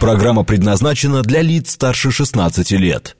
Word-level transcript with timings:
Программа 0.00 0.44
предназначена 0.44 1.22
для 1.22 1.42
лиц 1.42 1.72
старше 1.72 2.12
16 2.12 2.70
лет. 2.72 3.16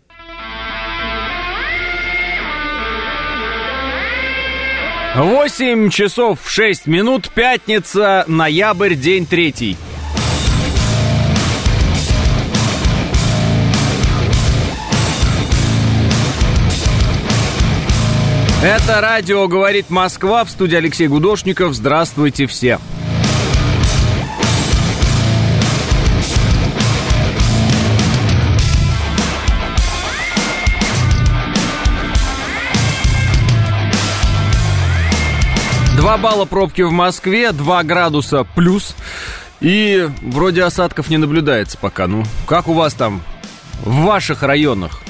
Восемь 5.17 5.91
часов 5.91 6.39
шесть 6.47 6.87
минут, 6.87 7.31
пятница, 7.35 8.25
ноябрь, 8.29 8.95
день 8.95 9.27
третий. 9.27 9.77
Это 18.63 19.01
радио 19.01 19.49
«Говорит 19.49 19.91
Москва» 19.91 20.45
в 20.45 20.51
студии 20.51 20.77
Алексей 20.77 21.09
Гудошников. 21.09 21.75
Здравствуйте 21.75 22.47
все. 22.47 22.79
Два 36.09 36.17
балла 36.17 36.47
пробки 36.47 36.81
в 36.81 36.91
Москве, 36.91 37.53
2 37.53 37.83
градуса 37.83 38.45
плюс. 38.55 38.97
И 39.61 40.09
вроде 40.23 40.65
осадков 40.65 41.11
не 41.11 41.19
наблюдается 41.19 41.77
пока. 41.77 42.07
Ну, 42.07 42.25
как 42.47 42.67
у 42.69 42.73
вас 42.73 42.95
там 42.95 43.21
в 43.85 44.05
ваших 44.05 44.43
районах? 44.43 45.03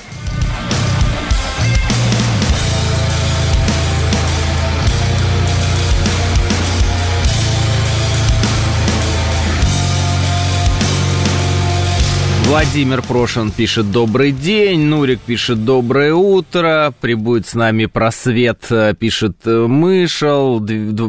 Владимир 12.58 13.02
Прошин 13.02 13.52
пишет 13.52 13.92
«Добрый 13.92 14.32
день», 14.32 14.80
Нурик 14.80 15.20
пишет 15.20 15.64
«Доброе 15.64 16.12
утро», 16.12 16.92
прибудет 17.00 17.46
с 17.46 17.54
нами 17.54 17.86
просвет, 17.86 18.66
э, 18.70 18.94
пишет 18.98 19.36
э, 19.44 19.68
Мышел, 19.68 20.60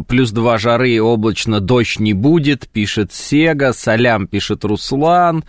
плюс 0.07 0.29
два 0.29 0.59
жары, 0.59 1.01
облачно, 1.01 1.59
дождь 1.59 1.99
не 1.99 2.13
будет, 2.13 2.69
пишет 2.69 3.11
Сега, 3.13 3.73
Салям 3.73 4.27
пишет 4.27 4.63
Руслан, 4.63 5.43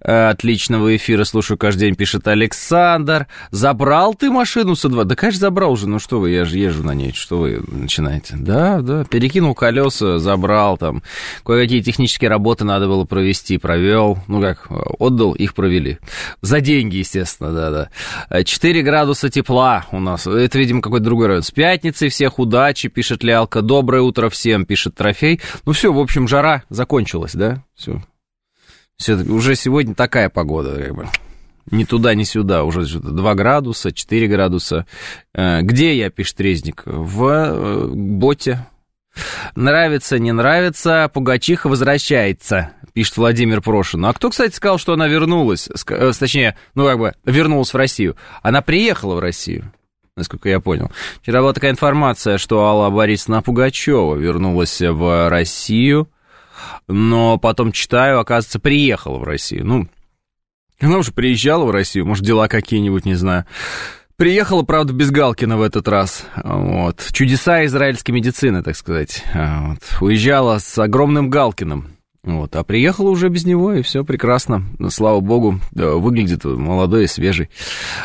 э, 0.00 0.28
отличного 0.28 0.94
эфира 0.94 1.24
слушаю 1.24 1.58
каждый 1.58 1.80
день, 1.80 1.96
пишет 1.96 2.28
Александр, 2.28 3.26
забрал 3.50 4.14
ты 4.14 4.30
машину 4.30 4.76
со 4.76 4.88
два? 4.88 5.02
Да, 5.02 5.16
конечно, 5.16 5.40
забрал 5.40 5.72
уже, 5.72 5.88
ну 5.88 5.98
что 5.98 6.20
вы, 6.20 6.30
я 6.30 6.44
же 6.44 6.58
езжу 6.58 6.84
на 6.84 6.94
ней, 6.94 7.12
что 7.12 7.38
вы 7.38 7.60
начинаете? 7.66 8.36
Да, 8.38 8.82
да, 8.82 9.02
перекинул 9.02 9.56
колеса, 9.56 10.20
забрал 10.20 10.78
там, 10.78 11.02
кое-какие 11.44 11.80
технические 11.80 12.30
работы 12.30 12.64
надо 12.64 12.86
было 12.86 13.04
провести, 13.04 13.58
провел, 13.58 14.16
ну 14.28 14.40
как, 14.40 14.68
отдал 15.00 15.34
их 15.40 15.54
провели. 15.54 15.98
За 16.42 16.60
деньги, 16.60 16.96
естественно, 16.96 17.52
да-да. 17.52 18.42
4 18.44 18.82
градуса 18.82 19.28
тепла 19.30 19.86
у 19.92 20.00
нас. 20.00 20.26
Это, 20.26 20.58
видимо, 20.58 20.82
какой-то 20.82 21.04
другой 21.04 21.28
район. 21.28 21.42
С 21.42 21.50
пятницей 21.50 22.08
всех 22.08 22.38
удачи, 22.38 22.88
пишет 22.88 23.24
Лялка. 23.24 23.62
Доброе 23.62 24.02
утро 24.02 24.28
всем, 24.28 24.64
пишет 24.64 24.94
Трофей. 24.94 25.40
Ну 25.66 25.72
все, 25.72 25.92
в 25.92 25.98
общем, 25.98 26.28
жара 26.28 26.64
закончилась, 26.68 27.34
да? 27.34 27.64
Все. 27.74 28.02
все 28.96 29.14
уже 29.14 29.54
сегодня 29.54 29.94
такая 29.94 30.28
погода, 30.28 30.76
как. 30.76 31.06
Ни 31.70 31.84
туда, 31.84 32.14
ни 32.14 32.24
сюда. 32.24 32.64
Уже 32.64 32.82
2 32.82 33.34
градуса, 33.34 33.92
4 33.92 34.26
градуса. 34.26 34.86
Э, 35.34 35.62
где 35.62 35.96
я, 35.96 36.10
пишет 36.10 36.40
Резник? 36.40 36.82
В 36.84 37.26
э, 37.28 37.86
боте. 37.88 38.66
Нравится, 39.54 40.18
не 40.18 40.32
нравится, 40.32 41.10
Пугачиха 41.12 41.68
возвращается 41.68 42.72
пишет 42.92 43.16
Владимир 43.16 43.60
Прошин. 43.60 44.04
А 44.04 44.12
кто, 44.12 44.30
кстати, 44.30 44.54
сказал, 44.54 44.78
что 44.78 44.94
она 44.94 45.06
вернулась? 45.06 45.68
Э, 45.88 46.12
точнее, 46.18 46.56
ну 46.74 46.86
как 46.86 46.98
бы, 46.98 47.14
вернулась 47.24 47.72
в 47.72 47.76
Россию. 47.76 48.16
Она 48.42 48.62
приехала 48.62 49.14
в 49.14 49.20
Россию 49.20 49.72
насколько 50.16 50.50
я 50.50 50.60
понял. 50.60 50.90
Вчера 51.22 51.40
была 51.40 51.54
такая 51.54 51.70
информация, 51.70 52.36
что 52.36 52.66
Алла 52.66 52.90
Борисовна 52.90 53.40
Пугачева 53.40 54.16
вернулась 54.16 54.78
в 54.78 55.30
Россию, 55.30 56.10
но 56.88 57.38
потом 57.38 57.72
читаю, 57.72 58.20
оказывается, 58.20 58.60
приехала 58.60 59.16
в 59.16 59.22
Россию. 59.22 59.64
Ну, 59.64 59.88
она 60.78 60.98
уже 60.98 61.12
приезжала 61.12 61.64
в 61.64 61.70
Россию, 61.70 62.04
может, 62.04 62.24
дела 62.24 62.48
какие-нибудь, 62.48 63.06
не 63.06 63.14
знаю. 63.14 63.46
Приехала, 64.20 64.64
правда, 64.64 64.92
без 64.92 65.10
Галкина 65.10 65.56
в 65.56 65.62
этот 65.62 65.88
раз. 65.88 66.26
Вот. 66.44 67.08
Чудеса 67.10 67.64
израильской 67.64 68.14
медицины, 68.14 68.62
так 68.62 68.76
сказать. 68.76 69.24
Вот. 69.32 69.78
Уезжала 70.02 70.58
с 70.58 70.78
огромным 70.78 71.30
Галкиным. 71.30 71.96
Вот, 72.22 72.54
а 72.54 72.62
приехала 72.62 73.08
уже 73.08 73.30
без 73.30 73.46
него, 73.46 73.72
и 73.72 73.80
все 73.80 74.04
прекрасно. 74.04 74.62
Слава 74.90 75.20
богу, 75.20 75.58
выглядит 75.72 76.44
молодой 76.44 77.04
и 77.04 77.06
свежий. 77.06 77.48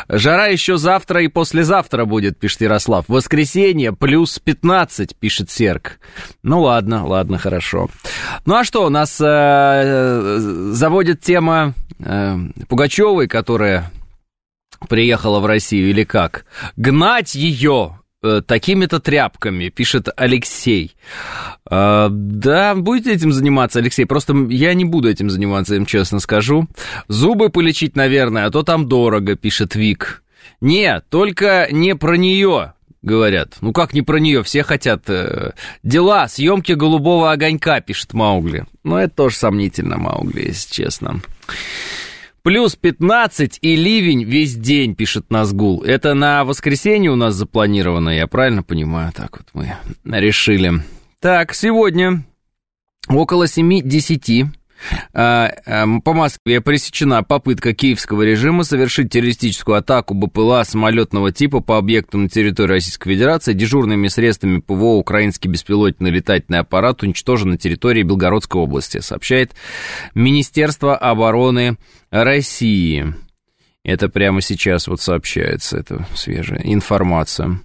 Жара 0.08 0.46
еще 0.46 0.78
завтра 0.78 1.20
и 1.22 1.28
послезавтра 1.28 2.06
будет, 2.06 2.38
пишет 2.38 2.62
Ярослав. 2.62 3.04
Воскресенье 3.08 3.92
плюс 3.92 4.38
15, 4.38 5.16
пишет 5.16 5.50
Серк. 5.50 5.98
Ну 6.42 6.62
ладно, 6.62 7.06
ладно, 7.06 7.36
хорошо. 7.36 7.90
Ну 8.46 8.54
а 8.54 8.64
что, 8.64 8.86
у 8.86 8.88
нас 8.88 9.20
э, 9.20 10.38
заводит 10.72 11.20
тема 11.20 11.74
э, 11.98 12.38
Пугачевой, 12.68 13.28
которая 13.28 13.92
приехала 14.86 15.40
в 15.40 15.46
Россию, 15.46 15.90
или 15.90 16.04
как? 16.04 16.46
Гнать 16.76 17.34
ее 17.34 17.98
Э, 18.26 18.40
такими-то 18.44 18.98
тряпками, 18.98 19.68
пишет 19.68 20.08
Алексей. 20.16 20.96
А, 21.68 22.08
да, 22.10 22.74
будете 22.74 23.12
этим 23.12 23.30
заниматься, 23.30 23.78
Алексей? 23.78 24.04
Просто 24.04 24.34
я 24.48 24.74
не 24.74 24.84
буду 24.84 25.08
этим 25.08 25.30
заниматься, 25.30 25.76
им 25.76 25.86
честно 25.86 26.18
скажу. 26.18 26.66
Зубы 27.08 27.50
полечить, 27.50 27.94
наверное, 27.94 28.46
а 28.46 28.50
то 28.50 28.62
там 28.62 28.88
дорого, 28.88 29.36
пишет 29.36 29.76
Вик. 29.76 30.24
Не, 30.60 31.02
только 31.08 31.68
не 31.70 31.94
про 31.94 32.16
нее, 32.16 32.72
говорят. 33.02 33.58
Ну 33.60 33.72
как 33.72 33.92
не 33.92 34.02
про 34.02 34.18
нее, 34.18 34.42
все 34.42 34.64
хотят. 34.64 35.08
Э, 35.08 35.52
дела, 35.84 36.26
съемки 36.26 36.72
голубого 36.72 37.30
огонька, 37.30 37.80
пишет 37.80 38.12
Маугли. 38.12 38.64
Но 38.82 38.98
это 38.98 39.14
тоже 39.14 39.36
сомнительно, 39.36 39.98
Маугли, 39.98 40.46
если 40.46 40.72
честно. 40.72 41.20
Плюс 42.46 42.76
15 42.76 43.58
и 43.60 43.74
ливень 43.74 44.22
весь 44.22 44.54
день, 44.54 44.94
пишет 44.94 45.32
Назгул. 45.32 45.82
Это 45.82 46.14
на 46.14 46.44
воскресенье 46.44 47.10
у 47.10 47.16
нас 47.16 47.34
запланировано, 47.34 48.10
я 48.10 48.28
правильно 48.28 48.62
понимаю? 48.62 49.12
Так 49.12 49.38
вот 49.38 49.48
мы 49.52 49.74
решили. 50.04 50.74
Так, 51.18 51.54
сегодня 51.54 52.24
около 53.08 53.46
7-10 53.46 54.20
а, 54.28 54.42
эм, 54.42 54.54
по 55.12 56.12
Москве 56.12 56.60
пресечена 56.60 57.22
попытка 57.22 57.74
киевского 57.74 58.22
режима 58.22 58.64
совершить 58.64 59.10
террористическую 59.10 59.78
атаку 59.78 60.14
БПЛА 60.14 60.64
самолетного 60.64 61.32
типа 61.32 61.60
по 61.60 61.78
объектам 61.78 62.24
на 62.24 62.28
территории 62.28 62.72
Российской 62.72 63.10
Федерации. 63.10 63.52
Дежурными 63.52 64.08
средствами 64.08 64.60
ПВО 64.60 64.96
украинский 64.96 65.48
беспилотный 65.50 66.10
летательный 66.10 66.60
аппарат 66.60 67.02
уничтожен 67.02 67.50
на 67.50 67.58
территории 67.58 68.02
Белгородской 68.02 68.60
области, 68.60 69.00
сообщает 69.00 69.52
Министерство 70.14 70.96
обороны 70.96 71.76
России. 72.10 73.14
Это 73.84 74.08
прямо 74.08 74.40
сейчас 74.40 74.88
вот 74.88 75.00
сообщается, 75.00 75.78
это 75.78 76.06
свежая 76.14 76.60
информация. 76.64 77.60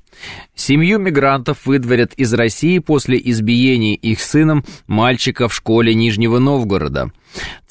Семью 0.56 1.00
мигрантов 1.00 1.66
выдворят 1.66 2.14
из 2.14 2.34
России 2.34 2.80
после 2.80 3.20
избиения 3.24 3.96
их 3.96 4.22
сыном 4.22 4.64
мальчика 4.88 5.48
в 5.48 5.54
школе 5.54 5.94
Нижнего 5.94 6.40
Новгорода. 6.40 7.12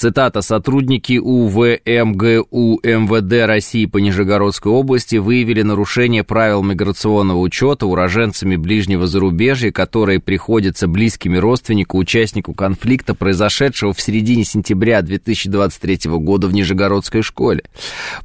Цитата. 0.01 0.41
«Сотрудники 0.41 1.19
УВМГУ 1.19 2.81
МВД 2.83 3.47
России 3.47 3.85
по 3.85 3.99
Нижегородской 3.99 4.73
области 4.73 5.17
выявили 5.17 5.61
нарушение 5.61 6.25
правил 6.25 6.63
миграционного 6.63 7.39
учета 7.39 7.85
уроженцами 7.85 8.57
ближнего 8.57 9.07
зарубежья, 9.07 9.71
которые 9.71 10.19
приходятся 10.19 10.89
близкими 10.89 11.37
родственнику 11.37 11.99
участнику 11.99 12.55
конфликта, 12.55 13.15
произошедшего 13.15 13.93
в 13.93 14.01
середине 14.01 14.45
сентября 14.45 15.03
2023 15.03 16.11
года 16.13 16.47
в 16.47 16.55
Нижегородской 16.55 17.21
школе. 17.21 17.65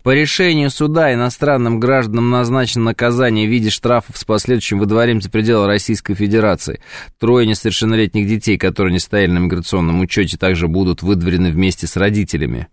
По 0.01 0.15
решению 0.15 0.69
суда 0.69 1.13
иностранным 1.13 1.81
гражданам 1.81 2.29
назначено 2.29 2.85
наказание 2.85 3.47
в 3.47 3.51
виде 3.51 3.69
штрафов 3.69 4.17
с 4.17 4.23
последующим 4.23 4.79
выдворением 4.79 5.21
за 5.21 5.29
пределы 5.29 5.67
Российской 5.67 6.13
Федерации. 6.13 6.79
Трое 7.19 7.45
несовершеннолетних 7.45 8.29
детей, 8.29 8.57
которые 8.57 8.93
не 8.93 8.99
стояли 8.99 9.31
на 9.31 9.39
миграционном 9.39 9.99
учете, 9.99 10.37
также 10.37 10.69
будут 10.69 11.03
выдворены 11.03 11.24
вместе 11.25 11.87
с 11.87 11.95
родителями. 11.95 12.67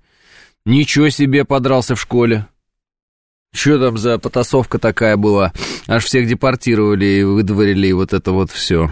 Ничего 0.65 1.09
себе 1.09 1.45
подрался 1.45 1.95
в 1.95 2.01
школе. 2.01 2.47
Что 3.55 3.79
там 3.79 3.99
за 3.99 4.19
потасовка 4.19 4.79
такая 4.79 5.17
была? 5.17 5.53
Аж 5.87 6.05
всех 6.05 6.27
депортировали 6.27 7.05
и 7.05 7.23
выдворили, 7.23 7.89
и 7.89 7.93
вот 7.93 8.13
это 8.13 8.33
вот 8.33 8.51
все. 8.51 8.91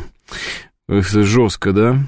Жестко, 0.88 1.72
да? 1.72 1.98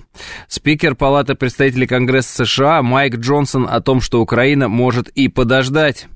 Спикер 0.49 0.97
Палаты 0.97 1.35
представителей 1.35 1.87
Конгресса 1.87 2.45
США 2.45 2.83
Майк 2.83 3.17
Джонсон 3.17 3.69
о 3.69 3.81
том, 3.81 4.01
что 4.01 4.21
Украина 4.21 4.69
может 4.69 5.09
и 5.09 5.29
подождать. 5.29 6.09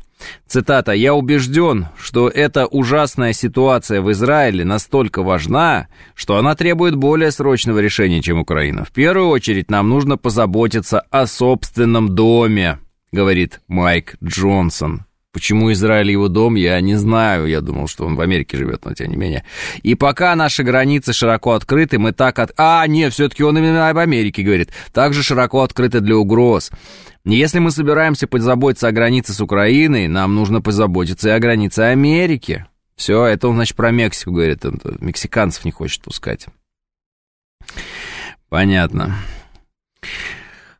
Цитата. 0.46 0.92
«Я 0.92 1.14
убежден, 1.14 1.88
что 1.98 2.28
эта 2.28 2.66
ужасная 2.66 3.32
ситуация 3.32 4.00
в 4.00 4.10
Израиле 4.12 4.64
настолько 4.64 5.22
важна, 5.22 5.88
что 6.14 6.36
она 6.36 6.54
требует 6.54 6.94
более 6.94 7.30
срочного 7.30 7.80
решения, 7.80 8.22
чем 8.22 8.38
Украина. 8.38 8.84
В 8.84 8.92
первую 8.92 9.28
очередь 9.28 9.70
нам 9.70 9.88
нужно 9.88 10.16
позаботиться 10.16 11.00
о 11.00 11.26
собственном 11.26 12.14
доме». 12.14 12.78
говорит 13.12 13.60
Майк 13.68 14.16
Джонсон. 14.22 15.06
Почему 15.36 15.70
Израиль 15.70 16.10
его 16.10 16.28
дом, 16.28 16.54
я 16.54 16.80
не 16.80 16.94
знаю. 16.94 17.46
Я 17.46 17.60
думал, 17.60 17.88
что 17.88 18.06
он 18.06 18.16
в 18.16 18.22
Америке 18.22 18.56
живет, 18.56 18.86
но 18.86 18.94
тем 18.94 19.10
не 19.10 19.16
менее. 19.16 19.44
И 19.82 19.94
пока 19.94 20.34
наши 20.34 20.62
границы 20.62 21.12
широко 21.12 21.52
открыты, 21.52 21.98
мы 21.98 22.12
так 22.12 22.38
от... 22.38 22.52
А, 22.56 22.86
нет, 22.86 23.12
все-таки 23.12 23.42
он 23.44 23.58
именно 23.58 23.90
об 23.90 23.98
Америке 23.98 24.42
говорит. 24.42 24.70
Также 24.94 25.22
широко 25.22 25.60
открыты 25.60 26.00
для 26.00 26.16
угроз. 26.16 26.70
Если 27.34 27.58
мы 27.58 27.72
собираемся 27.72 28.28
позаботиться 28.28 28.86
о 28.86 28.92
границе 28.92 29.32
с 29.32 29.40
Украиной, 29.40 30.06
нам 30.06 30.36
нужно 30.36 30.62
позаботиться 30.62 31.30
и 31.30 31.32
о 31.32 31.40
границе 31.40 31.80
Америки. 31.80 32.66
Все, 32.94 33.26
это 33.26 33.48
он, 33.48 33.56
значит, 33.56 33.76
про 33.76 33.90
Мексику 33.90 34.30
говорит. 34.30 34.64
Он 34.64 34.80
мексиканцев 35.00 35.64
не 35.64 35.72
хочет 35.72 36.02
пускать. 36.02 36.46
Понятно. 38.48 39.16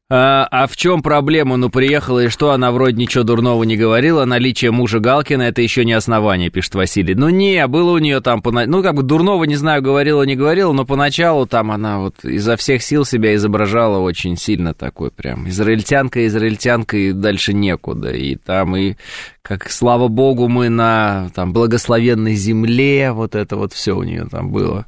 А, 0.08 0.46
а 0.52 0.68
в 0.68 0.76
чем 0.76 1.02
проблема? 1.02 1.56
Ну, 1.56 1.68
приехала 1.68 2.24
и 2.24 2.28
что? 2.28 2.52
Она 2.52 2.70
вроде 2.70 2.96
ничего 2.96 3.24
дурного 3.24 3.64
не 3.64 3.76
говорила. 3.76 4.24
Наличие 4.24 4.70
мужа 4.70 5.00
Галкина 5.00 5.42
это 5.42 5.62
еще 5.62 5.84
не 5.84 5.94
основание, 5.94 6.48
пишет 6.48 6.76
Василий. 6.76 7.16
Ну, 7.16 7.28
не, 7.28 7.66
было 7.66 7.90
у 7.90 7.98
нее 7.98 8.20
там, 8.20 8.40
ну, 8.44 8.82
как 8.84 8.94
бы 8.94 9.02
дурного, 9.02 9.42
не 9.44 9.56
знаю, 9.56 9.82
говорила, 9.82 10.22
не 10.22 10.36
говорила, 10.36 10.72
но 10.72 10.84
поначалу 10.84 11.46
там 11.46 11.72
она 11.72 11.98
вот 11.98 12.24
изо 12.24 12.56
всех 12.56 12.84
сил 12.84 13.04
себя 13.04 13.34
изображала 13.34 13.98
очень 13.98 14.36
сильно 14.36 14.74
такой 14.74 15.10
прям. 15.10 15.48
Израильтянка, 15.48 16.24
израильтянка, 16.28 16.96
и 16.96 17.10
дальше 17.12 17.52
некуда. 17.52 18.12
И 18.12 18.36
там 18.36 18.76
и 18.76 18.94
как, 19.42 19.70
слава 19.70 20.06
богу, 20.06 20.46
мы 20.46 20.68
на 20.68 21.30
там 21.34 21.52
благословенной 21.52 22.34
земле, 22.34 23.10
вот 23.10 23.34
это 23.34 23.56
вот 23.56 23.72
все 23.72 23.96
у 23.96 24.04
нее 24.04 24.26
там 24.30 24.50
было. 24.52 24.86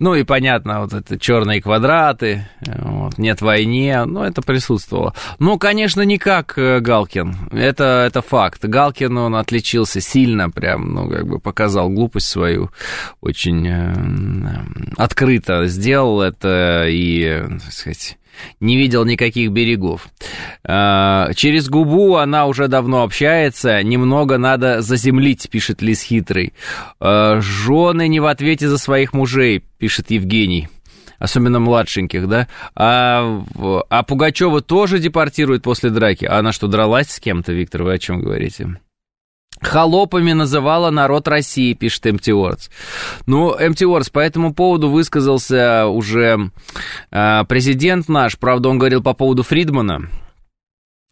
Ну 0.00 0.16
и 0.16 0.24
понятно, 0.24 0.80
вот 0.80 0.92
это 0.92 1.18
черные 1.18 1.62
квадраты, 1.62 2.48
вот, 2.66 3.16
нет 3.16 3.40
войне, 3.40 4.04
ну 4.04 4.22
это 4.24 4.42
присутствовало. 4.42 5.14
Ну, 5.38 5.56
конечно, 5.56 6.02
не 6.02 6.18
как 6.18 6.58
э, 6.58 6.80
Галкин, 6.80 7.50
это, 7.52 8.04
это 8.04 8.20
факт. 8.20 8.64
Галкин, 8.64 9.16
он 9.16 9.36
отличился 9.36 10.00
сильно, 10.00 10.50
прям, 10.50 10.92
ну, 10.92 11.08
как 11.08 11.26
бы 11.28 11.38
показал 11.38 11.90
глупость 11.90 12.26
свою, 12.26 12.70
очень 13.20 13.68
э, 13.68 13.94
открыто 14.96 15.66
сделал 15.66 16.22
это 16.22 16.86
и, 16.88 17.44
так 17.62 17.72
сказать, 17.72 18.18
не 18.60 18.76
видел 18.76 19.04
никаких 19.04 19.50
берегов. 19.50 20.08
А, 20.64 21.32
через 21.34 21.68
губу 21.68 22.16
она 22.16 22.46
уже 22.46 22.68
давно 22.68 23.02
общается, 23.02 23.82
немного 23.82 24.38
надо 24.38 24.82
заземлить, 24.82 25.48
пишет 25.50 25.82
Лис 25.82 26.02
Хитрый. 26.02 26.52
А, 27.00 27.40
жены 27.40 28.08
не 28.08 28.20
в 28.20 28.26
ответе 28.26 28.68
за 28.68 28.78
своих 28.78 29.12
мужей, 29.12 29.64
пишет 29.78 30.10
Евгений 30.10 30.68
особенно 31.18 31.58
младшеньких, 31.58 32.28
да, 32.28 32.48
а, 32.74 33.42
а 33.88 34.02
Пугачева 34.02 34.60
тоже 34.60 34.98
депортируют 34.98 35.62
после 35.62 35.90
драки. 35.90 36.26
А 36.26 36.38
она 36.38 36.52
что, 36.52 36.66
дралась 36.66 37.08
с 37.08 37.20
кем-то, 37.20 37.52
Виктор, 37.52 37.82
вы 37.82 37.94
о 37.94 37.98
чем 37.98 38.20
говорите? 38.20 38.76
Холопами 39.64 40.32
называла 40.32 40.90
народ 40.90 41.26
России, 41.26 41.72
пишет 41.72 42.04
МТ 42.04 42.28
Уордс. 42.28 42.68
Ну, 43.26 43.56
МТ 43.58 43.82
Уордс 43.82 44.10
по 44.10 44.20
этому 44.20 44.54
поводу 44.54 44.90
высказался 44.90 45.86
уже 45.86 46.50
э, 47.10 47.44
президент 47.48 48.08
наш, 48.08 48.38
правда, 48.38 48.68
он 48.68 48.78
говорил 48.78 49.02
по 49.02 49.14
поводу 49.14 49.42
Фридмана, 49.42 50.10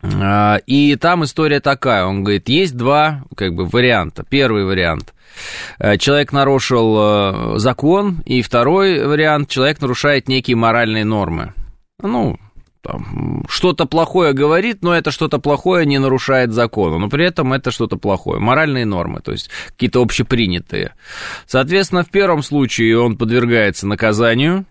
э, 0.02 0.58
и 0.66 0.96
там 0.96 1.24
история 1.24 1.60
такая, 1.60 2.04
он 2.04 2.22
говорит, 2.22 2.48
есть 2.48 2.76
два, 2.76 3.24
как 3.36 3.54
бы, 3.54 3.64
варианта. 3.64 4.24
Первый 4.28 4.64
вариант, 4.64 5.14
э, 5.78 5.96
человек 5.96 6.32
нарушил 6.32 6.96
э, 6.98 7.58
закон, 7.58 8.22
и 8.26 8.42
второй 8.42 9.04
вариант, 9.06 9.48
человек 9.48 9.80
нарушает 9.80 10.28
некие 10.28 10.56
моральные 10.56 11.04
нормы. 11.04 11.54
Ну, 12.02 12.38
там, 12.82 13.44
что-то 13.48 13.86
плохое 13.86 14.32
говорит, 14.32 14.82
но 14.82 14.94
это 14.94 15.10
что-то 15.12 15.38
плохое 15.38 15.86
не 15.86 15.98
нарушает 15.98 16.52
закона, 16.52 16.98
но 16.98 17.08
при 17.08 17.24
этом 17.24 17.52
это 17.52 17.70
что-то 17.70 17.96
плохое, 17.96 18.40
моральные 18.40 18.84
нормы, 18.84 19.20
то 19.20 19.32
есть 19.32 19.50
какие-то 19.68 20.02
общепринятые. 20.02 20.94
Соответственно, 21.46 22.02
в 22.02 22.10
первом 22.10 22.42
случае 22.42 22.98
он 22.98 23.16
подвергается 23.16 23.86
наказанию 23.86 24.66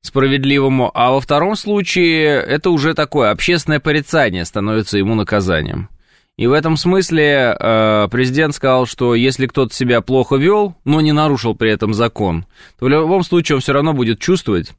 справедливому, 0.00 0.90
а 0.94 1.12
во 1.12 1.20
втором 1.20 1.54
случае 1.56 2.40
это 2.40 2.70
уже 2.70 2.94
такое 2.94 3.30
общественное 3.30 3.80
порицание 3.80 4.44
становится 4.44 4.98
ему 4.98 5.14
наказанием. 5.14 5.88
И 6.36 6.46
в 6.46 6.52
этом 6.52 6.76
смысле 6.76 7.56
э, 7.58 8.08
президент 8.12 8.54
сказал, 8.54 8.86
что 8.86 9.16
если 9.16 9.48
кто-то 9.48 9.74
себя 9.74 10.00
плохо 10.00 10.36
вел, 10.36 10.76
но 10.84 11.00
не 11.00 11.10
нарушил 11.10 11.56
при 11.56 11.72
этом 11.72 11.94
закон, 11.94 12.46
то 12.78 12.86
в 12.86 12.88
любом 12.88 13.24
случае 13.24 13.56
он 13.56 13.60
все 13.60 13.72
равно 13.72 13.92
будет 13.92 14.20
чувствовать 14.20 14.72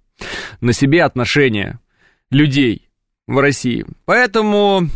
на 0.61 0.71
себе 0.71 1.03
отношения 1.03 1.79
людей 2.31 2.90
в 3.28 3.40
России. 3.40 3.86
Поэтому 4.06 4.88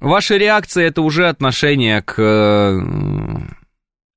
ваша 0.00 0.36
реакция 0.36 0.86
это 0.88 1.02
уже 1.02 1.28
отношение 1.28 2.02
к 2.02 2.14
э, 2.18 2.80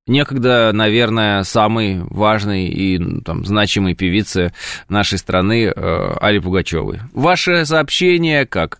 некогда, 0.08 0.72
наверное, 0.74 1.44
самой 1.44 2.02
важной 2.02 2.66
и 2.66 3.22
там, 3.22 3.46
значимой 3.46 3.96
певице 3.96 4.54
нашей 4.90 5.18
страны 5.18 5.66
э, 5.66 5.72
Али 6.20 6.40
Пугачевой. 6.40 7.00
Ваше 7.14 7.66
сообщение, 7.66 8.46
как 8.46 8.80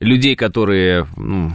людей, 0.00 0.36
которые 0.36 1.06
ну, 1.16 1.52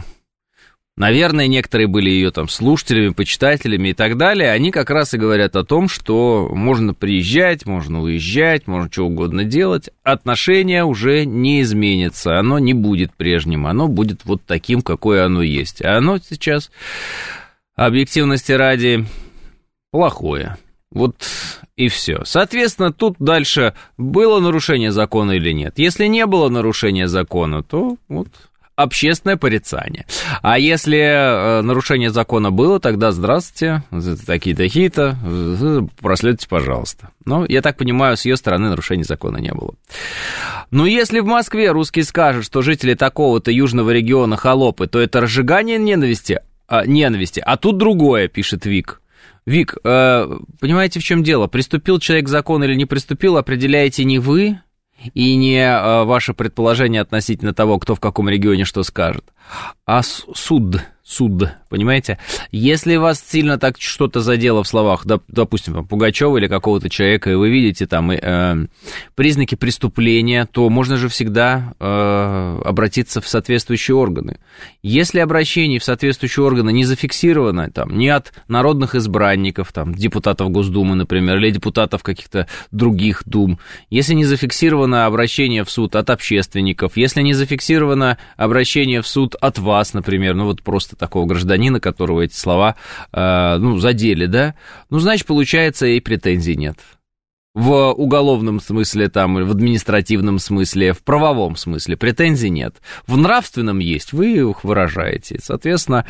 наверное, 0.98 1.46
некоторые 1.46 1.86
были 1.86 2.10
ее 2.10 2.30
там 2.30 2.48
слушателями, 2.48 3.10
почитателями 3.10 3.88
и 3.88 3.94
так 3.94 4.16
далее, 4.16 4.50
они 4.50 4.70
как 4.70 4.90
раз 4.90 5.14
и 5.14 5.18
говорят 5.18 5.56
о 5.56 5.64
том, 5.64 5.88
что 5.88 6.50
можно 6.52 6.92
приезжать, 6.92 7.64
можно 7.64 8.02
уезжать, 8.02 8.66
можно 8.66 8.90
что 8.92 9.06
угодно 9.06 9.44
делать, 9.44 9.90
отношение 10.02 10.84
уже 10.84 11.24
не 11.24 11.62
изменится, 11.62 12.38
оно 12.38 12.58
не 12.58 12.74
будет 12.74 13.14
прежним, 13.14 13.66
оно 13.66 13.88
будет 13.88 14.24
вот 14.24 14.42
таким, 14.44 14.82
какое 14.82 15.24
оно 15.24 15.42
есть. 15.42 15.82
А 15.82 15.98
оно 15.98 16.18
сейчас, 16.18 16.70
объективности 17.76 18.52
ради, 18.52 19.06
плохое. 19.90 20.56
Вот 20.90 21.16
и 21.76 21.88
все. 21.88 22.24
Соответственно, 22.24 22.92
тут 22.92 23.16
дальше 23.18 23.74
было 23.98 24.40
нарушение 24.40 24.90
закона 24.90 25.32
или 25.32 25.52
нет. 25.52 25.78
Если 25.78 26.06
не 26.06 26.26
было 26.26 26.48
нарушения 26.48 27.08
закона, 27.08 27.62
то 27.62 27.98
вот 28.08 28.28
общественное 28.78 29.36
порицание. 29.36 30.06
А 30.40 30.56
если 30.58 30.98
э, 30.98 31.62
нарушение 31.62 32.10
закона 32.10 32.52
было, 32.52 32.78
тогда 32.78 33.10
здравствуйте, 33.10 33.82
такие-такие-то, 34.24 35.18
проследуйте, 36.00 36.46
пожалуйста. 36.48 37.10
Но, 37.24 37.44
я 37.44 37.60
так 37.60 37.76
понимаю, 37.76 38.16
с 38.16 38.24
ее 38.24 38.36
стороны 38.36 38.68
нарушения 38.68 39.02
закона 39.02 39.38
не 39.38 39.52
было. 39.52 39.74
Но 40.70 40.86
если 40.86 41.18
в 41.18 41.26
Москве 41.26 41.72
русский 41.72 42.04
скажет, 42.04 42.44
что 42.44 42.62
жители 42.62 42.94
такого-то 42.94 43.50
южного 43.50 43.90
региона 43.90 44.36
холопы, 44.36 44.86
то 44.86 45.00
это 45.00 45.22
разжигание 45.22 45.76
ненависти, 45.76 46.40
а, 46.68 46.86
ненависти. 46.86 47.42
А 47.44 47.56
тут 47.56 47.78
другое, 47.78 48.28
пишет 48.28 48.64
Вик. 48.64 49.00
Вик, 49.44 49.76
э, 49.82 50.38
понимаете, 50.60 51.00
в 51.00 51.02
чем 51.02 51.24
дело? 51.24 51.48
Приступил 51.48 51.98
человек 51.98 52.26
к 52.26 52.28
закону 52.28 52.64
или 52.64 52.74
не 52.74 52.84
приступил, 52.84 53.38
определяете 53.38 54.04
не 54.04 54.18
вы, 54.20 54.60
и 55.14 55.36
не 55.36 55.60
э, 55.60 56.04
ваше 56.04 56.34
предположение 56.34 57.02
относительно 57.02 57.54
того, 57.54 57.78
кто 57.78 57.94
в 57.94 58.00
каком 58.00 58.28
регионе 58.28 58.64
что 58.64 58.82
скажет, 58.82 59.24
а 59.86 60.02
суд 60.02 60.82
суд, 61.08 61.48
понимаете? 61.70 62.18
Если 62.52 62.96
вас 62.96 63.24
сильно 63.26 63.58
так 63.58 63.80
что-то 63.80 64.20
задело 64.20 64.62
в 64.62 64.68
словах, 64.68 65.06
допустим, 65.06 65.86
Пугачева 65.86 66.36
или 66.36 66.48
какого-то 66.48 66.90
человека, 66.90 67.30
и 67.30 67.34
вы 67.34 67.48
видите 67.48 67.86
там 67.86 68.10
э, 68.10 68.66
признаки 69.14 69.54
преступления, 69.54 70.46
то 70.46 70.68
можно 70.68 70.98
же 70.98 71.08
всегда 71.08 71.72
э, 71.80 72.60
обратиться 72.62 73.22
в 73.22 73.28
соответствующие 73.28 73.96
органы. 73.96 74.38
Если 74.82 75.18
обращение 75.20 75.80
в 75.80 75.84
соответствующие 75.84 76.44
органы 76.44 76.72
не 76.72 76.84
зафиксировано, 76.84 77.70
там, 77.70 77.96
не 77.96 78.10
от 78.10 78.34
народных 78.46 78.94
избранников, 78.94 79.72
там, 79.72 79.94
депутатов 79.94 80.50
Госдумы, 80.50 80.94
например, 80.94 81.38
или 81.38 81.50
депутатов 81.50 82.02
каких-то 82.02 82.48
других 82.70 83.22
дум, 83.24 83.58
если 83.88 84.12
не 84.12 84.26
зафиксировано 84.26 85.06
обращение 85.06 85.64
в 85.64 85.70
суд 85.70 85.96
от 85.96 86.10
общественников, 86.10 86.98
если 86.98 87.22
не 87.22 87.32
зафиксировано 87.32 88.18
обращение 88.36 89.00
в 89.00 89.08
суд 89.08 89.36
от 89.40 89.58
вас, 89.58 89.94
например, 89.94 90.34
ну 90.34 90.44
вот 90.44 90.62
просто 90.62 90.96
такого 90.96 91.26
гражданина, 91.26 91.80
которого 91.80 92.22
эти 92.22 92.34
слова, 92.34 92.76
э, 93.12 93.56
ну, 93.58 93.78
задели, 93.78 94.26
да, 94.26 94.54
ну, 94.90 94.98
значит, 94.98 95.26
получается, 95.26 95.86
и 95.86 96.00
претензий 96.00 96.56
нет. 96.56 96.78
В 97.54 97.92
уголовном 97.92 98.60
смысле, 98.60 99.08
там, 99.08 99.34
в 99.34 99.50
административном 99.50 100.38
смысле, 100.38 100.92
в 100.92 101.02
правовом 101.02 101.56
смысле 101.56 101.96
претензий 101.96 102.50
нет. 102.50 102.76
В 103.06 103.16
нравственном 103.16 103.78
есть, 103.80 104.12
вы 104.12 104.36
их 104.36 104.62
выражаете. 104.64 105.40
Соответственно, 105.42 106.04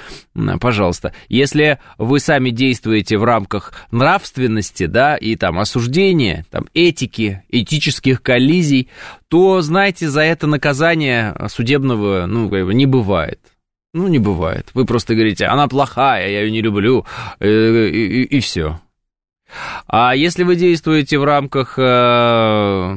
пожалуйста, 0.61 1.15
если 1.29 1.79
вы 1.97 2.21
сами 2.21 2.51
действуете 2.51 3.17
в 3.19 3.25
рамках 3.25 3.73
нравственности, 3.93 4.87
да, 4.87 5.17
и 5.17 5.37
там 5.37 5.59
осуждения, 5.59 6.45
там, 6.51 6.67
этики, 6.75 7.43
этических 7.49 8.21
коллизий, 8.21 8.91
то, 9.29 9.63
знаете, 9.63 10.11
за 10.11 10.23
это 10.23 10.47
наказание 10.47 11.35
судебного, 11.49 12.27
ну, 12.27 12.51
не 12.73 12.87
бывает. 12.87 13.41
Ну, 13.95 14.07
не 14.09 14.19
бывает. 14.19 14.69
Вы 14.75 14.85
просто 14.85 15.15
говорите, 15.15 15.47
она 15.47 15.67
плохая, 15.67 16.29
я 16.29 16.43
ее 16.43 16.51
не 16.51 16.61
люблю, 16.61 17.07
и, 17.41 17.47
э, 17.47 17.89
и, 17.89 18.23
и 18.25 18.41
все. 18.41 18.81
А 19.87 20.15
если 20.15 20.43
вы 20.43 20.57
действуете 20.57 21.19
в 21.19 21.25
рамках, 21.25 21.75
э, 21.79 22.97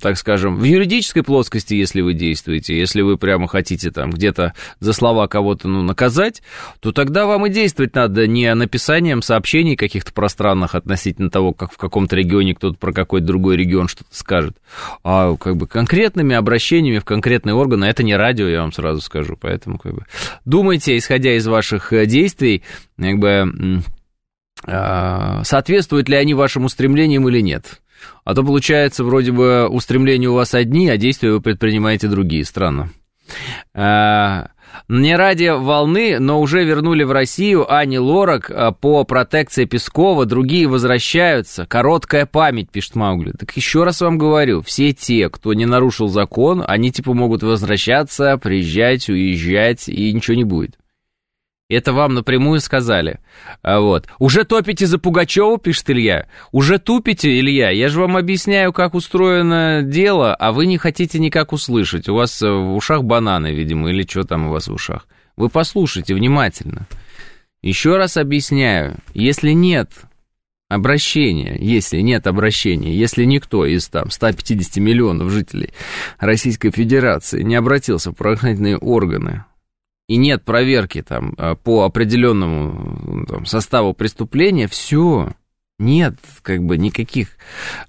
так 0.00 0.16
скажем, 0.16 0.56
в 0.56 0.62
юридической 0.62 1.22
плоскости, 1.22 1.74
если 1.74 2.00
вы 2.00 2.14
действуете, 2.14 2.78
если 2.78 3.02
вы 3.02 3.16
прямо 3.16 3.48
хотите 3.48 3.90
там 3.90 4.10
где-то 4.10 4.54
за 4.80 4.92
слова 4.92 5.26
кого-то 5.26 5.68
ну, 5.68 5.82
наказать, 5.82 6.42
то 6.80 6.92
тогда 6.92 7.26
вам 7.26 7.46
и 7.46 7.50
действовать 7.50 7.94
надо 7.94 8.26
не 8.26 8.54
написанием 8.54 9.22
сообщений 9.22 9.76
каких-то 9.76 10.12
пространных 10.12 10.74
относительно 10.74 11.30
того, 11.30 11.52
как 11.52 11.72
в 11.72 11.76
каком-то 11.76 12.14
регионе 12.14 12.54
кто-то 12.54 12.76
про 12.76 12.92
какой-то 12.92 13.26
другой 13.26 13.56
регион 13.56 13.88
что-то 13.88 14.14
скажет, 14.14 14.56
а 15.02 15.36
как 15.36 15.56
бы 15.56 15.66
конкретными 15.66 16.36
обращениями 16.36 16.98
в 16.98 17.04
конкретные 17.04 17.54
органы. 17.54 17.86
Это 17.86 18.02
не 18.02 18.16
радио, 18.16 18.46
я 18.46 18.60
вам 18.60 18.72
сразу 18.72 19.00
скажу, 19.00 19.36
поэтому 19.40 19.78
как 19.78 19.94
бы 19.94 20.06
думайте, 20.44 20.96
исходя 20.96 21.36
из 21.36 21.46
ваших 21.46 21.92
э, 21.92 22.06
действий, 22.06 22.62
как 22.98 23.18
бы 23.18 23.28
а, 23.28 23.80
соответствуют 24.64 26.08
ли 26.08 26.16
они 26.16 26.34
вашим 26.34 26.64
устремлениям 26.64 27.28
или 27.28 27.40
нет. 27.40 27.80
А 28.24 28.34
то 28.34 28.42
получается, 28.42 29.04
вроде 29.04 29.32
бы 29.32 29.68
устремления 29.68 30.28
у 30.28 30.34
вас 30.34 30.54
одни, 30.54 30.88
а 30.88 30.96
действия 30.96 31.32
вы 31.32 31.40
предпринимаете 31.40 32.08
другие. 32.08 32.44
Странно. 32.44 32.90
А, 33.74 34.48
не 34.88 35.16
ради 35.16 35.48
волны, 35.56 36.18
но 36.18 36.40
уже 36.40 36.64
вернули 36.64 37.02
в 37.04 37.12
Россию 37.12 37.72
Ани 37.72 37.98
Лорак 37.98 38.50
а, 38.50 38.72
по 38.72 39.04
протекции 39.04 39.64
Пескова, 39.64 40.26
другие 40.26 40.68
возвращаются. 40.68 41.66
Короткая 41.66 42.26
память, 42.26 42.70
пишет 42.70 42.94
Маугли. 42.94 43.32
Так 43.32 43.56
еще 43.56 43.84
раз 43.84 44.00
вам 44.00 44.18
говорю, 44.18 44.62
все 44.62 44.92
те, 44.92 45.28
кто 45.28 45.54
не 45.54 45.66
нарушил 45.66 46.08
закон, 46.08 46.64
они 46.66 46.90
типа 46.92 47.14
могут 47.14 47.42
возвращаться, 47.42 48.38
приезжать, 48.38 49.08
уезжать, 49.08 49.88
и 49.88 50.12
ничего 50.12 50.36
не 50.36 50.44
будет. 50.44 50.76
Это 51.68 51.92
вам 51.92 52.14
напрямую 52.14 52.60
сказали. 52.60 53.18
А 53.62 53.80
вот. 53.80 54.06
Уже 54.20 54.44
топите 54.44 54.86
за 54.86 54.98
Пугачева, 54.98 55.58
пишет 55.58 55.90
Илья. 55.90 56.28
Уже 56.52 56.78
тупите, 56.78 57.40
Илья. 57.40 57.70
Я 57.70 57.88
же 57.88 58.00
вам 58.00 58.16
объясняю, 58.16 58.72
как 58.72 58.94
устроено 58.94 59.82
дело, 59.82 60.32
а 60.34 60.52
вы 60.52 60.66
не 60.66 60.78
хотите 60.78 61.18
никак 61.18 61.52
услышать. 61.52 62.08
У 62.08 62.14
вас 62.14 62.40
э, 62.40 62.48
в 62.48 62.76
ушах 62.76 63.02
бананы, 63.02 63.52
видимо, 63.52 63.90
или 63.90 64.06
что 64.08 64.22
там 64.22 64.46
у 64.46 64.50
вас 64.50 64.68
в 64.68 64.72
ушах. 64.72 65.08
Вы 65.36 65.48
послушайте 65.48 66.14
внимательно. 66.14 66.86
Еще 67.62 67.96
раз 67.96 68.16
объясняю. 68.16 68.98
Если 69.12 69.50
нет 69.50 69.90
обращения, 70.68 71.56
если 71.58 71.98
нет 72.00 72.28
обращения, 72.28 72.94
если 72.94 73.24
никто 73.24 73.66
из 73.66 73.88
там 73.88 74.10
150 74.10 74.76
миллионов 74.76 75.30
жителей 75.30 75.70
Российской 76.18 76.70
Федерации 76.70 77.42
не 77.42 77.56
обратился 77.56 78.12
в 78.12 78.14
правоохранительные 78.14 78.78
органы 78.78 79.44
и 80.08 80.16
нет 80.16 80.44
проверки 80.44 81.02
там 81.02 81.34
а, 81.36 81.54
по 81.54 81.84
определенному 81.84 83.26
там, 83.26 83.46
составу 83.46 83.92
преступления, 83.92 84.68
все, 84.68 85.32
нет 85.78 86.14
как 86.42 86.62
бы 86.62 86.78
никаких 86.78 87.28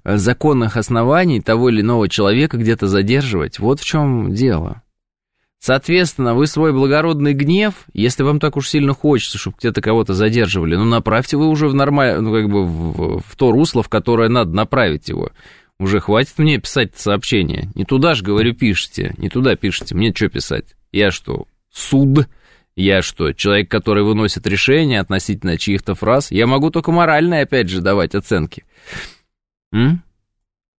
э, 0.04 0.16
законных 0.16 0.76
оснований 0.76 1.40
того 1.40 1.70
или 1.70 1.80
иного 1.80 2.08
человека 2.08 2.56
где-то 2.56 2.86
задерживать. 2.86 3.58
Вот 3.58 3.80
в 3.80 3.84
чем 3.84 4.32
дело. 4.34 4.82
Соответственно, 5.60 6.34
вы 6.34 6.46
свой 6.46 6.72
благородный 6.72 7.32
гнев, 7.32 7.74
если 7.92 8.22
вам 8.22 8.38
так 8.38 8.56
уж 8.56 8.68
сильно 8.68 8.94
хочется, 8.94 9.38
чтобы 9.38 9.56
где-то 9.58 9.80
кого-то 9.80 10.14
задерживали, 10.14 10.76
ну, 10.76 10.84
направьте 10.84 11.36
вы 11.36 11.48
уже 11.48 11.66
в 11.66 11.74
нормаль... 11.74 12.20
ну, 12.20 12.32
как 12.32 12.48
бы 12.48 12.64
в, 12.64 13.20
в 13.20 13.36
то 13.36 13.50
русло, 13.50 13.82
в 13.82 13.88
которое 13.88 14.28
надо 14.28 14.52
направить 14.52 15.08
его. 15.08 15.30
Уже 15.80 15.98
хватит 16.00 16.38
мне 16.38 16.58
писать 16.58 16.96
сообщение. 16.96 17.70
Не 17.74 17.84
туда 17.84 18.14
же, 18.14 18.22
говорю, 18.22 18.54
пишите, 18.54 19.14
не 19.18 19.28
туда 19.28 19.56
пишите. 19.56 19.96
Мне 19.96 20.12
что 20.14 20.28
писать? 20.28 20.76
Я 20.92 21.10
что, 21.10 21.46
суд. 21.78 22.28
Я 22.76 23.02
что, 23.02 23.32
человек, 23.32 23.70
который 23.70 24.04
выносит 24.04 24.46
решения 24.46 25.00
относительно 25.00 25.58
чьих-то 25.58 25.94
фраз? 25.94 26.30
Я 26.30 26.46
могу 26.46 26.70
только 26.70 26.92
моральные, 26.92 27.42
опять 27.42 27.68
же, 27.68 27.80
давать 27.80 28.14
оценки. 28.14 28.64
М? 29.72 30.02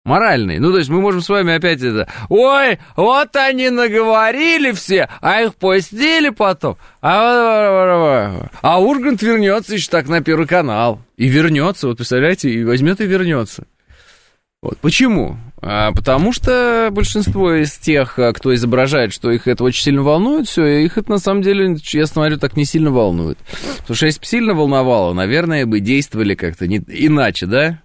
Моральные. 0.04 0.60
Ну, 0.60 0.70
то 0.70 0.78
есть 0.78 0.88
мы 0.88 1.00
можем 1.00 1.20
с 1.20 1.28
вами 1.28 1.54
опять 1.54 1.82
это... 1.82 2.08
Ой, 2.28 2.78
вот 2.96 3.36
они 3.36 3.68
наговорили 3.68 4.72
все, 4.72 5.08
а 5.20 5.42
их 5.42 5.54
пустили 5.56 6.30
потом. 6.30 6.78
А, 7.02 8.48
а 8.62 8.80
Ургант 8.80 9.20
вернется 9.20 9.74
еще 9.74 9.90
так 9.90 10.08
на 10.08 10.22
Первый 10.22 10.46
канал. 10.46 11.02
И 11.16 11.28
вернется, 11.28 11.88
вот 11.88 11.98
представляете, 11.98 12.48
и 12.48 12.64
возьмет 12.64 13.00
и 13.00 13.06
вернется. 13.06 13.66
Вот. 14.60 14.78
Почему? 14.78 15.36
А, 15.60 15.92
потому 15.92 16.32
что 16.32 16.88
большинство 16.90 17.54
из 17.54 17.72
тех, 17.78 18.18
а, 18.18 18.32
кто 18.32 18.54
изображает, 18.54 19.12
что 19.12 19.30
их 19.30 19.46
это 19.46 19.62
очень 19.62 19.82
сильно 19.82 20.02
волнует, 20.02 20.48
все, 20.48 20.64
их 20.84 20.98
это 20.98 21.10
на 21.10 21.18
самом 21.18 21.42
деле, 21.42 21.76
я 21.92 22.06
смотрю, 22.06 22.38
так 22.38 22.56
не 22.56 22.64
сильно 22.64 22.90
волнует. 22.90 23.38
Потому 23.78 23.96
что 23.96 24.06
если 24.06 24.20
бы 24.20 24.26
сильно 24.26 24.54
волновало, 24.54 25.12
наверное, 25.14 25.64
бы 25.64 25.78
действовали 25.78 26.34
как-то 26.34 26.66
не, 26.66 26.78
иначе, 26.88 27.46
да? 27.46 27.82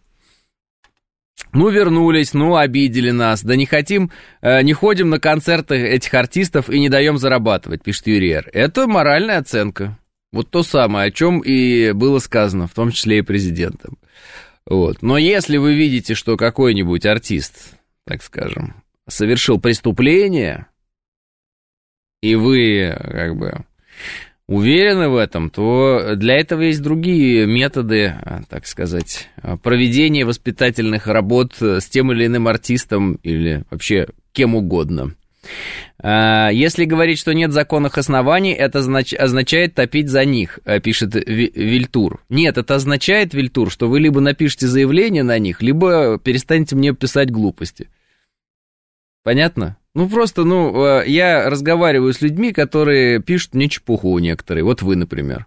Ну, 1.52 1.70
вернулись, 1.70 2.34
ну, 2.34 2.56
обидели 2.56 3.12
нас, 3.12 3.44
да 3.44 3.56
не 3.56 3.68
хотим, 3.68 4.10
э, 4.42 4.64
не 4.64 4.74
ходим 4.74 5.10
на 5.12 5.20
концерты 5.20 5.76
этих 5.76 6.14
артистов 6.16 6.70
и 6.70 6.80
не 6.80 6.90
даем 6.90 7.20
зарабатывать, 7.20 7.84
пишет 7.84 8.08
Юриер. 8.08 8.50
Это 8.54 8.88
моральная 8.88 9.38
оценка. 9.38 10.00
Вот 10.32 10.50
то 10.50 10.64
самое, 10.64 11.10
о 11.10 11.12
чем 11.12 11.42
и 11.42 11.92
было 11.92 12.18
сказано, 12.18 12.68
в 12.68 12.74
том 12.74 12.92
числе 12.92 13.20
и 13.20 13.22
президентом. 13.22 14.00
Вот. 14.66 15.02
Но 15.02 15.18
если 15.18 15.58
вы 15.58 15.76
видите, 15.76 16.16
что 16.16 16.38
какой-нибудь 16.38 17.06
артист, 17.06 17.76
так 18.06 18.24
скажем, 18.24 18.84
совершил 19.08 19.60
преступление, 19.60 20.68
и 22.22 22.36
вы 22.36 22.96
как 22.98 23.36
бы 23.38 23.66
уверены 24.48 25.10
в 25.10 25.18
этом, 25.18 25.50
то 25.50 26.16
для 26.16 26.36
этого 26.36 26.62
есть 26.62 26.82
другие 26.82 27.46
методы, 27.46 28.16
так 28.50 28.66
сказать, 28.68 29.30
проведения 29.62 30.26
воспитательных 30.26 31.08
работ 31.08 31.62
с 31.62 31.86
тем 31.86 32.12
или 32.12 32.26
иным 32.26 32.48
артистом 32.48 33.16
или 33.24 33.64
вообще 33.70 34.08
кем 34.32 34.56
угодно. 34.56 35.16
А, 36.00 36.50
если 36.50 36.86
говорить, 36.86 37.20
что 37.20 37.34
нет 37.34 37.52
законных 37.52 37.98
оснований, 37.98 38.54
это 38.54 38.80
означает 38.80 39.76
топить 39.76 40.10
за 40.10 40.26
них, 40.26 40.60
э, 40.66 40.80
пишет 40.80 41.16
Вильтур. 41.16 42.24
Нет, 42.30 42.58
это 42.58 42.76
означает, 42.76 43.34
Вильтур, 43.34 43.72
что 43.72 43.88
вы 43.88 44.00
либо 44.00 44.20
напишите 44.20 44.68
заявление 44.68 45.24
на 45.24 45.40
них, 45.40 45.62
либо 45.62 46.20
перестанете 46.20 46.76
мне 46.76 46.94
писать 46.94 47.32
глупости. 47.32 47.90
Понятно? 49.24 49.78
Ну, 49.96 50.10
просто, 50.10 50.44
ну, 50.44 51.02
э, 51.02 51.08
я 51.08 51.50
разговариваю 51.50 52.14
с 52.14 52.22
людьми, 52.22 52.52
которые 52.52 53.22
пишут 53.22 53.54
мне 53.54 53.70
чепуху 53.70 54.18
некоторые. 54.20 54.64
Вот 54.64 54.82
вы, 54.82 54.96
например. 54.96 55.46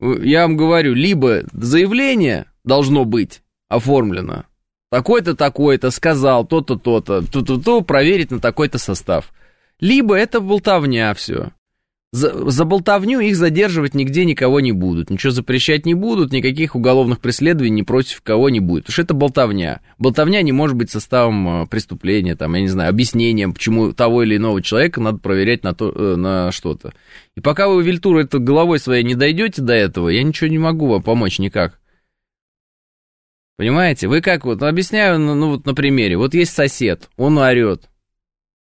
Я 0.00 0.42
вам 0.42 0.56
говорю, 0.56 0.94
либо 0.94 1.42
заявление 1.52 2.46
должно 2.62 3.04
быть 3.04 3.42
оформлено, 3.68 4.44
такой-то, 4.90 5.34
такой-то 5.34 5.90
сказал, 5.90 6.46
то-то, 6.46 6.76
то-то, 6.76 7.22
то-то-то, 7.22 7.82
проверить 7.82 8.30
на 8.30 8.40
такой-то 8.40 8.78
состав. 8.78 9.32
Либо 9.80 10.14
это 10.14 10.40
болтовня 10.40 11.14
все. 11.14 11.52
За, 12.10 12.50
за 12.50 12.64
болтовню 12.64 13.20
их 13.20 13.36
задерживать 13.36 13.94
нигде 13.94 14.24
никого 14.24 14.60
не 14.60 14.72
будут, 14.72 15.10
ничего 15.10 15.30
запрещать 15.30 15.84
не 15.84 15.92
будут, 15.92 16.32
никаких 16.32 16.74
уголовных 16.74 17.20
преследований 17.20 17.82
против 17.82 18.22
кого 18.22 18.48
не 18.48 18.60
будет, 18.60 18.84
потому 18.84 18.92
что 18.94 19.02
это 19.02 19.12
болтовня. 19.12 19.80
Болтовня 19.98 20.40
не 20.40 20.52
может 20.52 20.74
быть 20.74 20.90
составом 20.90 21.64
э, 21.64 21.66
преступления, 21.66 22.34
там, 22.34 22.54
я 22.54 22.62
не 22.62 22.68
знаю, 22.68 22.88
объяснением, 22.88 23.52
почему 23.52 23.92
того 23.92 24.22
или 24.22 24.38
иного 24.38 24.62
человека 24.62 25.02
надо 25.02 25.18
проверять 25.18 25.64
на, 25.64 25.74
то, 25.74 25.90
э, 25.90 26.16
на 26.16 26.50
что-то. 26.50 26.94
И 27.36 27.42
пока 27.42 27.68
вы, 27.68 27.82
Вильтур, 27.82 28.16
это 28.16 28.38
головой 28.38 28.78
своей 28.78 29.04
не 29.04 29.14
дойдете 29.14 29.60
до 29.60 29.74
этого, 29.74 30.08
я 30.08 30.22
ничего 30.22 30.48
не 30.48 30.58
могу 30.58 30.86
вам 30.86 31.02
помочь 31.02 31.38
никак. 31.38 31.77
Понимаете? 33.58 34.06
Вы 34.06 34.20
как 34.20 34.44
вот, 34.44 34.62
объясняю, 34.62 35.18
ну, 35.18 35.34
ну 35.34 35.50
вот 35.50 35.66
на 35.66 35.74
примере. 35.74 36.16
Вот 36.16 36.32
есть 36.32 36.54
сосед, 36.54 37.10
он 37.16 37.38
орет. 37.38 37.90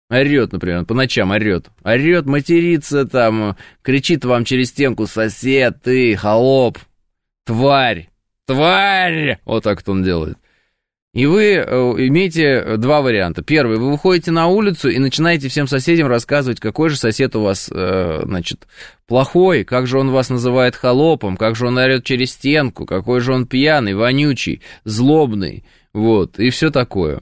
Орет, 0.10 0.51
например, 0.51 0.84
по 0.86 0.96
ночам 0.96 1.29
орет. 1.29 1.67
Орет, 1.84 2.25
матерится 2.25 3.05
там, 3.05 3.55
кричит 3.84 4.25
вам 4.25 4.46
через 4.46 4.69
стенку, 4.69 5.05
сосед, 5.05 5.84
ты, 5.84 6.15
холоп, 6.15 6.79
тварь, 7.46 8.10
тварь! 8.48 9.39
Вот 9.46 9.63
так 9.63 9.77
вот 9.77 9.89
он 9.89 10.03
делает. 10.03 10.39
И 11.13 11.25
вы 11.25 11.54
э, 11.54 11.62
имеете 12.08 12.78
два 12.78 13.01
варианта. 13.01 13.42
Первый, 13.42 13.78
вы 13.78 13.92
выходите 13.92 14.30
на 14.30 14.46
улицу 14.48 14.89
и 14.89 15.00
начинаете 15.00 15.50
всем 15.50 15.68
соседям 15.68 16.08
рассказывать, 16.08 16.60
какой 16.60 16.89
же 16.89 16.98
сосед 16.98 17.36
у 17.36 17.42
вас, 17.42 17.70
э, 17.74 18.22
значит, 18.25 18.68
плохой, 19.08 19.63
как 19.63 19.88
же 19.88 19.98
он 19.98 20.12
вас 20.12 20.30
называет 20.30 20.75
холопом, 20.75 21.36
как 21.36 21.56
же 21.56 21.66
он 21.66 21.80
орет 21.80 22.04
через 22.04 22.34
стенку, 22.34 22.86
какой 22.86 23.22
же 23.22 23.34
он 23.34 23.48
пьяный, 23.48 23.96
вонючий, 23.96 24.62
злобный, 24.84 25.63
вот, 25.94 26.38
и 26.38 26.51
все 26.51 26.70
такое. 26.70 27.22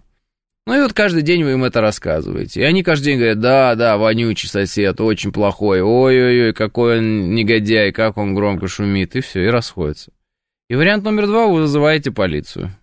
Ну 0.66 0.78
и 0.78 0.82
вот 0.82 0.92
каждый 0.92 1.22
день 1.22 1.46
вы 1.46 1.54
им 1.54 1.64
это 1.64 1.80
рассказываете. 1.80 2.60
И 2.60 2.64
они 2.66 2.84
каждый 2.84 3.06
день 3.06 3.18
говорят, 3.20 3.40
да, 3.40 3.76
да, 3.76 3.98
вонючий 3.98 4.50
сосед, 4.50 5.00
очень 5.00 5.32
плохой, 5.32 5.82
ой-ой-ой, 5.82 6.52
какой 6.52 6.98
он 6.98 7.34
негодяй, 7.34 7.94
как 7.94 8.18
он 8.18 8.36
громко 8.36 8.68
шумит, 8.68 9.16
и 9.16 9.22
все, 9.22 9.46
и 9.46 9.48
расходятся. 9.48 10.12
И 10.70 10.76
вариант 10.76 11.06
номер 11.06 11.28
два, 11.28 11.48
вы 11.48 11.62
вызываете 11.62 12.12
полицию. 12.12 12.76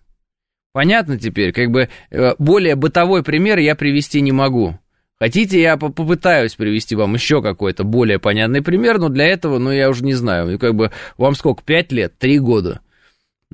Понятно 0.75 1.17
теперь, 1.17 1.53
как 1.53 1.71
бы 1.71 1.87
э, 2.11 2.35
более 2.37 2.75
бытовой 2.75 3.23
пример 3.23 3.59
я 3.59 3.75
привести 3.75 4.19
не 4.19 4.33
могу. 4.33 4.77
Хотите, 5.17 5.61
я 5.61 5.77
попытаюсь 5.77 6.55
привести 6.55 6.97
вам 6.97 7.13
еще 7.13 7.41
какой-то 7.41 7.85
более 7.85 8.19
понятный 8.19 8.61
пример, 8.61 8.99
но 8.99 9.07
для 9.07 9.25
этого, 9.25 9.57
ну, 9.57 9.71
я 9.71 9.89
уже 9.89 10.03
не 10.03 10.15
знаю, 10.15 10.59
как 10.59 10.75
бы, 10.75 10.91
вам 11.17 11.33
сколько, 11.35 11.63
пять 11.63 11.93
лет, 11.93 12.17
три 12.17 12.39
года? 12.39 12.81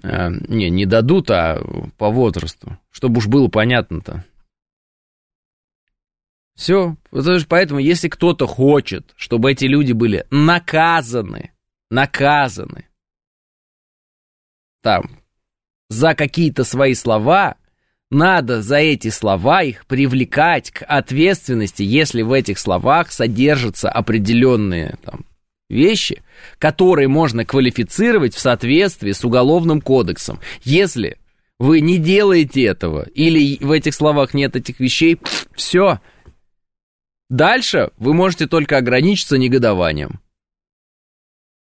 Э, 0.02 0.30
не, 0.32 0.72
не 0.72 0.88
дадут, 0.88 1.30
а 1.30 1.62
по 2.00 2.10
возрасту. 2.10 2.80
Чтобы 2.90 3.20
уж 3.20 3.28
было 3.28 3.50
понятно-то. 3.50 4.26
Все. 6.56 6.96
Поэтому, 7.48 7.80
если 7.80 8.08
кто-то 8.08 8.48
хочет, 8.48 9.14
чтобы 9.16 9.52
эти 9.52 9.66
люди 9.66 9.92
были 9.92 10.26
наказаны, 10.32 11.52
наказаны, 11.92 12.88
там, 14.82 15.21
за 15.92 16.16
какие-то 16.16 16.64
свои 16.64 16.94
слова, 16.94 17.56
надо 18.10 18.62
за 18.62 18.78
эти 18.78 19.10
слова 19.10 19.62
их 19.62 19.86
привлекать 19.86 20.72
к 20.72 20.86
ответственности, 20.86 21.84
если 21.84 22.22
в 22.22 22.32
этих 22.32 22.60
словах 22.60 23.12
содержатся 23.12 23.90
определенные 23.90 24.96
там, 25.04 25.26
вещи, 25.70 26.24
которые 26.60 27.10
можно 27.10 27.44
квалифицировать 27.44 28.34
в 28.34 28.40
соответствии 28.40 29.12
с 29.12 29.26
Уголовным 29.26 29.82
кодексом. 29.82 30.40
Если 30.64 31.18
вы 31.60 31.82
не 31.82 31.98
делаете 31.98 32.64
этого, 32.64 33.04
или 33.14 33.58
в 33.62 33.72
этих 33.72 33.94
словах 33.94 34.34
нет 34.34 34.56
этих 34.56 34.80
вещей, 34.80 35.20
все. 35.54 36.00
Дальше 37.30 37.92
вы 37.98 38.14
можете 38.14 38.48
только 38.48 38.78
ограничиться 38.78 39.38
негодованием. 39.38 40.22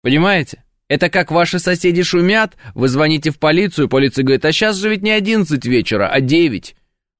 Понимаете? 0.02 0.62
Это 0.90 1.08
как 1.08 1.30
ваши 1.30 1.60
соседи 1.60 2.02
шумят, 2.02 2.56
вы 2.74 2.88
звоните 2.88 3.30
в 3.30 3.38
полицию, 3.38 3.88
полиция 3.88 4.24
говорит, 4.24 4.44
а 4.44 4.50
сейчас 4.50 4.74
же 4.74 4.90
ведь 4.90 5.02
не 5.02 5.12
11 5.12 5.64
вечера, 5.64 6.08
а 6.08 6.20
9. 6.20 6.74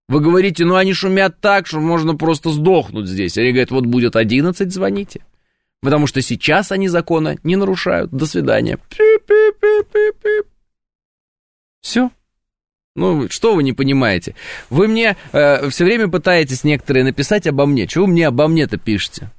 Вы 0.08 0.20
говорите, 0.20 0.64
ну 0.64 0.74
они 0.74 0.92
шумят 0.92 1.40
так, 1.40 1.68
что 1.68 1.78
можно 1.78 2.16
просто 2.16 2.50
сдохнуть 2.50 3.06
здесь. 3.06 3.38
Они 3.38 3.50
говорят, 3.52 3.70
вот 3.70 3.86
будет 3.86 4.16
11, 4.16 4.72
звоните. 4.72 5.24
Потому 5.82 6.08
что 6.08 6.20
сейчас 6.20 6.72
они 6.72 6.88
закона 6.88 7.36
не 7.44 7.54
нарушают. 7.54 8.10
До 8.10 8.26
свидания. 8.26 8.76
Все. 11.80 12.10
Ну, 12.96 13.28
что 13.30 13.54
вы 13.54 13.62
не 13.62 13.72
понимаете? 13.72 14.34
Вы 14.68 14.88
мне 14.88 15.16
э, 15.30 15.70
все 15.70 15.84
время 15.84 16.08
пытаетесь 16.08 16.64
некоторые 16.64 17.04
написать 17.04 17.46
обо 17.46 17.66
мне. 17.66 17.86
Чего 17.86 18.06
вы 18.06 18.10
мне 18.10 18.26
обо 18.26 18.48
мне-то 18.48 18.78
пишете? 18.78 19.30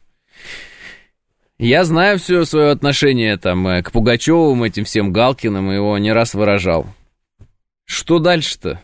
Я 1.62 1.84
знаю 1.84 2.18
все 2.18 2.44
свое 2.44 2.72
отношение 2.72 3.38
там 3.38 3.68
э, 3.68 3.84
к 3.84 3.92
Пугачевым, 3.92 4.64
этим 4.64 4.84
всем 4.84 5.14
Галкиным, 5.14 5.70
его 5.70 5.96
не 6.00 6.12
раз 6.12 6.34
выражал. 6.34 6.88
Что 7.86 8.18
дальше-то? 8.18 8.82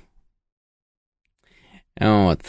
Вот. 2.00 2.40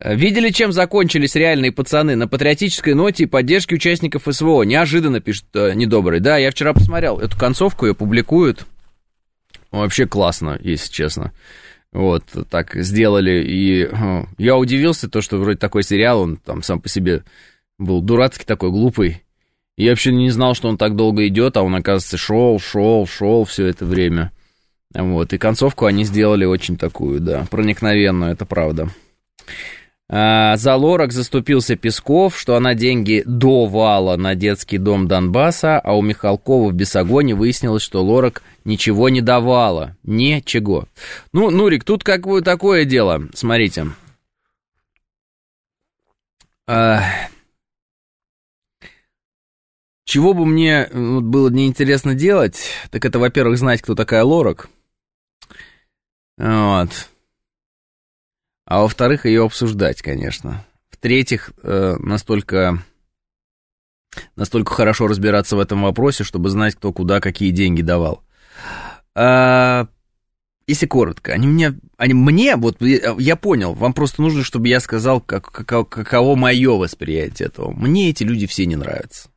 Видели, 0.00 0.48
чем 0.48 0.72
закончились 0.72 1.34
реальные 1.34 1.70
пацаны? 1.70 2.16
На 2.16 2.26
патриотической 2.26 2.94
ноте 2.94 3.24
и 3.24 3.26
поддержке 3.26 3.74
участников 3.74 4.22
СВО. 4.26 4.62
Неожиданно, 4.62 5.20
пишет 5.20 5.44
э, 5.52 5.74
Недобрый. 5.74 6.20
Да, 6.20 6.38
я 6.38 6.50
вчера 6.50 6.72
посмотрел 6.72 7.18
эту 7.18 7.38
концовку, 7.38 7.84
ее 7.84 7.94
публикуют. 7.94 8.64
Вообще 9.70 10.06
классно, 10.06 10.58
если 10.62 10.90
честно. 10.90 11.34
Вот, 11.92 12.24
так 12.48 12.74
сделали. 12.76 13.44
И 13.46 13.82
э, 13.82 14.24
я 14.38 14.56
удивился, 14.56 15.10
то, 15.10 15.20
что 15.20 15.36
вроде 15.36 15.58
такой 15.58 15.82
сериал, 15.82 16.22
он 16.22 16.38
там 16.38 16.62
сам 16.62 16.80
по 16.80 16.88
себе 16.88 17.22
был 17.76 18.00
дурацкий 18.00 18.46
такой, 18.46 18.70
глупый. 18.70 19.20
Я 19.76 19.90
вообще 19.90 20.12
не 20.12 20.30
знал, 20.30 20.54
что 20.54 20.68
он 20.68 20.78
так 20.78 20.94
долго 20.94 21.26
идет, 21.26 21.56
а 21.56 21.62
он, 21.62 21.74
оказывается, 21.74 22.16
шел, 22.16 22.60
шел, 22.60 23.06
шел 23.06 23.44
все 23.44 23.66
это 23.66 23.84
время. 23.84 24.30
Вот, 24.94 25.32
и 25.32 25.38
концовку 25.38 25.86
они 25.86 26.04
сделали 26.04 26.44
очень 26.44 26.76
такую, 26.76 27.20
да, 27.20 27.46
проникновенную, 27.50 28.32
это 28.32 28.44
правда. 28.44 28.88
А, 30.08 30.56
за 30.56 30.76
Лорак 30.76 31.12
заступился 31.12 31.74
Песков, 31.74 32.38
что 32.38 32.54
она 32.54 32.74
деньги 32.74 33.24
довала 33.26 34.16
на 34.16 34.36
детский 34.36 34.78
дом 34.78 35.08
Донбасса, 35.08 35.80
а 35.80 35.96
у 35.96 36.02
Михалкова 36.02 36.70
в 36.70 36.74
Бесогоне 36.74 37.34
выяснилось, 37.34 37.82
что 37.82 38.04
Лорак 38.04 38.42
ничего 38.64 39.08
не 39.08 39.22
давала. 39.22 39.96
Ничего. 40.04 40.86
Ну, 41.32 41.50
Нурик, 41.50 41.82
тут 41.82 42.04
как 42.04 42.26
бы 42.26 42.42
такое 42.42 42.84
дело, 42.84 43.22
смотрите. 43.34 43.86
А, 46.68 47.02
чего 50.04 50.34
бы 50.34 50.46
мне 50.46 50.88
вот, 50.92 51.24
было 51.24 51.48
неинтересно 51.50 52.14
делать, 52.14 52.70
так 52.90 53.04
это, 53.04 53.18
во-первых, 53.18 53.58
знать, 53.58 53.82
кто 53.82 53.94
такая 53.94 54.22
Лорак. 54.24 54.68
Вот. 56.36 56.90
А 58.66 58.80
во-вторых, 58.80 59.26
ее 59.26 59.44
обсуждать, 59.44 60.02
конечно. 60.02 60.64
В-третьих, 60.90 61.52
э, 61.62 61.96
настолько, 61.98 62.82
настолько 64.36 64.74
хорошо 64.74 65.06
разбираться 65.06 65.56
в 65.56 65.60
этом 65.60 65.82
вопросе, 65.82 66.24
чтобы 66.24 66.48
знать, 66.50 66.74
кто 66.74 66.92
куда 66.92 67.20
какие 67.20 67.50
деньги 67.50 67.82
давал. 67.82 68.22
А, 69.14 69.86
если 70.66 70.86
коротко, 70.86 71.32
они 71.32 71.46
мне, 71.46 71.78
они 71.98 72.14
мне, 72.14 72.56
вот 72.56 72.80
я 72.80 73.36
понял, 73.36 73.74
вам 73.74 73.92
просто 73.92 74.22
нужно, 74.22 74.42
чтобы 74.42 74.68
я 74.68 74.80
сказал, 74.80 75.20
как, 75.20 75.50
как, 75.50 75.88
каково 75.88 76.36
мое 76.36 76.72
восприятие 76.72 77.48
этого. 77.48 77.70
Мне 77.70 78.10
эти 78.10 78.24
люди 78.24 78.46
все 78.46 78.64
не 78.64 78.76
нравятся. 78.76 79.28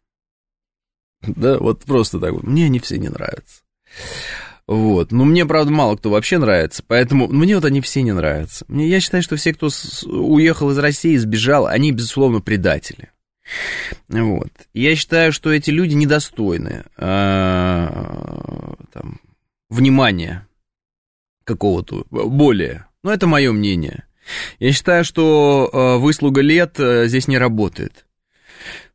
Да, 1.22 1.58
вот 1.58 1.84
просто 1.84 2.20
так 2.20 2.34
вот. 2.34 2.44
Мне 2.44 2.66
они 2.66 2.80
все 2.80 2.98
не 2.98 3.10
нравятся. 3.10 3.62
Вот. 4.68 5.12
Но 5.12 5.24
мне, 5.24 5.46
правда, 5.46 5.72
мало 5.72 5.96
кто 5.96 6.10
вообще 6.10 6.38
нравится, 6.38 6.84
поэтому 6.86 7.28
мне 7.28 7.56
вот 7.56 7.64
они 7.66 7.80
все 7.82 8.02
не 8.02 8.12
нравятся. 8.12 8.66
Мне, 8.68 8.88
я 8.88 9.00
считаю, 9.00 9.24
что 9.24 9.38
все, 9.38 9.54
кто 9.54 9.70
с, 9.70 10.04
уехал 10.06 10.72
из 10.72 10.78
России, 10.78 11.16
сбежал, 11.16 11.68
они, 11.68 11.92
безусловно, 11.92 12.42
предатели. 12.42 13.12
Вот. 14.10 14.52
Я 14.74 14.96
считаю, 14.98 15.32
что 15.32 15.52
эти 15.54 15.70
люди 15.70 15.94
недостойны 15.94 16.84
а, 16.98 18.76
там, 18.92 19.22
внимания 19.70 20.48
какого-то 21.46 22.06
более. 22.10 22.88
Но 23.04 23.14
это 23.14 23.26
мое 23.26 23.54
мнение. 23.54 24.04
Я 24.60 24.74
считаю, 24.74 25.06
что 25.06 25.70
а, 25.72 25.98
выслуга 25.98 26.42
лет 26.42 26.78
а, 26.78 27.06
здесь 27.08 27.30
не 27.30 27.38
работает 27.38 28.07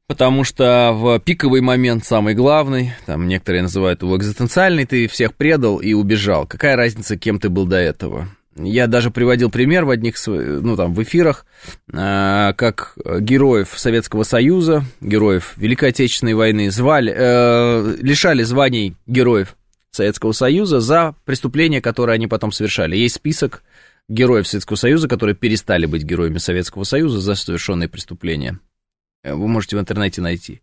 потому 0.07 0.45
что 0.45 0.93
в 0.95 1.19
пиковый 1.21 1.61
момент 1.61 2.05
самый 2.05 2.35
главный, 2.35 2.93
там 3.07 3.27
некоторые 3.29 3.62
называют 3.62 4.03
его 4.03 4.17
экзистенциальный, 4.17 4.85
ты 4.85 5.09
всех 5.09 5.35
предал 5.35 5.79
и 5.79 5.93
убежал. 5.93 6.47
Какая 6.47 6.77
разница, 6.77 7.17
кем 7.17 7.38
ты 7.38 7.49
был 7.49 7.67
до 7.67 7.77
этого? 7.77 8.29
Я 8.55 8.87
даже 8.87 9.11
приводил 9.11 9.51
пример 9.51 9.87
в 9.87 9.91
одних, 9.91 10.15
ну 10.27 10.77
там, 10.77 10.93
в 10.93 11.03
эфирах, 11.03 11.47
э, 11.91 12.53
как 12.55 12.99
героев 13.21 13.71
Советского 13.75 14.25
Союза, 14.25 14.85
героев 15.01 15.55
Великой 15.57 15.88
Отечественной 15.88 16.35
войны 16.35 16.71
звали, 16.71 17.15
э, 17.17 17.97
лишали 18.01 18.43
званий 18.43 18.95
героев 19.07 19.57
Советского 19.91 20.33
Союза 20.33 20.81
за 20.81 21.15
преступления, 21.25 21.81
которые 21.81 22.15
они 22.15 22.27
потом 22.27 22.53
совершали. 22.53 22.97
Есть 22.97 23.17
список 23.17 23.62
героев 24.09 24.47
Советского 24.47 24.77
Союза, 24.77 25.09
которые 25.09 25.35
перестали 25.35 25.87
быть 25.87 26.03
героями 26.03 26.38
Советского 26.38 26.85
Союза 26.85 27.21
за 27.21 27.35
совершенные 27.35 27.88
преступления. 27.88 28.59
Э, 29.22 29.35
вы 29.35 29.48
можете 29.48 29.76
в 29.76 29.80
интернете 29.80 30.20
найти. 30.20 30.62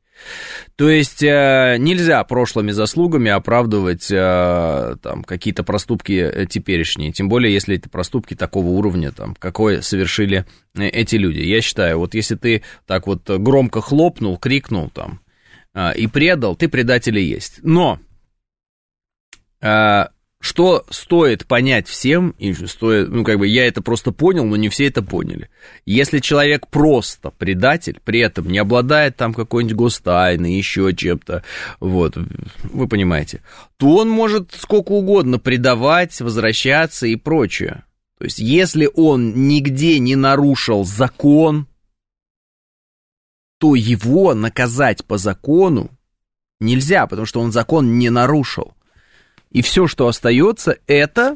То 0.75 0.89
есть 0.89 1.23
э, 1.23 1.77
нельзя 1.79 2.21
прошлыми 2.25 2.71
заслугами 2.71 3.31
оправдывать 3.31 4.11
э, 4.11 4.95
там, 5.01 5.23
какие-то 5.23 5.63
проступки 5.63 6.47
теперешние, 6.49 7.13
тем 7.13 7.29
более 7.29 7.53
если 7.53 7.77
это 7.77 7.89
проступки 7.89 8.33
такого 8.33 8.67
уровня, 8.67 9.13
там, 9.13 9.33
какой 9.35 9.81
совершили 9.81 10.45
эти 10.75 11.15
люди. 11.15 11.39
Я 11.39 11.61
считаю, 11.61 11.99
вот 11.99 12.15
если 12.15 12.35
ты 12.35 12.63
так 12.85 13.07
вот 13.07 13.29
громко 13.29 13.79
хлопнул, 13.81 14.37
крикнул 14.37 14.89
там 14.89 15.21
и 15.95 16.07
предал, 16.07 16.55
ты 16.55 16.67
предатель 16.67 17.17
и 17.17 17.23
есть. 17.23 17.59
Но 17.61 17.99
что 20.41 20.86
стоит 20.89 21.45
понять 21.45 21.88
всем, 21.88 22.34
и 22.39 22.54
стоит, 22.54 23.10
ну, 23.10 23.25
как 23.25 23.39
бы 23.39 23.47
я 23.47 23.67
это 23.67 23.82
просто 23.82 24.12
понял, 24.12 24.45
но 24.45 24.56
не 24.56 24.69
все 24.69 24.88
это 24.88 25.04
поняли. 25.04 25.49
Если 25.86 26.19
человек 26.19 26.67
просто 26.67 27.32
предатель, 27.32 27.99
при 28.04 28.21
этом 28.21 28.47
не 28.47 28.58
обладает 28.58 29.17
там 29.17 29.34
какой-нибудь 29.34 29.75
гостайной, 29.75 30.54
еще 30.54 30.93
чем-то, 30.95 31.43
вот, 31.82 32.17
вы 32.63 32.88
понимаете, 32.88 33.41
то 33.78 33.97
он 33.97 34.10
может 34.10 34.54
сколько 34.54 34.93
угодно 34.93 35.39
предавать, 35.39 36.19
возвращаться 36.21 37.06
и 37.06 37.17
прочее. 37.17 37.84
То 38.17 38.25
есть, 38.25 38.39
если 38.39 38.89
он 38.93 39.47
нигде 39.47 39.99
не 39.99 40.15
нарушил 40.15 40.86
закон, 40.86 41.67
то 43.60 43.75
его 43.75 44.34
наказать 44.34 45.04
по 45.04 45.17
закону 45.17 45.91
нельзя, 46.62 47.08
потому 47.08 47.25
что 47.25 47.41
он 47.41 47.52
закон 47.52 47.97
не 47.97 48.10
нарушил. 48.10 48.73
И 49.51 49.62
все, 49.62 49.88
что 49.88 50.07
остается, 50.07 50.77
это 50.88 51.35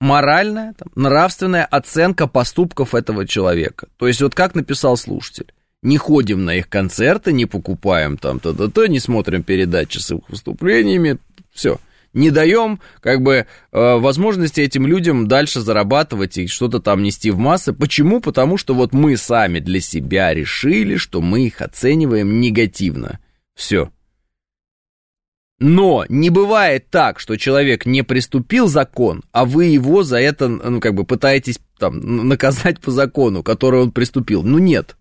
моральная, 0.00 0.74
там, 0.74 0.88
нравственная 0.94 1.64
оценка 1.64 2.26
поступков 2.26 2.94
этого 2.94 3.26
человека. 3.26 3.88
То 3.96 4.08
есть 4.08 4.20
вот 4.20 4.34
как 4.34 4.54
написал 4.54 4.96
слушатель. 4.96 5.52
Не 5.80 5.96
ходим 5.96 6.44
на 6.44 6.56
их 6.56 6.68
концерты, 6.68 7.32
не 7.32 7.46
покупаем 7.46 8.16
там 8.16 8.38
то-то-то, 8.38 8.86
не 8.86 9.00
смотрим 9.00 9.42
передачи 9.42 9.98
с 9.98 10.12
их 10.12 10.28
выступлениями, 10.28 11.18
все. 11.52 11.78
Не 12.12 12.30
даем, 12.30 12.78
как 13.00 13.22
бы, 13.22 13.34
э, 13.34 13.44
возможности 13.72 14.60
этим 14.60 14.86
людям 14.86 15.28
дальше 15.28 15.60
зарабатывать 15.60 16.36
и 16.36 16.46
что-то 16.46 16.78
там 16.78 17.02
нести 17.02 17.30
в 17.30 17.38
массы. 17.38 17.72
Почему? 17.72 18.20
Потому 18.20 18.58
что 18.58 18.74
вот 18.74 18.92
мы 18.92 19.16
сами 19.16 19.60
для 19.60 19.80
себя 19.80 20.34
решили, 20.34 20.96
что 20.96 21.22
мы 21.22 21.46
их 21.46 21.62
оцениваем 21.62 22.40
негативно. 22.40 23.18
Все. 23.54 23.90
Но 25.62 26.04
не 26.08 26.28
бывает 26.28 26.90
так, 26.90 27.20
что 27.20 27.36
человек 27.36 27.86
не 27.86 28.02
приступил 28.02 28.66
закон, 28.66 29.22
а 29.30 29.44
вы 29.44 29.66
его 29.66 30.02
за 30.02 30.18
это, 30.18 30.48
ну, 30.48 30.80
как 30.80 30.94
бы 30.94 31.04
пытаетесь 31.04 31.60
там 31.78 32.26
наказать 32.26 32.80
по 32.80 32.90
закону, 32.90 33.44
который 33.44 33.80
он 33.80 33.92
приступил. 33.92 34.42
Ну, 34.42 34.58
нет. 34.58 34.96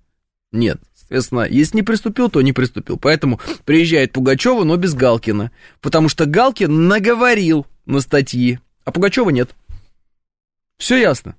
Нет. 0.51 0.79
Соответственно, 0.93 1.47
если 1.49 1.77
не 1.77 1.81
приступил, 1.81 2.29
то 2.29 2.43
не 2.43 2.53
приступил. 2.53 2.99
Поэтому 2.99 3.39
приезжает 3.65 4.11
Пугачева, 4.11 4.63
но 4.63 4.77
без 4.77 4.93
Галкина. 4.93 5.51
Потому 5.81 6.09
что 6.09 6.27
Галкин 6.27 6.87
наговорил 6.87 7.65
на 7.87 7.99
статьи, 7.99 8.59
а 8.85 8.91
Пугачева 8.91 9.31
нет. 9.31 9.49
Все 10.77 10.95
ясно. 10.97 11.35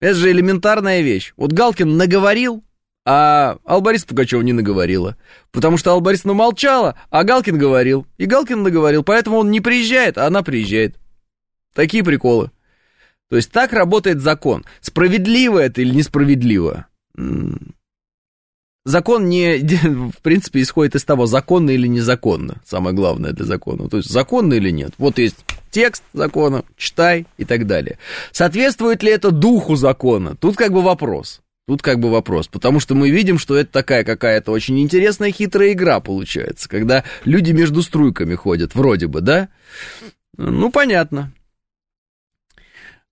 Это 0.00 0.14
же 0.14 0.30
элементарная 0.30 1.02
вещь. 1.02 1.34
Вот 1.36 1.52
Галкин 1.52 1.98
наговорил, 1.98 2.64
а 3.04 3.58
Албарис 3.64 4.04
Пугачева 4.04 4.40
не 4.42 4.52
наговорила. 4.52 5.16
Потому 5.52 5.76
что 5.76 5.92
Албарис 5.92 6.24
намолчала, 6.24 6.98
а 7.10 7.24
Галкин 7.24 7.58
говорил. 7.58 8.06
И 8.16 8.26
Галкин 8.26 8.62
наговорил, 8.62 9.02
поэтому 9.02 9.38
он 9.38 9.50
не 9.50 9.60
приезжает, 9.60 10.16
а 10.16 10.26
она 10.26 10.42
приезжает. 10.42 10.96
Такие 11.74 12.02
приколы. 12.02 12.50
То 13.28 13.36
есть 13.36 13.50
так 13.50 13.72
работает 13.72 14.20
закон. 14.20 14.64
Справедливо 14.80 15.58
это 15.58 15.80
или 15.82 15.94
несправедливо? 15.94 16.86
Закон 18.86 19.28
не, 19.28 19.58
в 20.10 20.22
принципе, 20.22 20.62
исходит 20.62 20.94
из 20.94 21.04
того, 21.04 21.26
законно 21.26 21.70
или 21.70 21.86
незаконно. 21.86 22.60
Самое 22.64 22.94
главное 22.94 23.32
для 23.32 23.44
закона. 23.44 23.88
То 23.88 23.98
есть 23.98 24.10
законно 24.10 24.54
или 24.54 24.70
нет. 24.70 24.92
Вот 24.98 25.18
есть 25.18 25.44
текст 25.70 26.04
закона, 26.12 26.64
читай 26.76 27.26
и 27.38 27.44
так 27.44 27.66
далее. 27.66 27.98
Соответствует 28.30 29.02
ли 29.02 29.10
это 29.10 29.30
духу 29.30 29.76
закона? 29.76 30.36
Тут 30.36 30.56
как 30.56 30.72
бы 30.72 30.82
вопрос. 30.82 31.40
Тут 31.66 31.80
как 31.80 31.98
бы 31.98 32.10
вопрос, 32.10 32.46
потому 32.48 32.78
что 32.78 32.94
мы 32.94 33.08
видим, 33.08 33.38
что 33.38 33.56
это 33.56 33.72
такая 33.72 34.04
какая-то 34.04 34.52
очень 34.52 34.78
интересная 34.80 35.32
хитрая 35.32 35.72
игра 35.72 36.00
получается, 36.00 36.68
когда 36.68 37.04
люди 37.24 37.52
между 37.52 37.82
струйками 37.82 38.34
ходят, 38.34 38.74
вроде 38.74 39.06
бы, 39.06 39.22
да? 39.22 39.48
Ну, 40.36 40.70
понятно. 40.70 41.32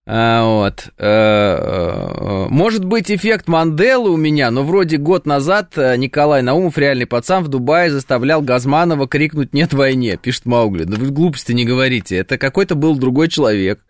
А, 0.05 0.45
вот. 0.45 0.91
А, 0.99 2.47
а, 2.47 2.49
может 2.51 2.85
быть, 2.85 3.11
эффект 3.11 3.47
Манделы 3.47 4.11
у 4.11 4.17
меня, 4.17 4.51
но 4.51 4.65
вроде 4.65 4.97
год 4.97 5.27
назад 5.27 5.73
э, 5.77 5.97
Николай 5.97 6.43
Наумов, 6.43 6.77
реальный 6.77 7.07
пацан, 7.07 7.45
в 7.45 7.49
Дубае 7.49 7.91
заставлял 7.91 8.43
Газманова 8.43 9.07
крикнуть 9.07 9.55
«Нет 9.55 9.73
войне», 9.73 10.19
пишет 10.21 10.45
Маугли. 10.45 10.85
Да 10.85 10.97
вы 10.97 11.11
глупости 11.11 11.53
не 11.53 11.65
говорите, 11.65 12.17
это 12.17 12.37
какой-то 12.37 12.75
был 12.75 12.97
другой 12.97 13.29
человек. 13.29 13.81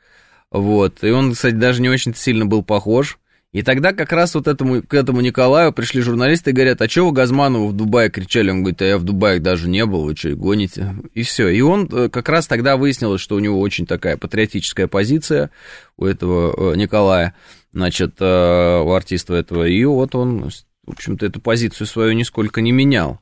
Вот, 0.50 1.02
и 1.02 1.10
он, 1.10 1.32
кстати, 1.32 1.54
даже 1.54 1.80
не 1.80 1.88
очень 1.88 2.14
сильно 2.14 2.44
был 2.44 2.62
похож. 2.62 3.18
И 3.52 3.62
тогда 3.62 3.92
как 3.92 4.12
раз 4.12 4.34
вот 4.34 4.48
этому, 4.48 4.82
к 4.82 4.94
этому 4.94 5.20
Николаю 5.20 5.74
пришли 5.74 6.00
журналисты 6.00 6.50
и 6.50 6.52
говорят, 6.54 6.80
а 6.80 6.88
что 6.88 7.06
вы 7.06 7.12
Газманову 7.12 7.68
в 7.68 7.76
Дубае 7.76 8.08
кричали? 8.08 8.50
Он 8.50 8.62
говорит, 8.62 8.80
а 8.80 8.86
я 8.86 8.96
в 8.96 9.02
Дубае 9.02 9.40
даже 9.40 9.68
не 9.68 9.84
был, 9.84 10.04
вы 10.04 10.16
что, 10.16 10.34
гоните? 10.34 10.96
И 11.12 11.22
все. 11.22 11.48
И 11.48 11.60
он 11.60 11.86
э, 11.92 12.08
как 12.08 12.30
раз 12.30 12.46
тогда 12.46 12.78
выяснилось, 12.78 13.20
что 13.20 13.36
у 13.36 13.40
него 13.40 13.60
очень 13.60 13.84
такая 13.84 14.16
патриотическая 14.16 14.86
позиция 14.86 15.50
у 15.98 16.06
этого 16.06 16.72
э, 16.72 16.76
Николая, 16.76 17.34
значит, 17.74 18.14
э, 18.20 18.24
у 18.24 18.90
артиста 18.90 19.34
этого. 19.34 19.64
И 19.64 19.84
вот 19.84 20.14
он, 20.14 20.48
в 20.86 20.90
общем-то, 20.90 21.26
эту 21.26 21.38
позицию 21.38 21.86
свою 21.86 22.12
нисколько 22.12 22.62
не 22.62 22.72
менял. 22.72 23.20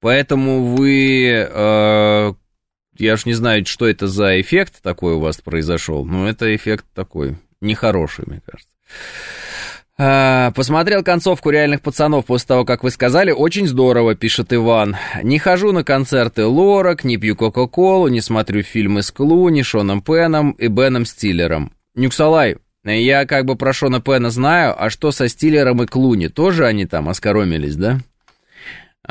Поэтому 0.00 0.76
вы 0.76 1.48
я 2.98 3.14
уж 3.14 3.24
не 3.24 3.32
знаю, 3.32 3.64
что 3.64 3.88
это 3.88 4.08
за 4.08 4.40
эффект 4.40 4.82
такой 4.82 5.14
у 5.14 5.20
вас 5.20 5.40
произошел, 5.40 6.04
но 6.04 6.28
это 6.28 6.54
эффект 6.54 6.84
такой 6.94 7.38
нехороший, 7.60 8.24
мне 8.26 8.42
кажется. 8.44 8.74
А, 10.02 10.50
посмотрел 10.52 11.02
концовку 11.02 11.50
реальных 11.50 11.82
пацанов 11.82 12.24
после 12.24 12.46
того, 12.46 12.64
как 12.64 12.82
вы 12.82 12.90
сказали. 12.90 13.32
Очень 13.32 13.68
здорово, 13.68 14.14
пишет 14.14 14.50
Иван. 14.50 14.96
Не 15.22 15.38
хожу 15.38 15.72
на 15.72 15.84
концерты 15.84 16.46
Лорак, 16.46 17.04
не 17.04 17.18
пью 17.18 17.36
Кока-Колу, 17.36 18.08
не 18.08 18.22
смотрю 18.22 18.62
фильмы 18.62 19.02
с 19.02 19.10
Клуни, 19.10 19.60
Шоном 19.60 20.00
Пеном 20.00 20.52
и 20.52 20.68
Беном 20.68 21.04
Стиллером. 21.04 21.72
Нюксалай, 21.94 22.56
я 22.82 23.26
как 23.26 23.44
бы 23.44 23.56
про 23.56 23.74
Шона 23.74 24.00
Пена 24.00 24.30
знаю, 24.30 24.74
а 24.78 24.88
что 24.88 25.12
со 25.12 25.28
Стиллером 25.28 25.82
и 25.82 25.86
Клуни? 25.86 26.28
Тоже 26.28 26.64
они 26.64 26.86
там 26.86 27.10
оскоромились, 27.10 27.76
да? 27.76 27.98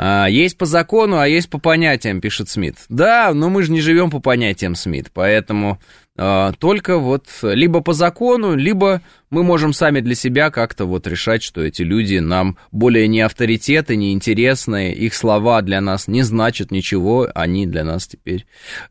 А, 0.02 0.28
есть 0.30 0.56
по 0.56 0.64
закону, 0.64 1.18
а 1.18 1.28
есть 1.28 1.50
по 1.50 1.58
понятиям, 1.58 2.22
пишет 2.22 2.48
Смит. 2.48 2.76
Да, 2.88 3.34
но 3.34 3.50
мы 3.50 3.62
же 3.62 3.70
не 3.70 3.82
живем 3.82 4.08
по 4.08 4.18
понятиям, 4.18 4.74
Смит, 4.74 5.10
поэтому 5.12 5.78
а, 6.16 6.52
только 6.58 6.96
вот 6.96 7.26
либо 7.42 7.82
по 7.82 7.92
закону, 7.92 8.54
либо 8.56 9.02
мы 9.28 9.42
можем 9.42 9.74
сами 9.74 10.00
для 10.00 10.14
себя 10.14 10.50
как-то 10.50 10.86
вот 10.86 11.06
решать, 11.06 11.42
что 11.42 11.62
эти 11.62 11.82
люди 11.82 12.16
нам 12.16 12.56
более 12.72 13.08
не 13.08 13.20
авторитеты, 13.20 13.94
не 13.94 14.14
интересные, 14.14 14.94
их 14.94 15.12
слова 15.12 15.60
для 15.60 15.82
нас 15.82 16.08
не 16.08 16.22
значат 16.22 16.70
ничего, 16.70 17.28
они 17.34 17.66
для 17.66 17.84
нас 17.84 18.06
теперь 18.06 18.46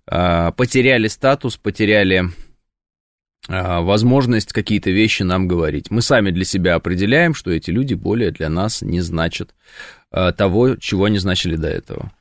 а, 0.06 0.52
потеряли 0.52 1.08
статус, 1.08 1.58
потеряли 1.58 2.26
а, 3.48 3.82
возможность 3.82 4.54
какие-то 4.54 4.92
вещи 4.92 5.24
нам 5.24 5.48
говорить. 5.48 5.90
Мы 5.90 6.04
сами 6.04 6.30
для 6.30 6.46
себя 6.46 6.76
определяем, 6.76 7.34
что 7.34 7.50
эти 7.50 7.72
люди 7.72 7.96
более 7.96 8.30
для 8.30 8.48
нас 8.48 8.84
не 8.84 9.02
значат 9.02 9.56
того, 10.12 10.76
чего 10.76 11.06
они 11.06 11.20
значили 11.20 11.56
до 11.56 11.68
этого. 11.68 12.12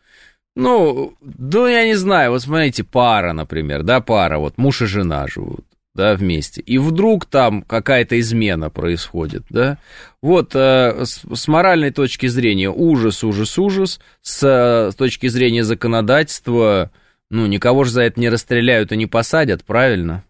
Ну, 0.59 1.15
ну, 1.21 1.67
я 1.69 1.85
не 1.85 1.95
знаю, 1.95 2.33
вот 2.33 2.43
смотрите, 2.43 2.83
пара, 2.83 3.33
например, 3.33 3.85
да, 3.85 4.01
пара, 4.01 4.39
вот 4.39 4.59
муж 4.59 4.83
и 4.83 4.87
жена 4.87 5.29
живут, 5.29 5.65
да, 5.95 6.17
вместе, 6.17 6.61
и 6.61 6.79
вдруг 6.79 7.27
там 7.27 7.63
какая-то 7.63 8.19
измена 8.19 8.69
происходит, 8.69 9.45
да, 9.51 9.79
вот 10.21 10.57
э, 10.57 11.05
с, 11.05 11.23
с 11.33 11.47
моральной 11.47 11.93
точки 11.93 12.27
зрения 12.27 12.71
ужас, 12.71 13.23
ужас, 13.23 13.57
ужас, 13.57 14.01
с, 14.21 14.91
с 14.91 14.95
точки 14.97 15.29
зрения 15.29 15.63
законодательства, 15.63 16.91
ну, 17.31 17.47
никого 17.47 17.85
же 17.85 17.93
за 17.93 18.03
это 18.03 18.19
не 18.19 18.29
расстреляют 18.29 18.91
и 18.91 18.97
не 18.97 19.07
посадят, 19.07 19.63
правильно? 19.63 20.25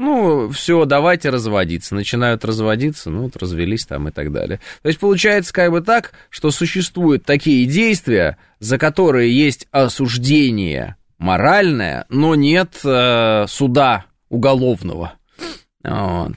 Ну, 0.00 0.48
все, 0.48 0.86
давайте 0.86 1.28
разводиться. 1.28 1.94
Начинают 1.94 2.42
разводиться, 2.42 3.10
ну, 3.10 3.24
вот 3.24 3.36
развелись 3.36 3.84
там 3.84 4.08
и 4.08 4.10
так 4.10 4.32
далее. 4.32 4.58
То 4.80 4.88
есть 4.88 4.98
получается 4.98 5.52
как 5.52 5.70
бы 5.70 5.82
так, 5.82 6.12
что 6.30 6.50
существуют 6.50 7.26
такие 7.26 7.66
действия, 7.66 8.38
за 8.60 8.78
которые 8.78 9.30
есть 9.30 9.68
осуждение 9.72 10.96
моральное, 11.18 12.06
но 12.08 12.34
нет 12.34 12.80
э, 12.82 13.44
суда 13.46 14.06
уголовного. 14.30 15.12
Вот. 15.84 16.32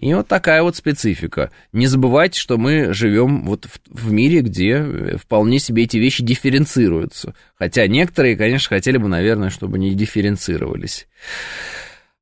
И 0.00 0.14
вот 0.14 0.28
такая 0.28 0.62
вот 0.62 0.74
специфика. 0.74 1.50
Не 1.74 1.86
забывайте, 1.86 2.40
что 2.40 2.56
мы 2.56 2.94
живем 2.94 3.44
вот 3.44 3.66
в, 3.66 4.06
в 4.06 4.10
мире, 4.10 4.40
где 4.40 5.18
вполне 5.18 5.58
себе 5.58 5.82
эти 5.82 5.98
вещи 5.98 6.24
дифференцируются. 6.24 7.34
Хотя 7.56 7.86
некоторые, 7.86 8.38
конечно, 8.38 8.74
хотели 8.74 8.96
бы, 8.96 9.08
наверное, 9.08 9.50
чтобы 9.50 9.78
не 9.78 9.94
дифференцировались. 9.94 11.06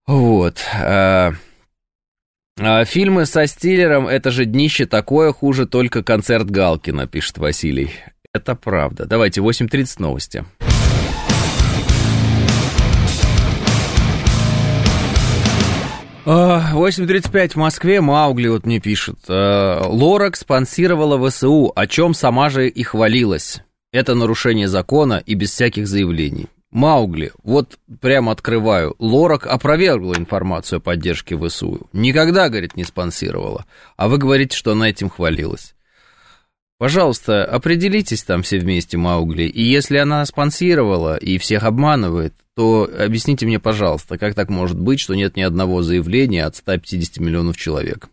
Вот. 0.09 0.65
А, 0.75 1.35
а, 2.59 2.85
фильмы 2.87 3.27
со 3.27 3.47
Стиллером— 3.47 4.09
это 4.09 4.31
же 4.31 4.47
днище 4.47 4.87
такое, 4.87 5.35
хуже 5.35 5.67
только 5.67 6.03
концерт 6.03 6.49
Галкина, 6.51 7.07
пишет 7.07 7.37
Василий. 7.37 7.91
Это 8.33 8.55
правда. 8.55 9.05
Давайте, 9.05 9.43
8.30 9.43 9.97
новости. 9.99 10.47
Uh, 16.25 16.73
8.35 16.73 17.51
в 17.51 17.57
Москве, 17.57 18.01
Маугли 18.01 18.49
вот 18.49 18.65
мне 18.65 18.81
пишет. 18.81 19.19
Uh, 19.29 20.35
спонсировала 20.35 21.31
ВСУ, 21.31 21.71
о 21.75 21.87
чем 21.87 22.15
сама 22.15 22.49
же 22.49 22.69
и 22.69 22.83
хвалилась. 22.83 23.63
Это 23.93 24.15
нарушение 24.15 24.69
закона 24.69 25.23
и 25.25 25.35
без 25.35 25.53
всяких 25.53 25.87
заявлений. 25.87 26.49
Маугли, 26.71 27.33
вот 27.43 27.79
прямо 28.01 28.33
открываю, 28.33 28.95
Лорак 28.99 29.47
опровергла 29.47 30.15
информацию 30.15 30.79
о 30.79 30.81
поддержке 30.81 31.37
ВСУ. 31.37 31.89
Никогда, 31.93 32.49
говорит, 32.51 32.77
не 32.77 32.85
спонсировала. 32.85 33.65
А 33.97 34.09
вы 34.09 34.19
говорите, 34.19 34.57
что 34.57 34.73
она 34.73 34.91
этим 34.91 35.09
хвалилась. 35.09 35.75
Пожалуйста, 36.79 37.45
определитесь 37.45 38.23
там 38.23 38.43
все 38.43 38.59
вместе, 38.59 38.97
Маугли. 38.99 39.45
И 39.45 39.63
если 39.63 39.97
она 39.97 40.25
спонсировала 40.27 41.17
и 41.17 41.39
всех 41.39 41.65
обманывает, 41.65 42.35
то 42.55 42.89
объясните 42.99 43.47
мне, 43.47 43.59
пожалуйста, 43.59 44.19
как 44.19 44.35
так 44.35 44.49
может 44.49 44.79
быть, 44.79 45.01
что 45.01 45.15
нет 45.15 45.37
ни 45.37 45.43
одного 45.43 45.83
заявления 45.83 46.45
от 46.45 46.55
150 46.57 47.19
миллионов 47.19 47.57
человек? 47.57 48.11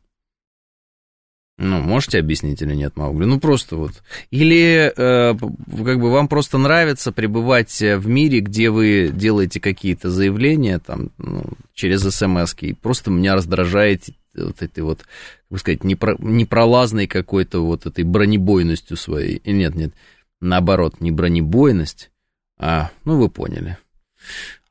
Ну, 1.58 1.80
можете 1.80 2.20
объяснить 2.20 2.62
или 2.62 2.76
нет, 2.76 2.98
Маугли? 2.98 3.24
Ну, 3.24 3.40
просто 3.40 3.78
вот. 3.78 4.04
Или 4.30 4.92
э, 4.96 5.36
как 5.36 6.00
бы 6.02 6.12
вам 6.12 6.28
просто 6.28 6.58
нравится 6.58 7.14
пребывать 7.14 7.80
в 7.80 8.08
мире, 8.08 8.42
где 8.42 8.70
вы 8.70 9.10
делаете 9.14 9.62
какие-то 9.62 10.10
заявления 10.10 10.80
там 10.80 11.12
ну, 11.18 11.46
через 11.74 12.02
смс 12.02 12.56
и 12.60 12.74
просто 12.74 13.10
меня 13.10 13.36
раздражаете 13.36 14.16
вот 14.34 14.62
этой 14.62 14.84
вот, 14.84 15.00
как 15.00 15.08
бы 15.50 15.58
сказать, 15.58 15.84
непро, 15.86 16.18
непролазной 16.20 17.08
какой-то 17.08 17.66
вот 17.66 17.86
этой 17.86 18.04
бронебойностью 18.04 18.98
своей. 18.98 19.38
И 19.38 19.54
нет, 19.54 19.76
нет, 19.76 19.94
наоборот, 20.42 21.00
не 21.00 21.12
бронебойность, 21.12 22.12
а, 22.58 22.92
ну, 23.06 23.18
вы 23.18 23.30
поняли. 23.30 23.78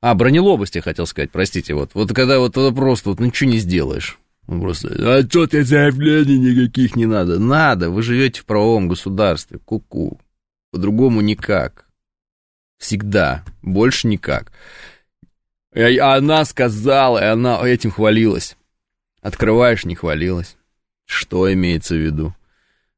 А, 0.03 0.15
бронелобость 0.15 0.75
я 0.75 0.83
хотел 0.83 1.07
сказать, 1.07 1.31
простите, 1.31 1.73
вот. 1.73 1.93
Вот 1.95 2.13
когда 2.13 2.39
вот 2.39 2.55
просто 2.75 3.11
вот 3.11 3.21
ничего 3.21 3.51
не 3.51 3.59
сделаешь. 3.59 4.19
Он 4.47 4.61
просто, 4.61 4.89
а 4.99 5.23
что 5.23 5.47
ты 5.47 5.65
заявлений 5.65 6.39
никаких 6.39 6.97
не 6.97 7.07
надо? 7.07 7.39
Надо, 7.39 7.91
вы 7.91 8.03
живете 8.03 8.43
в 8.43 8.45
правовом 8.45 8.89
государстве, 8.89 9.59
ку-ку. 9.59 10.21
По-другому 10.71 11.21
никак. 11.21 11.87
Всегда. 12.79 13.45
Больше 13.63 14.07
никак. 14.09 14.53
И 15.75 15.81
она 15.99 16.45
сказала, 16.45 17.19
и 17.19 17.27
она 17.27 17.67
этим 17.67 17.91
хвалилась. 17.91 18.57
Открываешь, 19.23 19.85
не 19.85 19.95
хвалилась. 19.95 20.57
Что 21.07 21.53
имеется 21.53 21.95
в 21.95 21.99
виду? 21.99 22.35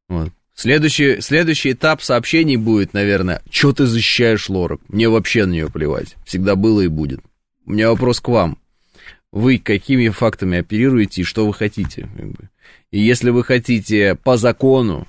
Вот. 0.09 0.31
Следующий, 0.55 1.21
следующий 1.21 1.73
этап 1.73 2.03
сообщений 2.03 2.57
будет, 2.57 2.95
наверное, 2.95 3.43
что 3.51 3.73
ты 3.73 3.87
защищаешь 3.87 4.49
Лорак? 4.49 4.81
Мне 4.89 5.09
вообще 5.09 5.45
на 5.45 5.53
нее 5.53 5.71
плевать. 5.71 6.17
Всегда 6.25 6.57
было 6.57 6.81
и 6.81 6.89
будет. 6.89 7.21
У 7.67 7.73
меня 7.73 7.91
вопрос 7.91 8.21
к 8.21 8.29
вам. 8.29 8.59
Вы 9.37 9.59
какими 9.59 10.09
фактами 10.09 10.61
оперируете 10.61 11.21
и 11.21 11.25
что 11.25 11.47
вы 11.47 11.53
хотите? 11.53 12.09
И 12.91 12.99
если 12.99 13.29
вы 13.29 13.45
хотите 13.45 14.15
по 14.15 14.39
закону, 14.39 15.07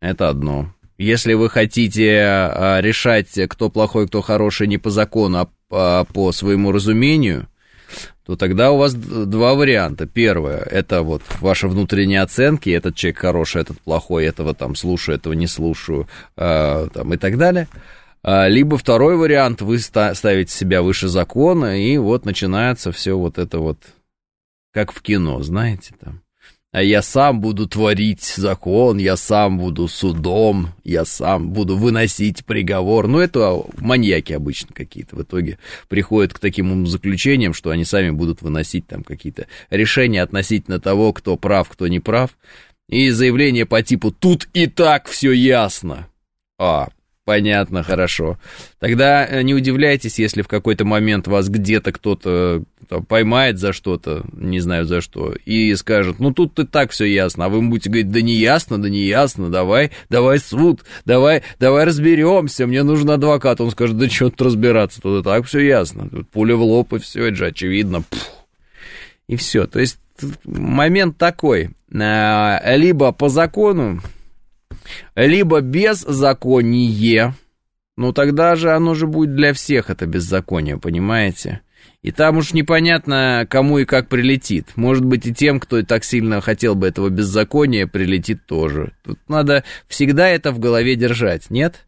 это 0.00 0.30
одно. 0.30 0.72
Если 0.96 1.34
вы 1.34 1.50
хотите 1.50 2.22
а, 2.22 2.80
решать, 2.80 3.38
кто 3.50 3.68
плохой, 3.68 4.08
кто 4.08 4.22
хороший, 4.22 4.66
не 4.66 4.78
по 4.78 4.88
закону, 4.88 5.50
а 5.70 6.04
по, 6.04 6.32
своему 6.32 6.72
разумению, 6.72 7.48
то 8.24 8.36
тогда 8.36 8.72
у 8.72 8.78
вас 8.78 8.94
два 8.94 9.54
варианта. 9.54 10.06
Первое, 10.06 10.60
это 10.60 11.02
вот 11.02 11.20
ваши 11.40 11.68
внутренние 11.68 12.22
оценки, 12.22 12.70
этот 12.70 12.96
человек 12.96 13.18
хороший, 13.18 13.60
этот 13.60 13.78
плохой, 13.82 14.24
этого 14.24 14.54
там 14.54 14.74
слушаю, 14.74 15.16
этого 15.18 15.34
не 15.34 15.46
слушаю, 15.46 16.08
э, 16.38 16.88
там, 16.94 17.12
и 17.12 17.18
так 17.18 17.36
далее. 17.36 17.68
А, 18.28 18.48
либо 18.48 18.76
второй 18.76 19.16
вариант, 19.16 19.62
вы 19.62 19.78
ставите 19.78 20.52
себя 20.52 20.82
выше 20.82 21.06
закона, 21.06 21.80
и 21.80 21.96
вот 21.96 22.24
начинается 22.24 22.90
все 22.90 23.16
вот 23.16 23.38
это 23.38 23.60
вот, 23.60 23.78
как 24.72 24.90
в 24.90 25.00
кино, 25.00 25.40
знаете, 25.42 25.94
там 26.00 26.22
а 26.72 26.82
я 26.82 27.00
сам 27.00 27.40
буду 27.40 27.66
творить 27.66 28.22
закон, 28.22 28.98
я 28.98 29.16
сам 29.16 29.56
буду 29.56 29.88
судом, 29.88 30.74
я 30.84 31.06
сам 31.06 31.50
буду 31.50 31.74
выносить 31.74 32.44
приговор. 32.44 33.06
Ну, 33.08 33.18
это 33.18 33.62
маньяки 33.78 34.34
обычно 34.34 34.74
какие-то 34.74 35.16
в 35.16 35.22
итоге 35.22 35.58
приходят 35.88 36.34
к 36.34 36.38
таким 36.38 36.86
заключениям, 36.86 37.54
что 37.54 37.70
они 37.70 37.86
сами 37.86 38.10
будут 38.10 38.42
выносить 38.42 38.86
там 38.86 39.04
какие-то 39.04 39.46
решения 39.70 40.20
относительно 40.22 40.78
того, 40.78 41.14
кто 41.14 41.38
прав, 41.38 41.66
кто 41.70 41.88
не 41.88 41.98
прав. 41.98 42.36
И 42.90 43.08
заявление 43.08 43.64
по 43.64 43.82
типу 43.82 44.10
«тут 44.10 44.46
и 44.52 44.66
так 44.66 45.06
все 45.08 45.32
ясно». 45.32 46.08
А, 46.58 46.88
Понятно, 47.26 47.82
хорошо. 47.82 48.38
Тогда 48.78 49.26
э, 49.26 49.42
не 49.42 49.52
удивляйтесь, 49.52 50.20
если 50.20 50.42
в 50.42 50.48
какой-то 50.48 50.84
момент 50.84 51.26
вас 51.26 51.48
где-то 51.48 51.90
кто-то 51.90 52.62
поймает 53.08 53.58
за 53.58 53.72
что-то, 53.72 54.24
не 54.32 54.60
знаю 54.60 54.84
за 54.84 55.00
что, 55.00 55.34
и 55.44 55.74
скажет, 55.74 56.20
ну 56.20 56.32
тут 56.32 56.56
и 56.60 56.64
так 56.64 56.92
все 56.92 57.04
ясно, 57.04 57.46
а 57.46 57.48
вы 57.48 57.62
будете 57.62 57.90
говорить, 57.90 58.12
да 58.12 58.22
не 58.22 58.34
ясно, 58.34 58.80
да 58.80 58.88
не 58.88 59.00
ясно, 59.00 59.50
давай, 59.50 59.90
давай 60.08 60.38
суд, 60.38 60.84
давай, 61.04 61.42
давай 61.58 61.84
разберемся, 61.84 62.68
мне 62.68 62.84
нужен 62.84 63.10
адвокат. 63.10 63.60
Он 63.60 63.72
скажет, 63.72 63.98
да 63.98 64.08
что 64.08 64.30
тут 64.30 64.42
разбираться, 64.42 65.02
тут 65.02 65.22
и 65.22 65.24
так 65.24 65.46
все 65.46 65.58
ясно, 65.58 66.08
тут 66.08 66.30
пуля 66.30 66.54
в 66.54 66.62
лоб 66.62 66.92
и 66.92 67.00
все, 67.00 67.26
это 67.26 67.36
же 67.36 67.46
очевидно. 67.46 68.02
Пфф. 68.02 68.30
И 69.26 69.34
все, 69.34 69.66
то 69.66 69.80
есть 69.80 69.98
момент 70.44 71.18
такой, 71.18 71.70
э, 71.90 72.76
либо 72.76 73.10
по 73.10 73.28
закону, 73.28 74.00
либо 75.16 75.60
беззаконие, 75.60 77.34
ну 77.96 78.12
тогда 78.12 78.54
же 78.54 78.72
оно 78.72 78.94
же 78.94 79.06
будет 79.06 79.34
для 79.34 79.52
всех 79.52 79.90
это 79.90 80.06
беззаконие, 80.06 80.78
понимаете? 80.78 81.62
И 82.02 82.12
там 82.12 82.36
уж 82.36 82.52
непонятно, 82.52 83.46
кому 83.50 83.78
и 83.78 83.84
как 83.84 84.08
прилетит. 84.08 84.68
Может 84.76 85.04
быть, 85.04 85.26
и 85.26 85.34
тем, 85.34 85.58
кто 85.58 85.82
так 85.82 86.04
сильно 86.04 86.40
хотел 86.40 86.76
бы 86.76 86.86
этого 86.86 87.08
беззакония, 87.08 87.88
прилетит 87.88 88.46
тоже. 88.46 88.92
Тут 89.02 89.18
надо 89.26 89.64
всегда 89.88 90.28
это 90.28 90.52
в 90.52 90.60
голове 90.60 90.94
держать, 90.94 91.50
нет? 91.50 91.86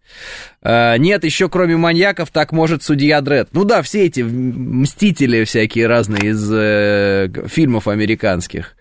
А, 0.60 0.96
нет, 0.96 1.22
еще 1.22 1.48
кроме 1.48 1.76
маньяков, 1.76 2.30
так 2.30 2.50
может 2.50 2.82
судья 2.82 3.20
Дред. 3.20 3.50
Ну 3.52 3.62
да, 3.62 3.80
все 3.82 4.06
эти 4.06 4.22
мстители 4.22 5.44
всякие 5.44 5.86
разные 5.86 6.30
из 6.30 6.50
э, 6.52 7.28
фильмов 7.46 7.86
американских 7.86 8.74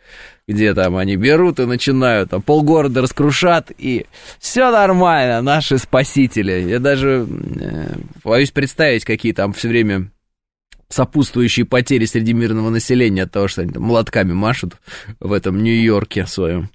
где 0.48 0.74
там 0.74 0.96
они 0.96 1.18
берут 1.18 1.60
и 1.60 1.66
начинают, 1.66 2.30
там 2.30 2.42
полгорода 2.42 3.02
раскрушат, 3.02 3.72
и 3.78 4.06
все 4.40 4.72
нормально, 4.72 5.42
наши 5.42 5.78
спасители. 5.78 6.70
Я 6.70 6.80
даже 6.80 7.28
э, 7.60 7.96
боюсь 8.24 8.52
представить, 8.52 9.04
какие 9.04 9.34
там 9.34 9.52
все 9.54 9.68
время 9.68 10.10
сопутствующие 10.90 11.66
потери 11.66 12.06
среди 12.06 12.32
мирного 12.32 12.70
населения 12.70 13.24
от 13.24 13.32
того, 13.32 13.50
что 13.50 13.62
они 13.62 13.72
там 13.72 13.84
молотками 13.84 14.32
машут 14.32 14.78
в 15.20 15.34
этом 15.34 15.62
Нью-Йорке 15.62 16.26
своем. 16.26 16.70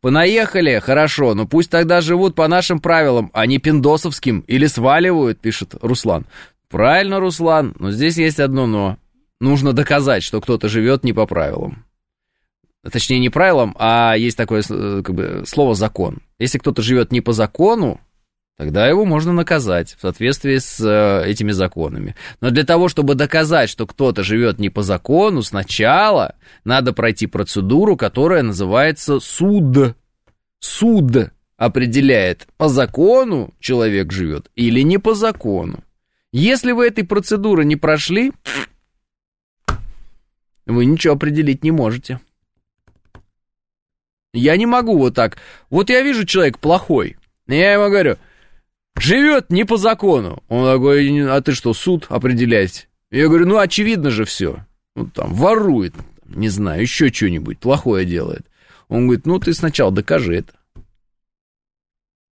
Понаехали, 0.00 0.78
хорошо, 0.78 1.34
но 1.34 1.48
пусть 1.48 1.70
тогда 1.70 2.00
живут 2.00 2.36
по 2.36 2.46
нашим 2.46 2.78
правилам, 2.78 3.30
а 3.34 3.44
не 3.46 3.58
пиндосовским, 3.58 4.40
или 4.46 4.66
сваливают, 4.66 5.40
пишет 5.40 5.74
Руслан. 5.80 6.26
Правильно, 6.68 7.18
Руслан, 7.18 7.74
но 7.78 7.90
здесь 7.90 8.16
есть 8.18 8.38
одно 8.38 8.66
но. 8.66 8.98
Нужно 9.38 9.72
доказать, 9.72 10.22
что 10.22 10.40
кто-то 10.40 10.68
живет 10.68 11.04
не 11.04 11.12
по 11.12 11.26
правилам 11.26 11.85
точнее 12.90 13.18
не 13.18 13.30
правилам, 13.30 13.74
а 13.78 14.14
есть 14.16 14.36
такое 14.36 14.62
э, 14.68 15.02
как 15.04 15.14
бы, 15.14 15.44
слово 15.46 15.74
закон. 15.74 16.18
Если 16.38 16.58
кто-то 16.58 16.82
живет 16.82 17.12
не 17.12 17.20
по 17.20 17.32
закону, 17.32 18.00
тогда 18.56 18.86
его 18.86 19.04
можно 19.04 19.32
наказать 19.32 19.94
в 19.96 20.00
соответствии 20.00 20.58
с 20.58 20.80
э, 20.80 21.28
этими 21.28 21.52
законами. 21.52 22.14
Но 22.40 22.50
для 22.50 22.64
того, 22.64 22.88
чтобы 22.88 23.14
доказать, 23.14 23.70
что 23.70 23.86
кто-то 23.86 24.22
живет 24.22 24.58
не 24.58 24.70
по 24.70 24.82
закону, 24.82 25.42
сначала 25.42 26.34
надо 26.64 26.92
пройти 26.92 27.26
процедуру, 27.26 27.96
которая 27.96 28.42
называется 28.42 29.20
суд. 29.20 29.96
Суд 30.58 31.30
определяет, 31.56 32.46
по 32.56 32.68
закону 32.68 33.54
человек 33.60 34.12
живет 34.12 34.50
или 34.54 34.80
не 34.80 34.98
по 34.98 35.14
закону. 35.14 35.84
Если 36.32 36.72
вы 36.72 36.88
этой 36.88 37.04
процедуры 37.04 37.64
не 37.64 37.76
прошли, 37.76 38.32
вы 40.66 40.84
ничего 40.84 41.14
определить 41.14 41.64
не 41.64 41.70
можете. 41.70 42.20
Я 44.36 44.56
не 44.56 44.66
могу 44.66 44.98
вот 44.98 45.14
так. 45.14 45.38
Вот 45.70 45.88
я 45.88 46.02
вижу 46.02 46.26
человек 46.26 46.58
плохой. 46.58 47.16
Я 47.46 47.72
ему 47.72 47.88
говорю, 47.88 48.16
живет 48.98 49.50
не 49.50 49.64
по 49.64 49.76
закону. 49.76 50.42
Он 50.48 50.66
такой, 50.66 51.28
а 51.28 51.40
ты 51.40 51.52
что, 51.52 51.72
суд 51.72 52.06
определять? 52.08 52.88
Я 53.10 53.28
говорю, 53.28 53.46
ну 53.46 53.58
очевидно 53.58 54.10
же 54.10 54.24
все. 54.24 54.64
Ну 54.94 55.06
там, 55.06 55.32
ворует, 55.32 55.94
не 56.26 56.48
знаю, 56.48 56.82
еще 56.82 57.12
что-нибудь 57.12 57.58
плохое 57.58 58.04
делает. 58.04 58.46
Он 58.88 59.06
говорит, 59.06 59.26
ну 59.26 59.38
ты 59.38 59.54
сначала 59.54 59.90
докажи 59.90 60.36
это. 60.36 60.52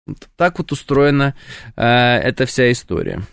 Вот 0.05 0.29
так 0.35 0.59
вот 0.59 0.71
устроена 0.71 1.35
э, 1.75 1.83
эта 1.83 2.45
вся 2.45 2.71
история. 2.71 3.23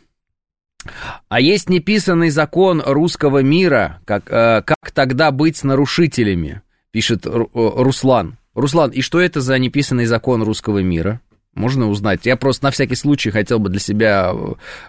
А 1.28 1.40
есть 1.40 1.68
неписанный 1.68 2.30
закон 2.30 2.82
русского 2.84 3.42
мира, 3.42 4.00
как, 4.04 4.30
э, 4.30 4.62
как 4.62 4.90
тогда 4.92 5.30
быть 5.30 5.56
с 5.58 5.62
нарушителями, 5.62 6.62
пишет 6.90 7.26
Руслан. 7.26 8.38
Руслан, 8.54 8.90
и 8.90 9.00
что 9.00 9.20
это 9.20 9.40
за 9.40 9.58
неписанный 9.58 10.06
закон 10.06 10.42
русского 10.42 10.78
мира? 10.78 11.20
Можно 11.54 11.88
узнать? 11.88 12.26
Я 12.26 12.36
просто 12.36 12.64
на 12.64 12.70
всякий 12.70 12.96
случай 12.96 13.30
хотел 13.30 13.58
бы 13.58 13.68
для 13.68 13.80
себя 13.80 14.32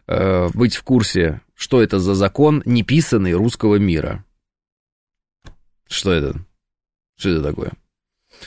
э, 0.08 0.50
быть 0.54 0.76
в 0.76 0.84
курсе, 0.84 1.42
что 1.54 1.82
это 1.82 2.00
за 2.00 2.16
закон 2.16 2.64
неписанный 2.66 3.34
русского 3.34 3.76
мира. 3.76 4.24
Что 5.88 6.12
это? 6.12 6.40
Что 7.18 7.30
это 7.30 7.44
такое? 7.44 7.72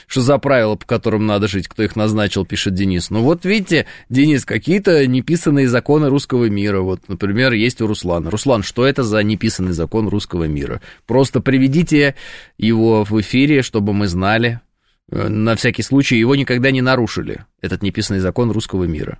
Что 0.05 0.21
за 0.21 0.37
правила, 0.37 0.75
по 0.75 0.85
которым 0.85 1.25
надо 1.25 1.47
жить, 1.47 1.67
кто 1.67 1.81
их 1.81 1.95
назначил, 1.95 2.45
пишет 2.45 2.73
Денис. 2.73 3.09
Ну 3.09 3.23
вот 3.23 3.45
видите, 3.45 3.87
Денис, 4.09 4.45
какие-то 4.45 5.07
неписанные 5.07 5.67
законы 5.67 6.09
русского 6.09 6.49
мира. 6.49 6.81
Вот, 6.81 7.07
например, 7.07 7.53
есть 7.53 7.81
у 7.81 7.87
Руслана. 7.87 8.29
Руслан, 8.29 8.63
что 8.63 8.85
это 8.85 9.03
за 9.03 9.23
неписанный 9.23 9.71
закон 9.71 10.07
русского 10.07 10.43
мира? 10.43 10.81
Просто 11.07 11.39
приведите 11.39 12.15
его 12.57 13.03
в 13.03 13.19
эфире, 13.19 13.61
чтобы 13.61 13.93
мы 13.93 14.07
знали, 14.07 14.61
на 15.11 15.55
всякий 15.55 15.81
случай, 15.81 16.17
его 16.17 16.35
никогда 16.35 16.71
не 16.71 16.81
нарушили, 16.81 17.45
этот 17.61 17.81
неписанный 17.83 18.19
закон 18.19 18.51
русского 18.51 18.83
мира. 18.85 19.19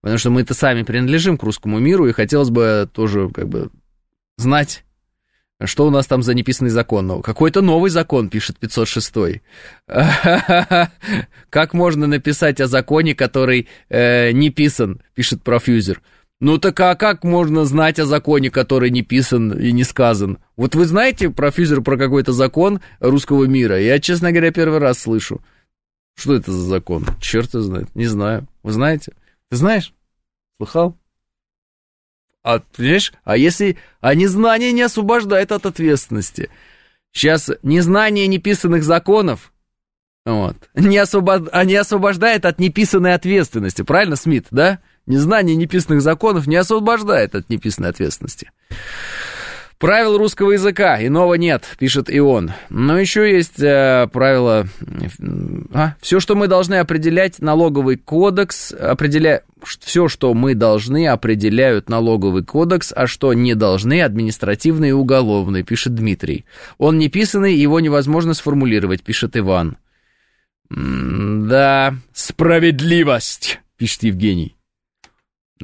Потому 0.00 0.18
что 0.18 0.30
мы-то 0.30 0.54
сами 0.54 0.82
принадлежим 0.82 1.38
к 1.38 1.42
русскому 1.42 1.78
миру, 1.78 2.06
и 2.06 2.12
хотелось 2.12 2.50
бы 2.50 2.88
тоже 2.92 3.30
как 3.30 3.48
бы 3.48 3.70
знать, 4.36 4.84
что 5.62 5.86
у 5.86 5.90
нас 5.90 6.06
там 6.06 6.22
за 6.22 6.34
неписанный 6.34 6.70
закон. 6.70 7.22
Какой-то 7.22 7.62
новый 7.62 7.90
закон, 7.90 8.28
пишет 8.28 8.58
506. 8.58 9.40
Как 11.50 11.74
можно 11.74 12.06
написать 12.06 12.60
о 12.60 12.66
законе, 12.66 13.14
который 13.14 13.68
э, 13.88 14.32
не 14.32 14.50
писан, 14.50 15.00
пишет 15.14 15.42
профьюзер. 15.42 16.02
Ну 16.44 16.58
так 16.58 16.78
а 16.80 16.94
как 16.94 17.24
можно 17.24 17.64
знать 17.64 17.98
о 17.98 18.04
законе, 18.04 18.50
который 18.50 18.90
не 18.90 19.00
писан 19.00 19.58
и 19.58 19.72
не 19.72 19.82
сказан? 19.82 20.36
Вот 20.56 20.74
вы 20.74 20.84
знаете, 20.84 21.30
профессор, 21.30 21.80
про 21.80 21.96
какой-то 21.96 22.32
закон 22.32 22.82
русского 23.00 23.44
мира? 23.44 23.80
Я, 23.80 23.98
честно 23.98 24.30
говоря, 24.30 24.52
первый 24.52 24.78
раз 24.78 24.98
слышу. 24.98 25.40
Что 26.14 26.34
это 26.34 26.52
за 26.52 26.66
закон? 26.66 27.06
Черт 27.18 27.54
его 27.54 27.62
знает. 27.62 27.94
Не 27.94 28.04
знаю. 28.04 28.46
Вы 28.62 28.72
знаете? 28.72 29.14
Ты 29.48 29.56
знаешь? 29.56 29.94
Слыхал? 30.58 30.98
А, 32.42 32.60
понимаешь? 32.76 33.14
А 33.24 33.38
если... 33.38 33.78
А 34.02 34.14
незнание 34.14 34.72
не 34.72 34.82
освобождает 34.82 35.50
от 35.50 35.64
ответственности. 35.64 36.50
Сейчас 37.12 37.50
незнание 37.62 38.26
неписанных 38.26 38.84
законов 38.84 39.50
вот, 40.24 40.56
не, 40.74 40.96
освобод... 40.96 41.48
а 41.52 41.64
не 41.64 41.74
освобождает 41.74 42.46
от 42.46 42.58
неписанной 42.58 43.14
ответственности. 43.14 43.82
Правильно, 43.82 44.16
Смит, 44.16 44.46
да? 44.50 44.80
Незнание 45.06 45.56
неписанных 45.56 46.00
законов 46.00 46.46
не 46.46 46.56
освобождает 46.56 47.34
от 47.34 47.50
неписанной 47.50 47.90
ответственности. 47.90 48.50
Правил 49.78 50.16
русского 50.16 50.52
языка 50.52 51.04
иного 51.04 51.34
нет, 51.34 51.64
пишет 51.78 52.08
и 52.08 52.18
он. 52.18 52.52
Но 52.70 52.98
еще 52.98 53.30
есть 53.30 53.60
э, 53.60 54.08
правило... 54.12 54.66
А, 55.74 55.96
все, 56.00 56.20
что 56.20 56.36
мы 56.36 56.46
должны 56.46 56.76
определять, 56.76 57.40
налоговый 57.40 57.96
кодекс, 57.96 58.72
определя... 58.72 59.42
все, 59.62 60.08
что 60.08 60.32
мы 60.32 60.54
должны, 60.54 61.08
определяют 61.08 61.90
налоговый 61.90 62.44
кодекс, 62.44 62.94
а 62.96 63.06
что 63.06 63.34
не 63.34 63.54
должны, 63.54 64.00
административный 64.00 64.90
и 64.90 64.92
уголовный, 64.92 65.64
пишет 65.64 65.94
Дмитрий. 65.94 66.46
Он 66.78 66.96
не 66.96 67.08
писанный, 67.08 67.54
его 67.54 67.80
невозможно 67.80 68.32
сформулировать, 68.32 69.02
пишет 69.02 69.36
Иван. 69.36 69.76
Да, 70.70 71.94
справедливость, 72.14 73.60
пишет 73.76 74.04
Евгений. 74.04 74.56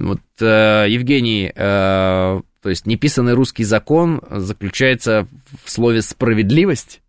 Вот 0.00 0.20
э, 0.40 0.86
Евгений, 0.88 1.52
э, 1.54 2.40
то 2.62 2.68
есть 2.68 2.86
неписанный 2.86 3.34
русский 3.34 3.64
закон 3.64 4.22
заключается 4.30 5.28
в 5.62 5.70
слове 5.70 6.00
«справедливость». 6.00 7.02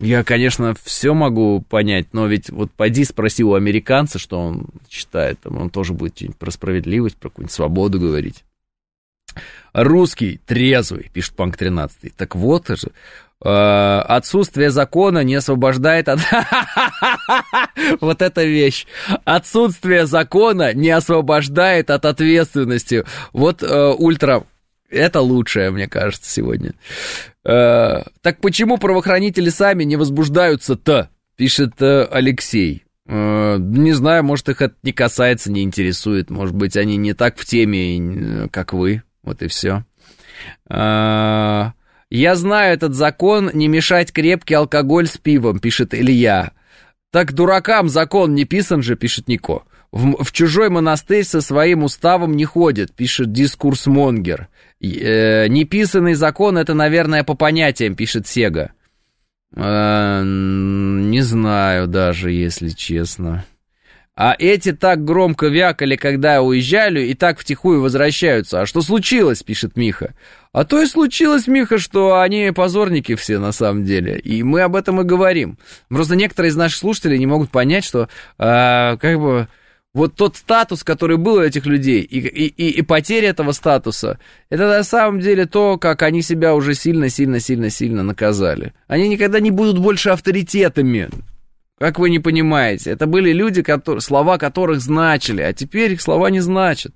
Я, 0.00 0.22
конечно, 0.22 0.74
все 0.84 1.12
могу 1.12 1.62
понять, 1.62 2.08
но 2.12 2.26
ведь 2.26 2.50
вот 2.50 2.70
пойди 2.70 3.04
спроси 3.04 3.42
у 3.42 3.54
американца, 3.54 4.18
что 4.18 4.38
он 4.38 4.66
считает, 4.88 5.40
там, 5.40 5.56
он 5.56 5.70
тоже 5.70 5.92
будет 5.92 6.14
что-нибудь 6.16 6.36
про 6.36 6.50
справедливость, 6.52 7.16
про 7.16 7.30
какую-нибудь 7.30 7.52
свободу 7.52 7.98
говорить. 7.98 8.44
Русский 9.72 10.40
трезвый, 10.46 11.10
пишет 11.12 11.34
Панк 11.34 11.56
13. 11.56 12.14
Так 12.14 12.36
вот 12.36 12.68
же, 12.68 12.92
отсутствие 13.40 14.70
закона 14.70 15.22
не 15.22 15.36
освобождает 15.36 16.08
от... 16.08 16.20
вот 18.00 18.22
эта 18.22 18.44
вещь. 18.44 18.86
Отсутствие 19.24 20.06
закона 20.06 20.74
не 20.74 20.90
освобождает 20.90 21.90
от 21.90 22.04
ответственности. 22.04 23.04
Вот 23.32 23.62
э, 23.62 23.94
ультра... 23.98 24.44
Это 24.90 25.20
лучшее, 25.20 25.70
мне 25.70 25.86
кажется, 25.86 26.30
сегодня. 26.30 26.72
Э, 27.44 28.04
так 28.22 28.40
почему 28.40 28.78
правоохранители 28.78 29.50
сами 29.50 29.84
не 29.84 29.96
возбуждаются-то? 29.96 31.10
Пишет 31.36 31.80
э, 31.80 32.08
Алексей. 32.10 32.84
Э, 33.06 33.56
не 33.58 33.92
знаю, 33.92 34.24
может, 34.24 34.48
их 34.48 34.62
это 34.62 34.74
не 34.82 34.92
касается, 34.92 35.52
не 35.52 35.62
интересует. 35.62 36.30
Может 36.30 36.54
быть, 36.54 36.76
они 36.76 36.96
не 36.96 37.12
так 37.12 37.36
в 37.36 37.44
теме, 37.44 37.98
э, 37.98 38.48
как 38.50 38.72
вы. 38.72 39.02
Вот 39.22 39.42
и 39.42 39.48
все. 39.48 39.84
Э, 40.70 41.72
«Я 42.10 42.34
знаю 42.36 42.74
этот 42.74 42.94
закон 42.94 43.50
не 43.52 43.68
мешать 43.68 44.12
крепкий 44.12 44.54
алкоголь 44.54 45.06
с 45.06 45.18
пивом», 45.18 45.58
пишет 45.58 45.94
Илья. 45.94 46.52
«Так 47.10 47.32
дуракам 47.32 47.88
закон 47.88 48.34
не 48.34 48.44
писан 48.44 48.82
же», 48.82 48.96
пишет 48.96 49.28
Нико. 49.28 49.64
В, 49.90 50.22
в 50.22 50.32
чужой 50.32 50.68
монастырь 50.68 51.24
со 51.24 51.40
своим 51.40 51.82
уставом 51.82 52.36
не 52.36 52.44
ходит, 52.44 52.94
пишет 52.94 53.32
дискурс 53.32 53.86
Монгер. 53.86 54.48
Э, 54.80 55.48
неписанный 55.48 56.14
закон 56.14 56.58
это, 56.58 56.74
наверное, 56.74 57.24
по 57.24 57.34
понятиям, 57.34 57.94
пишет 57.94 58.26
Сега. 58.26 58.72
Э, 59.56 60.22
не 60.24 61.22
знаю 61.22 61.86
даже, 61.86 62.30
если 62.32 62.68
честно. 62.68 63.44
А 64.14 64.34
эти 64.36 64.72
так 64.72 65.04
громко 65.04 65.46
вякали, 65.46 65.96
когда 65.96 66.42
уезжали, 66.42 67.02
и 67.04 67.14
так 67.14 67.38
втихую 67.38 67.80
возвращаются. 67.80 68.60
А 68.60 68.66
что 68.66 68.82
случилось, 68.82 69.42
пишет 69.42 69.76
Миха. 69.76 70.14
А 70.52 70.64
то 70.64 70.80
и 70.80 70.86
случилось, 70.86 71.46
Миха, 71.46 71.78
что 71.78 72.20
они 72.20 72.52
позорники 72.54 73.14
все 73.14 73.38
на 73.38 73.52
самом 73.52 73.84
деле. 73.84 74.18
И 74.18 74.42
мы 74.42 74.62
об 74.62 74.76
этом 74.76 75.00
и 75.00 75.04
говорим. 75.04 75.58
Просто 75.88 76.16
некоторые 76.16 76.50
из 76.50 76.56
наших 76.56 76.78
слушателей 76.78 77.18
не 77.18 77.26
могут 77.26 77.50
понять, 77.50 77.84
что 77.84 78.08
э, 78.38 78.96
как 78.96 79.20
бы 79.20 79.48
вот 79.94 80.14
тот 80.14 80.36
статус, 80.36 80.84
который 80.84 81.16
был 81.16 81.34
у 81.34 81.42
этих 81.42 81.66
людей, 81.66 82.00
и, 82.00 82.18
и, 82.18 82.70
и 82.70 82.82
потеря 82.82 83.30
этого 83.30 83.52
статуса, 83.52 84.18
это 84.48 84.68
на 84.68 84.84
самом 84.84 85.20
деле 85.20 85.46
то, 85.46 85.78
как 85.78 86.02
они 86.02 86.22
себя 86.22 86.54
уже 86.54 86.74
сильно-сильно-сильно-сильно 86.74 88.02
наказали. 88.02 88.74
Они 88.86 89.08
никогда 89.08 89.40
не 89.40 89.50
будут 89.50 89.78
больше 89.78 90.10
авторитетами. 90.10 91.08
Как 91.78 91.98
вы 91.98 92.10
не 92.10 92.18
понимаете, 92.18 92.90
это 92.90 93.06
были 93.06 93.32
люди, 93.32 93.62
которые, 93.62 94.00
слова 94.00 94.36
которых 94.36 94.80
значили, 94.80 95.42
а 95.42 95.52
теперь 95.52 95.92
их 95.92 96.02
слова 96.02 96.28
не 96.28 96.40
значат. 96.40 96.92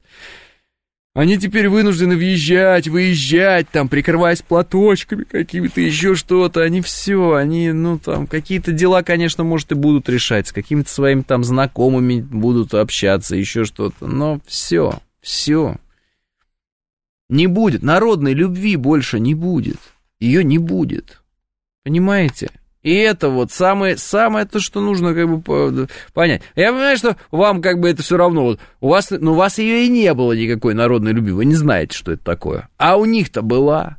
Они 1.14 1.38
теперь 1.38 1.68
вынуждены 1.68 2.16
въезжать, 2.16 2.88
выезжать, 2.88 3.68
там, 3.68 3.88
прикрываясь 3.88 4.40
платочками 4.40 5.25
какими-то, 5.25 5.83
еще 5.83 6.14
что-то. 6.14 6.62
Они 6.62 6.81
все, 6.81 7.35
они, 7.35 7.70
ну, 7.72 7.98
там, 7.98 8.27
какие-то 8.27 8.72
дела, 8.72 9.03
конечно, 9.03 9.44
может, 9.44 9.72
и 9.72 9.75
будут 9.75 10.09
решать, 10.09 10.48
с 10.48 10.53
какими-то 10.53 10.88
своими 10.88 11.20
там 11.20 11.44
знакомыми 11.44 12.22
будут 12.22 12.72
общаться, 12.72 13.37
еще 13.37 13.66
что-то. 13.66 14.07
Но 14.07 14.40
все, 14.46 15.01
все. 15.20 15.77
Не 17.29 17.46
будет. 17.46 17.83
Народной 17.83 18.33
любви 18.33 18.77
больше 18.77 19.20
не 19.20 19.35
будет. 19.35 19.81
Ее 20.18 20.42
не 20.42 20.57
будет. 20.57 21.22
Понимаете? 21.85 22.51
И 22.83 22.95
это 22.95 23.29
вот 23.29 23.53
самое, 23.53 23.97
самое 23.97 24.45
то, 24.45 24.59
что 24.59 24.81
нужно 24.81 25.14
как 25.14 25.29
бы 25.29 25.88
понять. 26.12 26.42
Я 26.57 26.73
понимаю, 26.73 26.97
что 26.97 27.16
вам 27.31 27.62
как 27.62 27.79
бы 27.79 27.88
это 27.88 28.03
все 28.03 28.16
равно. 28.16 28.45
Вот, 28.45 28.61
у 28.81 28.88
вас, 28.88 29.11
ну, 29.11 29.33
у 29.33 29.37
вас 29.37 29.59
ее 29.59 29.87
и 29.87 29.88
не 29.88 30.12
было 30.14 30.33
никакой 30.33 30.75
народной 30.75 31.12
любви. 31.12 31.33
Вы 31.33 31.45
не 31.45 31.55
знаете, 31.55 31.97
что 31.97 32.12
это 32.12 32.25
такое. 32.25 32.68
А 32.79 32.97
у 32.97 33.05
них-то 33.05 33.42
была. 33.42 33.99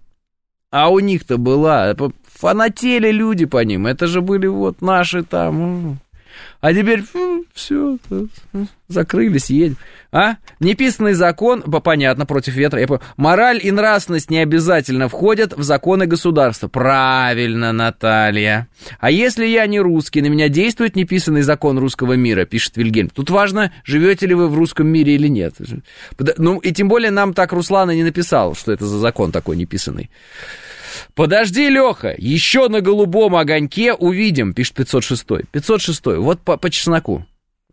А 0.69 0.89
у 0.89 0.99
них-то 0.99 1.37
была. 1.37 1.95
Фанатели 2.25 3.09
люди 3.11 3.45
по 3.45 3.63
ним. 3.63 3.87
Это 3.87 4.05
же 4.07 4.21
были 4.21 4.47
вот 4.47 4.81
наши 4.81 5.23
там 5.23 5.99
а 6.61 6.73
теперь 6.73 7.03
все, 7.53 7.97
закрылись, 8.87 9.49
едем. 9.49 9.77
А? 10.11 10.35
Неписанный 10.59 11.13
закон, 11.13 11.61
понятно, 11.61 12.25
против 12.25 12.55
ветра. 12.55 12.79
Я 12.79 12.87
понял. 12.87 13.01
Мораль 13.17 13.59
и 13.61 13.71
нравственность 13.71 14.29
не 14.29 14.37
обязательно 14.37 15.09
входят 15.09 15.53
в 15.57 15.63
законы 15.63 16.05
государства. 16.05 16.67
Правильно, 16.67 17.73
Наталья. 17.73 18.67
А 18.99 19.09
если 19.09 19.45
я 19.45 19.65
не 19.65 19.79
русский, 19.79 20.21
на 20.21 20.27
меня 20.27 20.49
действует 20.49 20.95
неписанный 20.95 21.41
закон 21.41 21.79
русского 21.79 22.13
мира, 22.13 22.45
пишет 22.45 22.77
Вильгельм. 22.77 23.09
Тут 23.09 23.29
важно, 23.29 23.73
живете 23.83 24.27
ли 24.27 24.35
вы 24.35 24.47
в 24.47 24.55
русском 24.55 24.87
мире 24.87 25.15
или 25.15 25.27
нет. 25.27 25.55
Ну, 26.37 26.59
и 26.59 26.71
тем 26.71 26.87
более 26.87 27.11
нам 27.11 27.33
так 27.33 27.51
Руслана 27.51 27.91
не 27.91 28.03
написал, 28.03 28.55
что 28.55 28.71
это 28.71 28.85
за 28.85 28.99
закон 28.99 29.31
такой 29.31 29.57
неписанный. 29.57 30.09
Подожди, 31.15 31.69
Леха, 31.69 32.13
еще 32.17 32.69
на 32.69 32.81
голубом 32.81 33.35
огоньке 33.35 33.93
увидим, 33.93 34.53
пишет 34.53 34.75
506. 34.75 35.25
506, 35.51 36.05
вот 36.17 36.41
по, 36.41 36.57
по 36.57 36.69
чесноку. 36.69 37.25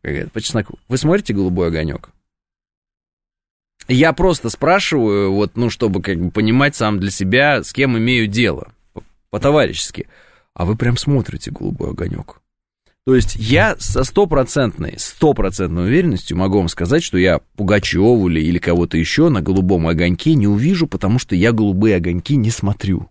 По 0.03 0.41
чесноку. 0.41 0.79
Вы 0.89 0.97
смотрите 0.97 1.35
голубой 1.35 1.69
огонек? 1.69 2.11
Я 3.89 4.13
просто 4.13 4.51
спрашиваю, 4.51 5.33
вот, 5.33 5.57
ну, 5.57 5.69
чтобы 5.69 6.01
как 6.03 6.19
бы 6.19 6.31
понимать 6.31 6.77
сам 6.77 7.01
для 7.01 7.11
себя, 7.11 7.63
с 7.63 7.73
кем 7.73 7.99
имею 7.99 8.27
дело, 8.27 8.73
по-товарищески. 9.31 10.07
А 10.55 10.65
вы 10.65 10.77
прям 10.77 10.97
смотрите 10.97 11.51
голубой 11.51 11.91
огонек. 11.91 12.41
То 13.07 13.15
есть 13.15 13.37
я 13.37 13.77
со 13.79 14.05
стопроцентной, 14.05 14.95
стопроцентной 14.99 15.85
уверенностью 15.85 16.37
могу 16.37 16.59
вам 16.59 16.69
сказать, 16.69 17.03
что 17.03 17.17
я 17.17 17.41
Пугачеву 17.57 18.29
или, 18.29 18.41
или 18.41 18.59
кого-то 18.59 18.99
еще 18.99 19.31
на 19.31 19.41
голубом 19.41 19.89
огоньке 19.89 20.35
не 20.35 20.47
увижу, 20.47 20.87
потому 20.87 21.19
что 21.19 21.35
я 21.35 21.53
голубые 21.53 21.97
огоньки 21.97 22.37
не 22.37 22.51
смотрю. 22.51 23.11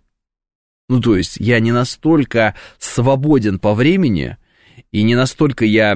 Ну, 0.89 1.01
то 1.01 1.17
есть 1.17 1.37
я 1.37 1.59
не 1.59 1.71
настолько 1.71 2.55
свободен 2.77 3.57
по 3.59 3.73
времени, 3.73 4.37
и 4.91 5.03
не 5.03 5.15
настолько 5.15 5.65
я 5.65 5.95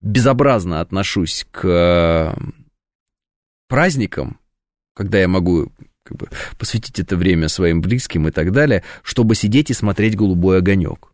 безобразно 0.00 0.80
отношусь 0.80 1.46
к 1.50 2.36
праздникам, 3.68 4.38
когда 4.94 5.18
я 5.20 5.28
могу 5.28 5.72
как 6.04 6.16
бы, 6.16 6.28
посвятить 6.58 6.98
это 6.98 7.16
время 7.16 7.48
своим 7.48 7.80
близким 7.80 8.28
и 8.28 8.30
так 8.30 8.52
далее, 8.52 8.82
чтобы 9.02 9.34
сидеть 9.34 9.70
и 9.70 9.74
смотреть 9.74 10.16
голубой 10.16 10.58
огонек 10.58 11.11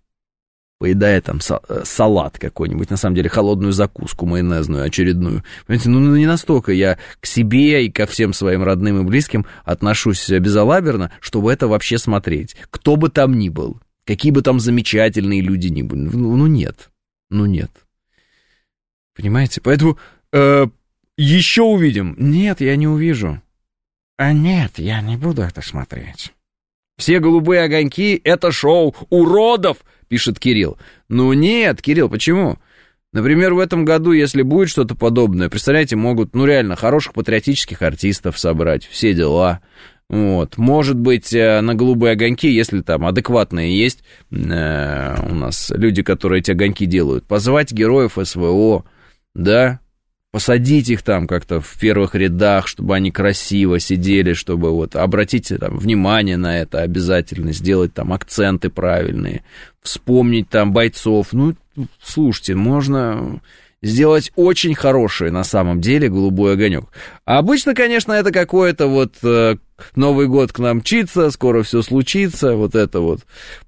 поедая 0.79 1.21
там 1.21 1.39
э, 1.39 1.83
салат 1.85 2.39
какой-нибудь, 2.39 2.91
на 2.91 2.97
самом 2.97 3.17
деле 3.17 3.29
холодную 3.29 3.73
закуску 3.73 4.27
майонезную 4.27 4.85
очередную. 4.85 5.43
Понимаете, 5.67 5.91
ну, 5.91 6.01
ну 6.01 6.17
не 6.17 6.27
настолько 6.27 6.73
я 6.73 6.99
к 7.21 7.27
себе 7.27 7.85
и 7.85 7.91
ко 7.91 8.07
всем 8.07 8.33
своим 8.33 8.63
родным 8.63 9.01
и 9.01 9.05
близким 9.05 9.47
отношусь 9.65 10.29
безалаберно, 10.29 11.11
чтобы 11.21 11.53
это 11.53 11.69
вообще 11.69 11.99
смотреть. 11.99 12.57
Кто 12.71 12.97
бы 12.97 13.09
там 13.09 13.39
ни 13.39 13.49
был, 13.49 13.81
какие 14.07 14.33
бы 14.33 14.43
там 14.43 14.61
замечательные 14.61 15.41
люди 15.41 15.69
ни 15.69 15.83
были, 15.83 16.01
ну, 16.01 16.37
ну 16.37 16.47
нет, 16.47 16.91
ну 17.31 17.47
нет. 17.47 17.71
Понимаете, 19.17 19.61
поэтому 19.61 19.99
э, 20.33 20.67
еще 21.17 21.63
увидим. 21.63 22.15
Нет, 22.19 22.61
я 22.61 22.77
не 22.77 22.87
увижу. 22.87 23.43
А 24.17 24.33
нет, 24.33 24.79
я 24.79 25.01
не 25.01 25.17
буду 25.17 25.43
это 25.43 25.61
смотреть. 25.61 26.33
Все 26.97 27.21
голубые 27.21 27.63
огоньки— 27.63 28.21
это 28.25 28.51
шоу 28.51 28.95
уродов, 29.11 29.79
пишет 30.09 30.39
Кирилл. 30.39 30.79
Ну 31.09 31.33
нет, 31.33 31.83
Кирилл, 31.83 32.09
почему? 32.09 32.59
Например, 33.13 33.55
в 33.55 33.59
этом 33.59 33.85
году, 33.85 34.13
если 34.13 34.43
будет 34.43 34.69
что-то 34.69 34.95
подобное, 34.95 35.49
представляете, 35.49 35.97
могут, 35.97 36.35
ну 36.35 36.45
реально, 36.45 36.77
хороших 36.77 37.15
патриотических 37.15 37.81
артистов 37.81 38.39
собрать, 38.39 38.87
все 38.87 39.15
дела. 39.15 39.61
Вот. 40.11 40.57
Может 40.57 40.99
быть, 40.99 41.33
э, 41.35 41.61
на 41.61 41.75
голубые 41.75 42.13
огоньки, 42.13 42.49
если 42.51 42.81
там 42.81 43.07
адекватные 43.07 43.79
есть 43.79 44.03
э, 44.31 45.17
у 45.31 45.35
нас 45.35 45.71
люди, 45.75 46.03
которые 46.03 46.41
эти 46.41 46.51
огоньки 46.51 46.87
делают, 46.87 47.27
позвать 47.27 47.73
героев 47.73 48.19
СВО, 48.23 48.85
да, 49.35 49.81
посадить 50.31 50.91
их 50.91 51.03
там 51.03 51.27
как-то 51.27 51.61
в 51.61 51.79
первых 51.79 52.15
рядах, 52.15 52.67
чтобы 52.67 52.95
они 52.95 53.11
красиво 53.11 53.79
сидели, 53.79 54.35
чтобы 54.35 54.71
вот 54.71 54.95
обратите 54.97 55.59
там 55.59 55.79
внимание 55.79 56.37
на 56.37 56.59
это 56.59 56.83
обязательно, 56.83 57.53
сделать 57.53 57.95
там 57.95 58.13
акценты 58.13 58.69
правильные, 58.69 59.43
вспомнить 59.83 60.49
там 60.49 60.73
бойцов. 60.73 61.29
Ну, 61.33 61.55
слушайте, 62.03 62.55
можно 62.55 63.41
сделать 63.83 64.33
очень 64.37 64.75
хороший 64.75 65.31
на 65.31 65.45
самом 65.45 65.81
деле 65.81 66.09
голубой 66.09 66.55
огонек. 66.55 66.85
А 67.25 67.39
обычно, 67.39 67.75
конечно, 67.75 68.13
это 68.13 68.33
какое-то 68.33 68.87
вот 68.87 69.15
э, 69.23 69.57
Новый 69.95 70.27
год 70.27 70.53
к 70.53 70.59
нам 70.59 70.79
мчится, 70.79 71.31
скоро 71.31 71.63
все 71.63 71.83
случится, 71.83 72.57
вот 72.57 72.75
это 72.75 73.01
вот 73.01 73.21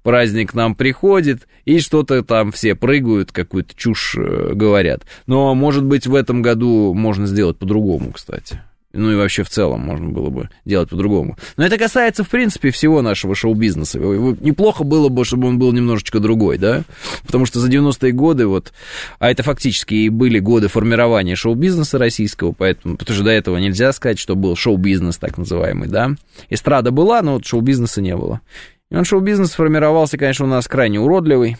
праздник 0.03 0.51
к 0.51 0.53
нам 0.53 0.75
приходит, 0.75 1.47
и 1.65 1.79
что-то 1.79 2.23
там 2.23 2.51
все 2.51 2.75
прыгают, 2.75 3.31
какую-то 3.31 3.73
чушь 3.75 4.15
э, 4.17 4.53
говорят. 4.53 5.03
Но, 5.27 5.55
может 5.55 5.85
быть, 5.85 6.07
в 6.07 6.15
этом 6.15 6.41
году 6.41 6.93
можно 6.93 7.25
сделать 7.27 7.57
по-другому, 7.57 8.11
кстати. 8.11 8.61
Ну 8.93 9.11
и 9.11 9.15
вообще 9.15 9.43
в 9.43 9.49
целом 9.49 9.81
можно 9.81 10.09
было 10.09 10.29
бы 10.29 10.49
делать 10.65 10.89
по-другому. 10.89 11.37
Но 11.55 11.65
это 11.65 11.77
касается, 11.77 12.23
в 12.23 12.29
принципе, 12.29 12.71
всего 12.71 13.01
нашего 13.01 13.35
шоу-бизнеса. 13.35 13.99
Неплохо 13.99 14.83
было 14.83 15.09
бы, 15.09 15.23
чтобы 15.23 15.47
он 15.47 15.59
был 15.59 15.71
немножечко 15.71 16.19
другой, 16.19 16.57
да? 16.57 16.83
Потому 17.25 17.45
что 17.45 17.59
за 17.59 17.69
90-е 17.69 18.11
годы, 18.11 18.47
вот, 18.47 18.73
а 19.19 19.31
это 19.31 19.43
фактически 19.43 19.93
и 19.93 20.09
были 20.09 20.39
годы 20.39 20.67
формирования 20.67 21.35
шоу-бизнеса 21.35 21.97
российского, 21.97 22.51
поэтому, 22.51 22.97
потому 22.97 23.15
что 23.15 23.23
до 23.23 23.31
этого 23.31 23.57
нельзя 23.57 23.93
сказать, 23.93 24.19
что 24.19 24.35
был 24.35 24.55
шоу-бизнес 24.55 25.17
так 25.17 25.37
называемый, 25.37 25.87
да? 25.87 26.11
Эстрада 26.49 26.91
была, 26.91 27.21
но 27.21 27.35
вот 27.35 27.45
шоу-бизнеса 27.45 28.01
не 28.01 28.15
было. 28.15 28.41
И 28.89 28.95
он 28.95 29.05
шоу-бизнес 29.05 29.51
формировался, 29.51 30.17
конечно, 30.17 30.45
у 30.45 30.49
нас 30.49 30.67
крайне 30.67 30.99
уродливый, 30.99 31.57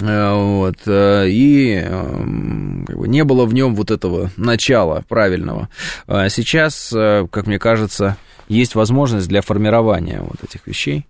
вот, 0.00 0.76
э, 0.86 1.28
и 1.28 1.74
эм, 1.74 2.84
как 2.86 2.98
бы, 2.98 3.08
не 3.08 3.24
было 3.24 3.46
в 3.46 3.54
нем 3.54 3.74
вот 3.74 3.90
этого 3.90 4.30
начала 4.36 5.02
правильного. 5.08 5.68
А 6.06 6.28
сейчас, 6.28 6.92
э, 6.94 7.26
как 7.30 7.48
мне 7.48 7.58
кажется, 7.58 8.16
есть 8.46 8.76
возможность 8.76 9.28
для 9.28 9.42
формирования 9.42 10.20
вот 10.20 10.42
этих 10.44 10.66
вещей. 10.66 11.06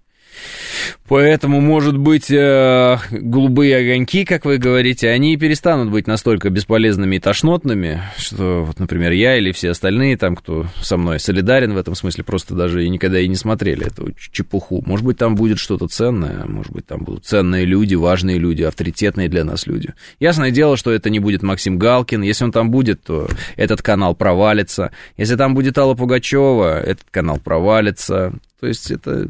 Поэтому, 1.08 1.60
может 1.60 1.96
быть, 1.96 2.30
э, 2.30 2.98
голубые 3.10 3.76
огоньки, 3.76 4.24
как 4.24 4.44
вы 4.44 4.58
говорите, 4.58 5.08
они 5.08 5.36
перестанут 5.36 5.90
быть 5.90 6.06
настолько 6.06 6.50
бесполезными 6.50 7.16
и 7.16 7.18
тошнотными, 7.18 8.02
что, 8.18 8.64
вот, 8.64 8.78
например, 8.78 9.12
я 9.12 9.36
или 9.38 9.52
все 9.52 9.70
остальные, 9.70 10.18
там, 10.18 10.36
кто 10.36 10.66
со 10.82 10.98
мной 10.98 11.18
солидарен 11.18 11.72
в 11.72 11.78
этом 11.78 11.94
смысле, 11.94 12.24
просто 12.24 12.54
даже 12.54 12.84
и 12.84 12.88
никогда 12.90 13.20
и 13.20 13.28
не 13.28 13.36
смотрели 13.36 13.86
эту 13.86 14.12
чепуху. 14.32 14.82
Может 14.84 15.06
быть, 15.06 15.16
там 15.16 15.34
будет 15.34 15.58
что-то 15.58 15.88
ценное, 15.88 16.44
может 16.46 16.72
быть, 16.72 16.86
там 16.86 17.04
будут 17.04 17.24
ценные 17.24 17.64
люди, 17.64 17.94
важные 17.94 18.38
люди, 18.38 18.62
авторитетные 18.62 19.28
для 19.28 19.44
нас 19.44 19.66
люди. 19.66 19.94
Ясное 20.20 20.50
дело, 20.50 20.76
что 20.76 20.92
это 20.92 21.08
не 21.08 21.20
будет 21.20 21.42
Максим 21.42 21.78
Галкин. 21.78 22.22
Если 22.22 22.44
он 22.44 22.52
там 22.52 22.70
будет, 22.70 23.02
то 23.02 23.28
этот 23.56 23.80
канал 23.80 24.14
провалится. 24.14 24.92
Если 25.16 25.36
там 25.36 25.54
будет 25.54 25.78
Алла 25.78 25.94
Пугачева, 25.94 26.80
этот 26.80 27.06
канал 27.10 27.38
провалится. 27.42 28.34
То 28.60 28.66
есть 28.66 28.90
это 28.90 29.28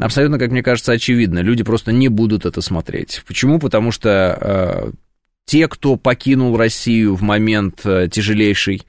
абсолютно, 0.00 0.38
как 0.38 0.50
мне 0.50 0.62
кажется, 0.62 0.92
очевидно. 0.92 1.40
Люди 1.40 1.62
просто 1.62 1.92
не 1.92 2.08
будут 2.08 2.44
это 2.44 2.60
смотреть. 2.60 3.22
Почему? 3.26 3.60
Потому 3.60 3.92
что 3.92 4.38
э, 4.40 4.92
те, 5.44 5.68
кто 5.68 5.96
покинул 5.96 6.56
Россию 6.56 7.14
в 7.14 7.22
момент 7.22 7.82
э, 7.84 8.08
тяжелейший 8.10 8.82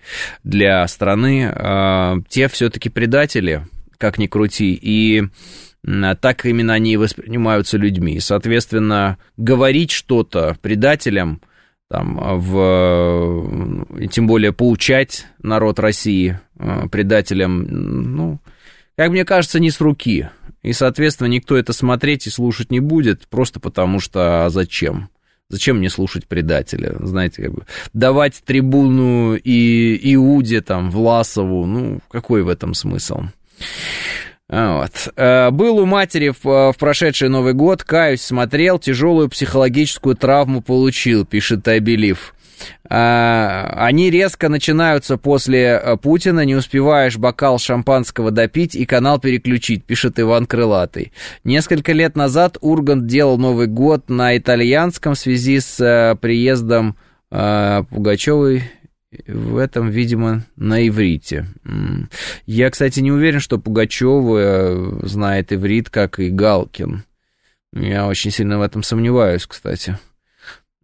для 0.43 0.87
страны, 0.87 1.51
э, 1.53 2.15
те 2.29 2.47
все-таки 2.47 2.89
предатели, 2.89 3.67
как 3.99 4.17
ни 4.17 4.25
крути, 4.25 4.77
и 4.81 5.23
так 6.19 6.45
именно 6.45 6.73
они 6.73 6.93
и 6.93 6.97
воспринимаются 6.97 7.77
людьми. 7.77 8.19
Соответственно, 8.19 9.19
говорить 9.37 9.91
что-то 9.91 10.57
предателям, 10.61 11.41
там, 11.89 12.19
в, 12.41 13.87
тем 14.11 14.27
более 14.27 14.51
поучать 14.51 15.27
народ 15.41 15.79
России 15.79 16.41
предателям, 16.91 17.63
ну, 18.15 18.39
как 18.97 19.11
мне 19.11 19.23
кажется, 19.23 19.59
не 19.59 19.69
с 19.69 19.79
руки. 19.79 20.29
И, 20.63 20.73
соответственно, 20.73 21.27
никто 21.27 21.55
это 21.55 21.71
смотреть 21.71 22.27
и 22.27 22.31
слушать 22.31 22.71
не 22.71 22.79
будет, 22.79 23.27
просто 23.27 23.59
потому 23.59 23.99
что 23.99 24.45
а 24.45 24.49
зачем? 24.49 25.09
Зачем 25.49 25.77
мне 25.77 25.89
слушать 25.89 26.27
предателя? 26.27 26.97
Знаете, 26.99 27.43
как 27.43 27.53
бы 27.53 27.65
давать 27.93 28.41
трибуну 28.43 29.35
и 29.35 30.13
Иуде, 30.15 30.61
там, 30.61 30.91
Власову, 30.91 31.65
ну, 31.65 31.99
какой 32.09 32.43
в 32.43 32.49
этом 32.49 32.73
смысл? 32.73 33.21
Вот. 34.49 35.09
Э, 35.15 35.51
был 35.51 35.77
у 35.77 35.85
матери 35.85 36.29
в, 36.29 36.43
в 36.43 36.75
прошедший 36.77 37.29
Новый 37.29 37.53
год, 37.53 37.83
каюсь, 37.83 38.21
смотрел, 38.21 38.79
тяжелую 38.79 39.29
психологическую 39.29 40.15
травму 40.15 40.61
получил, 40.61 41.25
пишет 41.25 41.63
Тайбелив. 41.63 42.33
А, 42.89 43.73
они 43.75 44.09
резко 44.09 44.49
начинаются 44.49 45.17
после 45.17 45.79
э, 45.81 45.97
Путина, 45.97 46.45
не 46.45 46.55
успеваешь 46.55 47.17
бокал 47.17 47.59
шампанского 47.59 48.31
допить 48.31 48.75
и 48.75 48.85
канал 48.85 49.19
переключить, 49.19 49.83
пишет 49.83 50.19
Иван 50.19 50.45
Крылатый. 50.45 51.11
Несколько 51.43 51.91
лет 51.91 52.15
назад 52.15 52.57
Ургант 52.61 53.07
делал 53.07 53.37
Новый 53.37 53.67
год 53.67 54.09
на 54.09 54.37
итальянском 54.37 55.15
в 55.15 55.19
связи 55.19 55.59
с 55.59 55.79
э, 55.79 56.15
приездом 56.15 56.95
э, 57.31 57.83
Пугачевой 57.89 58.63
в 59.25 59.57
этом, 59.57 59.89
видимо, 59.89 60.43
на 60.55 60.87
иврите. 60.87 61.47
Я, 62.45 62.69
кстати, 62.69 62.99
не 62.99 63.11
уверен, 63.11 63.39
что 63.39 63.57
Пугачева 63.57 64.99
знает 65.07 65.53
иврит, 65.53 65.89
как 65.89 66.19
и 66.19 66.29
Галкин. 66.29 67.03
Я 67.73 68.07
очень 68.07 68.31
сильно 68.31 68.59
в 68.59 68.61
этом 68.61 68.83
сомневаюсь, 68.83 69.45
кстати. 69.45 69.97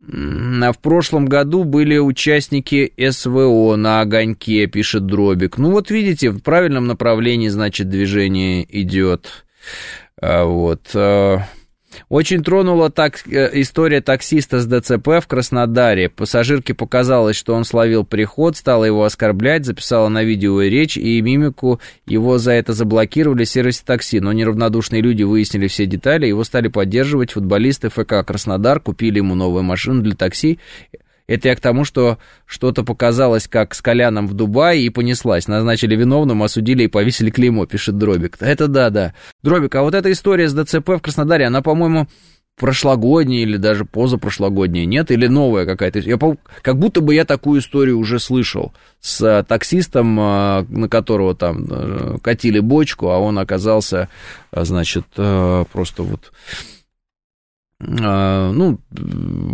А 0.05 0.71
в 0.73 0.79
прошлом 0.79 1.27
году 1.27 1.63
были 1.63 1.97
участники 1.97 2.93
СВО 3.09 3.75
на 3.75 4.01
огоньке, 4.01 4.67
пишет 4.67 5.05
Дробик. 5.05 5.57
Ну 5.57 5.71
вот 5.71 5.91
видите, 5.91 6.29
в 6.29 6.41
правильном 6.41 6.87
направлении, 6.87 7.47
значит, 7.47 7.89
движение 7.89 8.65
идет. 8.69 9.45
А 10.21 10.43
вот. 10.45 10.89
Очень 12.09 12.43
тронула 12.43 12.89
так, 12.89 13.27
э, 13.27 13.49
история 13.61 14.01
таксиста 14.01 14.59
с 14.59 14.65
ДЦП 14.65 15.21
в 15.21 15.27
Краснодаре. 15.27 16.09
Пассажирке 16.09 16.73
показалось, 16.73 17.35
что 17.35 17.53
он 17.53 17.63
словил 17.63 18.03
приход, 18.03 18.57
стала 18.57 18.85
его 18.85 19.03
оскорблять, 19.03 19.65
записала 19.65 20.09
на 20.09 20.23
видео 20.23 20.61
речь, 20.61 20.97
и 20.97 21.21
мимику 21.21 21.79
его 22.05 22.37
за 22.37 22.53
это 22.53 22.73
заблокировали 22.73 23.43
в 23.45 23.49
сервисе 23.49 23.83
такси. 23.85 24.19
Но 24.19 24.31
неравнодушные 24.33 25.01
люди 25.01 25.23
выяснили 25.23 25.67
все 25.67 25.85
детали, 25.85 26.27
его 26.27 26.43
стали 26.43 26.67
поддерживать 26.67 27.31
футболисты 27.31 27.89
ФК 27.89 28.25
Краснодар, 28.25 28.79
купили 28.79 29.17
ему 29.17 29.35
новую 29.35 29.63
машину 29.63 30.01
для 30.01 30.15
такси. 30.15 30.59
Это 31.27 31.47
я 31.47 31.55
к 31.55 31.61
тому, 31.61 31.85
что 31.85 32.17
что-то 32.45 32.83
показалось, 32.83 33.47
как 33.47 33.73
с 33.73 33.81
Коляном 33.81 34.27
в 34.27 34.33
Дубае, 34.33 34.83
и 34.83 34.89
понеслась. 34.89 35.47
Назначили 35.47 35.95
виновным, 35.95 36.43
осудили 36.43 36.83
и 36.83 36.87
повесили 36.87 37.29
клеймо, 37.29 37.65
пишет 37.65 37.97
Дробик. 37.97 38.37
Это 38.39 38.67
да, 38.67 38.89
да. 38.89 39.13
Дробик, 39.41 39.73
а 39.75 39.83
вот 39.83 39.95
эта 39.95 40.11
история 40.11 40.49
с 40.49 40.53
ДЦП 40.53 40.89
в 40.89 40.99
Краснодаре, 40.99 41.45
она, 41.45 41.61
по-моему, 41.61 42.07
прошлогодняя 42.57 43.41
или 43.41 43.57
даже 43.57 43.85
позапрошлогодняя, 43.85 44.85
нет? 44.85 45.11
Или 45.11 45.27
новая 45.27 45.65
какая-то? 45.65 45.99
Я, 45.99 46.19
как 46.61 46.77
будто 46.77 47.01
бы 47.01 47.15
я 47.15 47.25
такую 47.25 47.61
историю 47.61 47.97
уже 47.97 48.19
слышал 48.19 48.73
с 48.99 49.43
таксистом, 49.47 50.17
а, 50.19 50.65
на 50.69 50.87
которого 50.87 51.35
там 51.35 51.65
э, 51.69 52.17
катили 52.21 52.59
бочку, 52.59 53.09
а 53.09 53.17
он 53.17 53.39
оказался, 53.39 54.07
значит, 54.51 55.05
э, 55.17 55.65
просто 55.71 56.03
вот 56.03 56.31
ну, 57.85 58.79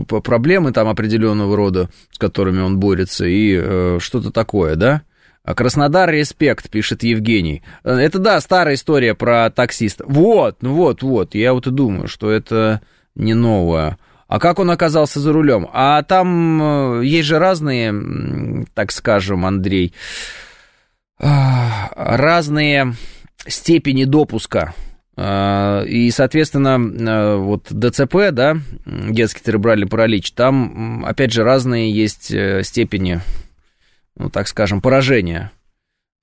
проблемы 0.06 0.72
там 0.72 0.88
определенного 0.88 1.56
рода, 1.56 1.90
с 2.12 2.18
которыми 2.18 2.62
он 2.62 2.80
борется, 2.80 3.26
и 3.26 3.60
э, 3.60 3.98
что-то 4.00 4.32
такое, 4.32 4.76
да? 4.76 5.02
А 5.44 5.56
Краснодар 5.56 6.12
респект, 6.12 6.70
пишет 6.70 7.04
Евгений. 7.04 7.64
Э, 7.84 7.94
это 7.94 8.20
да, 8.20 8.40
старая 8.40 8.76
история 8.76 9.16
про 9.16 9.50
таксиста. 9.50 10.06
Вот, 10.08 10.62
ну 10.62 10.74
вот, 10.74 11.02
вот. 11.02 11.36
Я 11.36 11.54
вот 11.54 11.68
и 11.68 11.72
думаю, 11.72 12.08
что 12.08 12.30
это 12.30 12.82
не 13.16 13.34
новое. 13.34 13.98
А 14.28 14.40
как 14.40 14.60
он 14.60 14.70
оказался 14.70 15.20
за 15.20 15.34
рулем? 15.34 15.68
А 15.74 16.04
там 16.04 17.00
э, 17.00 17.06
есть 17.06 17.28
же 17.28 17.40
разные, 17.40 18.66
так 18.74 18.92
скажем, 18.92 19.46
Андрей, 19.46 19.94
разные 21.18 22.94
степени 23.46 24.06
допуска 24.06 24.74
а, 24.74 24.89
и, 25.22 26.12
соответственно, 26.12 26.78
а, 26.78 27.38
вот 27.38 27.68
ДЦП, 27.70 28.32
да, 28.32 28.58
детский 28.86 29.42
церебральный 29.44 29.88
паралич, 29.88 30.32
там, 30.32 31.04
опять 31.06 31.34
же, 31.34 31.44
разные 31.44 31.92
есть 31.92 32.32
э, 32.32 32.64
степени, 32.64 33.20
ну, 34.16 34.30
так 34.30 34.48
скажем, 34.48 34.82
поражения. 34.82 35.52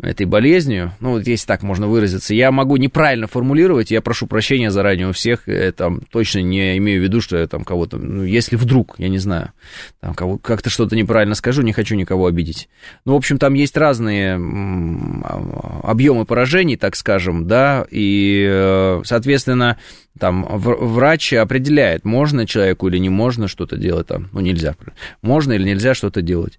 Этой 0.03 0.27
болезнью, 0.27 0.93
ну, 1.01 1.13
вот 1.13 1.27
если 1.27 1.47
так 1.47 1.63
можно 1.63 1.87
выразиться, 1.87 2.35
я 2.35 2.53
могу 2.53 2.77
неправильно 2.77 3.27
формулировать, 3.27 3.91
я 3.91 4.03
прошу 4.03 4.27
прощения 4.27 4.71
заранее 4.71 5.09
у 5.09 5.13
всех, 5.13 5.49
я 5.49 5.73
там 5.73 6.03
точно 6.11 6.41
не 6.41 6.77
имею 6.77 7.01
в 7.01 7.05
виду, 7.05 7.23
что 7.23 7.39
я 7.39 7.47
там 7.47 7.65
кого-то, 7.65 7.97
ну, 7.97 8.23
если 8.23 8.57
вдруг, 8.57 8.97
я 8.99 9.09
не 9.09 9.19
знаю, 9.19 9.53
там 10.01 10.13
кого, 10.15 10.37
как-то 10.37 10.69
что-то 10.69 10.95
неправильно 10.97 11.35
скажу, 11.35 11.63
не 11.63 11.73
хочу 11.73 11.95
никого 11.95 12.27
обидеть. 12.27 12.69
Ну, 13.07 13.15
в 13.15 13.17
общем, 13.17 13.39
там 13.39 13.55
есть 13.55 13.75
разные 13.77 14.35
объемы 15.83 16.27
поражений, 16.27 16.77
так 16.77 16.95
скажем, 16.95 17.47
да, 17.47 17.87
и, 17.91 18.47
э, 18.47 19.01
соответственно, 19.05 19.79
там 20.19 20.47
врач 20.49 21.33
определяет, 21.35 22.05
можно 22.05 22.47
человеку 22.47 22.89
или 22.89 22.99
не 22.99 23.11
можно 23.11 23.49
что-то 23.49 23.77
делать 23.77 24.07
там, 24.07 24.29
ну, 24.33 24.41
нельзя, 24.41 24.75
можно 25.21 25.53
или 25.53 25.65
нельзя 25.65 25.95
что-то 25.95 26.23
делать. 26.23 26.59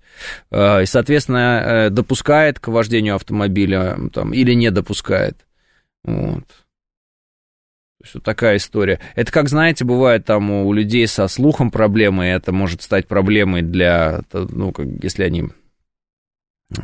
Э, 0.52 0.84
и, 0.84 0.86
соответственно, 0.86 1.62
э, 1.64 1.90
допускает 1.90 2.60
к 2.60 2.68
вождению 2.70 3.16
автомобиля 3.28 3.98
там, 4.14 4.34
или 4.34 4.54
не 4.54 4.72
допускает. 4.72 5.46
Вот. 6.04 6.46
То 8.00 8.04
есть 8.04 8.16
вот 8.16 8.24
такая 8.24 8.58
история. 8.58 9.00
Это, 9.16 9.32
как 9.32 9.50
знаете, 9.50 9.84
бывает 9.84 10.26
там 10.26 10.50
у 10.50 10.72
людей 10.74 11.08
со 11.08 11.28
слухом 11.28 11.72
проблемы, 11.72 12.28
и 12.28 12.32
это 12.32 12.52
может 12.52 12.82
стать 12.82 13.08
проблемой 13.08 13.62
для, 13.62 14.22
ну, 14.32 14.72
как, 14.72 14.88
если 15.02 15.24
они 15.24 15.50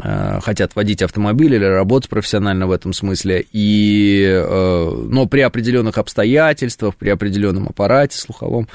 Э, 0.01 0.39
хотят 0.41 0.77
водить 0.77 1.01
автомобиль 1.01 1.55
или 1.55 1.65
работать 1.65 2.09
профессионально 2.09 2.67
в 2.67 2.71
этом 2.71 2.93
смысле, 2.93 3.45
и, 3.51 4.23
э, 4.25 4.89
но 5.09 5.25
при 5.25 5.41
определенных 5.41 5.97
обстоятельствах, 5.97 6.95
при 6.95 7.09
определенном 7.09 7.67
аппарате 7.67 8.17
слуховом, 8.17 8.69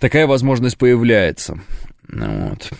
такая 0.00 0.26
возможность 0.26 0.78
появляется. 0.78 1.60
Вот. 2.08 2.70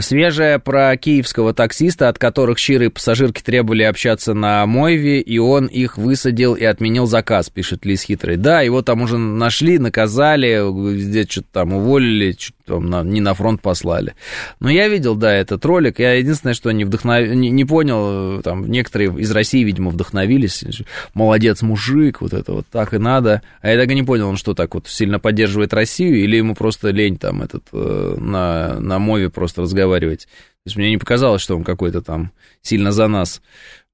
Свежая 0.00 0.58
про 0.58 0.96
киевского 0.96 1.54
таксиста, 1.54 2.08
от 2.08 2.18
которых 2.18 2.58
щирые 2.58 2.90
пассажирки 2.90 3.42
требовали 3.42 3.82
общаться 3.82 4.34
на 4.34 4.66
Мойве, 4.66 5.20
и 5.20 5.38
он 5.38 5.66
их 5.66 5.96
высадил 5.96 6.54
и 6.54 6.64
отменил 6.64 7.06
заказ, 7.06 7.50
пишет 7.50 7.84
Лис 7.84 8.02
Хитрый. 8.02 8.36
Да, 8.36 8.60
его 8.60 8.82
там 8.82 9.02
уже 9.02 9.18
нашли, 9.18 9.78
наказали, 9.78 10.62
где 10.96 11.24
что-то 11.24 11.48
там 11.52 11.72
уволили, 11.74 12.32
что-то 12.38 12.54
там 12.66 12.88
на, 12.88 13.02
не 13.02 13.20
на 13.20 13.34
фронт 13.34 13.60
послали. 13.60 14.14
Но 14.58 14.70
я 14.70 14.88
видел, 14.88 15.14
да, 15.14 15.32
этот 15.32 15.64
ролик. 15.64 15.98
Я 15.98 16.14
единственное, 16.14 16.54
что 16.54 16.70
не, 16.72 16.84
вдохнов... 16.84 17.28
не, 17.28 17.50
не 17.50 17.64
понял, 17.64 18.42
там 18.42 18.70
некоторые 18.70 19.14
из 19.18 19.30
России, 19.30 19.62
видимо, 19.62 19.90
вдохновились. 19.90 20.64
Молодец, 21.12 21.62
мужик, 21.62 22.20
вот 22.20 22.32
это 22.32 22.52
вот 22.52 22.66
так 22.70 22.94
и 22.94 22.98
надо. 22.98 23.42
А 23.60 23.70
я 23.70 23.78
так 23.78 23.90
и 23.90 23.94
не 23.94 24.02
понял, 24.02 24.28
он 24.28 24.36
что, 24.36 24.54
так 24.54 24.74
вот 24.74 24.88
сильно 24.88 25.18
поддерживает 25.18 25.74
Россию, 25.74 26.16
или 26.16 26.36
ему 26.36 26.54
просто 26.54 26.90
лень 26.90 27.18
там 27.18 27.42
этот 27.42 27.64
э, 27.72 28.16
на, 28.18 28.80
на 28.80 28.98
Мове 28.98 29.28
просто 29.30 29.62
разговаривать 29.62 29.83
разговаривать. 29.84 30.26
То 30.26 30.68
есть 30.68 30.76
мне 30.76 30.90
не 30.90 30.98
показалось, 30.98 31.42
что 31.42 31.56
он 31.56 31.64
какой-то 31.64 32.00
там 32.00 32.32
сильно 32.62 32.92
за 32.92 33.06
нас. 33.08 33.42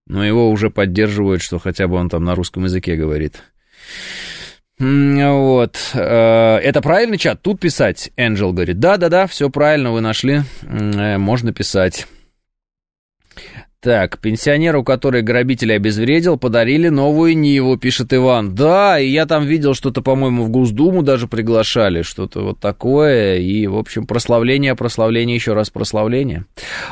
Но 0.06 0.24
его 0.24 0.50
уже 0.50 0.70
поддерживают, 0.70 1.42
что 1.42 1.58
хотя 1.58 1.86
бы 1.88 1.96
он 1.96 2.08
там 2.08 2.24
на 2.24 2.34
русском 2.34 2.64
языке 2.64 2.96
говорит. 2.96 3.42
Вот. 4.78 5.76
Э, 5.92 6.56
это 6.56 6.80
правильный 6.80 7.18
чат? 7.18 7.42
Тут 7.42 7.60
писать? 7.60 8.10
Энджел 8.16 8.52
говорит. 8.52 8.78
Да-да-да, 8.78 9.26
все 9.26 9.50
правильно, 9.50 9.92
вы 9.92 10.00
нашли. 10.00 10.42
Э, 10.62 11.18
можно 11.18 11.52
писать. 11.52 12.06
Так, 13.82 14.18
пенсионеру, 14.18 14.84
который 14.84 15.22
грабителя 15.22 15.76
обезвредил, 15.76 16.36
подарили 16.36 16.90
новую 16.90 17.34
Ниву, 17.34 17.78
пишет 17.78 18.12
Иван. 18.12 18.54
Да, 18.54 19.00
и 19.00 19.08
я 19.08 19.24
там 19.24 19.46
видел 19.46 19.72
что-то, 19.72 20.02
по-моему, 20.02 20.44
в 20.44 20.50
Госдуму 20.50 21.02
даже 21.02 21.26
приглашали, 21.26 22.02
что-то 22.02 22.42
вот 22.42 22.60
такое. 22.60 23.38
И, 23.38 23.66
в 23.66 23.78
общем, 23.78 24.06
прославление, 24.06 24.74
прославление, 24.74 25.34
еще 25.34 25.54
раз 25.54 25.70
прославление. 25.70 26.44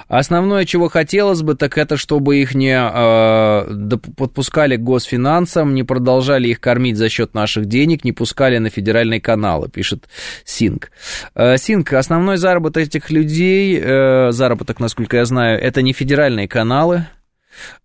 Основное, 0.09 0.65
чего 0.65 0.89
хотелось 0.89 1.43
бы, 1.43 1.57
так 1.57 1.77
это, 1.77 1.99
чтобы 1.99 2.39
их 2.39 2.55
не 2.55 2.75
э, 2.75 3.99
подпускали 4.17 4.77
к 4.77 4.81
госфинансам, 4.81 5.75
не 5.75 5.83
продолжали 5.83 6.49
их 6.49 6.59
кормить 6.59 6.97
за 6.97 7.11
счет 7.11 7.35
наших 7.35 7.67
денег, 7.67 8.03
не 8.03 8.13
пускали 8.13 8.57
на 8.57 8.71
федеральные 8.71 9.21
каналы, 9.21 9.69
пишет 9.69 10.09
Синг. 10.47 10.91
Э, 11.35 11.59
Синг, 11.59 11.93
основной 11.93 12.39
заработок 12.39 12.85
этих 12.85 13.11
людей, 13.11 13.79
э, 13.79 14.31
заработок, 14.31 14.81
насколько 14.81 15.19
я 15.19 15.27
знаю, 15.27 15.61
это 15.61 15.83
не 15.83 15.93
федеральные 15.93 16.49
каналы, 16.49 16.78
каналы, 16.79 17.07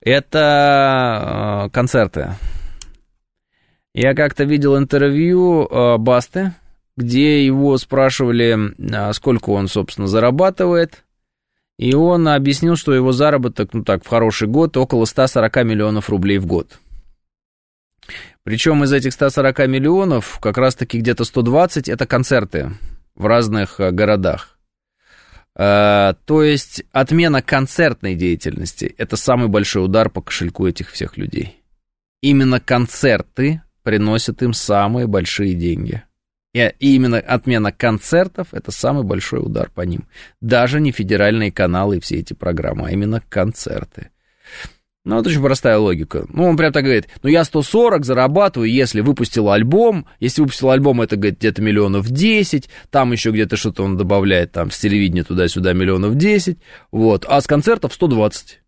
это 0.02 1.66
э, 1.66 1.70
концерты. 1.72 2.34
Я 3.94 4.14
как-то 4.14 4.44
видел 4.44 4.78
интервью 4.78 5.66
э, 5.66 5.98
Басты, 5.98 6.54
где 6.96 7.46
его 7.46 7.78
спрашивали, 7.78 8.76
э, 8.78 9.14
сколько 9.14 9.50
он, 9.50 9.68
собственно, 9.68 10.08
зарабатывает. 10.08 11.04
И 11.80 11.96
он 11.96 12.28
объяснил, 12.28 12.76
что 12.76 12.94
его 12.94 13.12
заработок, 13.12 13.74
ну 13.74 13.84
так, 13.84 14.04
в 14.04 14.08
хороший 14.08 14.48
год, 14.48 14.78
около 14.78 15.06
140 15.06 15.56
миллионов 15.64 16.10
рублей 16.10 16.38
в 16.38 16.46
год. 16.46 16.80
Причем 18.44 18.84
из 18.84 18.94
этих 18.94 19.14
140 19.14 19.68
миллионов 19.68 20.38
как 20.40 20.58
раз-таки 20.58 21.00
где-то 21.00 21.24
120 21.24 21.90
это 21.90 22.06
концерты 22.06 22.72
в 23.16 23.26
разных 23.26 23.80
городах. 23.80 24.53
Э, 25.56 26.14
то 26.26 26.44
есть 26.44 26.84
отмена 26.92 27.42
концертной 27.42 28.16
деятельности– 28.16 28.94
это 28.98 29.16
самый 29.16 29.48
большой 29.48 29.86
удар 29.86 30.10
по 30.10 30.22
кошельку 30.22 30.68
этих 30.68 30.92
всех 30.92 31.18
людей. 31.18 31.62
Именно 32.22 32.60
концерты 32.60 33.62
приносят 33.84 34.42
им 34.42 34.54
самые 34.54 35.08
большие 35.08 35.54
деньги. 35.54 36.04
И 36.54 36.72
именно 36.80 37.18
отмена 37.18 37.72
концертов– 37.72 38.50
это 38.52 38.72
самый 38.72 39.04
большой 39.04 39.40
удар 39.40 39.70
по 39.70 39.82
ним. 39.82 40.08
Даже 40.40 40.80
не 40.80 40.92
федеральные 40.92 41.52
каналы 41.52 41.98
и 41.98 42.00
все 42.00 42.20
эти 42.20 42.34
программы, 42.34 42.88
а 42.88 42.92
именно 42.92 43.22
концерты. 43.28 44.12
Ну, 45.06 45.20
это 45.20 45.30
очень 45.30 45.42
простая 45.42 45.78
логика. 45.78 46.26
Ну, 46.30 46.46
он 46.46 46.56
прям 46.56 46.72
так 46.72 46.86
говорит, 46.86 47.10
ну, 47.24 47.30
я 47.30 47.44
140 47.44 48.06
зарабатываю, 48.06 48.72
если 48.72 49.02
выпустил 49.02 49.50
альбом, 49.50 50.06
если 50.22 50.42
выпустил 50.42 50.70
альбом, 50.70 51.02
это, 51.02 51.18
говорит, 51.18 51.40
где-то 51.40 51.62
миллионов 51.62 52.10
10, 52.10 52.70
там 52.90 53.12
еще 53.12 53.32
где-то 53.32 53.58
что-то 53.58 53.84
он 53.84 53.98
добавляет, 53.98 54.54
там, 54.54 54.72
с 54.72 54.80
телевидения 54.80 55.24
туда-сюда 55.24 55.74
миллионов 55.74 56.16
10, 56.16 56.58
вот, 56.92 57.26
а 57.28 57.42
с 57.42 57.48
концертов 57.48 57.94
120. 57.94 58.62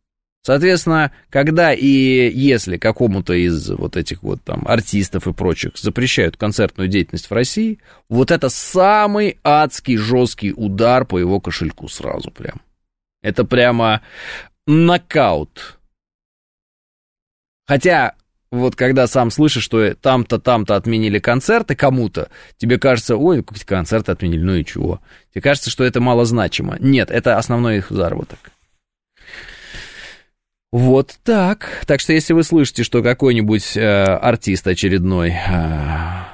Соответственно, 0.45 1.11
когда 1.29 1.73
и 1.73 1.87
если 1.87 2.77
какому-то 2.77 3.33
из 3.33 3.69
вот 3.71 3.95
этих 3.95 4.21
вот 4.21 4.43
там 4.43 4.63
артистов 4.67 5.27
и 5.27 5.33
прочих 5.33 5.71
запрещают 5.75 6.37
концертную 6.37 6.89
деятельность 6.89 7.29
в 7.29 7.33
России, 7.33 7.79
вот 8.09 8.29
это 8.29 8.49
самый 8.49 9.39
адский 9.43 9.97
жесткий 9.97 10.53
удар 10.55 11.05
по 11.05 11.17
его 11.17 11.39
кошельку 11.39 11.87
сразу 11.87 12.29
прям. 12.29 12.61
Это 13.23 13.43
прямо 13.43 14.01
нокаут 14.67 15.79
Хотя, 17.67 18.13
вот 18.51 18.75
когда 18.75 19.07
сам 19.07 19.31
слышишь, 19.31 19.63
что 19.63 19.93
там-то, 19.95 20.39
там-то 20.39 20.75
отменили 20.75 21.19
концерты 21.19 21.75
кому-то, 21.75 22.29
тебе 22.57 22.77
кажется, 22.77 23.17
ой, 23.17 23.43
какие-то 23.43 23.67
концерты 23.67 24.11
отменили, 24.11 24.41
ну 24.41 24.55
и 24.55 24.65
чего? 24.65 25.01
Тебе 25.33 25.41
кажется, 25.41 25.69
что 25.69 25.83
это 25.83 25.99
малозначимо. 25.99 26.77
Нет, 26.79 27.11
это 27.11 27.37
основной 27.37 27.77
их 27.77 27.87
заработок. 27.89 28.51
Вот 30.71 31.17
так. 31.23 31.83
Так 31.87 32.01
что 32.01 32.11
если 32.11 32.33
вы 32.33 32.43
слышите, 32.43 32.83
что 32.83 33.01
какой-нибудь 33.01 33.77
э, 33.77 34.03
артист 34.03 34.67
очередной 34.67 35.29
э, 35.29 36.25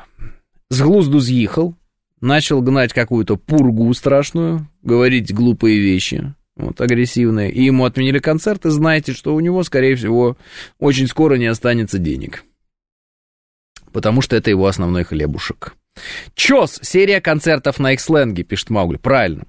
с 0.70 0.82
глузду 0.82 1.22
съехал, 1.22 1.76
начал 2.22 2.62
гнать 2.62 2.92
какую-то 2.92 3.36
пургу 3.36 3.94
страшную, 3.94 4.68
говорить 4.82 5.32
глупые 5.32 5.80
вещи, 5.80 6.34
вот, 6.56 6.82
агрессивные, 6.82 7.52
и 7.52 7.64
ему 7.64 7.86
отменили 7.86 8.20
концерт, 8.20 8.66
и 8.66 8.70
знаете, 8.70 9.14
что 9.14 9.34
у 9.34 9.40
него, 9.40 9.64
скорее 9.64 9.96
всего, 9.96 10.38
очень 10.80 11.08
скоро 11.08 11.36
не 11.36 11.48
останется 11.48 11.98
денег. 11.98 12.44
Потому 13.92 14.22
что 14.22 14.36
это 14.36 14.50
его 14.50 14.68
основной 14.68 15.04
хлебушек. 15.04 15.76
ЧОС, 16.36 16.80
серия 16.82 17.20
концертов 17.22 17.80
на 17.80 17.94
X-сленге, 17.94 18.44
пишет 18.44 18.70
Маугли, 18.70 18.98
правильно. 18.98 19.44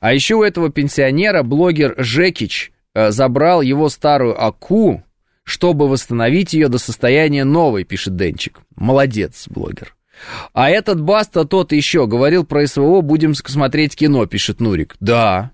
А 0.00 0.12
еще 0.12 0.34
у 0.34 0.42
этого 0.42 0.70
пенсионера 0.70 1.42
блогер 1.42 1.94
Жекич 1.96 2.72
э, 2.94 3.10
забрал 3.10 3.62
его 3.62 3.88
старую 3.88 4.42
АКУ, 4.42 5.02
чтобы 5.44 5.88
восстановить 5.88 6.52
ее 6.52 6.68
до 6.68 6.78
состояния 6.78 7.44
новой, 7.44 7.84
пишет 7.84 8.16
Денчик. 8.16 8.60
Молодец, 8.76 9.46
блогер. 9.48 9.96
А 10.52 10.70
этот 10.70 11.00
Баста 11.00 11.44
тот 11.44 11.72
еще 11.72 12.06
говорил 12.06 12.44
про 12.44 12.66
СВО, 12.66 13.00
будем 13.00 13.34
смотреть 13.34 13.96
кино, 13.96 14.26
пишет 14.26 14.60
Нурик. 14.60 14.94
Да, 15.00 15.51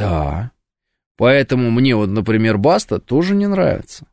да. 0.00 0.50
Поэтому 1.16 1.70
мне 1.70 1.94
вот, 1.94 2.08
например, 2.08 2.58
Баста 2.58 2.98
тоже 2.98 3.34
не 3.34 3.46
нравится. 3.46 4.06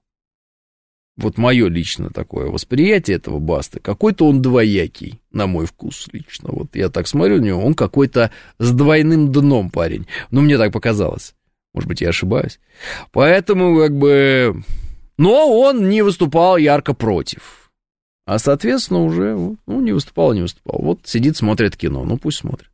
Вот 1.16 1.38
мое 1.38 1.68
лично 1.68 2.12
такое 2.12 2.48
восприятие 2.48 3.18
этого 3.18 3.40
Басты. 3.40 3.80
Какой-то 3.80 4.28
он 4.28 4.42
двоякий, 4.42 5.20
на 5.32 5.48
мой 5.48 5.66
вкус 5.66 6.08
лично. 6.12 6.50
Вот 6.52 6.76
я 6.76 6.90
так 6.90 7.08
смотрю 7.08 7.38
на 7.38 7.46
него, 7.46 7.66
он 7.66 7.74
какой-то 7.74 8.32
с 8.60 8.72
двойным 8.72 9.32
дном 9.32 9.72
парень. 9.72 10.06
Ну, 10.30 10.42
мне 10.42 10.58
так 10.58 10.72
показалось. 10.72 11.34
Может 11.74 11.88
быть, 11.88 12.02
я 12.02 12.10
ошибаюсь. 12.10 12.60
Поэтому, 13.12 13.78
как 13.78 13.98
бы... 13.98 14.64
Но 15.18 15.60
он 15.60 15.90
не 15.90 16.04
выступал 16.04 16.58
ярко 16.58 16.94
против. 16.94 17.72
А, 18.26 18.38
соответственно, 18.38 19.04
уже, 19.04 19.36
ну, 19.66 19.82
не 19.82 19.94
выступал, 19.94 20.34
не 20.34 20.42
выступал. 20.42 20.82
Вот 20.82 21.00
сидит, 21.06 21.38
смотрит 21.38 21.76
кино. 21.78 22.04
Ну, 22.04 22.18
пусть 22.18 22.40
смотрит. 22.40 22.70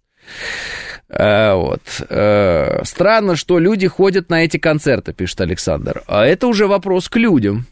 А, 1.16 1.56
вот. 1.56 1.82
А, 2.10 2.82
странно, 2.84 3.36
что 3.36 3.60
люди 3.60 3.88
ходят 3.88 4.30
на 4.30 4.44
эти 4.44 4.58
концерты, 4.58 5.14
пишет 5.14 5.42
Александр. 5.42 6.04
А 6.08 6.26
это 6.26 6.48
уже 6.48 6.68
вопрос 6.68 7.10
к 7.10 7.18
людям. 7.18 7.66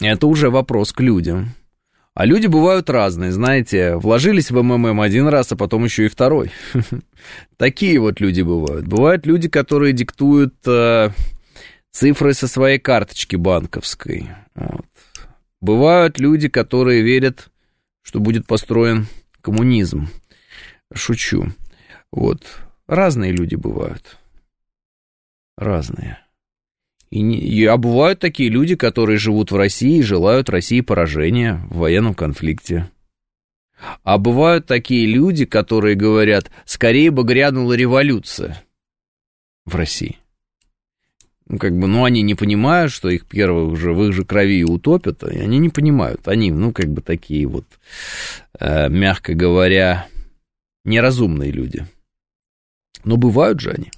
Это 0.00 0.26
уже 0.26 0.50
вопрос 0.50 0.92
к 0.92 1.00
людям. 1.00 1.54
А 2.14 2.24
люди 2.24 2.46
бывают 2.46 2.90
разные, 2.90 3.32
знаете, 3.32 3.96
вложились 3.96 4.50
в 4.50 4.62
МММ 4.62 5.00
один 5.00 5.28
раз, 5.28 5.52
а 5.52 5.56
потом 5.56 5.84
еще 5.84 6.06
и 6.06 6.08
второй. 6.08 6.50
Такие 7.56 7.98
вот 8.00 8.20
люди 8.20 8.42
бывают. 8.42 8.86
Бывают 8.86 9.26
люди, 9.26 9.48
которые 9.48 9.92
диктуют 9.92 10.54
э, 10.66 11.10
цифры 11.92 12.34
со 12.34 12.48
своей 12.48 12.78
карточки 12.78 13.36
банковской. 13.36 14.28
Бывают 15.60 16.18
люди, 16.18 16.48
которые 16.48 17.02
верят, 17.02 17.50
что 18.02 18.18
будет 18.18 18.46
построен 18.46 19.06
коммунизм. 19.40 20.08
Шучу. 20.92 21.52
Вот. 22.12 22.42
Разные 22.86 23.32
люди 23.32 23.54
бывают. 23.54 24.18
Разные. 25.56 26.18
И, 27.10 27.22
не, 27.22 27.38
и, 27.38 27.64
а 27.64 27.76
бывают 27.76 28.20
такие 28.20 28.48
люди, 28.48 28.76
которые 28.76 29.18
живут 29.18 29.50
в 29.50 29.56
России 29.56 29.98
и 29.98 30.02
желают 30.02 30.48
России 30.48 30.80
поражения 30.80 31.60
в 31.70 31.78
военном 31.78 32.14
конфликте. 32.14 32.88
А 34.02 34.18
бывают 34.18 34.66
такие 34.66 35.06
люди, 35.06 35.44
которые 35.44 35.96
говорят, 35.96 36.50
скорее 36.64 37.10
бы 37.10 37.24
грянула 37.24 37.72
революция 37.72 38.62
в 39.64 39.74
России. 39.74 40.18
Ну, 41.46 41.58
как 41.58 41.76
бы, 41.76 41.88
ну, 41.88 42.04
они 42.04 42.22
не 42.22 42.36
понимают, 42.36 42.92
что 42.92 43.08
их 43.08 43.26
первых 43.26 43.76
же 43.76 43.92
в 43.92 44.04
их 44.04 44.12
же 44.12 44.24
крови 44.24 44.62
утопят, 44.62 45.24
и 45.24 45.38
они 45.38 45.58
не 45.58 45.68
понимают. 45.68 46.28
Они, 46.28 46.52
ну, 46.52 46.72
как 46.72 46.86
бы 46.86 47.02
такие 47.02 47.46
вот, 47.46 47.64
э, 48.60 48.88
мягко 48.88 49.34
говоря, 49.34 50.06
неразумные 50.84 51.50
люди. 51.50 51.86
Но 53.04 53.16
бывают 53.16 53.60
же 53.60 53.70
они. 53.70 53.90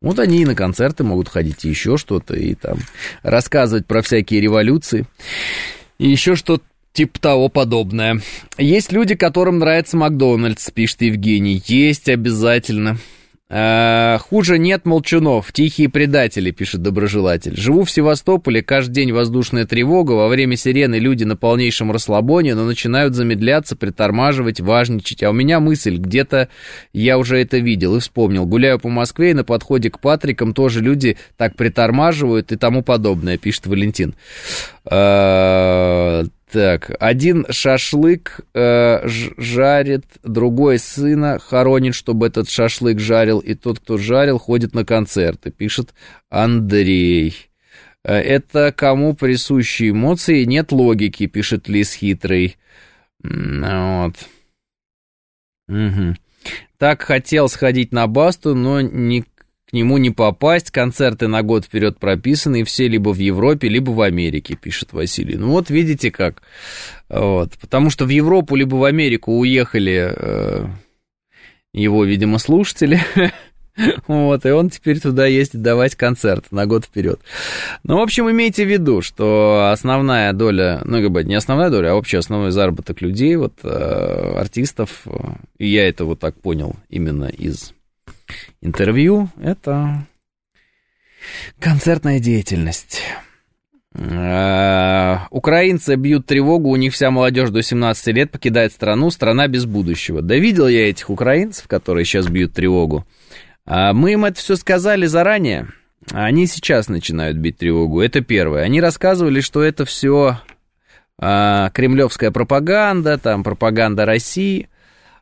Вот 0.00 0.18
они 0.18 0.42
и 0.42 0.44
на 0.44 0.54
концерты 0.54 1.02
могут 1.02 1.28
ходить, 1.28 1.64
и 1.64 1.70
еще 1.70 1.96
что-то, 1.96 2.34
и 2.34 2.54
там 2.54 2.78
рассказывать 3.22 3.86
про 3.86 4.02
всякие 4.02 4.40
революции, 4.42 5.06
и 5.98 6.10
еще 6.10 6.36
что-то 6.36 6.64
типа 6.92 7.18
того 7.20 7.48
подобное. 7.48 8.20
Есть 8.58 8.92
люди, 8.92 9.14
которым 9.14 9.58
нравится 9.58 9.96
Макдональдс, 9.96 10.70
пишет 10.70 11.02
Евгений. 11.02 11.62
Есть 11.66 12.08
обязательно. 12.08 12.98
Э, 13.56 14.18
хуже 14.18 14.58
нет 14.58 14.84
молчунов, 14.84 15.52
тихие 15.52 15.88
предатели, 15.88 16.50
пишет 16.50 16.82
доброжелатель. 16.82 17.56
Живу 17.56 17.84
в 17.84 17.90
Севастополе, 17.90 18.64
каждый 18.64 18.94
день 18.94 19.12
воздушная 19.12 19.64
тревога, 19.64 20.10
во 20.12 20.26
время 20.26 20.56
сирены 20.56 20.96
люди 20.96 21.22
на 21.22 21.36
полнейшем 21.36 21.92
расслабоне, 21.92 22.56
но 22.56 22.64
начинают 22.64 23.14
замедляться, 23.14 23.76
притормаживать, 23.76 24.58
важничать. 24.60 25.22
А 25.22 25.30
у 25.30 25.32
меня 25.32 25.60
мысль, 25.60 25.98
где-то 25.98 26.48
я 26.92 27.16
уже 27.16 27.40
это 27.40 27.58
видел 27.58 27.94
и 27.94 28.00
вспомнил. 28.00 28.44
Гуляю 28.44 28.80
по 28.80 28.88
Москве, 28.88 29.30
и 29.30 29.34
на 29.34 29.44
подходе 29.44 29.88
к 29.88 30.00
Патрикам 30.00 30.52
тоже 30.52 30.80
люди 30.80 31.16
так 31.36 31.54
притормаживают 31.54 32.50
и 32.50 32.56
тому 32.56 32.82
подобное, 32.82 33.38
пишет 33.38 33.68
Валентин. 33.68 34.16
Так, 36.54 36.92
один 37.00 37.46
шашлык 37.50 38.42
э, 38.54 39.00
жарит, 39.08 40.04
другой 40.22 40.78
сына 40.78 41.40
хоронит, 41.40 41.96
чтобы 41.96 42.28
этот 42.28 42.48
шашлык 42.48 43.00
жарил, 43.00 43.40
и 43.40 43.54
тот, 43.54 43.80
кто 43.80 43.98
жарил, 43.98 44.38
ходит 44.38 44.72
на 44.72 44.84
концерты, 44.84 45.50
пишет 45.50 45.94
Андрей. 46.30 47.34
Э, 48.04 48.14
это 48.14 48.70
кому 48.70 49.14
присущи 49.14 49.90
эмоции, 49.90 50.44
нет 50.44 50.70
логики, 50.70 51.26
пишет 51.26 51.66
Лис 51.66 51.92
Хитрый. 51.92 52.56
Вот. 53.18 54.14
Угу. 55.66 56.14
Так 56.78 57.02
хотел 57.02 57.48
сходить 57.48 57.90
на 57.90 58.06
басту, 58.06 58.54
но 58.54 58.80
не 58.80 59.24
нему 59.74 59.98
не 59.98 60.10
попасть, 60.10 60.70
концерты 60.70 61.28
на 61.28 61.42
год 61.42 61.64
вперед 61.64 61.98
прописаны, 61.98 62.60
и 62.60 62.64
все 62.64 62.88
либо 62.88 63.10
в 63.10 63.18
Европе, 63.18 63.68
либо 63.68 63.90
в 63.90 64.00
Америке, 64.00 64.56
пишет 64.56 64.92
Василий. 64.92 65.36
Ну 65.36 65.50
вот 65.50 65.70
видите 65.70 66.10
как. 66.10 66.42
Вот. 67.08 67.52
Потому 67.60 67.90
что 67.90 68.04
в 68.04 68.08
Европу 68.08 68.56
либо 68.56 68.76
в 68.76 68.84
Америку 68.84 69.32
уехали 69.38 70.12
э, 70.14 70.66
его, 71.72 72.04
видимо, 72.04 72.38
слушатели. 72.38 73.00
Вот, 74.06 74.46
и 74.46 74.50
он 74.50 74.70
теперь 74.70 75.00
туда 75.00 75.26
ездит 75.26 75.60
давать 75.60 75.96
концерт 75.96 76.52
на 76.52 76.64
год 76.64 76.84
вперед. 76.84 77.20
Ну, 77.82 77.98
в 77.98 78.02
общем, 78.02 78.30
имейте 78.30 78.64
в 78.64 78.68
виду, 78.68 79.02
что 79.02 79.70
основная 79.72 80.32
доля, 80.32 80.80
ну, 80.84 81.02
как 81.02 81.10
бы 81.10 81.24
не 81.24 81.34
основная 81.34 81.70
доля, 81.70 81.90
а 81.90 81.94
вообще 81.94 82.18
основной 82.18 82.52
заработок 82.52 83.00
людей, 83.02 83.34
вот, 83.34 83.54
э, 83.64 84.36
артистов, 84.38 85.08
и 85.58 85.66
я 85.66 85.88
это 85.88 86.04
вот 86.04 86.20
так 86.20 86.40
понял 86.40 86.76
именно 86.88 87.24
из 87.24 87.74
интервью– 88.60 89.28
это 89.42 90.06
концертная 91.58 92.20
деятельность. 92.20 93.02
Э, 93.96 95.18
украинцы 95.30 95.94
бьют 95.94 96.26
тревогу, 96.26 96.70
у 96.70 96.76
них 96.76 96.92
вся 96.92 97.10
молодежь 97.10 97.50
до 97.50 97.62
17 97.62 98.06
лет 98.08 98.30
покидает 98.30 98.72
страну, 98.72 99.10
страна 99.10 99.46
без 99.46 99.66
будущего. 99.66 100.20
Да 100.20 100.36
видел 100.36 100.66
я 100.66 100.88
этих 100.88 101.10
украинцев, 101.10 101.68
которые 101.68 102.04
сейчас 102.04 102.26
бьют 102.26 102.52
тревогу. 102.52 103.06
А 103.66 103.92
мы 103.92 104.12
им 104.12 104.24
это 104.24 104.38
все 104.38 104.56
сказали 104.56 105.06
заранее, 105.06 105.68
а 106.12 106.24
они 106.24 106.46
сейчас 106.46 106.88
начинают 106.88 107.36
бить 107.38 107.58
тревогу. 107.58 108.00
Это 108.00 108.20
первое. 108.20 108.62
Они 108.62 108.80
рассказывали, 108.80 109.40
что 109.40 109.62
это 109.62 109.84
все 109.84 110.40
а, 111.18 111.70
кремлевская 111.70 112.30
пропаганда, 112.30 113.16
там 113.18 113.44
пропаганда 113.44 114.04
России. 114.04 114.68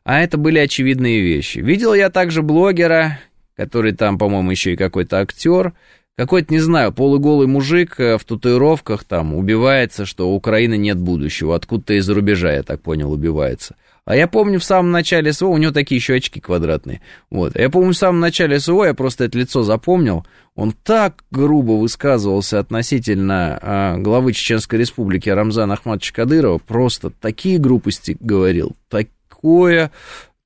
А 0.03 0.19
это 0.19 0.37
были 0.37 0.59
очевидные 0.59 1.21
вещи. 1.21 1.59
Видел 1.59 1.93
я 1.93 2.09
также 2.09 2.41
блогера, 2.41 3.19
который 3.55 3.93
там, 3.93 4.17
по-моему, 4.17 4.51
еще 4.51 4.73
и 4.73 4.77
какой-то 4.77 5.19
актер, 5.19 5.73
какой-то, 6.15 6.53
не 6.53 6.59
знаю, 6.59 6.91
полуголый 6.91 7.47
мужик 7.47 7.99
э, 7.99 8.17
в 8.17 8.23
татуировках 8.25 9.03
там 9.03 9.33
убивается, 9.33 10.05
что 10.05 10.29
у 10.29 10.35
Украины 10.35 10.77
нет 10.77 10.97
будущего. 10.97 11.55
Откуда-то 11.55 11.93
из-за 11.95 12.13
рубежа, 12.13 12.53
я 12.53 12.63
так 12.63 12.81
понял, 12.81 13.11
убивается. 13.11 13.75
А 14.05 14.15
я 14.15 14.27
помню 14.27 14.59
в 14.59 14.63
самом 14.63 14.91
начале 14.91 15.31
СВО, 15.31 15.47
у 15.47 15.57
него 15.57 15.71
такие 15.71 15.97
еще 15.97 16.15
очки 16.15 16.41
квадратные. 16.41 17.01
Вот. 17.31 17.57
Я 17.57 17.69
помню 17.69 17.93
в 17.93 17.97
самом 17.97 18.19
начале 18.19 18.59
СВО, 18.59 18.83
я 18.85 18.93
просто 18.93 19.23
это 19.23 19.39
лицо 19.39 19.63
запомнил, 19.63 20.25
он 20.55 20.73
так 20.73 21.23
грубо 21.31 21.71
высказывался 21.71 22.59
относительно 22.59 23.57
а, 23.61 23.97
главы 23.97 24.33
Чеченской 24.33 24.77
Республики 24.77 25.29
Рамзана 25.29 25.75
Ахматовича 25.75 26.13
Кадырова, 26.13 26.57
просто 26.57 27.11
такие 27.11 27.57
грубости 27.57 28.17
говорил, 28.19 28.75
так, 28.89 29.07
такое, 29.43 29.91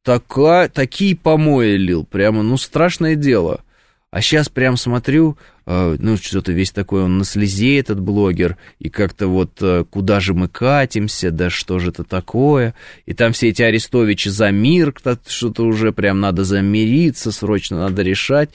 така, 0.03 0.67
такие 0.67 1.15
помои 1.15 1.77
лил, 1.77 2.03
прямо, 2.03 2.41
ну, 2.41 2.57
страшное 2.57 3.15
дело. 3.15 3.61
А 4.09 4.21
сейчас 4.21 4.49
прям 4.49 4.77
смотрю, 4.77 5.37
э, 5.65 5.97
ну, 5.99 6.17
что-то 6.17 6.51
весь 6.51 6.71
такой 6.71 7.03
он 7.03 7.19
на 7.19 7.25
слезе, 7.25 7.77
этот 7.77 7.99
блогер, 7.99 8.57
и 8.79 8.89
как-то 8.89 9.27
вот 9.27 9.61
э, 9.61 9.83
куда 9.89 10.19
же 10.19 10.33
мы 10.33 10.47
катимся, 10.47 11.29
да 11.29 11.49
что 11.49 11.77
же 11.77 11.89
это 11.89 12.03
такое, 12.03 12.73
и 13.05 13.13
там 13.13 13.33
все 13.33 13.49
эти 13.49 13.61
Арестовичи 13.61 14.29
за 14.29 14.49
мир, 14.49 14.93
что-то 15.27 15.63
уже 15.63 15.91
прям 15.91 16.21
надо 16.21 16.43
замириться, 16.43 17.31
срочно 17.31 17.77
надо 17.77 18.01
решать. 18.01 18.49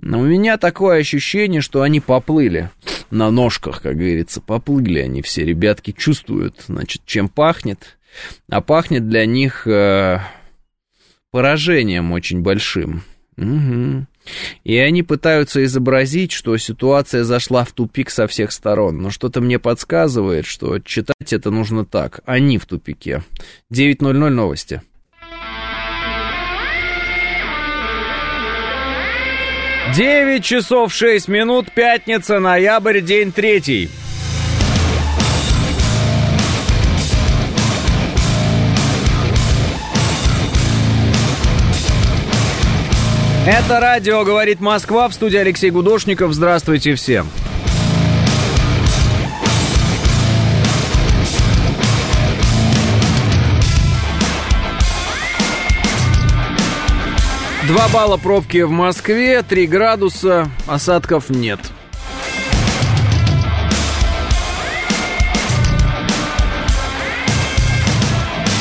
Но 0.00 0.20
у 0.20 0.24
меня 0.24 0.58
такое 0.58 0.98
ощущение, 1.00 1.60
что 1.60 1.82
они 1.82 2.00
поплыли 2.00 2.70
на 3.10 3.30
ножках, 3.30 3.82
как 3.82 3.96
говорится, 3.96 4.40
поплыли 4.40 4.98
они 5.00 5.22
все, 5.22 5.44
ребятки 5.44 5.92
чувствуют, 5.92 6.64
значит, 6.66 7.02
чем 7.06 7.28
пахнет, 7.28 7.96
а 8.48 8.60
пахнет 8.60 9.08
для 9.08 9.26
них 9.26 9.66
э, 9.66 10.18
поражением 11.30 12.12
очень 12.12 12.42
большим. 12.42 13.02
Угу. 13.36 14.06
И 14.64 14.78
они 14.78 15.02
пытаются 15.02 15.62
изобразить, 15.64 16.32
что 16.32 16.56
ситуация 16.56 17.24
зашла 17.24 17.64
в 17.64 17.72
тупик 17.72 18.10
со 18.10 18.26
всех 18.26 18.52
сторон. 18.52 18.98
Но 19.02 19.10
что-то 19.10 19.40
мне 19.40 19.58
подсказывает, 19.58 20.46
что 20.46 20.78
читать 20.78 21.32
это 21.32 21.50
нужно 21.50 21.84
так. 21.84 22.20
Они 22.26 22.58
в 22.58 22.66
тупике. 22.66 23.22
9.00 23.72 24.28
новости. 24.30 24.82
Девять 29.94 30.44
часов 30.44 30.92
шесть 30.92 31.28
минут, 31.28 31.72
пятница, 31.72 32.40
ноябрь, 32.40 33.00
день 33.00 33.32
третий. 33.32 33.88
Это 43.46 43.78
радио 43.78 44.24
«Говорит 44.24 44.58
Москва» 44.58 45.08
в 45.08 45.14
студии 45.14 45.36
Алексей 45.36 45.70
Гудошников. 45.70 46.32
Здравствуйте 46.32 46.96
всем. 46.96 47.28
Два 57.68 57.86
балла 57.92 58.16
пробки 58.16 58.62
в 58.62 58.70
Москве, 58.70 59.44
3 59.44 59.66
градуса, 59.68 60.50
осадков 60.66 61.30
нет. 61.30 61.60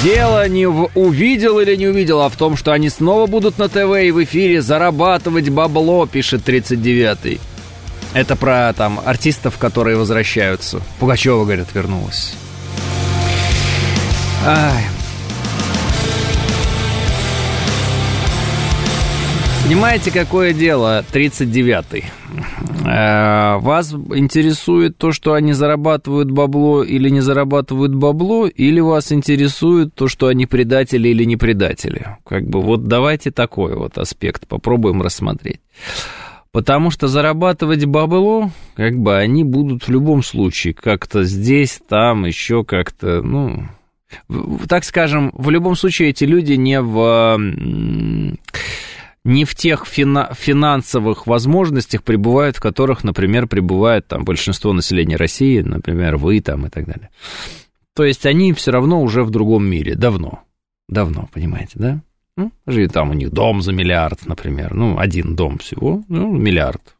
Дело 0.05 0.47
не 0.47 0.67
в 0.67 0.91
увидел 0.93 1.59
или 1.59 1.75
не 1.75 1.87
увидел, 1.87 2.21
а 2.21 2.29
в 2.29 2.35
том, 2.35 2.57
что 2.57 2.71
они 2.71 2.89
снова 2.89 3.25
будут 3.25 3.57
на 3.57 3.69
ТВ 3.69 4.03
и 4.03 4.11
в 4.11 4.23
эфире 4.23 4.61
зарабатывать 4.61 5.49
бабло, 5.49 6.05
пишет 6.05 6.47
39-й. 6.47 7.39
Это 8.13 8.35
про 8.35 8.71
там 8.73 9.01
артистов, 9.03 9.57
которые 9.57 9.97
возвращаются. 9.97 10.79
Пугачева, 10.99 11.43
говорят, 11.43 11.69
вернулась. 11.73 12.33
Ай. 14.45 14.83
Понимаете, 19.65 20.11
какое 20.11 20.53
дело 20.53 21.03
39-й? 21.11 22.03
Э, 22.87 23.57
вас 23.57 23.93
интересует 23.93 24.95
то, 24.99 25.11
что 25.11 25.33
они 25.33 25.53
зарабатывают 25.53 26.29
бабло 26.29 26.83
или 26.83 27.09
не 27.09 27.19
зарабатывают 27.19 27.95
бабло, 27.95 28.45
или 28.45 28.79
вас 28.79 29.11
интересует 29.11 29.95
то, 29.95 30.07
что 30.07 30.27
они 30.27 30.45
предатели 30.45 31.07
или 31.07 31.23
не 31.23 31.35
предатели? 31.35 32.15
Как 32.27 32.47
бы 32.47 32.61
вот 32.61 32.83
давайте 32.83 33.31
такой 33.31 33.75
вот 33.75 33.97
аспект 33.97 34.47
попробуем 34.47 35.01
рассмотреть. 35.01 35.61
Потому 36.51 36.91
что 36.91 37.07
зарабатывать 37.07 37.85
бабло, 37.85 38.51
как 38.75 38.95
бы 38.99 39.17
они 39.17 39.43
будут 39.43 39.87
в 39.87 39.89
любом 39.89 40.21
случае 40.21 40.75
как-то 40.75 41.23
здесь, 41.23 41.81
там, 41.89 42.25
еще 42.25 42.63
как-то, 42.63 43.23
ну, 43.23 43.63
так 44.69 44.83
скажем, 44.83 45.31
в 45.33 45.49
любом 45.49 45.75
случае 45.75 46.09
эти 46.09 46.23
люди 46.23 46.53
не 46.53 46.79
в 46.79 47.39
не 49.25 49.43
в 49.43 49.55
тех 49.55 49.85
фина- 49.85 50.33
финансовых 50.33 51.27
возможностях 51.27 52.03
пребывают, 52.03 52.57
в 52.57 52.61
которых, 52.61 53.03
например, 53.03 53.47
пребывает 53.47 54.07
там 54.07 54.23
большинство 54.23 54.71
населения 54.71 55.17
России, 55.17 55.59
например, 55.61 56.15
вы 56.15 56.39
там 56.39 56.67
и 56.67 56.69
так 56.69 56.85
далее. 56.85 57.09
То 57.95 58.05
есть 58.05 58.25
они 58.25 58.53
все 58.53 58.71
равно 58.71 59.01
уже 59.01 59.23
в 59.23 59.31
другом 59.31 59.65
мире, 59.65 59.95
давно. 59.95 60.43
Давно, 60.87 61.27
понимаете, 61.33 61.71
да? 61.75 62.01
Ну, 62.37 62.51
там 62.87 63.09
у 63.09 63.13
них 63.13 63.31
дом 63.31 63.61
за 63.61 63.71
миллиард, 63.71 64.25
например. 64.27 64.73
Ну, 64.73 64.99
один 64.99 65.35
дом 65.35 65.57
всего, 65.57 66.03
ну, 66.07 66.31
миллиард. 66.31 66.94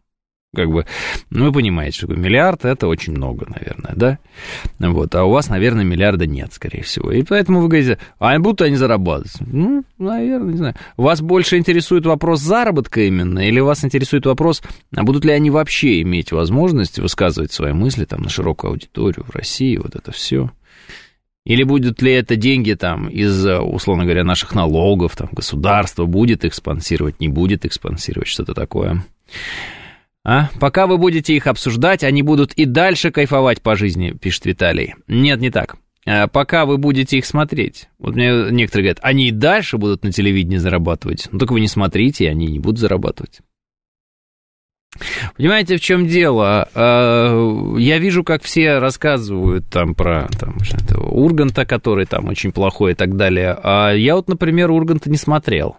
Как 0.56 0.72
бы, 0.72 0.86
ну, 1.30 1.46
вы 1.46 1.52
понимаете, 1.52 1.98
что 1.98 2.08
миллиард 2.08 2.66
это 2.66 2.88
очень 2.88 3.14
много, 3.14 3.46
наверное, 3.48 3.94
да? 3.96 4.20
Вот, 4.80 5.14
а 5.14 5.26
у 5.26 5.32
вас, 5.32 5.50
наверное, 5.50 5.84
миллиарда 5.84 6.26
нет, 6.26 6.54
скорее 6.54 6.82
всего. 6.82 7.12
И 7.12 7.24
поэтому 7.24 7.62
вы 7.62 7.68
говорите, 7.68 8.00
а 8.20 8.38
будут 8.40 8.62
они 8.62 8.76
зарабатывать? 8.76 9.36
Ну, 9.42 9.84
наверное, 9.98 10.52
не 10.52 10.58
знаю. 10.58 10.76
Вас 10.98 11.22
больше 11.22 11.58
интересует 11.58 12.06
вопрос 12.06 12.42
заработка 12.42 13.02
именно, 13.02 13.48
или 13.48 13.60
вас 13.60 13.84
интересует 13.86 14.26
вопрос, 14.26 14.64
а 14.96 15.04
будут 15.04 15.26
ли 15.26 15.32
они 15.32 15.50
вообще 15.50 16.02
иметь 16.02 16.32
возможность 16.32 17.00
высказывать 17.00 17.52
свои 17.52 17.74
мысли 17.74 18.06
там 18.06 18.22
на 18.22 18.30
широкую 18.30 18.72
аудиторию 18.72 19.26
в 19.26 19.36
России, 19.36 19.78
вот 19.78 19.96
это 19.96 20.12
все? 20.12 20.52
Или 21.46 21.62
будут 21.62 22.02
ли 22.02 22.12
это 22.12 22.36
деньги 22.36 22.74
там 22.74 23.08
из, 23.08 23.46
условно 23.46 24.04
говоря, 24.04 24.24
наших 24.24 24.56
налогов, 24.56 25.16
там 25.16 25.30
государство 25.32 26.06
будет 26.06 26.44
их 26.44 26.56
спонсировать, 26.56 27.20
не 27.20 27.28
будет 27.28 27.66
их 27.66 27.74
спонсировать, 27.74 28.28
что-то 28.28 28.56
такое? 28.56 29.06
А? 30.26 30.50
Пока 30.60 30.88
вы 30.88 30.98
будете 30.98 31.36
их 31.36 31.46
обсуждать, 31.46 32.04
они 32.04 32.24
будут 32.24 32.52
и 32.54 32.66
дальше 32.66 33.12
кайфовать 33.12 33.62
по 33.62 33.76
жизни, 33.76 34.12
пишет 34.12 34.46
Виталий. 34.46 34.96
Нет, 35.08 35.40
не 35.40 35.52
так. 35.52 35.78
А 36.08 36.28
пока 36.28 36.66
вы 36.66 36.80
будете 36.80 37.20
их 37.20 37.28
смотреть. 37.28 37.90
Вот 38.00 38.16
мне 38.16 38.50
некоторые 38.50 38.86
говорят, 38.86 39.00
они 39.04 39.28
и 39.28 39.32
дальше 39.32 39.78
будут 39.78 40.04
на 40.04 40.12
телевидении 40.12 40.58
зарабатывать. 40.58 41.30
Ну, 41.32 41.38
только 41.38 41.54
вы 41.54 41.62
не 41.62 41.68
смотрите, 41.68 42.26
и 42.26 42.28
они 42.28 42.48
не 42.48 42.60
будут 42.60 42.80
зарабатывать. 42.80 43.42
Понимаете, 45.38 45.78
в 45.78 45.82
чем 45.82 46.08
дело? 46.08 46.70
А, 46.74 47.76
я 47.78 48.00
вижу, 48.00 48.24
как 48.24 48.42
все 48.42 48.80
рассказывают 48.80 49.68
там 49.70 49.94
про 49.94 50.28
там, 50.40 50.58
Урганта, 50.98 51.66
который 51.66 52.06
там 52.08 52.30
очень 52.30 52.52
плохой 52.52 52.94
и 52.94 52.96
так 52.96 53.16
далее. 53.16 53.56
А 53.62 53.92
я 53.92 54.16
вот, 54.16 54.28
например, 54.28 54.72
Урганта 54.72 55.12
не 55.12 55.18
смотрел. 55.18 55.78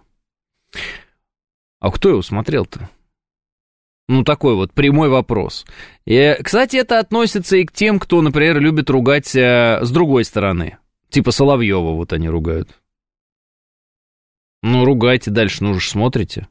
А 1.79 1.91
кто 1.91 2.09
его 2.09 2.21
смотрел-то? 2.21 2.89
Ну, 4.07 4.23
такой 4.23 4.55
вот 4.55 4.73
прямой 4.73 5.09
вопрос. 5.09 5.65
И, 6.05 6.37
кстати, 6.41 6.77
это 6.77 6.99
относится 6.99 7.57
и 7.57 7.65
к 7.65 7.73
тем, 7.73 7.99
кто, 7.99 8.21
например, 8.21 8.59
любит 8.59 8.89
ругать 8.89 9.35
э, 9.35 9.79
с 9.81 9.91
другой 9.91 10.23
стороны. 10.23 10.77
Типа 11.09 11.31
Соловьева 11.31 11.91
вот 11.93 12.13
они 12.13 12.29
ругают. 12.29 12.69
Ну, 14.63 14.85
ругайте 14.85 15.29
дальше, 15.29 15.63
ну 15.63 15.73
же 15.73 15.89
смотрите. 15.89 16.47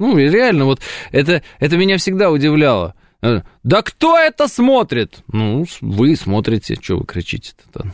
Ну, 0.00 0.16
реально, 0.18 0.64
вот 0.64 0.80
это, 1.12 1.42
это 1.60 1.76
меня 1.76 1.96
всегда 1.98 2.30
удивляло. 2.30 2.94
Э, 3.22 3.42
да 3.62 3.82
кто 3.82 4.18
это 4.18 4.48
смотрит? 4.48 5.22
Ну, 5.32 5.66
вы 5.80 6.16
смотрите, 6.16 6.74
что 6.80 6.98
вы 6.98 7.06
кричите-то? 7.06 7.92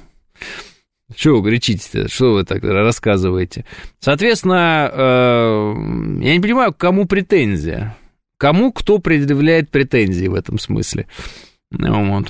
Чего 1.14 1.40
вы 1.40 1.50
кричите-то? 1.50 2.08
Что 2.08 2.32
вы 2.32 2.44
так 2.44 2.62
рассказываете? 2.62 3.66
Соответственно, 3.98 4.90
э, 4.90 5.74
я 6.22 6.34
не 6.34 6.40
понимаю, 6.40 6.72
к 6.72 6.78
кому 6.78 7.06
претензия. 7.06 7.96
Кому 8.40 8.72
кто 8.72 9.00
предъявляет 9.00 9.70
претензии 9.70 10.26
в 10.26 10.34
этом 10.34 10.58
смысле? 10.58 11.06
Вот. 11.70 12.28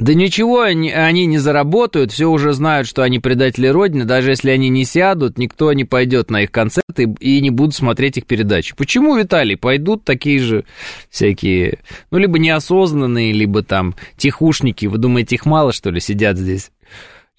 Да 0.00 0.12
ничего 0.12 0.62
они 0.62 1.26
не 1.26 1.38
заработают, 1.38 2.10
все 2.10 2.28
уже 2.28 2.52
знают, 2.52 2.88
что 2.88 3.02
они 3.04 3.20
предатели 3.20 3.68
Родины, 3.68 4.04
даже 4.04 4.30
если 4.30 4.50
они 4.50 4.68
не 4.68 4.84
сядут, 4.84 5.38
никто 5.38 5.72
не 5.72 5.84
пойдет 5.84 6.32
на 6.32 6.42
их 6.42 6.50
концерты 6.50 7.14
и 7.20 7.40
не 7.40 7.50
будут 7.50 7.76
смотреть 7.76 8.18
их 8.18 8.26
передачи. 8.26 8.74
Почему, 8.74 9.16
Виталий, 9.16 9.56
пойдут 9.56 10.02
такие 10.02 10.40
же 10.40 10.64
всякие, 11.10 11.78
ну, 12.10 12.18
либо 12.18 12.40
неосознанные, 12.40 13.30
либо 13.30 13.62
там 13.62 13.94
тихушники, 14.16 14.86
вы 14.86 14.98
думаете, 14.98 15.36
их 15.36 15.46
мало, 15.46 15.72
что 15.72 15.90
ли, 15.90 16.00
сидят 16.00 16.36
здесь, 16.38 16.72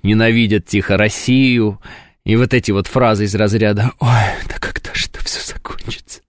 ненавидят 0.02 0.66
тихо 0.66 0.96
Россию, 0.96 1.82
и 2.24 2.38
вот 2.38 2.54
эти 2.54 2.72
вот 2.72 2.88
фразы 2.88 3.26
из 3.26 3.36
разряда 3.36 3.92
«Ой, 4.00 4.10
да 4.48 4.56
когда 4.60 4.94
же 4.94 5.08
это 5.08 5.22
все 5.26 5.46
закончится?» 5.46 6.22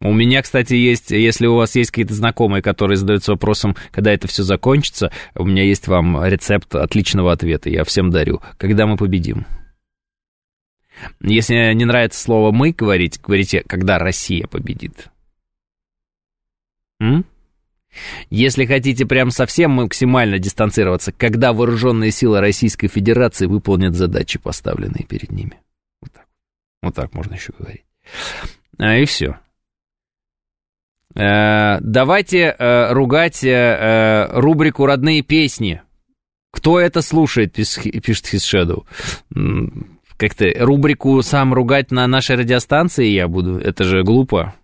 У 0.00 0.12
меня, 0.12 0.42
кстати, 0.42 0.74
есть, 0.74 1.10
если 1.10 1.46
у 1.46 1.56
вас 1.56 1.74
есть 1.74 1.90
какие-то 1.90 2.14
знакомые, 2.14 2.62
которые 2.62 2.96
задаются 2.96 3.32
вопросом, 3.32 3.76
когда 3.90 4.12
это 4.12 4.28
все 4.28 4.42
закончится, 4.42 5.10
у 5.34 5.44
меня 5.44 5.62
есть 5.62 5.88
вам 5.88 6.22
рецепт 6.24 6.74
отличного 6.74 7.32
ответа, 7.32 7.70
я 7.70 7.84
всем 7.84 8.10
дарю. 8.10 8.42
Когда 8.58 8.86
мы 8.86 8.96
победим? 8.96 9.46
Если 11.20 11.72
не 11.74 11.84
нравится 11.84 12.20
слово 12.20 12.52
«мы» 12.52 12.72
говорить, 12.72 13.20
говорите 13.20 13.62
«когда 13.66 13.98
Россия 13.98 14.46
победит». 14.46 15.08
М? 17.00 17.24
Если 18.28 18.66
хотите 18.66 19.06
прям 19.06 19.30
совсем 19.30 19.70
максимально 19.72 20.38
дистанцироваться, 20.38 21.12
когда 21.12 21.52
вооруженные 21.52 22.10
силы 22.10 22.40
Российской 22.40 22.88
Федерации 22.88 23.46
выполнят 23.46 23.94
задачи, 23.94 24.38
поставленные 24.38 25.04
перед 25.04 25.30
ними. 25.30 25.60
Вот 26.02 26.12
так, 26.12 26.26
вот 26.82 26.94
так 26.94 27.14
можно 27.14 27.34
еще 27.34 27.52
говорить. 27.58 27.84
А, 28.78 28.96
и 28.96 29.06
все. 29.06 29.38
Э, 31.16 31.78
давайте 31.80 32.54
э, 32.58 32.92
ругать 32.92 33.42
э, 33.42 34.28
рубрику 34.32 34.84
«Родные 34.84 35.22
песни». 35.22 35.80
Кто 36.52 36.78
это 36.78 37.02
слушает, 37.02 37.52
пишет 37.54 38.26
Shadow. 38.34 38.84
Как-то 40.16 40.46
рубрику 40.58 41.20
сам 41.22 41.52
ругать 41.52 41.90
на 41.90 42.06
нашей 42.06 42.36
радиостанции 42.36 43.06
я 43.06 43.28
буду. 43.28 43.58
Это 43.58 43.84
же 43.84 44.02
глупо. 44.02 44.54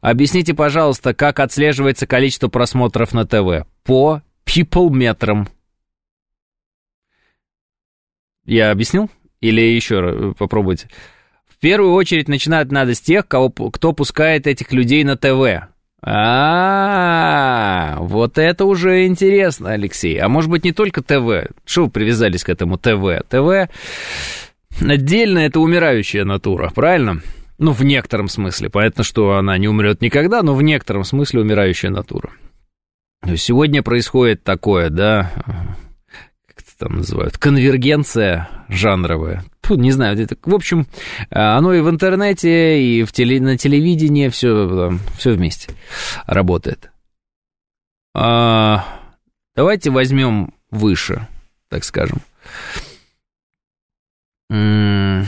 Объясните, 0.00 0.52
пожалуйста, 0.54 1.14
как 1.14 1.38
отслеживается 1.38 2.06
количество 2.06 2.48
просмотров 2.48 3.12
на 3.12 3.24
ТВ? 3.26 3.66
По 3.84 4.22
people 4.44 4.90
метрам. 4.90 5.48
Я 8.44 8.72
объяснил? 8.72 9.10
Или 9.40 9.60
еще 9.60 10.34
попробуйте? 10.36 10.88
Первую 11.64 11.94
очередь 11.94 12.28
начинать 12.28 12.70
надо 12.70 12.94
с 12.94 13.00
тех, 13.00 13.26
кого, 13.26 13.48
кто 13.48 13.94
пускает 13.94 14.46
этих 14.46 14.70
людей 14.70 15.02
на 15.02 15.16
ТВ. 15.16 15.66
А, 16.02 17.96
вот 18.00 18.36
это 18.36 18.66
уже 18.66 19.06
интересно, 19.06 19.70
Алексей. 19.70 20.18
А 20.18 20.28
может 20.28 20.50
быть 20.50 20.62
не 20.62 20.72
только 20.72 21.00
ТВ? 21.00 21.50
Что 21.64 21.84
вы 21.84 21.90
привязались 21.90 22.44
к 22.44 22.50
этому 22.50 22.76
ТВ? 22.76 23.24
ТВ 23.30 23.70
отдельно 24.86 25.38
это 25.38 25.58
умирающая 25.58 26.26
натура, 26.26 26.70
правильно? 26.74 27.22
Ну, 27.56 27.72
в 27.72 27.82
некотором 27.82 28.28
смысле. 28.28 28.68
Понятно, 28.68 29.02
что 29.02 29.32
она 29.32 29.56
не 29.56 29.66
умрет 29.66 30.02
никогда, 30.02 30.42
но 30.42 30.54
в 30.54 30.60
некотором 30.60 31.04
смысле 31.04 31.40
умирающая 31.40 31.88
натура. 31.88 32.30
Сегодня 33.36 33.82
происходит 33.82 34.44
такое, 34.44 34.90
да, 34.90 35.32
это 36.74 36.86
там 36.86 36.96
называют, 36.96 37.38
конвергенция 37.38 38.48
жанровая. 38.68 39.44
Фу, 39.62 39.76
не 39.76 39.92
знаю, 39.92 40.18
это, 40.18 40.36
в 40.42 40.54
общем, 40.54 40.86
э, 41.30 41.38
оно 41.38 41.72
и 41.72 41.80
в 41.80 41.88
интернете, 41.88 42.82
и 42.82 43.04
в 43.04 43.12
теле, 43.12 43.40
на 43.40 43.56
телевидении, 43.56 44.28
все, 44.28 44.98
все 45.16 45.32
вместе 45.32 45.72
работает. 46.26 46.90
А, 48.14 48.84
давайте 49.56 49.90
возьмем 49.90 50.52
выше, 50.70 51.26
так 51.68 51.84
скажем. 51.84 52.18
И 54.50 55.24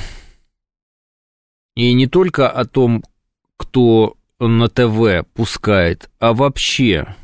не 1.93 2.07
только 2.07 2.49
о 2.49 2.65
том, 2.65 3.03
кто 3.57 4.17
на 4.39 4.69
ТВ 4.69 5.27
пускает, 5.35 6.11
а 6.19 6.33
вообще 6.33 7.15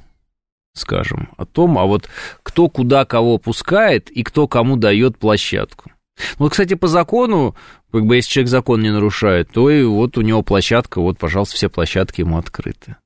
скажем, 0.74 1.28
о 1.36 1.44
том, 1.44 1.78
а 1.78 1.84
вот 1.84 2.08
кто 2.42 2.68
куда 2.68 3.04
кого 3.04 3.38
пускает 3.38 4.10
и 4.10 4.22
кто 4.22 4.48
кому 4.48 4.76
дает 4.76 5.18
площадку. 5.18 5.90
Ну, 6.38 6.48
кстати, 6.48 6.74
по 6.74 6.88
закону, 6.88 7.54
как 7.90 8.06
бы 8.06 8.16
если 8.16 8.30
человек 8.30 8.50
закон 8.50 8.82
не 8.82 8.90
нарушает, 8.90 9.50
то 9.50 9.70
и 9.70 9.82
вот 9.82 10.18
у 10.18 10.22
него 10.22 10.42
площадка, 10.42 11.00
вот, 11.00 11.18
пожалуйста, 11.18 11.56
все 11.56 11.68
площадки 11.68 12.20
ему 12.20 12.38
открыты. 12.38 12.96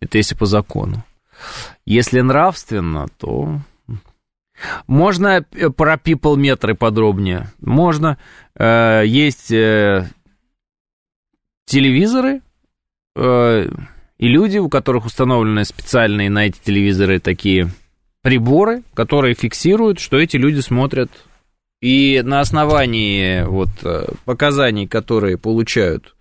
Это 0.00 0.18
если 0.18 0.34
по 0.34 0.46
закону. 0.46 1.04
Если 1.84 2.20
нравственно, 2.20 3.06
то 3.18 3.60
можно 4.86 5.44
э, 5.52 5.70
про 5.70 5.94
people 5.94 6.36
метры 6.36 6.74
подробнее. 6.74 7.52
Можно. 7.60 8.18
Э, 8.54 9.02
есть 9.04 9.50
э, 9.50 10.10
телевизоры 11.66 12.42
и 14.18 14.28
люди, 14.28 14.58
у 14.58 14.68
которых 14.68 15.06
установлены 15.06 15.64
специальные 15.64 16.30
на 16.30 16.46
эти 16.46 16.58
телевизоры 16.58 17.20
такие 17.20 17.70
приборы, 18.22 18.82
которые 18.94 19.34
фиксируют, 19.34 20.00
что 20.00 20.18
эти 20.18 20.36
люди 20.36 20.60
смотрят. 20.60 21.10
И 21.80 22.22
на 22.24 22.40
основании 22.40 23.42
вот 23.44 23.68
э, 23.82 24.06
показаний, 24.24 24.88
которые 24.88 25.36
получают 25.36 26.14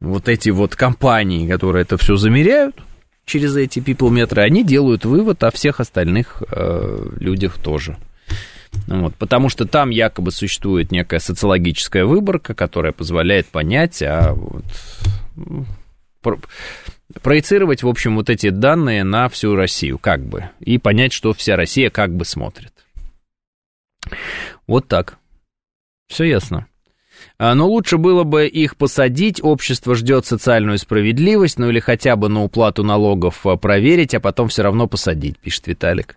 вот 0.00 0.28
эти 0.28 0.50
вот 0.50 0.74
компании, 0.74 1.48
которые 1.48 1.82
это 1.82 1.96
все 1.96 2.16
замеряют, 2.16 2.76
через 3.24 3.56
эти 3.56 3.78
people 3.78 4.10
они 4.38 4.64
делают 4.64 5.04
вывод 5.04 5.42
о 5.44 5.50
всех 5.50 5.80
остальных 5.80 6.42
э, 6.50 7.08
людях 7.18 7.58
тоже. 7.62 7.96
Вот, 8.88 9.14
потому 9.14 9.48
что 9.48 9.66
там 9.66 9.90
якобы 9.90 10.32
существует 10.32 10.90
некая 10.90 11.20
социологическая 11.20 12.04
выборка, 12.04 12.54
которая 12.54 12.92
позволяет 12.92 13.46
понять, 13.46 14.02
а 14.02 14.34
вот, 14.34 14.64
про, 16.24 16.40
проецировать, 17.22 17.84
в 17.84 17.88
общем, 17.88 18.16
вот 18.16 18.30
эти 18.30 18.50
данные 18.50 19.04
на 19.04 19.28
всю 19.28 19.54
Россию, 19.54 19.98
как 19.98 20.24
бы, 20.24 20.50
и 20.58 20.78
понять, 20.78 21.12
что 21.12 21.32
вся 21.32 21.54
Россия 21.54 21.90
как 21.90 22.12
бы 22.12 22.24
смотрит. 22.24 22.72
Вот 24.66 24.88
так. 24.88 25.18
Все 26.08 26.24
ясно. 26.24 26.66
А, 27.38 27.54
но 27.54 27.68
лучше 27.68 27.98
было 27.98 28.24
бы 28.24 28.46
их 28.46 28.76
посадить, 28.76 29.42
общество 29.42 29.94
ждет 29.94 30.26
социальную 30.26 30.78
справедливость, 30.78 31.58
ну 31.58 31.68
или 31.68 31.80
хотя 31.80 32.16
бы 32.16 32.28
на 32.28 32.42
уплату 32.42 32.82
налогов 32.82 33.46
а, 33.46 33.56
проверить, 33.56 34.14
а 34.14 34.20
потом 34.20 34.48
все 34.48 34.62
равно 34.62 34.86
посадить, 34.86 35.38
пишет 35.38 35.66
Виталик. 35.66 36.16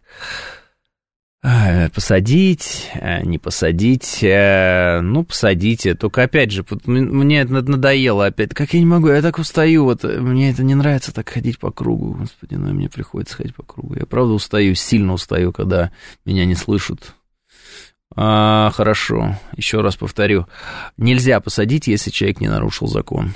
Посадить, 1.42 2.90
а, 2.96 3.22
не 3.22 3.38
посадить, 3.38 4.20
ну, 4.22 5.24
посадите. 5.24 5.94
Только 5.94 6.24
опять 6.24 6.52
же, 6.52 6.66
мне 6.86 7.42
это 7.42 7.54
надоело 7.54 8.26
опять. 8.26 8.54
Как 8.54 8.74
я 8.74 8.80
не 8.80 8.86
могу, 8.86 9.08
я 9.08 9.22
так 9.22 9.38
устаю, 9.38 9.84
вот 9.84 10.04
мне 10.04 10.50
это 10.50 10.64
не 10.64 10.76
нравится 10.76 11.14
так 11.14 11.30
ходить 11.30 11.60
по 11.60 11.72
кругу, 11.72 12.18
господи, 12.20 12.56
ну, 12.56 12.74
мне 12.74 12.90
приходится 12.90 13.36
ходить 13.36 13.56
по 13.56 13.64
кругу. 13.64 13.96
Я 13.96 14.06
правда 14.06 14.34
устаю, 14.34 14.74
сильно 14.76 15.14
устаю, 15.14 15.54
когда 15.54 15.92
меня 16.26 16.46
не 16.46 16.56
слышат. 16.56 17.14
А, 18.16 18.72
хорошо, 18.74 19.38
еще 19.56 19.82
раз 19.82 19.96
повторю. 19.96 20.48
Нельзя 20.98 21.40
посадить, 21.40 21.88
если 21.88 22.10
человек 22.10 22.42
не 22.42 22.48
нарушил 22.48 22.88
закон. 22.88 23.34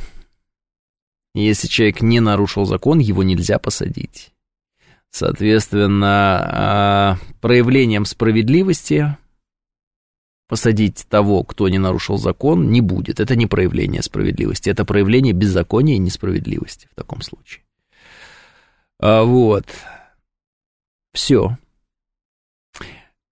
Если 1.35 1.67
человек 1.67 2.01
не 2.01 2.19
нарушил 2.19 2.65
закон, 2.65 2.97
его 2.99 3.21
нельзя 3.21 3.59
посадить. 3.59 4.31
Соответственно, 5.11 6.41
а, 6.43 7.17
проявлением 7.41 8.05
справедливости 8.05 9.17
посадить 10.47 11.05
того, 11.09 11.43
кто 11.43 11.69
не 11.69 11.77
нарушил 11.77 12.17
закон, 12.17 12.71
не 12.71 12.81
будет. 12.81 13.19
Это 13.19 13.35
не 13.35 13.45
проявление 13.45 14.01
справедливости, 14.01 14.69
это 14.69 14.85
проявление 14.85 15.33
беззакония 15.33 15.95
и 15.95 15.99
несправедливости 15.99 16.87
в 16.91 16.95
таком 16.95 17.21
случае. 17.21 17.63
А, 18.99 19.23
вот. 19.23 19.65
Все. 21.13 21.57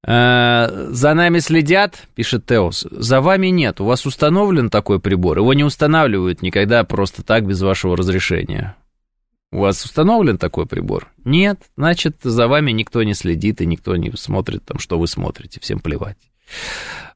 Э, 0.06 0.88
за 0.92 1.14
нами 1.14 1.40
следят, 1.40 2.08
пишет 2.16 2.46
Теос. 2.46 2.88
За 2.92 3.22
вами 3.22 3.48
нет. 3.48 3.80
У 3.80 3.86
вас 3.86 4.06
установлен 4.06 4.70
такой 4.70 5.00
прибор. 5.00 5.38
Его 5.38 5.54
не 5.54 5.64
устанавливают 5.64 6.42
никогда 6.42 6.84
просто 6.84 7.24
так, 7.24 7.46
без 7.46 7.62
вашего 7.62 7.96
разрешения. 7.96 8.76
У 9.52 9.60
вас 9.60 9.84
установлен 9.84 10.38
такой 10.38 10.66
прибор? 10.66 11.08
Нет. 11.26 11.62
Значит, 11.76 12.18
за 12.22 12.48
вами 12.48 12.72
никто 12.72 13.02
не 13.04 13.14
следит 13.14 13.62
и 13.62 13.66
никто 13.66 13.96
не 13.96 14.12
смотрит, 14.12 14.64
там, 14.66 14.80
что 14.80 15.00
вы 15.00 15.08
смотрите. 15.08 15.60
Всем 15.60 15.80
плевать. 15.80 16.18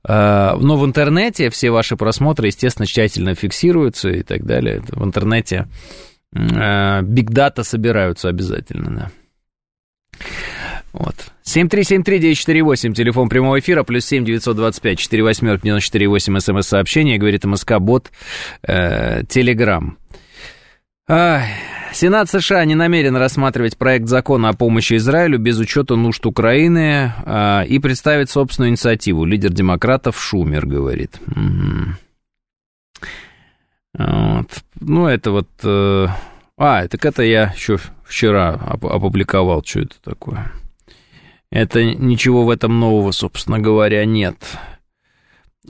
Э, 0.08 0.56
но 0.60 0.78
в 0.78 0.86
интернете 0.86 1.50
все 1.50 1.70
ваши 1.70 1.96
просмотры, 1.96 2.48
естественно, 2.48 2.88
тщательно 2.88 3.36
фиксируются 3.36 4.10
и 4.10 4.24
так 4.24 4.46
далее. 4.46 4.84
В 4.90 5.04
интернете 5.04 5.68
бигдата 6.32 7.64
собираются 7.64 8.28
обязательно, 8.28 8.90
да. 8.90 9.12
Вот. 10.94 11.16
7373948, 11.44 12.94
телефон 12.94 13.28
прямого 13.28 13.60
эфира, 13.60 13.84
плюс 13.84 14.06
7 14.06 14.24
925 14.26 15.00
4 15.00 15.24
восьмерки 15.24 15.64
948, 15.64 16.40
смс-сообщение, 16.40 17.18
говорит 17.18 17.46
МСК-бот, 17.46 18.12
э, 18.62 19.24
Телеграм. 19.28 19.98
Сенат 21.08 22.30
США 22.30 22.66
не 22.66 22.76
намерен 22.76 23.16
рассматривать 23.16 23.78
проект 23.78 24.08
закона 24.08 24.50
о 24.50 24.54
помощи 24.54 24.96
Израилю 24.96 25.38
без 25.38 25.60
учета 25.60 25.96
нужд 25.96 26.26
Украины 26.26 27.14
э, 27.26 27.66
и 27.68 27.78
представить 27.80 28.32
собственную 28.32 28.72
инициативу. 28.72 29.26
Лидер 29.26 29.52
демократов 29.52 30.20
Шумер 30.20 30.66
говорит. 30.66 31.20
Угу. 31.28 33.08
Вот. 34.00 34.48
Ну, 34.80 35.08
это 35.08 35.32
вот... 35.32 35.50
Э, 35.64 36.08
а, 36.58 36.88
так 36.88 37.06
это 37.06 37.22
я 37.24 37.54
еще 37.56 37.78
вчера 38.06 38.54
опубликовал, 38.54 39.64
что 39.64 39.82
это 39.82 39.96
такое. 40.04 40.52
Это 41.52 41.84
ничего 41.84 42.46
в 42.46 42.50
этом 42.50 42.80
нового, 42.80 43.12
собственно 43.12 43.60
говоря, 43.60 44.06
нет. 44.06 44.38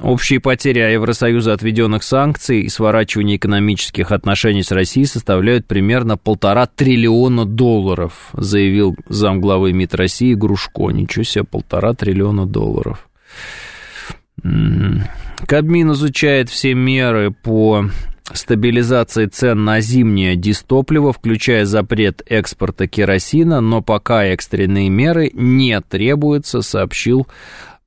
Общие 0.02 0.40
потери 0.40 0.80
Евросоюза 0.80 1.54
от 1.54 1.62
введенных 1.62 2.02
санкций 2.02 2.62
и 2.62 2.70
сворачивания 2.70 3.36
экономических 3.36 4.12
отношений 4.12 4.64
с 4.64 4.72
Россией 4.72 5.06
составляют 5.06 5.68
примерно 5.68 6.18
полтора 6.18 6.66
триллиона 6.66 7.46
долларов, 7.46 8.30
заявил 8.34 8.96
замглавы 9.08 9.72
МИД 9.72 9.94
России 9.94 10.34
Грушко. 10.34 10.90
Ничего 10.90 11.24
себе, 11.24 11.44
полтора 11.44 11.94
триллиона 11.94 12.48
долларов. 12.48 13.08
Кабмин 14.42 15.92
изучает 15.92 16.50
все 16.50 16.74
меры 16.74 17.30
по 17.32 17.86
стабилизации 18.34 19.28
цен 19.28 19.64
на 19.64 19.80
зимнее 19.80 20.36
дистопливо, 20.36 21.14
включая 21.14 21.66
запрет 21.66 22.24
экспорта 22.26 22.88
керосина, 22.88 23.62
но 23.62 23.84
пока 23.84 24.26
экстренные 24.26 24.90
меры 24.90 25.30
не 25.34 25.80
требуются, 25.82 26.62
сообщил 26.64 27.28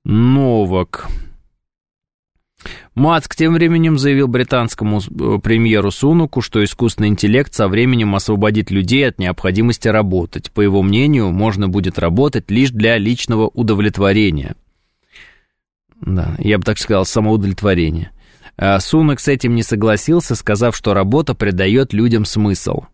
Новак. 0.05 1.09
Маск 2.95 3.35
тем 3.37 3.55
временем 3.55 3.99
заявил 3.99 4.29
британскому 4.29 5.01
э, 5.01 5.39
премьеру 5.43 5.91
Сунуку, 5.91 6.41
что 6.41 6.63
искусственный 6.65 7.09
интеллект 7.09 7.53
со 7.53 7.69
временем 7.69 8.15
освободит 8.15 8.71
людей 8.71 9.07
от 9.09 9.19
необходимости 9.19 9.89
работать. 9.89 10.51
По 10.53 10.61
его 10.61 10.83
мнению, 10.83 11.31
можно 11.31 11.69
будет 11.69 11.99
работать 11.99 12.51
лишь 12.51 12.71
для 12.71 12.99
личного 12.99 13.49
удовлетворения. 13.49 14.57
Да, 16.01 16.37
я 16.39 16.59
бы 16.59 16.65
так 16.65 16.79
сказал, 16.79 17.05
самоудовлетворения. 17.05 18.13
А 18.57 18.81
Сунок 18.81 19.21
с 19.21 19.29
этим 19.29 19.55
не 19.55 19.63
согласился, 19.63 20.35
сказав, 20.35 20.75
что 20.77 20.95
работа 20.95 21.35
придает 21.35 21.93
людям 21.93 22.25
смысл. 22.25 22.85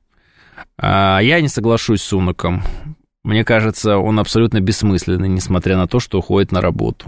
А 0.77 1.21
я 1.21 1.41
не 1.41 1.49
соглашусь 1.49 2.03
с 2.03 2.07
Суноком. 2.07 2.63
Мне 3.23 3.45
кажется, 3.45 3.99
он 3.99 4.19
абсолютно 4.19 4.61
бессмысленный, 4.61 5.29
несмотря 5.29 5.77
на 5.77 5.87
то, 5.87 6.01
что 6.01 6.19
уходит 6.19 6.51
на 6.51 6.61
работу. 6.61 7.07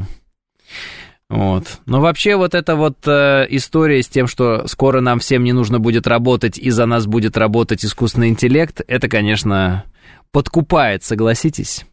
Вот. 1.30 1.80
Но 1.86 2.00
вообще 2.00 2.36
вот 2.36 2.54
эта 2.54 2.76
вот 2.76 2.98
э, 3.06 3.46
история 3.50 4.02
с 4.02 4.08
тем, 4.08 4.26
что 4.26 4.66
скоро 4.66 5.00
нам 5.00 5.18
всем 5.18 5.42
не 5.42 5.52
нужно 5.52 5.80
будет 5.80 6.06
работать, 6.06 6.58
и 6.58 6.70
за 6.70 6.86
нас 6.86 7.06
будет 7.06 7.36
работать 7.36 7.84
искусственный 7.84 8.28
интеллект, 8.28 8.82
это, 8.86 9.08
конечно, 9.08 9.84
подкупает, 10.32 11.02
согласитесь? 11.02 11.86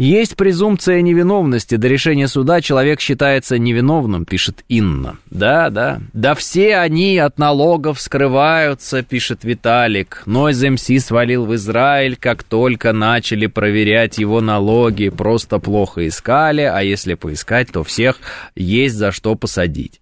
Есть 0.00 0.36
презумпция 0.36 1.02
невиновности. 1.02 1.76
До 1.76 1.86
решения 1.86 2.26
суда 2.26 2.62
человек 2.62 3.00
считается 3.00 3.58
невиновным, 3.58 4.24
пишет 4.24 4.64
Инна. 4.68 5.18
Да, 5.28 5.68
да. 5.68 6.00
Да 6.14 6.34
все 6.34 6.76
они 6.76 7.18
от 7.18 7.38
налогов 7.38 8.00
скрываются, 8.00 9.02
пишет 9.02 9.44
Виталик. 9.44 10.22
Нойз 10.24 10.62
МС 10.62 11.04
свалил 11.04 11.44
в 11.44 11.54
Израиль, 11.54 12.16
как 12.16 12.42
только 12.44 12.94
начали 12.94 13.46
проверять 13.46 14.16
его 14.16 14.40
налоги. 14.40 15.10
Просто 15.10 15.58
плохо 15.58 16.08
искали, 16.08 16.62
а 16.62 16.80
если 16.80 17.12
поискать, 17.12 17.70
то 17.70 17.84
всех 17.84 18.16
есть 18.54 18.94
за 18.94 19.12
что 19.12 19.34
посадить. 19.34 20.00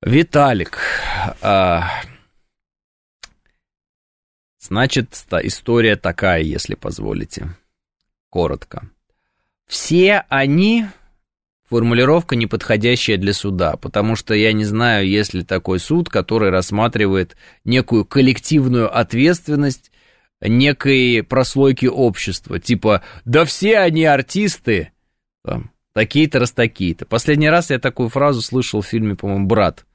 Виталик, 0.00 0.78
а... 1.42 1.84
значит, 4.58 5.10
история 5.42 5.96
такая, 5.96 6.40
если 6.40 6.74
позволите 6.74 7.54
коротко. 8.30 8.88
Все 9.66 10.24
они 10.28 10.86
формулировка 11.68 12.34
неподходящая 12.34 13.16
для 13.16 13.32
суда, 13.32 13.76
потому 13.76 14.16
что 14.16 14.34
я 14.34 14.52
не 14.52 14.64
знаю, 14.64 15.06
есть 15.06 15.34
ли 15.34 15.44
такой 15.44 15.78
суд, 15.78 16.08
который 16.08 16.50
рассматривает 16.50 17.36
некую 17.64 18.04
коллективную 18.04 18.94
ответственность 18.96 19.92
некой 20.40 21.22
прослойки 21.22 21.86
общества. 21.86 22.58
Типа, 22.58 23.02
да 23.24 23.44
все 23.44 23.78
они 23.78 24.04
артисты, 24.04 24.90
там, 25.44 25.70
такие-то 25.92 26.40
раз 26.40 26.52
такие-то. 26.52 27.06
Последний 27.06 27.50
раз 27.50 27.70
я 27.70 27.78
такую 27.78 28.08
фразу 28.08 28.42
слышал 28.42 28.80
в 28.80 28.86
фильме, 28.86 29.14
по-моему, 29.14 29.46
«Брат». 29.46 29.86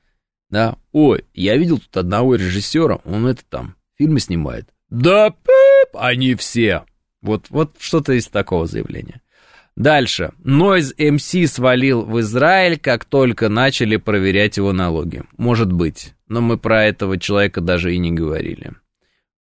Да, 0.50 0.78
ой, 0.92 1.26
я 1.34 1.58
видел 1.58 1.80
тут 1.80 1.98
одного 1.98 2.36
режиссера, 2.36 3.00
он 3.04 3.26
это 3.28 3.44
там, 3.50 3.76
фильмы 3.98 4.20
снимает. 4.20 4.70
Да, 4.90 5.32
пип, 5.32 5.96
они 5.96 6.36
все. 6.36 6.86
Вот, 7.26 7.47
вот 7.49 7.76
что-то 7.80 8.13
из 8.13 8.28
такого 8.28 8.67
заявления. 8.67 9.21
Дальше. 9.76 10.32
Noise 10.43 10.95
MC 10.97 11.47
свалил 11.47 12.03
в 12.03 12.19
Израиль, 12.21 12.80
как 12.80 13.03
только 13.03 13.49
начали 13.49 13.97
проверять 13.97 14.57
его 14.57 14.71
налоги. 14.71 15.23
Может 15.38 15.71
быть, 15.71 16.13
но 16.28 16.39
мы 16.39 16.57
про 16.57 16.86
этого 16.86 17.19
человека 17.19 17.59
даже 17.59 17.93
и 17.93 17.97
не 17.97 18.11
говорили. 18.11 18.73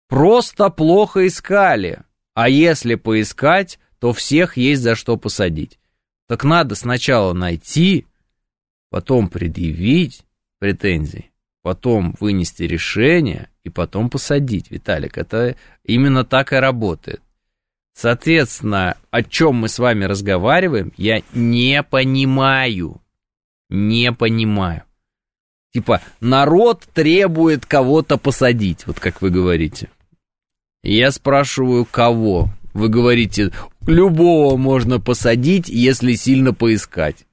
Просто 0.07 0.69
плохо 0.69 1.27
искали. 1.27 1.99
А 2.33 2.49
если 2.49 2.95
поискать, 2.95 3.79
то 3.99 4.11
всех 4.11 4.57
есть 4.57 4.81
за 4.81 4.95
что 4.95 5.17
посадить. 5.17 5.77
Так 6.27 6.43
надо 6.43 6.73
сначала 6.73 7.33
найти, 7.33 8.07
потом 8.89 9.27
предъявить 9.29 10.23
претензий, 10.57 11.31
потом 11.61 12.15
вынести 12.19 12.63
решение 12.63 13.49
и 13.63 13.69
потом 13.69 14.09
посадить. 14.09 14.71
Виталик, 14.71 15.17
это 15.17 15.55
именно 15.83 16.25
так 16.25 16.53
и 16.53 16.55
работает. 16.55 17.21
Соответственно, 17.93 18.97
о 19.11 19.23
чем 19.23 19.55
мы 19.55 19.69
с 19.69 19.77
вами 19.79 20.05
разговариваем, 20.05 20.91
я 20.97 21.21
не 21.33 21.83
понимаю. 21.83 23.01
Не 23.69 24.11
понимаю. 24.11 24.83
Типа, 25.73 26.01
народ 26.19 26.83
требует 26.93 27.65
кого-то 27.65 28.17
посадить, 28.17 28.85
вот 28.85 28.99
как 28.99 29.21
вы 29.21 29.29
говорите. 29.29 29.89
Я 30.83 31.11
спрашиваю, 31.11 31.85
кого? 31.85 32.49
Вы 32.73 32.89
говорите, 32.89 33.51
любого 33.87 34.57
можно 34.57 34.99
посадить, 34.99 35.69
если 35.69 36.13
сильно 36.13 36.53
поискать. 36.53 37.25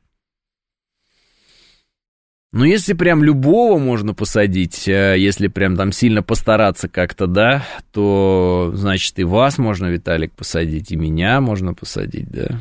Ну, 2.53 2.65
если 2.65 2.95
прям 2.95 3.23
любого 3.23 3.79
можно 3.79 4.13
посадить, 4.13 4.89
э, 4.89 5.15
если 5.17 5.47
прям 5.47 5.77
там 5.77 5.93
сильно 5.93 6.23
постараться 6.23 6.89
как-то, 6.89 7.29
да, 7.29 7.65
то, 7.93 8.73
значит, 8.75 9.17
и 9.21 9.25
вас 9.25 9.57
можно, 9.57 9.87
Виталик, 9.87 10.33
посадить, 10.33 10.91
и 10.91 10.97
меня 10.97 11.41
можно 11.41 11.75
посадить, 11.75 12.29
да. 12.29 12.61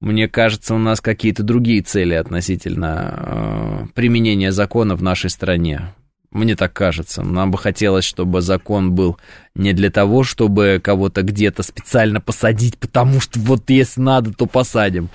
Мне 0.00 0.28
кажется, 0.28 0.74
у 0.74 0.78
нас 0.78 1.00
какие-то 1.00 1.42
другие 1.42 1.82
цели 1.82 2.14
относительно 2.14 3.14
э, 3.16 3.86
применения 3.94 4.52
закона 4.52 4.94
в 4.94 5.02
нашей 5.02 5.28
стране. 5.28 5.92
Мне 6.30 6.56
так 6.56 6.72
кажется. 6.72 7.22
Нам 7.22 7.50
бы 7.50 7.58
хотелось, 7.58 8.04
чтобы 8.04 8.40
закон 8.40 8.92
был 8.92 9.18
не 9.54 9.72
для 9.72 9.90
того, 9.90 10.24
чтобы 10.24 10.80
кого-то 10.82 11.22
где-то 11.22 11.62
специально 11.62 12.20
посадить, 12.20 12.78
потому 12.78 13.20
что 13.20 13.40
вот 13.40 13.68
если 13.68 14.00
надо, 14.00 14.32
то 14.32 14.46
посадим, 14.46 15.10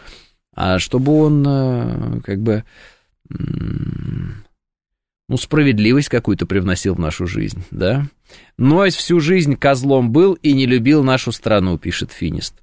а 0.53 0.77
чтобы 0.77 1.13
он 1.17 1.45
э, 1.47 2.21
как 2.21 2.41
бы 2.41 2.63
ну, 5.27 5.37
справедливость 5.37 6.09
какую-то 6.09 6.45
привносил 6.45 6.95
в 6.95 6.99
нашу 6.99 7.25
жизнь, 7.25 7.63
да? 7.71 8.05
Нойс 8.57 8.95
всю 8.95 9.19
жизнь 9.19 9.55
козлом 9.55 10.11
был 10.11 10.33
и 10.33 10.53
не 10.53 10.65
любил 10.65 11.03
нашу 11.03 11.31
страну, 11.31 11.77
пишет 11.77 12.11
Финист. 12.11 12.55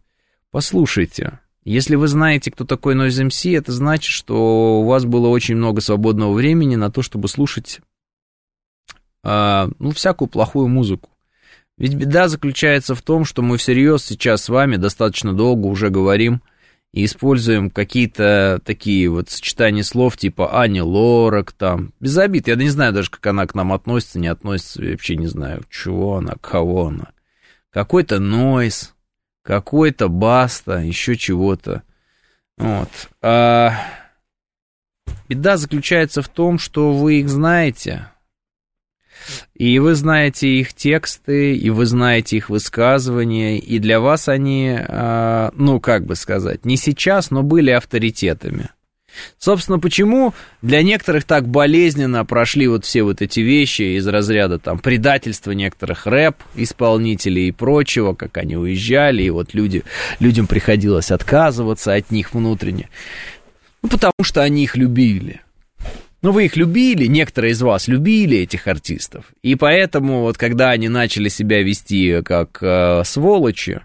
Послушайте, 0.50 1.40
если 1.64 1.94
вы 1.94 2.08
знаете, 2.08 2.50
кто 2.50 2.64
такой 2.64 2.94
Noise 2.94 3.28
MC, 3.28 3.56
это 3.56 3.72
значит, 3.72 4.10
что 4.10 4.80
у 4.80 4.84
вас 4.84 5.04
было 5.04 5.28
очень 5.28 5.56
много 5.56 5.80
свободного 5.80 6.32
времени 6.32 6.76
на 6.76 6.90
то, 6.90 7.02
чтобы 7.02 7.28
слушать, 7.28 7.80
э, 9.24 9.68
ну, 9.78 9.90
всякую 9.90 10.28
плохую 10.28 10.68
музыку. 10.68 11.10
Ведь 11.76 11.94
беда 11.94 12.28
заключается 12.28 12.94
в 12.94 13.02
том, 13.02 13.24
что 13.24 13.42
мы 13.42 13.56
всерьез 13.56 14.04
сейчас 14.04 14.44
с 14.44 14.48
вами 14.48 14.76
достаточно 14.76 15.32
долго 15.32 15.66
уже 15.66 15.88
говорим 15.88 16.42
и 16.92 17.04
используем 17.04 17.70
какие-то 17.70 18.60
такие 18.64 19.08
вот 19.08 19.30
сочетания 19.30 19.82
слов 19.82 20.16
типа 20.16 20.60
Ани 20.60 20.80
Лорак 20.80 21.52
там, 21.52 21.92
без 22.00 22.16
обид, 22.18 22.48
я 22.48 22.56
не 22.56 22.68
знаю 22.68 22.92
даже, 22.92 23.10
как 23.10 23.26
она 23.26 23.46
к 23.46 23.54
нам 23.54 23.72
относится, 23.72 24.18
не 24.18 24.28
относится, 24.28 24.82
я 24.82 24.92
вообще 24.92 25.16
не 25.16 25.26
знаю, 25.26 25.62
чего 25.70 26.16
она, 26.16 26.34
кого 26.40 26.86
она. 26.86 27.12
Какой-то 27.70 28.18
нойс, 28.18 28.94
какой-то 29.42 30.08
баста, 30.08 30.78
еще 30.78 31.16
чего-то. 31.16 31.82
Вот. 32.56 32.88
А... 33.22 33.74
Беда 35.28 35.56
заключается 35.56 36.22
в 36.22 36.28
том, 36.28 36.58
что 36.58 36.92
вы 36.92 37.20
их 37.20 37.28
знаете, 37.28 38.08
и 39.54 39.78
вы 39.78 39.94
знаете 39.94 40.48
их 40.48 40.74
тексты, 40.74 41.56
и 41.56 41.70
вы 41.70 41.86
знаете 41.86 42.36
их 42.36 42.50
высказывания, 42.50 43.58
и 43.58 43.78
для 43.78 44.00
вас 44.00 44.28
они, 44.28 44.76
а, 44.78 45.50
ну, 45.54 45.80
как 45.80 46.06
бы 46.06 46.14
сказать, 46.14 46.64
не 46.64 46.76
сейчас, 46.76 47.30
но 47.30 47.42
были 47.42 47.70
авторитетами. 47.70 48.70
Собственно, 49.38 49.78
почему 49.78 50.34
для 50.62 50.82
некоторых 50.82 51.24
так 51.24 51.48
болезненно 51.48 52.24
прошли 52.24 52.68
вот 52.68 52.84
все 52.84 53.02
вот 53.02 53.22
эти 53.22 53.40
вещи 53.40 53.96
из 53.96 54.06
разряда 54.06 54.58
там 54.58 54.78
предательства 54.78 55.52
некоторых 55.52 56.06
рэп-исполнителей 56.06 57.48
и 57.48 57.52
прочего, 57.52 58.14
как 58.14 58.36
они 58.36 58.56
уезжали, 58.56 59.22
и 59.22 59.30
вот 59.30 59.54
люди, 59.54 59.82
людям 60.18 60.46
приходилось 60.46 61.10
отказываться 61.10 61.94
от 61.94 62.10
них 62.10 62.34
внутренне. 62.34 62.88
Ну, 63.82 63.88
потому 63.88 64.22
что 64.22 64.42
они 64.42 64.64
их 64.64 64.76
любили. 64.76 65.40
Ну, 66.22 66.32
вы 66.32 66.46
их 66.46 66.56
любили, 66.56 67.06
некоторые 67.06 67.52
из 67.52 67.62
вас 67.62 67.88
любили 67.88 68.38
этих 68.38 68.66
артистов. 68.66 69.26
И 69.42 69.54
поэтому, 69.54 70.20
вот 70.20 70.36
когда 70.36 70.70
они 70.70 70.88
начали 70.88 71.28
себя 71.28 71.62
вести 71.62 72.20
как 72.22 72.58
э, 72.60 73.02
сволочи, 73.04 73.80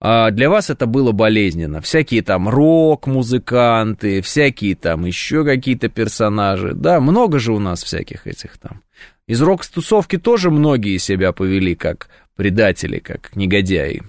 э, 0.00 0.30
для 0.30 0.50
вас 0.50 0.68
это 0.68 0.86
было 0.86 1.12
болезненно. 1.12 1.80
Всякие 1.80 2.22
там 2.22 2.50
рок-музыканты, 2.50 4.20
всякие 4.20 4.74
там 4.74 5.06
еще 5.06 5.42
какие-то 5.44 5.88
персонажи. 5.88 6.74
Да, 6.74 7.00
много 7.00 7.38
же 7.38 7.52
у 7.52 7.58
нас 7.58 7.82
всяких 7.82 8.26
этих 8.26 8.58
там. 8.58 8.82
Из 9.26 9.40
рок-тусовки 9.40 10.18
тоже 10.18 10.50
многие 10.50 10.98
себя 10.98 11.32
повели 11.32 11.74
как 11.74 12.10
предатели, 12.36 12.98
как 12.98 13.34
негодяи, 13.36 14.02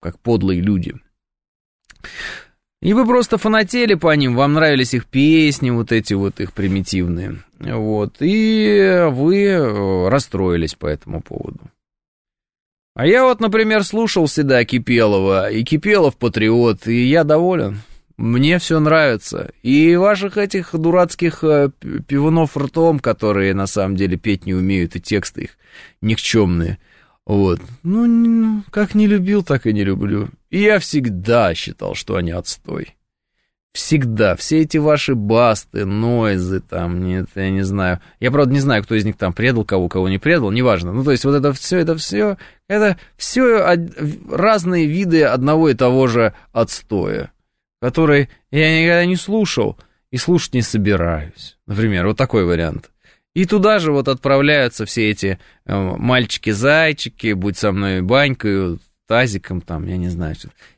как 0.00 0.18
подлые 0.18 0.62
люди. 0.62 0.94
И 2.82 2.94
вы 2.94 3.06
просто 3.06 3.38
фанатели 3.38 3.94
по 3.94 4.12
ним, 4.16 4.34
вам 4.34 4.54
нравились 4.54 4.92
их 4.92 5.06
песни, 5.06 5.70
вот 5.70 5.92
эти 5.92 6.14
вот 6.14 6.40
их 6.40 6.52
примитивные. 6.52 7.38
Вот, 7.60 8.16
и 8.18 9.06
вы 9.08 9.44
э, 9.44 10.08
расстроились 10.08 10.74
по 10.74 10.86
этому 10.86 11.22
поводу. 11.22 11.60
А 12.96 13.06
я 13.06 13.24
вот, 13.24 13.38
например, 13.38 13.84
слушал 13.84 14.26
всегда 14.26 14.64
Кипелова, 14.64 15.48
и 15.48 15.62
Кипелов 15.62 16.16
патриот, 16.16 16.88
и 16.88 17.04
я 17.04 17.22
доволен. 17.22 17.82
Мне 18.16 18.58
все 18.58 18.80
нравится. 18.80 19.52
И 19.62 19.94
ваших 19.94 20.36
этих 20.36 20.74
дурацких 20.74 21.44
э, 21.44 21.70
пивунов 22.08 22.56
ртом, 22.56 22.98
которые 22.98 23.54
на 23.54 23.68
самом 23.68 23.94
деле 23.94 24.16
петь 24.16 24.44
не 24.44 24.54
умеют, 24.54 24.96
и 24.96 25.00
тексты 25.00 25.42
их 25.42 25.50
никчемные– 26.00 26.78
вот. 27.24 27.60
Ну, 27.82 28.62
как 28.70 28.94
не 28.94 29.06
любил, 29.06 29.42
так 29.42 29.66
и 29.66 29.72
не 29.72 29.84
люблю. 29.84 30.28
И 30.52 30.60
я 30.60 30.78
всегда 30.78 31.54
считал, 31.54 31.94
что 31.94 32.16
они 32.16 32.30
отстой. 32.30 32.94
Всегда. 33.72 34.36
Все 34.36 34.60
эти 34.60 34.76
ваши 34.76 35.14
басты, 35.14 35.86
нойзы, 35.86 36.60
там, 36.60 37.02
нет, 37.02 37.30
я 37.34 37.48
не 37.48 37.62
знаю. 37.62 38.00
Я, 38.20 38.30
правда, 38.30 38.52
не 38.52 38.60
знаю, 38.60 38.82
кто 38.82 38.94
из 38.94 39.06
них 39.06 39.16
там 39.16 39.32
предал, 39.32 39.64
кого, 39.64 39.88
кого 39.88 40.10
не 40.10 40.18
предал, 40.18 40.50
неважно. 40.50 40.92
Ну, 40.92 41.04
то 41.04 41.10
есть, 41.10 41.24
вот 41.24 41.34
это 41.34 41.54
все, 41.54 41.78
это 41.78 41.96
все, 41.96 42.36
это 42.68 42.98
все 43.16 43.78
разные 44.30 44.84
виды 44.84 45.22
одного 45.22 45.70
и 45.70 45.74
того 45.74 46.06
же 46.06 46.34
отстоя, 46.52 47.32
который 47.80 48.28
я 48.50 48.78
никогда 48.78 49.06
не 49.06 49.16
слушал 49.16 49.78
и 50.10 50.18
слушать 50.18 50.52
не 50.52 50.60
собираюсь. 50.60 51.56
Например, 51.66 52.08
вот 52.08 52.18
такой 52.18 52.44
вариант. 52.44 52.90
И 53.32 53.46
туда 53.46 53.78
же 53.78 53.90
вот 53.90 54.06
отправляются 54.08 54.84
все 54.84 55.10
эти 55.10 55.38
э, 55.64 55.74
мальчики-зайчики, 55.74 57.32
будь 57.32 57.56
со 57.56 57.72
мной 57.72 58.02
банькой, 58.02 58.76
тазиком 59.12 59.60
там, 59.60 59.86
я 59.86 59.98
не 59.98 60.08
знаю, 60.08 60.34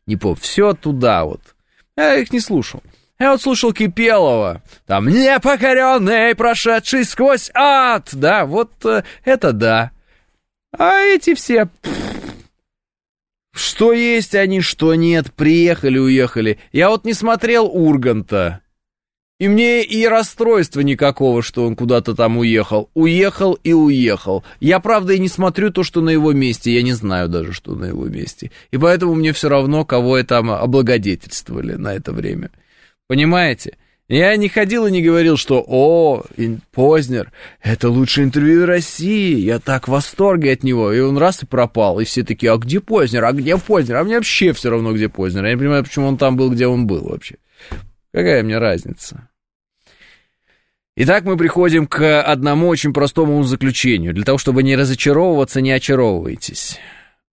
не 0.07 0.16
помню. 0.16 0.37
Все 0.41 0.74
туда 0.74 1.24
вот. 1.24 1.41
Я 1.97 2.16
их 2.16 2.32
не 2.32 2.41
слушал. 2.41 2.82
Я 3.16 3.30
вот 3.30 3.41
слушал 3.41 3.72
Кипелова, 3.72 4.61
там, 4.87 5.07
непокоренный, 5.07 6.35
прошедший 6.35 7.05
сквозь 7.05 7.53
ад, 7.55 8.09
да, 8.11 8.45
вот 8.45 8.72
э, 8.85 9.05
это 9.24 9.53
да. 9.53 9.93
А 10.76 10.99
эти 10.99 11.35
все, 11.35 11.68
что 13.53 13.93
есть 13.93 14.35
они, 14.35 14.61
что 14.61 14.97
нет, 14.97 15.32
приехали, 15.32 15.99
уехали. 15.99 16.59
Я 16.72 16.89
вот 16.89 17.05
не 17.05 17.12
смотрел 17.14 17.66
Урганта, 17.66 18.62
и 19.45 19.49
мне 19.49 19.84
и 19.84 20.07
расстройства 20.07 20.80
никакого, 20.80 21.42
что 21.42 21.66
он 21.66 21.76
куда-то 21.76 22.14
там 22.14 22.38
уехал. 22.38 22.88
Уехал 22.95 23.53
и 23.62 23.74
уехал. 23.74 24.42
Я, 24.59 24.80
правда, 24.80 25.12
и 25.12 25.18
не 25.18 25.28
смотрю 25.28 25.70
то, 25.70 25.82
что 25.82 26.01
на 26.01 26.09
его 26.09 26.32
месте. 26.32 26.74
Я 26.74 26.80
не 26.80 26.95
знаю 26.95 27.28
даже, 27.28 27.53
что 27.53 27.74
на 27.74 27.84
его 27.84 28.07
месте. 28.07 28.53
И 28.70 28.78
поэтому 28.78 29.14
мне 29.14 29.34
все 29.34 29.51
равно, 29.51 29.84
кого 29.84 30.16
я 30.16 30.24
там 30.24 30.51
облагодетельствовали 30.51 31.74
на 31.74 31.92
это 31.92 32.12
время. 32.12 32.53
Понимаете? 33.07 33.76
Я 34.09 34.34
не 34.36 34.49
ходил 34.49 34.86
и 34.86 34.90
не 34.90 35.03
говорил, 35.03 35.36
что 35.36 35.62
«О, 35.66 36.22
Познер, 36.72 37.30
это 37.62 37.90
лучшее 37.90 38.24
интервью 38.24 38.64
России, 38.64 39.36
я 39.40 39.59
так 39.59 39.88
в 39.88 39.90
восторге 39.90 40.53
от 40.53 40.62
него». 40.62 40.90
И 40.90 41.01
он 41.01 41.18
раз 41.18 41.42
и 41.42 41.47
пропал, 41.47 42.01
и 42.01 42.05
все 42.05 42.22
такие 42.22 42.51
«А 42.51 42.57
где 42.57 42.80
Познер? 42.80 43.22
А 43.24 43.32
где 43.32 43.59
Познер?» 43.59 43.97
А 43.97 44.05
мне 44.05 44.16
вообще 44.16 44.55
все 44.55 44.70
равно, 44.70 44.95
где 44.95 45.11
Познер. 45.11 45.45
Я 45.45 45.53
не 45.53 45.59
понимаю, 45.59 45.84
почему 45.84 46.07
он 46.07 46.16
там 46.16 46.34
был, 46.34 46.49
где 46.51 46.66
он 46.66 46.86
был 46.86 47.03
вообще. 47.03 47.36
Какая 48.11 48.42
мне 48.42 48.57
разница? 48.57 49.28
Итак, 50.97 51.24
мы 51.24 51.36
приходим 51.36 51.88
к 51.88 52.22
одному 52.22 52.68
очень 52.68 52.92
простому 52.92 53.42
заключению. 53.42 54.14
Для 54.14 54.22
того, 54.22 54.38
чтобы 54.38 54.62
не 54.62 54.76
разочаровываться, 54.76 55.61
не 55.61 55.72
очаровывайтесь. 55.72 56.78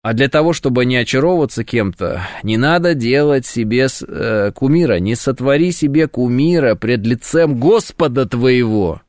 А 0.01 0.13
для 0.13 0.29
того, 0.29 0.51
чтобы 0.53 0.83
не 0.83 0.95
очаровываться 0.95 1.63
кем-то, 1.63 2.27
не 2.41 2.57
надо 2.57 2.95
делать 2.95 3.45
себе 3.45 3.85
э, 3.87 4.51
кумира. 4.55 4.99
Не 4.99 5.13
сотвори 5.13 5.71
себе 5.71 6.07
кумира 6.07 6.73
пред 6.73 7.05
лицем 7.05 7.59
Господа 7.59 8.25
твоего. 8.25 9.01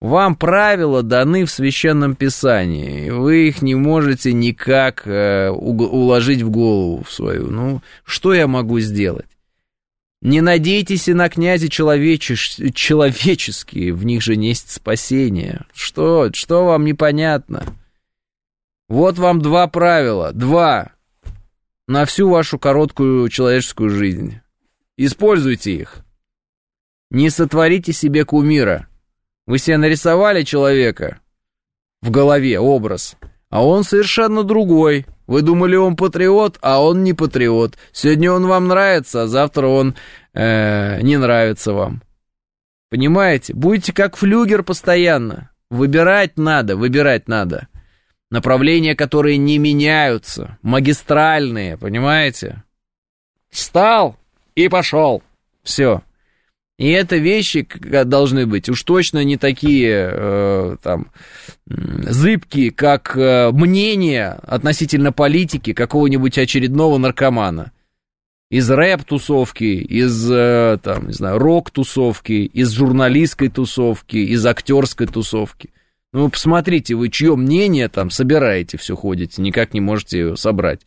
Вам 0.00 0.36
правила 0.36 1.02
даны 1.02 1.46
в 1.46 1.50
Священном 1.50 2.14
Писании. 2.14 3.10
Вы 3.10 3.48
их 3.48 3.60
не 3.60 3.74
можете 3.74 4.32
никак 4.32 5.04
э, 5.04 5.48
уложить 5.48 6.42
в 6.42 6.50
голову 6.50 7.04
свою. 7.08 7.48
Ну, 7.48 7.82
что 8.04 8.34
я 8.34 8.46
могу 8.46 8.78
сделать? 8.78 9.26
Не 10.26 10.40
надейтесь 10.40 11.06
и 11.06 11.14
на 11.14 11.28
князи 11.28 11.68
человечеш... 11.68 12.56
человеческие, 12.74 13.94
в 13.94 14.04
них 14.04 14.22
же 14.22 14.34
есть 14.34 14.72
спасение. 14.72 15.64
Что, 15.72 16.32
что 16.32 16.64
вам 16.64 16.84
непонятно? 16.84 17.64
Вот 18.88 19.18
вам 19.18 19.40
два 19.40 19.68
правила, 19.68 20.32
два, 20.32 20.90
на 21.86 22.04
всю 22.06 22.28
вашу 22.28 22.58
короткую 22.58 23.28
человеческую 23.28 23.90
жизнь. 23.90 24.40
Используйте 24.96 25.74
их. 25.74 25.98
Не 27.12 27.30
сотворите 27.30 27.92
себе 27.92 28.24
кумира. 28.24 28.88
Вы 29.46 29.58
себе 29.58 29.76
нарисовали 29.76 30.42
человека 30.42 31.20
в 32.02 32.10
голове, 32.10 32.58
образ, 32.58 33.16
а 33.48 33.64
он 33.64 33.84
совершенно 33.84 34.42
другой. 34.42 35.06
Вы 35.26 35.42
думали, 35.42 35.76
он 35.76 35.96
патриот, 35.96 36.58
а 36.60 36.82
он 36.82 37.02
не 37.02 37.12
патриот. 37.12 37.76
Сегодня 37.92 38.32
он 38.32 38.46
вам 38.46 38.68
нравится, 38.68 39.22
а 39.22 39.26
завтра 39.26 39.66
он 39.66 39.96
э, 40.34 41.00
не 41.02 41.16
нравится 41.16 41.72
вам. 41.72 42.02
Понимаете? 42.90 43.52
Будете 43.52 43.92
как 43.92 44.16
флюгер 44.16 44.62
постоянно. 44.62 45.50
Выбирать 45.70 46.36
надо, 46.36 46.76
выбирать 46.76 47.26
надо. 47.26 47.66
Направления, 48.30 48.94
которые 48.94 49.36
не 49.36 49.58
меняются, 49.58 50.58
магистральные, 50.62 51.76
понимаете? 51.76 52.62
Встал 53.50 54.16
и 54.54 54.68
пошел. 54.68 55.22
Все. 55.62 56.02
И 56.78 56.90
это 56.90 57.16
вещи 57.16 57.66
должны 58.04 58.46
быть 58.46 58.68
уж 58.68 58.82
точно 58.82 59.24
не 59.24 59.38
такие 59.38 60.10
э, 60.12 60.76
там 60.82 61.10
зыбкие, 61.66 62.70
как 62.70 63.16
э, 63.16 63.50
мнение 63.50 64.32
относительно 64.42 65.10
политики 65.10 65.72
какого-нибудь 65.72 66.36
очередного 66.36 66.98
наркомана. 66.98 67.72
Из 68.50 68.70
рэп-тусовки, 68.70 69.64
из, 69.64 70.30
э, 70.30 70.78
там, 70.82 71.06
не 71.08 71.14
знаю, 71.14 71.38
рок-тусовки, 71.38 72.44
из 72.44 72.70
журналистской 72.72 73.48
тусовки, 73.48 74.18
из 74.18 74.44
актерской 74.44 75.06
тусовки. 75.06 75.70
Ну, 76.12 76.28
посмотрите, 76.28 76.94
вы 76.94 77.08
чье 77.08 77.36
мнение 77.36 77.88
там 77.88 78.10
собираете, 78.10 78.76
все 78.76 78.94
ходите, 78.94 79.40
никак 79.40 79.72
не 79.72 79.80
можете 79.80 80.36
собрать. 80.36 80.82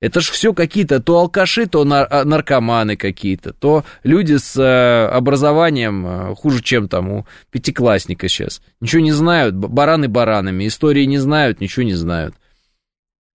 Это 0.00 0.20
ж 0.20 0.30
все 0.30 0.54
какие-то 0.54 1.00
то 1.00 1.18
алкаши, 1.18 1.66
то 1.66 1.82
а, 1.82 2.24
наркоманы 2.24 2.96
какие-то, 2.96 3.52
то 3.52 3.84
люди 4.02 4.36
с 4.38 4.56
э, 4.56 5.06
образованием 5.08 6.06
э, 6.06 6.34
хуже, 6.36 6.62
чем 6.62 6.88
там 6.88 7.10
у 7.12 7.26
пятиклассника 7.50 8.26
сейчас. 8.28 8.62
Ничего 8.80 9.02
не 9.02 9.12
знают, 9.12 9.54
бараны 9.54 10.08
баранами, 10.08 10.66
истории 10.66 11.04
не 11.04 11.18
знают, 11.18 11.60
ничего 11.60 11.82
не 11.82 11.94
знают. 11.94 12.34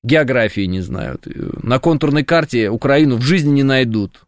Географии 0.03 0.66
не 0.66 0.82
знают. 0.82 1.28
На 1.61 1.78
контурной 1.78 2.24
карте 2.24 2.70
Украину 2.70 3.18
в 3.18 3.22
жизни 3.22 3.51
не 3.51 3.63
найдут. 3.63 4.22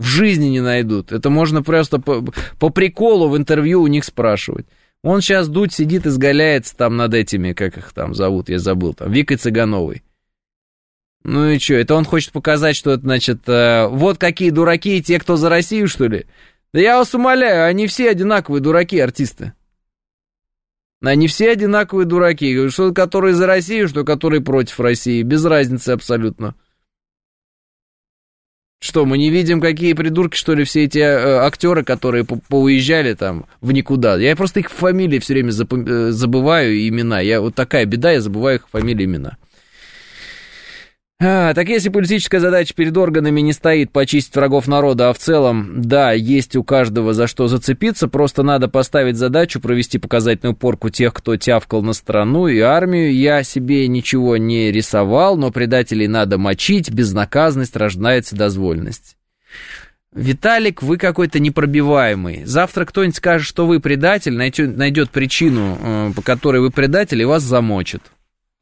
В 0.00 0.04
жизни 0.04 0.46
не 0.46 0.60
найдут. 0.60 1.12
Это 1.12 1.30
можно 1.30 1.62
просто 1.62 2.00
по, 2.00 2.24
по 2.58 2.70
приколу 2.70 3.28
в 3.28 3.36
интервью 3.36 3.82
у 3.82 3.86
них 3.86 4.04
спрашивать. 4.04 4.66
Он 5.02 5.20
сейчас 5.20 5.48
дуть 5.48 5.72
сидит, 5.72 6.04
изгаляется 6.04 6.76
там 6.76 6.96
над 6.96 7.14
этими, 7.14 7.52
как 7.52 7.78
их 7.78 7.92
там 7.92 8.12
зовут, 8.12 8.48
я 8.48 8.58
забыл, 8.58 8.92
там, 8.92 9.12
Викой 9.12 9.36
Цыгановой. 9.36 10.02
Ну 11.28 11.48
и 11.48 11.58
что, 11.58 11.74
это 11.74 11.96
он 11.96 12.04
хочет 12.04 12.30
показать, 12.30 12.76
что 12.76 12.92
это, 12.92 13.02
значит, 13.02 13.48
э, 13.48 13.88
вот 13.88 14.16
какие 14.16 14.50
дураки 14.50 15.02
те, 15.02 15.18
кто 15.18 15.34
за 15.34 15.48
Россию, 15.48 15.88
что 15.88 16.06
ли? 16.06 16.26
Да 16.72 16.78
я 16.78 16.98
вас 16.98 17.12
умоляю, 17.16 17.66
они 17.66 17.88
все 17.88 18.10
одинаковые 18.10 18.62
дураки, 18.62 18.96
артисты. 19.00 19.52
Они 21.02 21.26
все 21.26 21.50
одинаковые 21.50 22.06
дураки, 22.06 22.68
что 22.68 22.92
которые 22.92 23.34
за 23.34 23.48
Россию, 23.48 23.88
что 23.88 24.04
которые 24.04 24.40
против 24.40 24.78
России, 24.78 25.22
без 25.22 25.44
разницы 25.44 25.90
абсолютно. 25.90 26.54
Что, 28.78 29.04
мы 29.04 29.18
не 29.18 29.30
видим, 29.30 29.60
какие 29.60 29.94
придурки, 29.94 30.36
что 30.36 30.54
ли, 30.54 30.62
все 30.62 30.84
эти 30.84 31.00
э, 31.00 31.38
актеры, 31.38 31.82
которые 31.82 32.22
по 32.22 32.36
поуезжали 32.36 33.14
там 33.14 33.46
в 33.60 33.72
никуда? 33.72 34.16
Я 34.16 34.36
просто 34.36 34.60
их 34.60 34.70
фамилии 34.70 35.18
все 35.18 35.32
время 35.32 35.50
э, 35.50 36.10
забываю, 36.12 36.86
имена. 36.86 37.18
Я 37.18 37.40
вот 37.40 37.56
такая 37.56 37.84
беда, 37.84 38.12
я 38.12 38.20
забываю 38.20 38.58
их 38.58 38.68
фамилии, 38.68 39.06
имена. 39.06 39.38
А, 41.18 41.54
так 41.54 41.68
если 41.70 41.88
политическая 41.88 42.40
задача 42.40 42.74
перед 42.74 42.94
органами 42.94 43.40
не 43.40 43.54
стоит 43.54 43.90
почистить 43.90 44.36
врагов 44.36 44.68
народа, 44.68 45.08
а 45.08 45.12
в 45.14 45.18
целом, 45.18 45.80
да, 45.80 46.12
есть 46.12 46.56
у 46.56 46.62
каждого 46.62 47.14
за 47.14 47.26
что 47.26 47.48
зацепиться, 47.48 48.06
просто 48.06 48.42
надо 48.42 48.68
поставить 48.68 49.16
задачу 49.16 49.58
провести 49.58 49.96
показательную 49.96 50.54
порку 50.54 50.90
тех, 50.90 51.14
кто 51.14 51.36
тявкал 51.36 51.82
на 51.82 51.94
страну 51.94 52.48
и 52.48 52.58
армию. 52.58 53.14
Я 53.14 53.44
себе 53.44 53.88
ничего 53.88 54.36
не 54.36 54.70
рисовал, 54.70 55.38
но 55.38 55.50
предателей 55.50 56.06
надо 56.06 56.36
мочить, 56.36 56.90
безнаказанность 56.90 57.76
рождается 57.76 58.36
дозвольность. 58.36 59.16
Виталик, 60.14 60.82
вы 60.82 60.98
какой-то 60.98 61.38
непробиваемый. 61.38 62.44
Завтра 62.44 62.84
кто-нибудь 62.84 63.16
скажет, 63.16 63.46
что 63.46 63.66
вы 63.66 63.80
предатель, 63.80 64.34
найдет, 64.34 64.76
найдет 64.76 65.10
причину, 65.10 65.78
э, 65.80 66.12
по 66.14 66.20
которой 66.20 66.60
вы 66.60 66.70
предатель, 66.70 67.22
и 67.22 67.24
вас 67.24 67.42
замочит. 67.42 68.02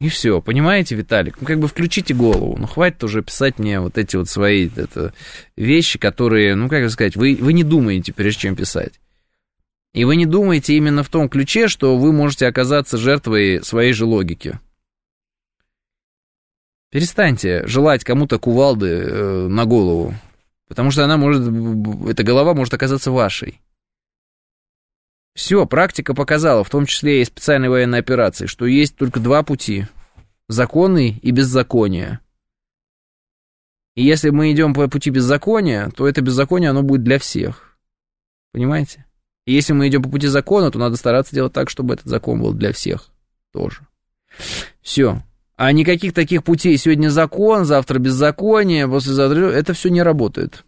И 0.00 0.08
все, 0.08 0.42
понимаете, 0.42 0.96
Виталик? 0.96 1.40
Ну, 1.40 1.46
как 1.46 1.60
бы 1.60 1.68
включите 1.68 2.14
голову. 2.14 2.56
Ну, 2.58 2.66
хватит 2.66 3.02
уже 3.04 3.22
писать 3.22 3.58
мне 3.58 3.80
вот 3.80 3.96
эти 3.96 4.16
вот 4.16 4.28
свои 4.28 4.68
это, 4.68 5.14
вещи, 5.56 5.98
которые, 5.98 6.56
ну, 6.56 6.68
как 6.68 6.90
сказать, 6.90 7.16
вы, 7.16 7.36
вы 7.40 7.52
не 7.52 7.62
думаете, 7.62 8.12
прежде 8.12 8.42
чем 8.42 8.56
писать. 8.56 9.00
И 9.92 10.04
вы 10.04 10.16
не 10.16 10.26
думаете 10.26 10.76
именно 10.76 11.04
в 11.04 11.08
том 11.08 11.28
ключе, 11.28 11.68
что 11.68 11.96
вы 11.96 12.12
можете 12.12 12.48
оказаться 12.48 12.98
жертвой 12.98 13.62
своей 13.62 13.92
же 13.92 14.04
логики. 14.04 14.58
Перестаньте 16.90 17.66
желать 17.66 18.04
кому-то 18.04 18.38
кувалды 18.38 18.88
э, 18.88 19.48
на 19.48 19.64
голову, 19.64 20.14
потому 20.68 20.90
что 20.90 21.04
она 21.04 21.16
может, 21.16 21.42
эта 22.08 22.24
голова 22.24 22.54
может 22.54 22.74
оказаться 22.74 23.10
вашей. 23.12 23.60
Все, 25.34 25.66
практика 25.66 26.14
показала, 26.14 26.62
в 26.62 26.70
том 26.70 26.86
числе 26.86 27.20
и 27.20 27.24
специальной 27.24 27.68
военной 27.68 27.98
операции, 27.98 28.46
что 28.46 28.66
есть 28.66 28.96
только 28.96 29.18
два 29.18 29.42
пути. 29.42 29.86
Законный 30.48 31.18
и 31.22 31.30
беззаконие. 31.32 32.20
И 33.96 34.04
если 34.04 34.30
мы 34.30 34.52
идем 34.52 34.74
по 34.74 34.88
пути 34.88 35.10
беззакония, 35.10 35.90
то 35.90 36.06
это 36.06 36.20
беззаконие, 36.20 36.70
оно 36.70 36.82
будет 36.82 37.02
для 37.02 37.18
всех. 37.18 37.76
Понимаете? 38.52 39.06
И 39.46 39.52
если 39.52 39.72
мы 39.72 39.88
идем 39.88 40.02
по 40.02 40.08
пути 40.08 40.28
закона, 40.28 40.70
то 40.70 40.78
надо 40.78 40.96
стараться 40.96 41.34
делать 41.34 41.52
так, 41.52 41.68
чтобы 41.68 41.94
этот 41.94 42.06
закон 42.06 42.40
был 42.40 42.52
для 42.52 42.72
всех 42.72 43.10
тоже. 43.52 43.86
Все. 44.82 45.22
А 45.56 45.72
никаких 45.72 46.12
таких 46.12 46.44
путей 46.44 46.76
сегодня 46.76 47.08
закон, 47.08 47.64
завтра 47.64 47.98
беззаконие, 47.98 48.88
послезавтра... 48.88 49.50
Это 49.50 49.72
все 49.72 49.90
не 49.90 50.02
работает 50.02 50.64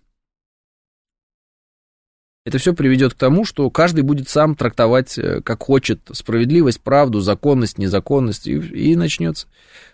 это 2.47 2.59
все 2.59 2.73
приведет 2.75 3.15
к 3.15 3.19
тому, 3.19 3.45
что 3.45 3.69
каждый 3.71 4.03
будет 4.03 4.29
сам 4.29 4.55
трактовать, 4.55 5.19
э, 5.19 5.41
как 5.43 5.65
хочет, 5.65 6.01
справедливость, 6.13 6.81
правду, 6.81 7.19
законность, 7.21 7.77
незаконность, 7.77 8.47
и, 8.47 8.53
и 8.53 8.95
начнется 8.95 9.49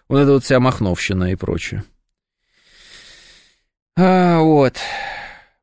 вот 0.07 0.19
эта 0.19 0.33
вот 0.33 0.45
вся 0.45 0.61
махновщина 0.61 1.33
и 1.33 1.35
прочее. 1.35 1.83
А, 3.97 4.41
вот. 4.41 4.75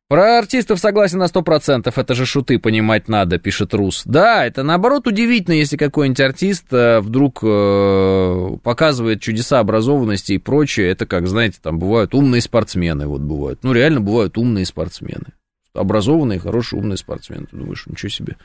Про 0.08 0.40
артистов 0.40 0.80
согласен 0.80 1.20
на 1.20 1.28
сто 1.28 1.44
процентов, 1.44 2.00
это 2.00 2.16
же 2.16 2.26
шуты 2.26 2.58
понимать 2.58 3.08
надо, 3.08 3.38
пишет 3.38 3.76
Рус. 3.76 4.02
Да, 4.06 4.44
это 4.44 4.64
наоборот 4.64 5.06
удивительно, 5.06 5.54
если 5.54 5.78
какой-нибудь 5.78 6.20
артист 6.20 6.74
э, 6.74 7.02
вдруг 7.02 7.42
э, 7.44 8.58
показывает 8.64 9.22
чудеса 9.22 9.60
образованности 9.60 10.34
и 10.34 10.40
прочее. 10.40 10.90
Это 10.90 11.06
как, 11.06 11.28
знаете, 11.28 11.60
там 11.62 11.78
бывают 11.78 12.16
умные 12.16 12.42
спортсмены, 12.42 13.06
вот 13.06 13.22
бывают. 13.22 13.60
Ну, 13.62 13.74
реально 13.74 14.02
бывают 14.02 14.40
умные 14.40 14.66
спортсмены 14.66 15.34
образованный, 15.80 16.40
хороший, 16.40 16.78
умный 16.78 16.98
спортсмен. 16.98 17.48
Ты 17.50 17.58
думаешь, 17.58 17.86
ничего 17.88 18.10
себе. 18.10 18.38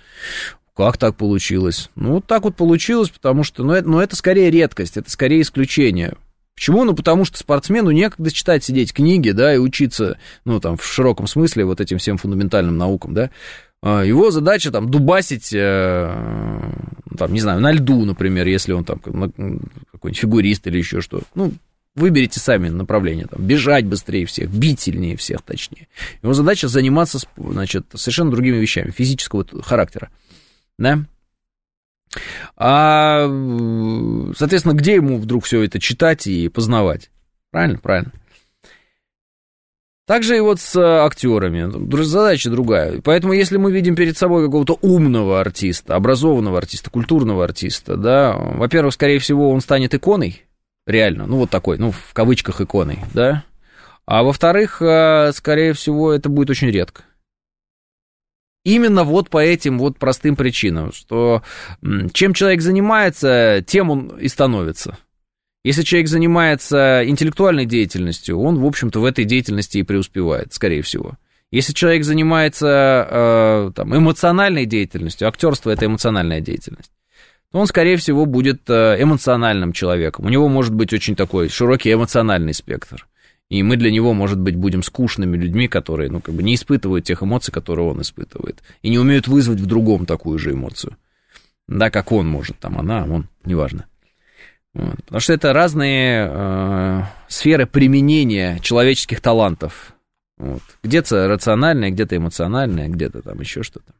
Как 0.76 0.96
так 0.96 1.16
получилось? 1.16 1.90
Ну, 1.94 2.14
вот 2.14 2.26
так 2.26 2.42
вот 2.44 2.56
получилось, 2.56 3.10
потому 3.10 3.44
что, 3.44 3.62
ну 3.62 3.72
это, 3.72 3.88
ну, 3.88 4.00
это 4.00 4.16
скорее 4.16 4.50
редкость, 4.50 4.96
это 4.96 5.10
скорее 5.10 5.42
исключение. 5.42 6.14
Почему? 6.54 6.84
Ну, 6.84 6.94
потому 6.94 7.24
что 7.24 7.38
спортсмену 7.38 7.90
некогда 7.90 8.30
читать, 8.30 8.64
сидеть 8.64 8.92
книги, 8.92 9.30
да, 9.30 9.54
и 9.54 9.58
учиться, 9.58 10.18
ну, 10.44 10.60
там, 10.60 10.76
в 10.76 10.84
широком 10.84 11.26
смысле 11.26 11.64
вот 11.64 11.80
этим 11.80 11.98
всем 11.98 12.16
фундаментальным 12.16 12.76
наукам, 12.76 13.14
да. 13.14 13.30
А, 13.82 14.02
его 14.02 14.30
задача 14.30 14.70
там 14.70 14.90
дубасить, 14.90 15.52
э, 15.52 16.72
там, 17.18 17.32
не 17.32 17.40
знаю, 17.40 17.60
на 17.60 17.72
льду, 17.72 18.04
например, 18.04 18.46
если 18.46 18.72
он 18.72 18.84
там 18.84 18.98
какой-нибудь 18.98 20.18
фигурист 20.18 20.66
или 20.66 20.78
еще 20.78 21.00
что. 21.00 21.22
Ну, 21.34 21.52
выберите 21.94 22.40
сами 22.40 22.68
направление, 22.68 23.26
там, 23.26 23.42
бежать 23.42 23.84
быстрее 23.86 24.26
всех, 24.26 24.50
бить 24.50 24.80
сильнее 24.80 25.16
всех, 25.16 25.42
точнее. 25.42 25.88
Его 26.22 26.32
задача 26.34 26.68
заниматься, 26.68 27.18
значит, 27.36 27.86
совершенно 27.94 28.30
другими 28.30 28.56
вещами, 28.56 28.90
физического 28.90 29.46
характера, 29.62 30.10
да. 30.78 31.04
А, 32.56 33.26
соответственно, 34.36 34.74
где 34.74 34.94
ему 34.94 35.18
вдруг 35.18 35.44
все 35.44 35.62
это 35.62 35.80
читать 35.80 36.26
и 36.26 36.48
познавать? 36.48 37.10
Правильно, 37.50 37.78
правильно. 37.78 38.12
Также 40.06 40.36
и 40.36 40.40
вот 40.40 40.60
с 40.60 40.76
актерами. 40.76 42.02
Задача 42.02 42.50
другая. 42.50 43.00
Поэтому, 43.00 43.32
если 43.32 43.56
мы 43.56 43.72
видим 43.72 43.96
перед 43.96 44.18
собой 44.18 44.44
какого-то 44.44 44.78
умного 44.82 45.40
артиста, 45.40 45.96
образованного 45.96 46.58
артиста, 46.58 46.90
культурного 46.90 47.42
артиста, 47.42 47.96
да, 47.96 48.36
во-первых, 48.36 48.92
скорее 48.92 49.18
всего, 49.18 49.50
он 49.50 49.62
станет 49.62 49.94
иконой, 49.94 50.43
реально, 50.86 51.26
ну, 51.26 51.38
вот 51.38 51.50
такой, 51.50 51.78
ну, 51.78 51.90
в 51.90 52.12
кавычках 52.12 52.60
иконой, 52.60 52.98
да, 53.12 53.44
а 54.06 54.22
во-вторых, 54.22 54.82
э, 54.82 55.32
скорее 55.34 55.72
всего, 55.72 56.12
это 56.12 56.28
будет 56.28 56.50
очень 56.50 56.70
редко. 56.70 57.04
Именно 58.64 59.04
вот 59.04 59.28
по 59.28 59.38
этим 59.38 59.78
вот 59.78 59.98
простым 59.98 60.36
причинам, 60.36 60.92
что 60.92 61.42
чем 62.12 62.32
человек 62.32 62.62
занимается, 62.62 63.62
тем 63.66 63.90
он 63.90 64.08
и 64.18 64.28
становится. 64.28 64.96
Если 65.64 65.82
человек 65.82 66.08
занимается 66.08 67.02
интеллектуальной 67.06 67.66
деятельностью, 67.66 68.38
он, 68.38 68.58
в 68.58 68.66
общем-то, 68.66 69.00
в 69.00 69.04
этой 69.04 69.24
деятельности 69.24 69.78
и 69.78 69.82
преуспевает, 69.82 70.52
скорее 70.52 70.82
всего. 70.82 71.14
Если 71.50 71.72
человек 71.72 72.04
занимается 72.04 73.06
э, 73.10 73.70
там, 73.74 73.96
эмоциональной 73.96 74.66
деятельностью, 74.66 75.28
актерство 75.28 75.70
это 75.70 75.86
эмоциональная 75.86 76.40
деятельность, 76.40 76.90
то 77.54 77.60
он, 77.60 77.68
скорее 77.68 77.96
всего, 77.96 78.26
будет 78.26 78.68
э, 78.68 78.96
эмоциональным 79.00 79.72
человеком. 79.72 80.26
У 80.26 80.28
него 80.28 80.48
может 80.48 80.74
быть 80.74 80.92
очень 80.92 81.14
такой 81.14 81.48
широкий 81.48 81.92
эмоциональный 81.92 82.52
спектр. 82.52 83.06
И 83.48 83.62
мы 83.62 83.76
для 83.76 83.92
него, 83.92 84.12
может 84.12 84.40
быть, 84.40 84.56
будем 84.56 84.82
скучными 84.82 85.36
людьми, 85.36 85.68
которые, 85.68 86.10
ну, 86.10 86.20
как 86.20 86.34
бы 86.34 86.42
не 86.42 86.56
испытывают 86.56 87.04
тех 87.04 87.22
эмоций, 87.22 87.54
которые 87.54 87.86
он 87.86 88.02
испытывает. 88.02 88.60
И 88.82 88.88
не 88.88 88.98
умеют 88.98 89.28
вызвать 89.28 89.60
в 89.60 89.66
другом 89.66 90.04
такую 90.04 90.36
же 90.36 90.50
эмоцию. 90.50 90.96
Да, 91.68 91.90
как 91.90 92.10
он 92.10 92.26
может, 92.26 92.58
там, 92.58 92.76
она, 92.76 93.04
он, 93.04 93.28
неважно. 93.44 93.84
Вот. 94.72 94.96
Потому 95.04 95.20
что 95.20 95.32
это 95.32 95.52
разные 95.52 96.28
э, 96.28 97.02
сферы 97.28 97.66
применения 97.66 98.58
человеческих 98.62 99.20
талантов. 99.20 99.92
Вот. 100.38 100.62
Где-то 100.82 101.28
рациональное, 101.28 101.92
где-то 101.92 102.16
эмоциональное, 102.16 102.88
где-то 102.88 103.22
там 103.22 103.38
еще 103.38 103.62
что-то. 103.62 103.92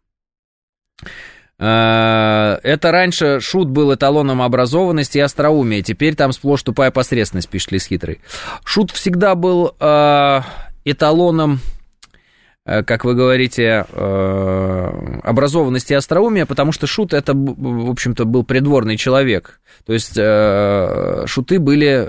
Э, 1.59 2.59
это 2.63 2.91
раньше 2.91 3.41
шут 3.41 3.69
был 3.69 3.95
эталоном 3.95 4.43
образованности 4.43 5.19
и 5.19 5.21
остроумия, 5.21 5.83
теперь 5.83 6.15
там 6.15 6.33
сплошь 6.33 6.63
тупая 6.63 6.91
посредственность, 6.91 7.49
пишет 7.49 7.73
Лис 7.73 7.87
Хитрый. 7.87 8.21
Шут 8.65 8.91
всегда 8.91 9.35
был 9.35 9.75
э, 9.79 10.41
эталоном 10.85 11.61
Э, 12.67 12.83
как 12.83 13.05
вы 13.05 13.15
говорите, 13.15 13.81
образованности 15.23 15.93
и 15.93 15.97
остроумия, 15.97 16.47
потому 16.47 16.73
что 16.73 16.87
Шут 16.87 17.13
это, 17.13 17.35
в 17.35 17.91
общем-то, 17.91 18.25
был 18.25 18.43
придворный 18.45 18.97
человек. 18.97 19.61
То 19.85 19.93
есть 19.93 20.15
шуты 20.15 21.59
были 21.59 22.09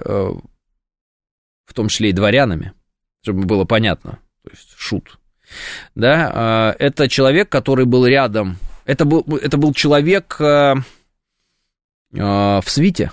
в 1.65 1.73
том 1.73 1.89
числе 1.89 2.09
и 2.09 2.13
дворянами, 2.13 2.71
чтобы 3.21 3.43
было 3.43 3.65
понятно. 3.65 4.19
То 4.43 4.49
есть 4.51 4.73
Шут. 4.77 5.19
Да, 5.93 6.73
это 6.79 7.09
человек, 7.09 7.49
который 7.49 7.85
был 7.85 8.05
рядом. 8.05 8.57
Это 8.85 9.03
был, 9.05 9.25
это 9.41 9.57
был 9.57 9.73
человек 9.73 10.39
в 10.39 10.83
свите. 12.65 13.11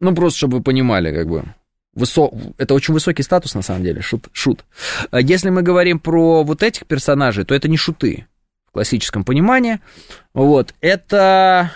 Ну, 0.00 0.14
просто 0.14 0.38
чтобы 0.38 0.58
вы 0.58 0.62
понимали, 0.62 1.14
как 1.14 1.28
бы 1.28 1.44
высо... 1.92 2.30
это 2.56 2.74
очень 2.74 2.94
высокий 2.94 3.22
статус, 3.22 3.54
на 3.54 3.62
самом 3.62 3.84
деле, 3.84 4.00
шут, 4.00 4.28
шут. 4.32 4.64
А 5.10 5.20
если 5.20 5.50
мы 5.50 5.62
говорим 5.62 6.00
про 6.00 6.42
вот 6.42 6.62
этих 6.62 6.86
персонажей, 6.86 7.44
то 7.44 7.54
это 7.54 7.68
не 7.68 7.76
шуты 7.76 8.26
в 8.66 8.72
классическом 8.72 9.24
понимании. 9.24 9.80
Вот, 10.32 10.74
это... 10.80 11.70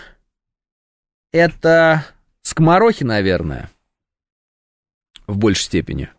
Это 1.31 2.05
скоморохи, 2.41 3.03
наверное, 3.03 3.69
в 5.27 5.37
большей 5.37 5.63
степени. 5.63 6.09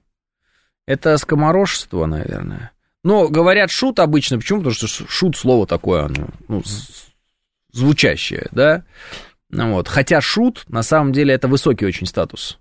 Это 0.86 1.16
скоморожество, 1.16 2.04
наверное. 2.06 2.70
Но 3.06 3.28
говорят 3.28 3.70
шут 3.70 4.00
обычно, 4.00 4.36
почему? 4.36 4.58
Потому 4.58 4.74
что 4.74 4.88
шут 4.88 5.36
слово 5.36 5.64
такое, 5.64 6.10
ну, 6.48 6.60
звучащее, 7.70 8.48
да? 8.50 8.82
Ну 9.48 9.74
вот. 9.74 9.86
Хотя 9.86 10.20
шут, 10.20 10.64
на 10.66 10.82
самом 10.82 11.12
деле, 11.12 11.32
это 11.32 11.46
высокий 11.46 11.86
очень 11.86 12.08
статус 12.08 12.58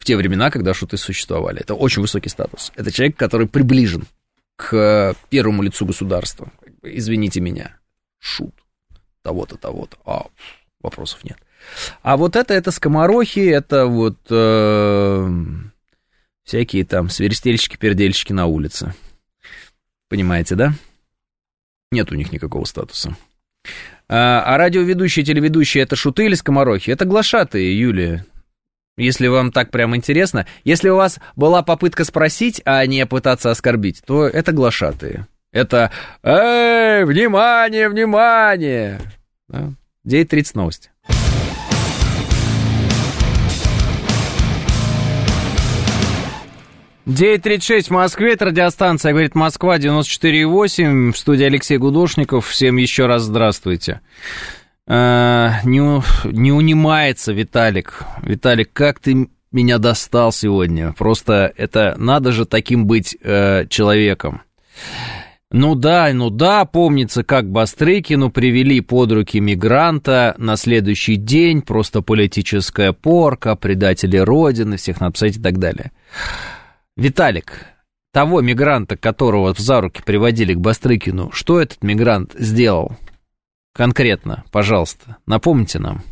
в 0.00 0.04
те 0.04 0.16
времена, 0.16 0.50
когда 0.50 0.74
шуты 0.74 0.96
существовали. 0.96 1.60
Это 1.60 1.76
очень 1.76 2.02
высокий 2.02 2.30
статус. 2.30 2.72
Это 2.74 2.90
человек, 2.90 3.16
который 3.16 3.46
приближен 3.46 4.08
к 4.56 5.14
первому 5.30 5.62
лицу 5.62 5.86
государства. 5.86 6.50
Извините 6.82 7.40
меня, 7.40 7.76
шут 8.18 8.56
того-то, 9.22 9.56
того-то. 9.56 9.96
А, 10.04 10.26
вопросов 10.80 11.22
нет. 11.22 11.38
А 12.02 12.16
вот 12.16 12.34
это, 12.34 12.54
это 12.54 12.72
скоморохи, 12.72 13.38
это 13.38 13.86
вот 13.86 14.18
э, 14.30 15.28
всякие 16.42 16.84
там 16.84 17.08
свиристельщики, 17.08 17.76
пердельщики 17.76 18.32
на 18.32 18.46
улице. 18.46 18.94
Понимаете, 20.14 20.54
да? 20.54 20.74
Нет 21.90 22.12
у 22.12 22.14
них 22.14 22.30
никакого 22.30 22.64
статуса. 22.66 23.16
А, 24.08 24.44
а 24.46 24.56
радиоведущие, 24.58 25.24
телеведущие 25.24 25.82
это 25.82 25.96
шуты 25.96 26.26
или 26.26 26.34
скоморохи? 26.36 26.92
Это 26.92 27.04
глашатые, 27.04 27.76
Юлия. 27.76 28.24
Если 28.96 29.26
вам 29.26 29.50
так 29.50 29.72
прям 29.72 29.96
интересно. 29.96 30.46
Если 30.62 30.88
у 30.88 30.94
вас 30.94 31.18
была 31.34 31.64
попытка 31.64 32.04
спросить, 32.04 32.62
а 32.64 32.86
не 32.86 33.04
пытаться 33.06 33.50
оскорбить, 33.50 34.04
то 34.06 34.24
это 34.24 34.52
глашатые. 34.52 35.26
Это 35.50 35.90
«Эй, 36.22 37.04
внимание, 37.04 37.88
внимание!» 37.88 39.00
да? 39.48 39.72
9.30 40.06 40.50
новости. 40.54 40.90
Девять 47.06 47.42
тридцать 47.42 47.66
шесть 47.66 47.88
в 47.88 47.90
Москве, 47.90 48.32
это 48.32 48.46
радиостанция, 48.46 49.12
говорит 49.12 49.34
Москва, 49.34 49.76
94,8, 49.78 51.12
в 51.12 51.18
студии 51.18 51.44
Алексей 51.44 51.76
Гудошников, 51.76 52.46
всем 52.46 52.78
еще 52.78 53.04
раз 53.04 53.24
здравствуйте. 53.24 54.00
Э, 54.86 55.50
не, 55.64 56.02
не 56.32 56.50
унимается 56.50 57.34
Виталик. 57.34 58.06
Виталик, 58.22 58.72
как 58.72 59.00
ты 59.00 59.28
меня 59.52 59.76
достал 59.76 60.32
сегодня? 60.32 60.94
Просто 60.96 61.52
это 61.58 61.94
надо 61.98 62.32
же 62.32 62.46
таким 62.46 62.86
быть 62.86 63.14
э, 63.20 63.66
человеком. 63.68 64.40
Ну 65.50 65.74
да, 65.74 66.08
ну 66.14 66.30
да, 66.30 66.64
помнится, 66.64 67.22
как 67.22 67.50
Бастрыкину 67.50 68.30
привели 68.30 68.80
под 68.80 69.12
руки 69.12 69.40
мигранта 69.40 70.34
на 70.38 70.56
следующий 70.56 71.16
день, 71.16 71.60
просто 71.60 72.00
политическая 72.00 72.92
порка, 72.92 73.56
предатели 73.56 74.16
Родины, 74.16 74.78
всех 74.78 75.00
надо 75.00 75.12
посадить 75.12 75.36
и 75.36 75.42
так 75.42 75.58
далее. 75.58 75.92
Виталик, 76.96 77.66
того 78.12 78.40
мигранта, 78.40 78.96
которого 78.96 79.54
за 79.56 79.80
руки 79.80 80.02
приводили 80.04 80.54
к 80.54 80.60
Бастрыкину, 80.60 81.30
что 81.32 81.60
этот 81.60 81.82
мигрант 81.82 82.32
сделал? 82.34 82.96
конкретно, 83.74 84.44
пожалуйста, 84.50 85.18
напомните 85.26 85.78
нам. 85.78 86.02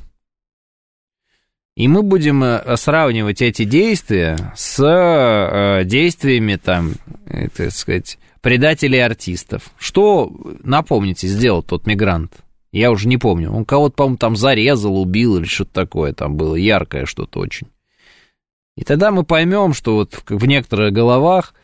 И 1.75 1.89
мы 1.89 2.03
будем 2.03 2.45
э, 2.45 2.77
сравнивать 2.77 3.41
эти 3.41 3.65
действия 3.65 4.53
с 4.55 4.79
э, 4.79 5.85
действиями, 5.87 6.57
там, 6.57 6.95
э, 7.25 7.49
так 7.49 7.71
сказать, 7.71 8.19
предателей 8.43 9.03
артистов. 9.03 9.71
Что, 9.79 10.31
напомните, 10.63 11.29
сделал 11.29 11.63
тот 11.63 11.87
мигрант? 11.87 12.35
Я 12.73 12.91
уже 12.91 13.09
не 13.09 13.17
помню. 13.17 13.51
Он 13.53 13.65
кого-то, 13.65 13.95
по-моему, 13.95 14.19
там 14.19 14.37
зарезал, 14.37 15.01
убил 15.01 15.39
или 15.39 15.45
что-то 15.45 15.73
такое 15.73 16.13
там 16.13 16.37
было, 16.37 16.57
яркое 16.57 17.07
что-то 17.07 17.41
очень. 17.41 17.69
И 18.77 18.85
тогда 18.85 19.11
мы 19.11 19.25
поймем, 19.25 19.75
что 19.75 19.97
вот 19.97 20.23
в 20.29 20.47
некоторых 20.47 20.93
головах 20.93 21.55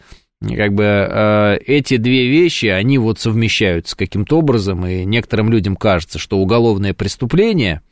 как 0.41 0.73
бы 0.73 0.85
э, 0.85 1.59
эти 1.67 1.97
две 1.97 2.29
вещи, 2.29 2.67
они 2.67 2.99
вот 2.99 3.19
совмещаются 3.19 3.97
каким-то 3.97 4.39
образом, 4.39 4.87
и 4.87 5.05
некоторым 5.05 5.51
людям 5.51 5.75
кажется, 5.75 6.19
что 6.19 6.39
уголовное 6.39 6.95
преступление, 6.95 7.83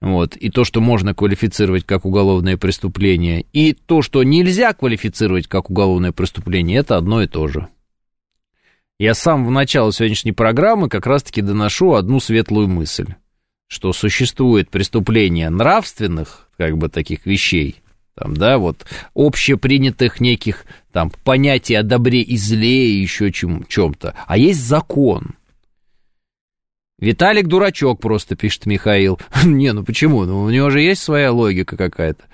вот, 0.00 0.36
и 0.36 0.50
то, 0.50 0.64
что 0.64 0.80
можно 0.80 1.14
квалифицировать 1.14 1.84
как 1.84 2.04
уголовное 2.04 2.56
преступление, 2.56 3.44
и 3.52 3.72
то, 3.72 4.02
что 4.02 4.24
нельзя 4.24 4.72
квалифицировать 4.72 5.46
как 5.46 5.70
уголовное 5.70 6.12
преступление, 6.12 6.78
это 6.78 6.96
одно 6.96 7.22
и 7.22 7.28
то 7.28 7.46
же. 7.46 7.68
Я 8.98 9.14
сам 9.14 9.46
в 9.46 9.50
начале 9.50 9.92
сегодняшней 9.92 10.32
программы 10.32 10.88
как 10.88 11.06
раз-таки 11.06 11.40
доношу 11.40 11.94
одну 11.94 12.20
светлую 12.20 12.68
мысль, 12.68 13.14
что 13.68 13.92
существует 13.92 14.70
преступление 14.70 15.50
нравственных, 15.50 16.48
как 16.56 16.76
бы, 16.76 16.88
таких 16.88 17.26
вещей, 17.26 17.80
там, 18.20 18.36
да, 18.36 18.58
вот 18.58 18.84
общепринятых 19.14 20.20
неких 20.20 20.66
там 20.92 21.10
понятий 21.24 21.74
о 21.74 21.82
добре 21.82 22.20
и 22.20 22.36
зле 22.36 22.90
и 22.90 23.00
еще 23.00 23.32
чем, 23.32 23.64
чем-то, 23.66 24.14
а 24.26 24.36
есть 24.36 24.60
закон. 24.60 25.36
Виталик 26.98 27.46
дурачок 27.46 27.98
просто, 27.98 28.36
пишет 28.36 28.66
Михаил. 28.66 29.18
не, 29.44 29.72
ну 29.72 29.84
почему? 29.84 30.26
Ну, 30.26 30.42
у 30.42 30.50
него 30.50 30.68
же 30.68 30.82
есть 30.82 31.02
своя 31.02 31.32
логика 31.32 31.78
какая-то. 31.78 32.24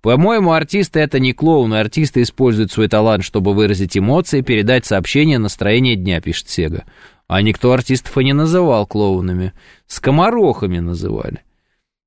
По-моему, 0.00 0.52
артисты 0.52 1.00
это 1.00 1.18
не 1.18 1.34
клоуны. 1.34 1.74
Артисты 1.74 2.22
используют 2.22 2.72
свой 2.72 2.88
талант, 2.88 3.22
чтобы 3.22 3.52
выразить 3.52 3.98
эмоции, 3.98 4.40
передать 4.40 4.86
сообщение, 4.86 5.36
настроение 5.36 5.94
дня, 5.94 6.22
пишет 6.22 6.48
Сега. 6.48 6.84
А 7.26 7.42
никто 7.42 7.70
артистов 7.70 8.16
и 8.16 8.24
не 8.24 8.32
называл 8.32 8.86
клоунами. 8.86 9.52
Скоморохами 9.86 10.78
называли. 10.78 11.42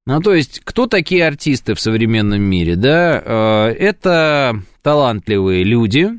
Ну, 0.08 0.22
то 0.22 0.34
есть, 0.34 0.62
кто 0.64 0.88
такие 0.88 1.28
артисты 1.28 1.74
в 1.76 1.82
современном 1.82 2.42
мире, 2.42 2.78
да? 2.78 3.22
Э, 3.26 3.66
это 3.78 4.62
талантливые 4.82 5.66
люди, 5.66 6.12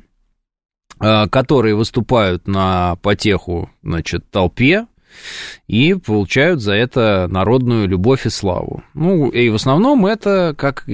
э, 1.00 1.26
которые 1.28 1.74
выступают 1.74 2.46
на 2.46 2.96
потеху, 2.96 3.70
значит, 3.82 4.30
толпе, 4.30 4.86
и 5.68 5.94
получают 5.94 6.60
за 6.60 6.74
это 6.74 7.28
народную 7.30 7.88
любовь 7.88 8.26
и 8.26 8.28
славу. 8.28 8.82
Ну, 8.92 9.30
и 9.30 9.48
в 9.48 9.54
основном 9.54 10.04
это, 10.04 10.54
как, 10.58 10.84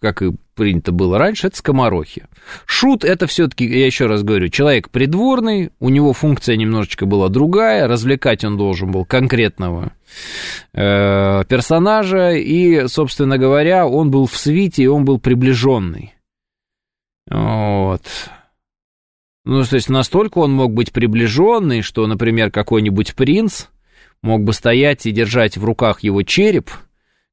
как 0.00 0.20
и 0.20 0.32
принято 0.56 0.90
было 0.90 1.18
раньше, 1.18 1.46
это 1.46 1.56
скоморохи. 1.56 2.26
Шут 2.66 3.04
это 3.04 3.26
все-таки, 3.26 3.64
я 3.66 3.86
еще 3.86 4.06
раз 4.06 4.22
говорю, 4.22 4.48
человек 4.48 4.90
придворный, 4.90 5.70
у 5.78 5.88
него 5.88 6.12
функция 6.12 6.56
немножечко 6.56 7.06
была 7.06 7.28
другая, 7.28 7.86
развлекать 7.86 8.44
он 8.44 8.56
должен 8.56 8.90
был 8.90 9.04
конкретного 9.04 9.92
э, 10.72 11.44
персонажа, 11.48 12.32
и, 12.32 12.88
собственно 12.88 13.38
говоря, 13.38 13.86
он 13.86 14.10
был 14.10 14.26
в 14.26 14.36
свите, 14.36 14.82
и 14.82 14.88
он 14.88 15.04
был 15.04 15.18
приближенный. 15.18 16.14
Вот. 17.30 18.02
Ну, 19.44 19.64
то 19.64 19.76
есть 19.76 19.88
настолько 19.88 20.38
он 20.38 20.52
мог 20.52 20.72
быть 20.72 20.92
приближенный, 20.92 21.82
что, 21.82 22.06
например, 22.06 22.50
какой-нибудь 22.50 23.14
принц 23.14 23.66
мог 24.22 24.42
бы 24.42 24.52
стоять 24.52 25.06
и 25.06 25.12
держать 25.12 25.56
в 25.56 25.64
руках 25.64 26.02
его 26.02 26.22
череп, 26.22 26.70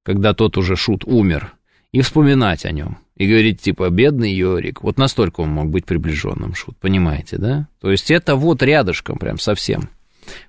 когда 0.03 0.33
тот 0.33 0.57
уже 0.57 0.75
шут 0.75 1.03
умер, 1.05 1.53
и 1.91 2.01
вспоминать 2.01 2.65
о 2.65 2.71
нем. 2.71 2.99
И 3.17 3.27
говорить, 3.27 3.61
типа, 3.61 3.89
бедный 3.89 4.31
Йорик. 4.31 4.83
Вот 4.83 4.97
настолько 4.97 5.41
он 5.41 5.49
мог 5.49 5.69
быть 5.69 5.85
приближенным 5.85 6.53
шут, 6.53 6.77
понимаете, 6.77 7.37
да? 7.37 7.67
То 7.81 7.89
есть 7.89 8.11
это 8.11 8.35
вот 8.35 8.61
рядышком 8.61 9.17
прям 9.17 9.39
совсем. 9.39 9.89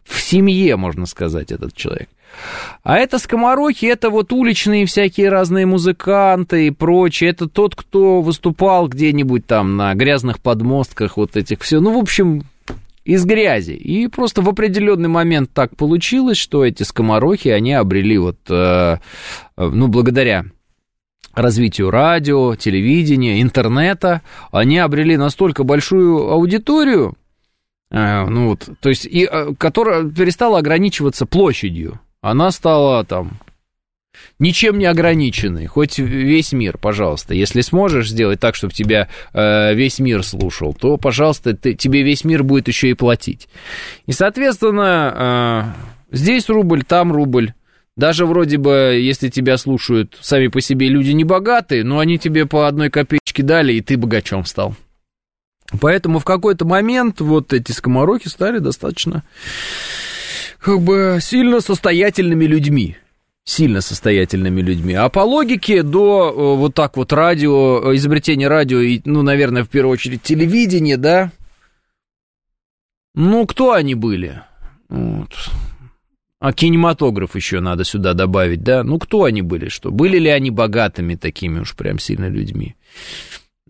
В 0.04 0.20
семье, 0.20 0.76
можно 0.76 1.06
сказать, 1.06 1.50
этот 1.50 1.74
человек. 1.74 2.08
А 2.82 2.98
это 2.98 3.18
скоморохи, 3.18 3.86
это 3.86 4.10
вот 4.10 4.32
уличные 4.34 4.84
всякие 4.84 5.30
разные 5.30 5.64
музыканты 5.64 6.66
и 6.66 6.70
прочее. 6.70 7.30
Это 7.30 7.48
тот, 7.48 7.74
кто 7.74 8.20
выступал 8.20 8.88
где-нибудь 8.88 9.46
там 9.46 9.76
на 9.76 9.94
грязных 9.94 10.40
подмостках 10.40 11.16
вот 11.16 11.36
этих 11.36 11.62
все. 11.62 11.80
Ну, 11.80 11.94
в 11.94 11.98
общем, 11.98 12.42
из 13.04 13.24
грязи. 13.24 13.72
И 13.72 14.08
просто 14.08 14.42
в 14.42 14.48
определенный 14.50 15.08
момент 15.08 15.50
так 15.54 15.74
получилось, 15.74 16.36
что 16.36 16.66
эти 16.66 16.82
скоморохи, 16.82 17.48
они 17.48 17.72
обрели 17.72 18.18
вот, 18.18 18.36
э, 18.50 18.98
ну, 19.56 19.88
благодаря 19.88 20.44
развитию 21.34 21.90
радио, 21.90 22.54
телевидения, 22.56 23.40
интернета, 23.42 24.22
они 24.50 24.78
обрели 24.78 25.16
настолько 25.16 25.64
большую 25.64 26.30
аудиторию, 26.30 27.14
э, 27.90 28.24
ну 28.26 28.48
вот, 28.48 28.68
то 28.80 28.88
есть, 28.88 29.06
и, 29.06 29.28
э, 29.30 29.54
которая 29.58 30.04
перестала 30.04 30.58
ограничиваться 30.58 31.26
площадью 31.26 32.00
она 32.20 32.50
стала 32.50 33.04
там 33.04 33.38
ничем 34.38 34.78
не 34.78 34.86
ограниченной, 34.86 35.66
хоть 35.66 35.98
весь 35.98 36.52
мир, 36.52 36.76
пожалуйста. 36.78 37.34
Если 37.34 37.60
сможешь 37.60 38.10
сделать 38.10 38.40
так, 38.40 38.54
чтобы 38.54 38.72
тебя 38.72 39.08
э, 39.32 39.74
весь 39.74 40.00
мир 40.00 40.24
слушал, 40.24 40.74
то, 40.74 40.96
пожалуйста, 40.96 41.56
ты, 41.56 41.74
тебе 41.74 42.02
весь 42.02 42.24
мир 42.24 42.42
будет 42.42 42.68
еще 42.68 42.90
и 42.90 42.94
платить. 42.94 43.48
И, 44.06 44.12
соответственно, 44.12 45.74
э, 46.10 46.16
здесь 46.16 46.48
рубль, 46.48 46.82
там 46.82 47.12
рубль. 47.12 47.52
Даже 47.98 48.26
вроде 48.26 48.58
бы, 48.58 48.96
если 49.02 49.28
тебя 49.28 49.58
слушают 49.58 50.16
сами 50.20 50.46
по 50.46 50.60
себе 50.60 50.88
люди 50.88 51.10
не 51.10 51.24
богатые, 51.24 51.82
но 51.82 51.98
они 51.98 52.16
тебе 52.16 52.46
по 52.46 52.68
одной 52.68 52.90
копеечке 52.90 53.42
дали, 53.42 53.72
и 53.72 53.80
ты 53.80 53.96
богачом 53.96 54.44
стал. 54.44 54.76
Поэтому 55.80 56.20
в 56.20 56.24
какой-то 56.24 56.64
момент 56.64 57.20
вот 57.20 57.52
эти 57.52 57.72
скоморохи 57.72 58.28
стали 58.28 58.60
достаточно 58.60 59.24
как 60.60 60.80
бы 60.80 61.18
сильно 61.20 61.60
состоятельными 61.60 62.44
людьми. 62.44 62.96
Сильно 63.44 63.80
состоятельными 63.80 64.60
людьми. 64.60 64.94
А 64.94 65.08
по 65.08 65.20
логике 65.20 65.82
до 65.82 66.30
э, 66.30 66.56
вот 66.56 66.74
так 66.74 66.96
вот 66.96 67.12
радио, 67.12 67.90
э, 67.90 67.96
изобретения 67.96 68.46
радио 68.46 68.78
и, 68.78 69.00
ну, 69.06 69.22
наверное, 69.22 69.64
в 69.64 69.68
первую 69.68 69.94
очередь 69.94 70.22
телевидения, 70.22 70.98
да? 70.98 71.32
Ну, 73.16 73.44
кто 73.46 73.72
они 73.72 73.96
были? 73.96 74.40
Вот. 74.88 75.30
А 76.40 76.52
кинематограф 76.52 77.34
еще 77.34 77.58
надо 77.58 77.82
сюда 77.84 78.14
добавить, 78.14 78.62
да? 78.62 78.84
Ну, 78.84 78.98
кто 78.98 79.24
они 79.24 79.42
были, 79.42 79.68
что? 79.68 79.90
Были 79.90 80.18
ли 80.18 80.28
они 80.28 80.50
богатыми 80.50 81.16
такими 81.16 81.60
уж 81.60 81.74
прям 81.74 81.98
сильно 81.98 82.28
людьми? 82.28 82.76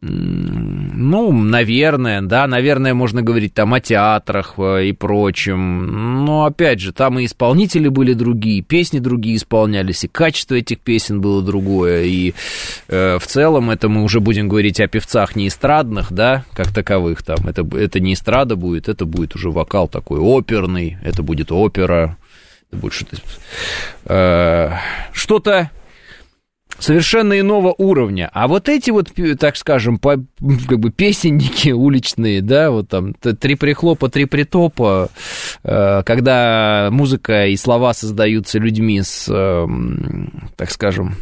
Ну, 0.00 1.32
наверное, 1.32 2.22
да, 2.22 2.46
наверное, 2.46 2.94
можно 2.94 3.22
говорить 3.22 3.54
там 3.54 3.74
о 3.74 3.80
театрах 3.80 4.54
э, 4.56 4.86
и 4.86 4.92
прочем. 4.92 6.24
Но, 6.24 6.44
опять 6.44 6.78
же, 6.78 6.92
там 6.92 7.18
и 7.18 7.24
исполнители 7.24 7.88
были 7.88 8.12
другие, 8.12 8.62
песни 8.62 9.00
другие 9.00 9.36
исполнялись, 9.36 10.04
и 10.04 10.08
качество 10.08 10.54
этих 10.54 10.78
песен 10.78 11.20
было 11.20 11.42
другое. 11.42 12.04
И 12.04 12.34
э, 12.86 13.18
в 13.18 13.26
целом 13.26 13.70
это 13.70 13.88
мы 13.88 14.04
уже 14.04 14.20
будем 14.20 14.48
говорить 14.48 14.78
о 14.78 14.86
певцах 14.86 15.34
не 15.34 15.48
эстрадных, 15.48 16.12
да, 16.12 16.44
как 16.52 16.72
таковых 16.72 17.24
там. 17.24 17.48
Это, 17.48 17.66
это 17.76 17.98
не 17.98 18.14
эстрада 18.14 18.54
будет, 18.54 18.88
это 18.88 19.04
будет 19.04 19.34
уже 19.34 19.50
вокал 19.50 19.88
такой 19.88 20.20
оперный, 20.20 20.98
это 21.02 21.24
будет 21.24 21.50
опера. 21.50 22.17
Что-то, 22.70 23.16
э, 24.04 24.70
что-то 25.12 25.70
совершенно 26.78 27.38
иного 27.38 27.74
уровня. 27.76 28.30
А 28.32 28.48
вот 28.48 28.68
эти 28.68 28.90
вот, 28.90 29.10
так 29.38 29.56
скажем, 29.56 29.98
по, 29.98 30.16
как 30.68 30.78
бы 30.78 30.90
песенники 30.90 31.70
уличные, 31.70 32.40
да, 32.40 32.70
вот 32.70 32.88
там 32.88 33.14
три 33.14 33.54
прихлопа, 33.56 34.08
три 34.08 34.24
притопа, 34.26 35.10
э, 35.64 36.02
когда 36.04 36.88
музыка 36.90 37.46
и 37.46 37.56
слова 37.56 37.94
создаются 37.94 38.58
людьми 38.58 39.02
с, 39.02 39.28
э, 39.28 39.66
так 40.56 40.70
скажем, 40.70 41.16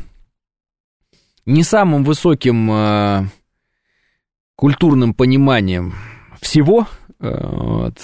не 1.46 1.62
самым 1.62 2.04
высоким 2.04 2.70
э, 2.70 3.24
культурным 4.56 5.14
пониманием 5.14 5.94
всего, 6.40 6.86
вот, 7.18 7.98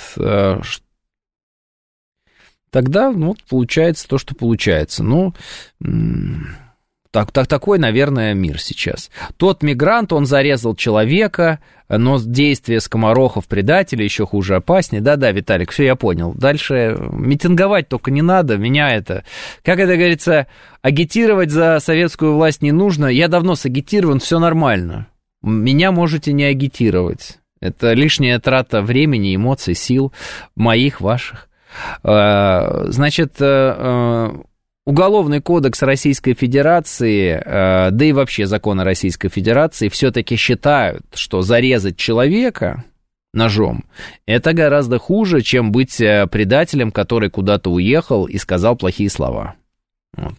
тогда, 2.73 3.13
ну, 3.13 3.37
получается 3.49 4.09
то, 4.09 4.19
что 4.19 4.35
получается. 4.35 5.05
Ну, 5.05 5.35
так, 7.13 7.31
так, 7.31 7.47
такой, 7.47 7.79
наверное, 7.79 8.33
мир 8.33 8.59
сейчас. 8.59 9.11
Тот 9.37 9.63
мигрант, 9.63 10.15
он 10.15 10.25
зарезал 10.25 10.75
человека, 10.75 11.61
но 11.91 12.19
действие 12.19 12.81
скоморохов 12.81 13.47
предателя 13.47 14.03
еще 14.03 14.27
хуже, 14.27 14.57
опаснее. 14.57 15.03
Да-да, 15.03 15.31
Виталик, 15.31 15.71
все 15.71 15.85
я 15.85 15.95
понял. 15.95 16.33
Дальше 16.33 16.97
митинговать 17.13 17.89
только 17.89 18.11
не 18.11 18.23
надо, 18.23 18.57
меня 18.57 18.95
это... 18.95 19.25
Как 19.63 19.79
это 19.79 19.95
говорится, 19.95 20.47
агитировать 20.81 21.51
за 21.51 21.79
советскую 21.81 22.35
власть 22.35 22.63
не 22.63 22.73
нужно. 22.73 23.07
Я 23.07 23.29
давно 23.29 23.57
сагитирован, 23.57 24.19
все 24.19 24.39
нормально. 24.39 25.07
Меня 25.43 25.93
можете 25.93 26.33
не 26.33 26.45
агитировать. 26.45 27.39
Это 27.61 27.93
лишняя 27.93 28.41
трата 28.41 28.81
времени, 28.81 29.37
эмоций, 29.37 29.75
сил 29.75 30.15
моих, 30.57 31.03
ваших. 31.03 31.51
А, 32.03 32.85
значит, 32.89 33.41
э, 33.41 33.45
э, 33.45 34.31
Уголовный 34.85 35.41
кодекс 35.41 35.81
Российской 35.83 36.35
Федерации, 36.35 37.41
э, 37.41 37.91
да 37.93 38.05
и 38.05 38.11
вообще 38.11 38.47
законы 38.47 38.83
Российской 38.83 39.29
Федерации 39.29 39.89
все-таки 39.89 40.35
считают, 40.35 41.05
что 41.15 41.43
зарезать 41.43 41.97
человека 41.97 42.85
ножом, 43.33 43.85
это 44.27 44.53
гораздо 44.53 44.99
хуже, 44.99 45.41
чем 45.41 45.71
быть 45.71 46.01
э, 46.01 46.27
предателем, 46.27 46.91
который 46.91 47.31
куда-то 47.31 47.71
уехал 47.71 48.25
и 48.25 48.39
сказал 48.39 48.75
плохие 48.75 49.09
слова. 49.09 49.55
Вот. 50.17 50.35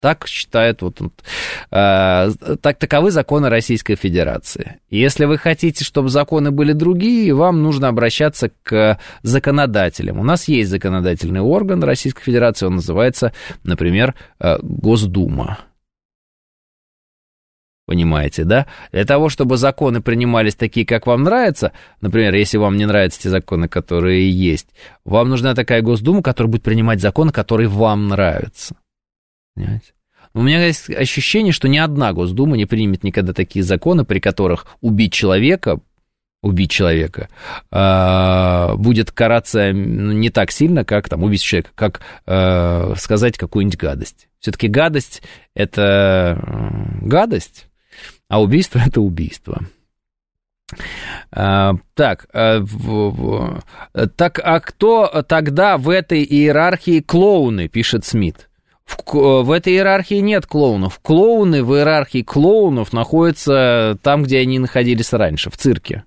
Так 0.00 0.28
считают 0.28 0.82
вот, 0.82 1.00
э, 1.00 2.30
так 2.60 2.78
таковы 2.78 3.10
законы 3.10 3.48
Российской 3.48 3.96
Федерации. 3.96 4.78
Если 4.90 5.24
вы 5.24 5.38
хотите, 5.38 5.84
чтобы 5.84 6.08
законы 6.08 6.52
были 6.52 6.72
другие, 6.72 7.34
вам 7.34 7.64
нужно 7.64 7.88
обращаться 7.88 8.52
к 8.62 9.00
законодателям. 9.22 10.20
У 10.20 10.24
нас 10.24 10.46
есть 10.46 10.70
законодательный 10.70 11.40
орган 11.40 11.82
Российской 11.82 12.22
Федерации, 12.22 12.66
он 12.66 12.76
называется, 12.76 13.32
например, 13.64 14.14
э, 14.38 14.58
Госдума. 14.62 15.58
Понимаете, 17.88 18.44
да? 18.44 18.66
Для 18.92 19.04
того, 19.04 19.30
чтобы 19.30 19.56
законы 19.56 20.00
принимались 20.00 20.54
такие, 20.54 20.86
как 20.86 21.08
вам 21.08 21.24
нравится, 21.24 21.72
например, 22.00 22.34
если 22.34 22.58
вам 22.58 22.76
не 22.76 22.86
нравятся 22.86 23.22
те 23.22 23.30
законы, 23.30 23.66
которые 23.66 24.30
есть, 24.30 24.68
вам 25.04 25.28
нужна 25.28 25.54
такая 25.54 25.82
Госдума, 25.82 26.22
которая 26.22 26.52
будет 26.52 26.62
принимать 26.62 27.00
законы, 27.00 27.32
которые 27.32 27.66
вам 27.66 28.06
нравятся. 28.06 28.76
Понимаете? 29.58 29.92
У 30.34 30.42
меня 30.42 30.64
есть 30.64 30.88
ощущение, 30.90 31.52
что 31.52 31.68
ни 31.68 31.78
одна 31.78 32.12
Госдума 32.12 32.56
не 32.56 32.66
примет 32.66 33.02
никогда 33.02 33.32
такие 33.32 33.64
законы, 33.64 34.04
при 34.04 34.20
которых 34.20 34.66
убить 34.80 35.12
человека 35.12 35.80
убить 36.40 36.70
человека, 36.70 37.28
э, 37.72 38.76
будет 38.76 39.10
караться 39.10 39.72
не 39.72 40.30
так 40.30 40.52
сильно, 40.52 40.84
как 40.84 41.08
там 41.08 41.24
убить 41.24 41.42
человека, 41.42 41.70
как 41.74 42.00
э, 42.26 42.94
сказать 42.96 43.36
какую-нибудь 43.36 43.76
гадость. 43.76 44.28
Все-таки 44.38 44.68
гадость 44.68 45.20
это 45.54 46.40
гадость, 47.02 47.66
а 48.28 48.40
убийство 48.40 48.78
это 48.86 49.00
убийство. 49.00 49.62
А, 51.32 51.72
так, 51.94 52.28
а, 52.32 52.62
так, 54.16 54.38
а 54.38 54.60
кто 54.60 55.24
тогда 55.26 55.76
в 55.76 55.88
этой 55.88 56.22
иерархии 56.22 57.00
клоуны, 57.00 57.68
пишет 57.68 58.04
Смит? 58.04 58.47
В, 58.88 59.42
в 59.42 59.50
этой 59.50 59.74
иерархии 59.74 60.16
нет 60.16 60.46
клоунов. 60.46 60.98
Клоуны 61.00 61.62
в 61.62 61.74
иерархии 61.74 62.22
клоунов 62.22 62.94
находятся 62.94 63.98
там, 64.02 64.22
где 64.22 64.38
они 64.38 64.58
находились 64.58 65.12
раньше, 65.12 65.50
в 65.50 65.58
цирке. 65.58 66.04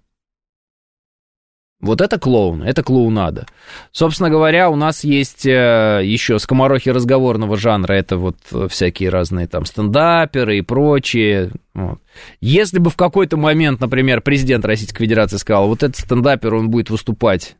Вот 1.80 2.00
это 2.00 2.20
клоун, 2.20 2.62
это 2.62 2.84
клоунада. 2.84 3.48
Собственно 3.92 4.30
говоря, 4.30 4.70
у 4.70 4.76
нас 4.76 5.04
есть 5.04 5.48
э, 5.48 6.02
еще 6.04 6.38
скоморохи 6.38 6.90
разговорного 6.90 7.58
жанра, 7.58 7.94
это 7.94 8.18
вот 8.18 8.38
всякие 8.70 9.10
разные 9.10 9.48
там 9.48 9.66
стендаперы 9.66 10.60
и 10.60 10.62
прочие. 10.62 11.52
Вот. 11.74 12.00
Если 12.40 12.78
бы 12.78 12.92
в 12.92 12.96
какой-то 12.96 13.38
момент, 13.38 13.80
например, 13.80 14.22
президент 14.22 14.64
Российской 14.64 15.06
Федерации 15.06 15.38
сказал, 15.38 15.68
вот 15.68 15.82
этот 15.82 15.98
стендапер, 15.98 16.54
он 16.54 16.70
будет 16.70 16.92
выступать, 16.92 17.56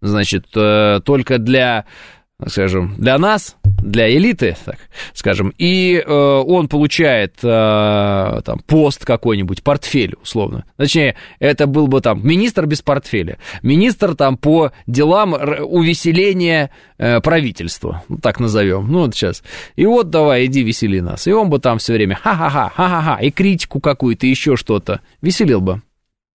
значит, 0.00 0.46
э, 0.56 1.00
только 1.04 1.38
для 1.38 1.84
скажем, 2.46 2.94
для 2.96 3.18
нас, 3.18 3.56
для 3.82 4.10
элиты, 4.10 4.56
так 4.64 4.78
скажем, 5.14 5.52
и 5.58 6.02
э, 6.04 6.12
он 6.12 6.68
получает 6.68 7.36
э, 7.42 8.40
там 8.44 8.58
пост 8.66 9.04
какой-нибудь, 9.04 9.62
портфель, 9.62 10.16
условно. 10.22 10.64
Точнее, 10.76 11.16
это 11.38 11.66
был 11.66 11.86
бы 11.86 12.00
там 12.00 12.26
министр 12.26 12.66
без 12.66 12.82
портфеля, 12.82 13.38
министр 13.62 14.14
там 14.14 14.36
по 14.36 14.72
делам 14.86 15.34
увеселения 15.34 16.70
э, 16.98 17.20
правительства, 17.20 18.02
так 18.22 18.40
назовем, 18.40 18.90
ну 18.90 19.00
вот 19.00 19.14
сейчас. 19.14 19.42
И 19.76 19.86
вот 19.86 20.10
давай, 20.10 20.46
иди 20.46 20.62
весели 20.62 21.00
нас. 21.00 21.26
И 21.26 21.32
он 21.32 21.50
бы 21.50 21.58
там 21.58 21.78
все 21.78 21.94
время 21.94 22.16
ха-ха-ха, 22.16 22.72
ха-ха-ха, 22.74 23.18
и 23.20 23.30
критику 23.30 23.80
какую-то, 23.80 24.26
еще 24.26 24.56
что-то, 24.56 25.00
веселил 25.22 25.60
бы. 25.60 25.82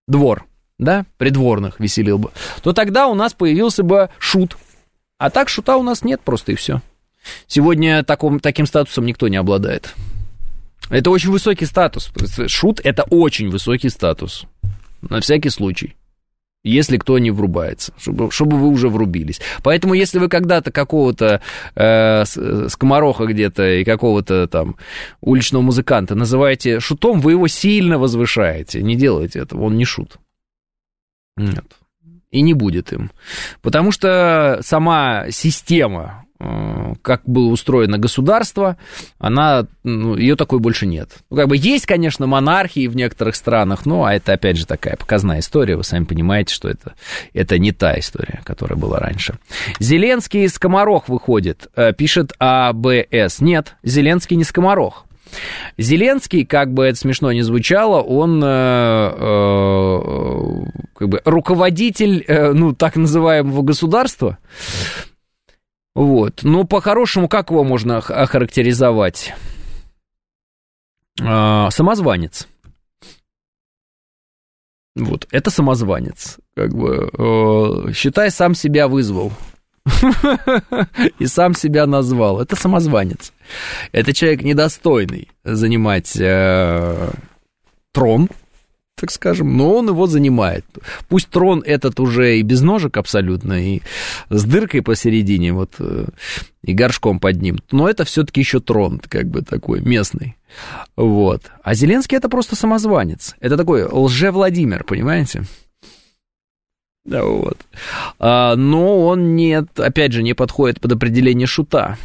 Двор, 0.07 0.45
да, 0.77 1.05
придворных 1.17 1.79
веселил 1.79 2.17
бы. 2.17 2.31
То 2.61 2.73
тогда 2.73 3.07
у 3.07 3.15
нас 3.15 3.33
появился 3.33 3.83
бы 3.83 4.09
шут, 4.19 4.57
а 5.17 5.29
так 5.29 5.49
шута 5.49 5.77
у 5.77 5.83
нас 5.83 6.03
нет 6.03 6.21
просто 6.21 6.51
и 6.51 6.55
все. 6.55 6.81
Сегодня 7.47 8.03
таком, 8.03 8.39
таким 8.39 8.65
статусом 8.65 9.06
никто 9.06 9.27
не 9.27 9.38
обладает. 9.38 9.93
Это 10.89 11.10
очень 11.10 11.31
высокий 11.31 11.65
статус. 11.65 12.11
Шут– 12.47 12.80
это 12.84 13.03
очень 13.03 13.49
высокий 13.49 13.89
статус. 13.89 14.45
На 15.02 15.19
всякий 15.22 15.49
случай. 15.49 15.95
Если 16.64 16.97
кто 16.97 17.19
не 17.19 17.30
врубается, 17.30 17.93
чтобы, 17.97 18.31
чтобы 18.31 18.57
вы 18.57 18.69
уже 18.69 18.89
врубились. 18.89 19.39
Поэтому, 19.61 19.93
если 19.93 20.18
вы 20.18 20.30
когда-то 20.30 20.72
какого-то 20.72 21.41
э, 21.76 22.26
скомороха 22.26 23.26
где-то 23.26 23.76
и 23.76 23.84
какого-то 23.84 24.47
там 24.47 24.76
уличного 25.22 25.61
музыканта 25.61 26.15
называете 26.15 26.80
шутом, 26.80 27.22
вы 27.22 27.34
его 27.34 27.47
сильно 27.47 27.99
возвышаете. 27.99 28.81
Не 28.81 28.95
делайте 28.95 29.39
этого, 29.39 29.64
он 29.64 29.77
не 29.77 29.85
шут. 29.85 30.18
Нет 31.38 31.65
и 32.35 32.41
не 32.41 32.53
будет 32.53 32.91
им. 32.91 33.11
Потому 33.61 33.91
что 33.91 34.60
сама 34.61 35.27
система, 35.31 36.24
э, 36.24 36.24
как 36.37 37.21
было 37.25 37.49
устроено 37.49 37.97
государство, 37.97 38.77
она, 39.19 39.67
ну, 39.83 40.17
ее 40.17 40.35
такой 40.35 40.59
больше 40.59 40.85
нет. 40.85 41.09
Ну, 41.29 41.37
как 41.37 41.47
бы 41.47 41.55
есть, 41.55 41.85
конечно, 41.85 42.27
монархии 42.27 42.87
в 42.87 42.95
некоторых 42.95 43.35
странах, 43.35 43.85
но 43.85 44.03
а 44.03 44.13
это, 44.13 44.33
опять 44.33 44.57
же, 44.57 44.65
такая 44.65 44.97
показная 44.97 45.39
история, 45.39 45.77
вы 45.77 45.83
сами 45.83 46.03
понимаете, 46.03 46.53
что 46.53 46.67
это, 46.67 46.93
это 47.33 47.57
не 47.57 47.71
та 47.71 47.97
история, 47.97 48.41
которая 48.43 48.77
была 48.77 48.99
раньше. 48.99 49.39
Зеленский 49.79 50.43
из 50.43 50.59
Комарох 50.59 51.07
выходит, 51.07 51.69
э, 51.75 51.93
пишет 51.93 52.33
АБС. 52.37 53.39
Нет, 53.39 53.75
Зеленский 53.83 54.35
не 54.35 54.43
Скоморох. 54.43 55.05
Зеленский, 55.77 56.45
как 56.45 56.73
бы 56.73 56.85
это 56.85 56.97
смешно 56.97 57.31
ни 57.31 57.41
звучало, 57.41 58.01
он 58.01 58.41
э, 58.43 59.13
э, 59.17 59.99
как 60.95 61.09
бы 61.09 61.21
руководитель, 61.25 62.23
э, 62.27 62.53
ну, 62.53 62.73
так 62.73 62.95
называемого 62.95 63.61
государства. 63.61 64.37
Вот. 65.95 66.41
Но 66.43 66.65
по-хорошему, 66.65 67.30
как 67.30 67.49
его 67.49 67.63
можно 67.63 67.97
охарактеризовать? 67.97 69.34
Э, 71.22 71.69
самозванец. 71.72 72.47
Вот, 74.95 75.27
это 75.31 75.49
самозванец. 75.49 76.38
Как 76.55 76.73
бы, 76.73 77.09
э, 77.17 77.93
считай, 77.93 78.30
сам 78.30 78.55
себя 78.55 78.88
вызвал. 78.88 79.31
и 81.19 81.27
сам 81.27 81.53
себя 81.53 81.85
назвал. 81.85 82.41
Это 82.41 82.55
самозванец. 82.55 83.34
Это 83.91 84.13
человек 84.13 84.41
недостойный 84.41 85.30
занимать 85.43 86.15
э, 86.19 87.11
трон, 87.91 88.30
так 88.95 89.11
скажем, 89.11 89.57
но 89.57 89.76
он 89.76 89.89
его 89.89 90.07
занимает. 90.07 90.65
Пусть 91.09 91.30
трон 91.30 91.61
этот 91.65 91.99
уже 91.99 92.39
и 92.39 92.41
без 92.41 92.61
ножек 92.61 92.97
абсолютно, 92.97 93.53
и 93.61 93.81
с 94.30 94.43
дыркой 94.45 94.81
посередине, 94.81 95.51
вот, 95.53 95.73
э, 95.80 96.05
и 96.63 96.73
горшком 96.73 97.19
под 97.19 97.41
ним, 97.41 97.59
но 97.72 97.89
это 97.89 98.05
все-таки 98.05 98.39
еще 98.39 98.59
трон, 98.59 98.99
как 98.99 99.27
бы 99.27 99.41
такой 99.41 99.81
местный. 99.81 100.38
Вот. 100.95 101.43
А 101.61 101.73
Зеленский 101.73 102.17
это 102.17 102.30
просто 102.30 102.55
самозванец. 102.55 103.35
Это 103.41 103.57
такой 103.57 103.84
лже-Владимир, 103.84 104.85
понимаете? 104.85 105.43
Да, 107.03 107.23
вот. 107.23 107.57
А, 108.17 108.55
но 108.55 109.05
он 109.05 109.35
нет, 109.35 109.80
опять 109.80 110.13
же, 110.13 110.23
не 110.23 110.34
подходит 110.34 110.80
под 110.80 110.93
определение 110.93 111.47
шута. 111.47 111.97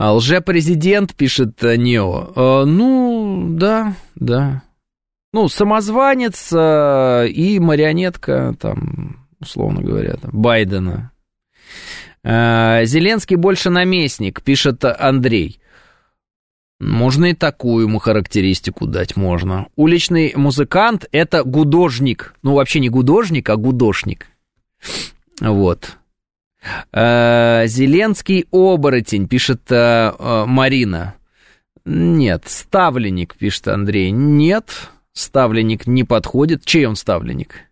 А, 0.00 0.14
лже-президент, 0.14 1.14
пишет 1.14 1.60
Нео. 1.60 2.32
А, 2.34 2.64
ну, 2.64 3.48
да, 3.50 3.96
да. 4.14 4.62
Ну, 5.34 5.46
самозванец 5.50 6.50
а, 6.54 7.24
и 7.26 7.58
марионетка, 7.58 8.56
там, 8.58 9.26
условно 9.40 9.82
говоря, 9.82 10.14
там, 10.14 10.30
Байдена. 10.32 11.12
Зеленский 12.24 13.36
больше 13.36 13.68
наместник, 13.68 14.40
пишет 14.40 14.82
Андрей. 14.86 15.60
Можно 16.78 17.26
и 17.26 17.34
такую 17.34 17.86
ему 17.86 17.98
характеристику 17.98 18.86
дать 18.86 19.18
можно. 19.18 19.66
Уличный 19.76 20.32
музыкант— 20.34 21.04
это 21.12 21.44
гудожник. 21.44 22.34
Ну, 22.42 22.54
вообще 22.54 22.80
не 22.80 22.88
гудожник, 22.88 23.50
а 23.50 23.56
гудошник. 23.56 24.28
Вот. 25.42 25.98
Э, 26.92 27.64
Зеленский 27.66 28.46
оборотень, 28.50 29.28
пишет 29.28 29.62
э, 29.70 30.12
э, 30.18 30.44
Марина. 30.46 31.14
Нет, 31.84 32.44
ставленник, 32.46 33.36
пишет 33.36 33.68
Андрей. 33.68 34.10
Нет, 34.10 34.90
ставленник 35.12 35.86
не 35.86 36.04
подходит. 36.04 36.64
Чей 36.64 36.86
он 36.86 36.96
ставленник? 36.96 37.66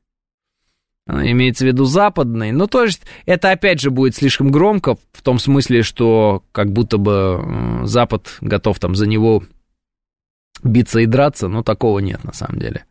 имеется 1.10 1.64
в 1.64 1.66
виду 1.66 1.86
западный. 1.86 2.52
Ну, 2.52 2.66
то 2.66 2.84
есть, 2.84 3.00
это 3.24 3.50
опять 3.50 3.80
же 3.80 3.90
будет 3.90 4.14
слишком 4.14 4.50
громко, 4.50 4.98
в 5.12 5.22
том 5.22 5.38
смысле, 5.38 5.82
что 5.82 6.44
как 6.52 6.70
будто 6.70 6.98
бы 6.98 7.80
Запад 7.84 8.36
готов 8.42 8.78
там 8.78 8.94
за 8.94 9.06
него 9.06 9.42
биться 10.62 11.00
и 11.00 11.06
драться, 11.06 11.48
но 11.48 11.62
такого 11.62 12.00
нет 12.00 12.24
на 12.24 12.34
самом 12.34 12.58
деле. 12.58 12.84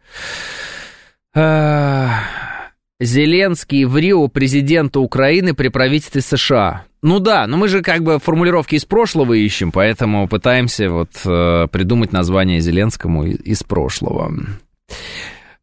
Зеленский 2.99 3.85
в 3.85 3.97
Рио 3.97 4.27
президента 4.27 4.99
Украины 4.99 5.53
при 5.53 5.67
правительстве 5.67 6.21
США. 6.21 6.85
Ну 7.03 7.19
да, 7.19 7.45
но 7.45 7.57
мы 7.57 7.67
же 7.67 7.81
как 7.81 8.03
бы 8.03 8.19
формулировки 8.19 8.75
из 8.75 8.85
прошлого 8.85 9.33
ищем, 9.33 9.71
поэтому 9.71 10.27
пытаемся 10.27 10.89
вот 10.89 11.11
э, 11.25 11.67
придумать 11.71 12.11
название 12.11 12.59
Зеленскому 12.59 13.25
из 13.25 13.63
прошлого. 13.63 14.33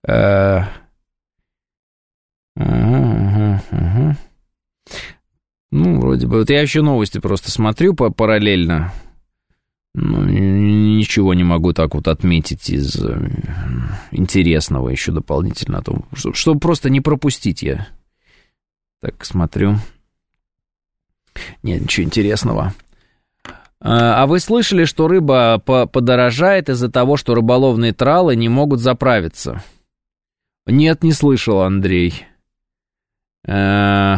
Э, 0.06 0.60
Ну, 5.70 5.98
вроде 5.98 6.28
бы. 6.28 6.38
Вот 6.38 6.50
я 6.50 6.60
еще 6.60 6.82
новости 6.82 7.18
просто 7.18 7.50
смотрю 7.50 7.94
параллельно. 7.94 8.92
Ну, 9.94 10.24
ничего 10.24 11.34
не 11.34 11.44
могу 11.44 11.72
так 11.72 11.94
вот 11.94 12.08
отметить 12.08 12.68
из 12.68 12.96
э, 12.96 13.30
интересного 14.10 14.88
еще 14.88 15.12
дополнительно, 15.12 15.78
а 15.78 16.16
чтобы, 16.16 16.34
чтобы 16.34 16.58
просто 16.58 16.90
не 16.90 17.00
пропустить 17.00 17.62
я. 17.62 17.86
Так, 19.00 19.24
смотрю. 19.24 19.76
Нет, 21.62 21.82
ничего 21.82 22.06
интересного. 22.06 22.74
А, 23.80 24.22
а 24.22 24.26
вы 24.26 24.40
слышали, 24.40 24.84
что 24.84 25.06
рыба 25.06 25.58
подорожает 25.58 26.68
из-за 26.70 26.90
того, 26.90 27.16
что 27.16 27.36
рыболовные 27.36 27.92
тралы 27.92 28.34
не 28.34 28.48
могут 28.48 28.80
заправиться? 28.80 29.62
Нет, 30.66 31.04
не 31.04 31.12
слышал, 31.12 31.60
Андрей. 31.60 32.24
Э, 33.46 34.16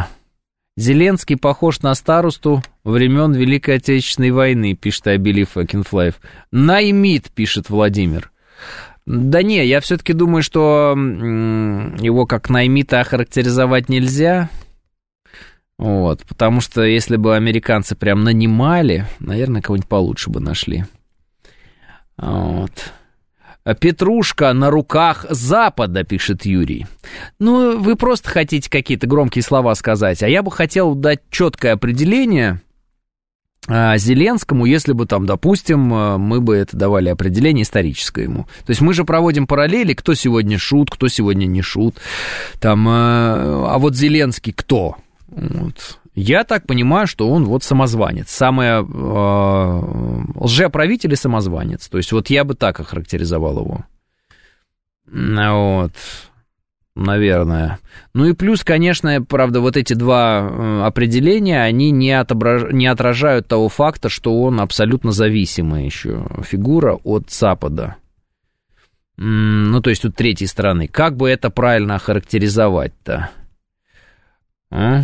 Зеленский 0.75 1.37
похож 1.37 1.81
на 1.81 1.93
старосту 1.93 2.63
времен 2.91 3.33
Великой 3.33 3.77
Отечественной 3.77 4.31
войны, 4.31 4.73
пишет 4.73 5.07
Абилив 5.07 5.57
Акинфлаев. 5.57 6.15
Наймит, 6.51 7.29
пишет 7.31 7.69
Владимир. 7.69 8.31
Да 9.05 9.41
не, 9.41 9.65
я 9.65 9.79
все-таки 9.79 10.13
думаю, 10.13 10.43
что 10.43 10.93
его 10.97 12.25
как 12.25 12.49
наймита 12.49 12.99
охарактеризовать 12.99 13.87
нельзя. 13.89 14.49
Вот, 15.77 16.23
потому 16.27 16.59
что 16.59 16.83
если 16.83 17.17
бы 17.17 17.35
американцы 17.35 17.95
прям 17.95 18.23
нанимали, 18.23 19.05
наверное, 19.19 19.61
кого-нибудь 19.61 19.87
получше 19.87 20.29
бы 20.29 20.39
нашли. 20.39 20.85
Вот. 22.17 22.93
Петрушка 23.79 24.53
на 24.53 24.71
руках 24.71 25.25
Запада, 25.29 26.03
пишет 26.03 26.45
Юрий. 26.45 26.87
Ну, 27.37 27.77
вы 27.77 27.95
просто 27.95 28.29
хотите 28.29 28.69
какие-то 28.69 29.07
громкие 29.07 29.43
слова 29.43 29.75
сказать, 29.75 30.23
а 30.23 30.27
я 30.27 30.41
бы 30.41 30.51
хотел 30.51 30.95
дать 30.95 31.21
четкое 31.29 31.73
определение 31.73 32.61
Зеленскому, 33.67 34.65
если 34.65 34.93
бы 34.93 35.05
там, 35.05 35.25
допустим, 35.25 35.93
а, 35.93 36.17
мы 36.17 36.39
бы 36.39 36.55
это 36.55 36.77
давали 36.77 37.09
определение 37.09 37.63
историческое 37.63 38.23
ему. 38.23 38.47
То 38.65 38.69
есть 38.69 38.81
мы 38.81 38.93
же 38.93 39.03
проводим 39.03 39.45
параллели, 39.47 39.93
кто 39.93 40.13
сегодня 40.13 40.57
шут, 40.57 40.89
кто 40.89 41.07
сегодня 41.07 41.45
не 41.45 41.61
шут. 41.61 41.97
Там, 42.59 42.87
а, 42.87 43.73
а 43.73 43.77
вот 43.77 43.95
Зеленский 43.95 44.53
кто? 44.53 44.95
Вот. 45.27 45.99
Я 46.15 46.45
так 46.45 46.65
понимаю, 46.65 47.05
что 47.05 47.29
он 47.29 47.45
вот 47.45 47.63
самозванец. 47.63 48.31
Самое 48.31 48.79
э, 48.81 49.81
лжеправитель 50.35 51.13
и 51.13 51.15
самозванец. 51.15 51.87
То 51.89 51.97
есть 51.97 52.11
вот 52.11 52.31
я 52.31 52.43
бы 52.43 52.55
так 52.55 52.79
охарактеризовал 52.79 53.59
его. 53.59 53.85
Вот. 55.05 55.91
Наверное. 56.97 57.77
Ну 58.15 58.25
и 58.25 58.33
плюс, 58.33 58.63
конечно, 58.63 59.21
правда, 59.21 59.61
вот 59.61 59.77
эти 59.77 59.93
два 59.93 60.41
э, 60.41 60.81
определения, 60.83 61.61
они 61.61 61.91
не, 61.91 62.11
отображ... 62.11 62.71
не 62.71 62.87
отражают 62.87 63.47
того 63.47 63.69
факта, 63.69 64.09
что 64.09 64.41
он 64.41 64.59
абсолютно 64.59 65.11
зависимая 65.11 65.85
еще 65.85 66.25
фигура 66.43 66.95
от 67.03 67.29
Запада. 67.29 67.97
Ну, 69.15 69.79
то 69.79 69.91
есть 69.91 70.01
тут 70.01 70.15
третьей 70.15 70.47
стороны. 70.47 70.87
Как 70.87 71.15
бы 71.15 71.29
это 71.29 71.51
правильно 71.51 71.95
охарактеризовать-то? 71.95 73.29
А? 74.71 75.03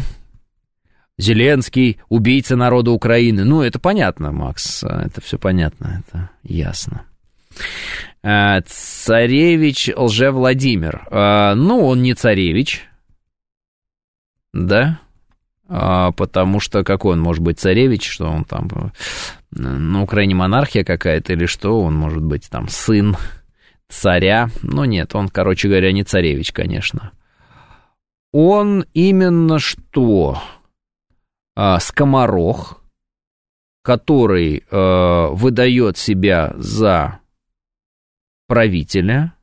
Зеленский, 1.19 1.99
убийца 2.09 2.55
народа 2.55 2.89
Украины. 2.89 3.43
Ну, 3.43 3.61
это 3.61 3.77
понятно, 3.77 4.31
Макс, 4.31 4.83
это 4.83 5.21
все 5.21 5.37
понятно, 5.37 6.03
это 6.07 6.31
ясно. 6.41 7.05
А, 8.21 8.61
царевич 8.61 9.89
Лже-Владимир. 9.95 11.07
А, 11.11 11.55
ну, 11.55 11.85
он 11.85 12.01
не 12.01 12.13
царевич, 12.13 12.83
да, 14.53 14.99
а, 15.67 16.11
потому 16.11 16.59
что 16.59 16.83
какой 16.83 17.13
он 17.13 17.21
может 17.21 17.43
быть 17.43 17.59
царевич, 17.59 18.09
что 18.09 18.27
он 18.27 18.45
там 18.45 18.91
на 19.51 20.03
Украине 20.03 20.35
монархия 20.35 20.83
какая-то 20.83 21.33
или 21.33 21.45
что, 21.45 21.81
он 21.81 21.95
может 21.95 22.23
быть 22.23 22.49
там 22.49 22.67
сын 22.67 23.15
царя. 23.89 24.49
Ну, 24.61 24.85
нет, 24.85 25.15
он, 25.15 25.29
короче 25.29 25.67
говоря, 25.67 25.91
не 25.91 26.03
царевич, 26.03 26.51
конечно. 26.51 27.11
Он 28.31 28.85
именно 28.93 29.59
что? 29.59 30.41
э, 31.55 31.77
скоморох, 31.79 32.81
который 33.81 34.63
э, 34.69 35.27
выдает 35.31 35.97
себя 35.97 36.53
за 36.57 37.19
правителя, 38.53 39.33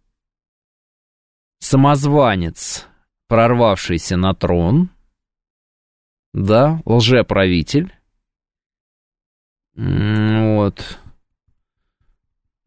самозванец, 1.58 2.86
прорвавшийся 3.26 4.16
на 4.16 4.34
трон, 4.34 4.90
да, 6.32 6.80
лжеправитель, 6.86 7.92
вот, 9.74 11.00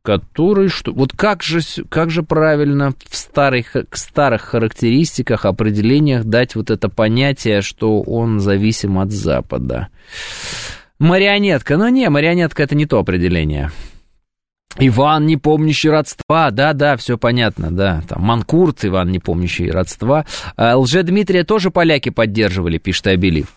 который 0.01 0.67
что... 0.67 0.91
Вот 0.91 1.13
как 1.15 1.43
же, 1.43 1.61
как 1.87 2.09
же 2.09 2.23
правильно 2.23 2.91
в 3.07 3.15
старых, 3.15 3.77
старых 3.93 4.41
характеристиках, 4.41 5.45
определениях 5.45 6.25
дать 6.25 6.55
вот 6.55 6.71
это 6.71 6.89
понятие, 6.89 7.61
что 7.61 8.01
он 8.01 8.41
зависим 8.41 8.99
от 8.99 9.11
Запада? 9.11 9.87
Марионетка. 10.99 11.77
Ну 11.77 11.87
не, 11.87 12.09
марионетка 12.09 12.63
это 12.63 12.75
не 12.75 12.85
то 12.85 12.99
определение. 12.99 13.71
Иван, 14.79 15.27
не 15.27 15.37
помнящий 15.37 15.89
родства, 15.89 16.49
да-да, 16.49 16.97
все 16.97 17.17
понятно, 17.17 17.69
да, 17.69 18.01
там 18.07 18.23
Манкурт, 18.23 18.85
Иван, 18.85 19.11
не 19.11 19.19
помнящий 19.19 19.69
родства. 19.69 20.25
А 20.55 20.75
Лже-Дмитрия 20.77 21.43
тоже 21.43 21.69
поляки 21.69 22.09
поддерживали, 22.09 22.79
пишет 22.79 23.07
Абелив. 23.07 23.47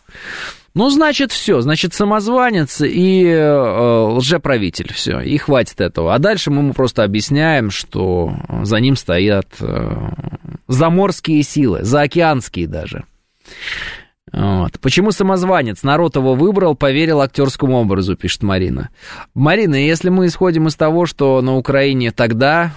Ну, 0.77 0.91
значит, 0.91 1.33
все. 1.33 1.63
Значит, 1.63 1.95
самозванец 1.95 2.83
и 2.83 3.25
э, 3.25 4.09
лжеправитель. 4.11 4.93
Все. 4.93 5.21
И 5.21 5.39
хватит 5.39 5.81
этого. 5.81 6.15
А 6.15 6.19
дальше 6.19 6.51
мы 6.51 6.59
ему 6.59 6.75
просто 6.75 7.03
объясняем, 7.03 7.71
что 7.71 8.35
за 8.63 8.79
ним 8.79 8.95
стоят 8.95 9.47
э, 9.59 10.11
заморские 10.69 11.43
силы, 11.45 11.83
заокеанские 11.83 12.69
даже. 12.69 13.05
Вот. 14.37 14.79
Почему 14.81 15.13
самозванец? 15.13 15.83
Народ 15.83 16.17
его 16.17 16.35
выбрал, 16.35 16.77
поверил 16.77 17.23
актерскому 17.23 17.79
образу, 17.79 18.17
пишет 18.17 18.43
Марина. 18.43 18.91
Марина, 19.33 19.77
если 19.77 20.11
мы 20.11 20.27
исходим 20.27 20.67
из 20.69 20.77
того, 20.77 21.07
что 21.07 21.41
на 21.41 21.57
Украине 21.57 22.13
тогда, 22.13 22.73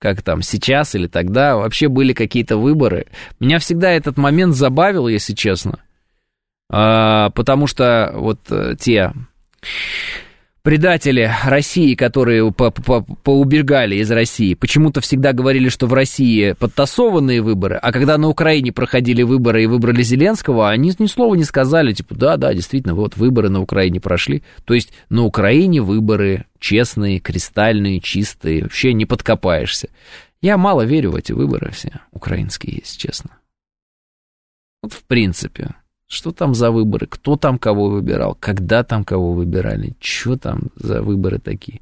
как 0.00 0.22
там 0.22 0.40
сейчас 0.40 0.94
или 0.94 1.06
тогда, 1.06 1.56
вообще 1.56 1.88
были 1.88 2.14
какие-то 2.14 2.56
выборы, 2.56 3.04
меня 3.38 3.58
всегда 3.58 3.90
этот 3.90 4.16
момент 4.16 4.54
забавил, 4.54 5.06
если 5.06 5.34
честно. 5.34 5.78
А, 6.70 7.28
потому 7.30 7.66
что 7.66 8.10
вот 8.14 8.40
э, 8.48 8.74
те 8.80 9.12
предатели 10.64 11.30
России, 11.44 11.94
которые 11.94 12.50
по 12.50 12.68
-по 12.68 13.04
поубегали 13.22 13.96
из 13.96 14.10
России, 14.10 14.54
почему-то 14.54 15.02
всегда 15.02 15.34
говорили, 15.34 15.68
что 15.68 15.86
в 15.86 15.92
России 15.92 16.52
подтасованные 16.52 17.42
выборы, 17.42 17.76
а 17.76 17.92
когда 17.92 18.16
на 18.16 18.28
Украине 18.28 18.72
проходили 18.72 19.22
выборы 19.22 19.62
и 19.62 19.66
выбрали 19.66 20.02
Зеленского, 20.02 20.70
они 20.70 20.92
ни 20.98 21.06
слова 21.06 21.34
не 21.34 21.44
сказали, 21.44 21.92
типа, 21.92 22.14
да, 22.14 22.38
да, 22.38 22.54
действительно, 22.54 22.94
вот 22.94 23.16
выборы 23.18 23.50
на 23.50 23.60
Украине 23.60 24.00
прошли. 24.00 24.42
То 24.64 24.72
есть 24.72 24.94
на 25.10 25.24
Украине 25.24 25.82
выборы 25.82 26.46
честные, 26.58 27.20
кристальные, 27.20 28.00
чистые, 28.00 28.62
вообще 28.62 28.94
не 28.94 29.04
подкопаешься. 29.04 29.90
Я 30.40 30.56
мало 30.56 30.82
верю 30.82 31.10
в 31.10 31.16
эти 31.16 31.32
выборы 31.32 31.72
все 31.72 32.00
украинские, 32.10 32.80
если 32.82 32.98
честно. 32.98 33.30
Вот 34.82 34.94
в 34.94 35.04
принципе. 35.04 35.74
Что 36.06 36.32
там 36.32 36.54
за 36.54 36.70
выборы? 36.70 37.06
Кто 37.06 37.36
там 37.36 37.58
кого 37.58 37.88
выбирал? 37.88 38.36
Когда 38.38 38.84
там 38.84 39.04
кого 39.04 39.32
выбирали? 39.32 39.94
Что 40.00 40.36
там 40.36 40.64
за 40.76 41.02
выборы 41.02 41.38
такие? 41.38 41.80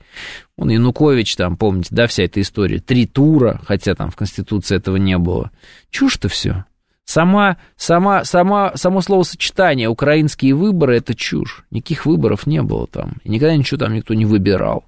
Он 0.56 0.70
Янукович 0.70 1.36
там, 1.36 1.56
помните, 1.56 1.88
да, 1.90 2.06
вся 2.06 2.22
эта 2.24 2.40
история. 2.40 2.78
Три 2.78 3.06
тура, 3.06 3.60
хотя 3.66 3.94
там 3.94 4.10
в 4.10 4.16
Конституции 4.16 4.76
этого 4.76 4.96
не 4.96 5.18
было. 5.18 5.50
Чушь-то 5.90 6.28
все. 6.28 6.64
Сама, 7.04 7.56
сама, 7.76 8.24
сама, 8.24 8.72
само 8.76 9.00
словосочетание 9.00 9.88
«украинские 9.88 10.54
выборы»— 10.54 10.96
это 10.98 11.14
чушь. 11.14 11.64
Никаких 11.70 12.06
выборов 12.06 12.46
не 12.46 12.62
было 12.62 12.86
там. 12.86 13.14
И 13.24 13.28
никогда 13.28 13.56
ничего 13.56 13.78
там 13.78 13.92
никто 13.92 14.14
не 14.14 14.24
выбирал. 14.24 14.84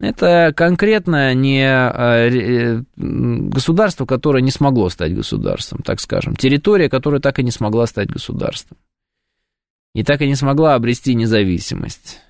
Это 0.00 0.54
конкретно 0.56 1.34
не 1.34 1.62
э, 1.62 2.30
э, 2.30 2.82
государство, 2.96 4.06
которое 4.06 4.42
не 4.42 4.50
смогло 4.50 4.88
стать 4.88 5.14
государством, 5.14 5.82
так 5.84 6.00
скажем. 6.00 6.36
Территория, 6.36 6.88
которая 6.88 7.20
так 7.20 7.38
и 7.38 7.42
не 7.42 7.50
смогла 7.50 7.86
стать 7.86 8.08
государством. 8.08 8.78
И 9.94 10.02
так 10.02 10.22
и 10.22 10.26
не 10.26 10.36
смогла 10.36 10.74
обрести 10.74 11.14
независимость. 11.14 12.20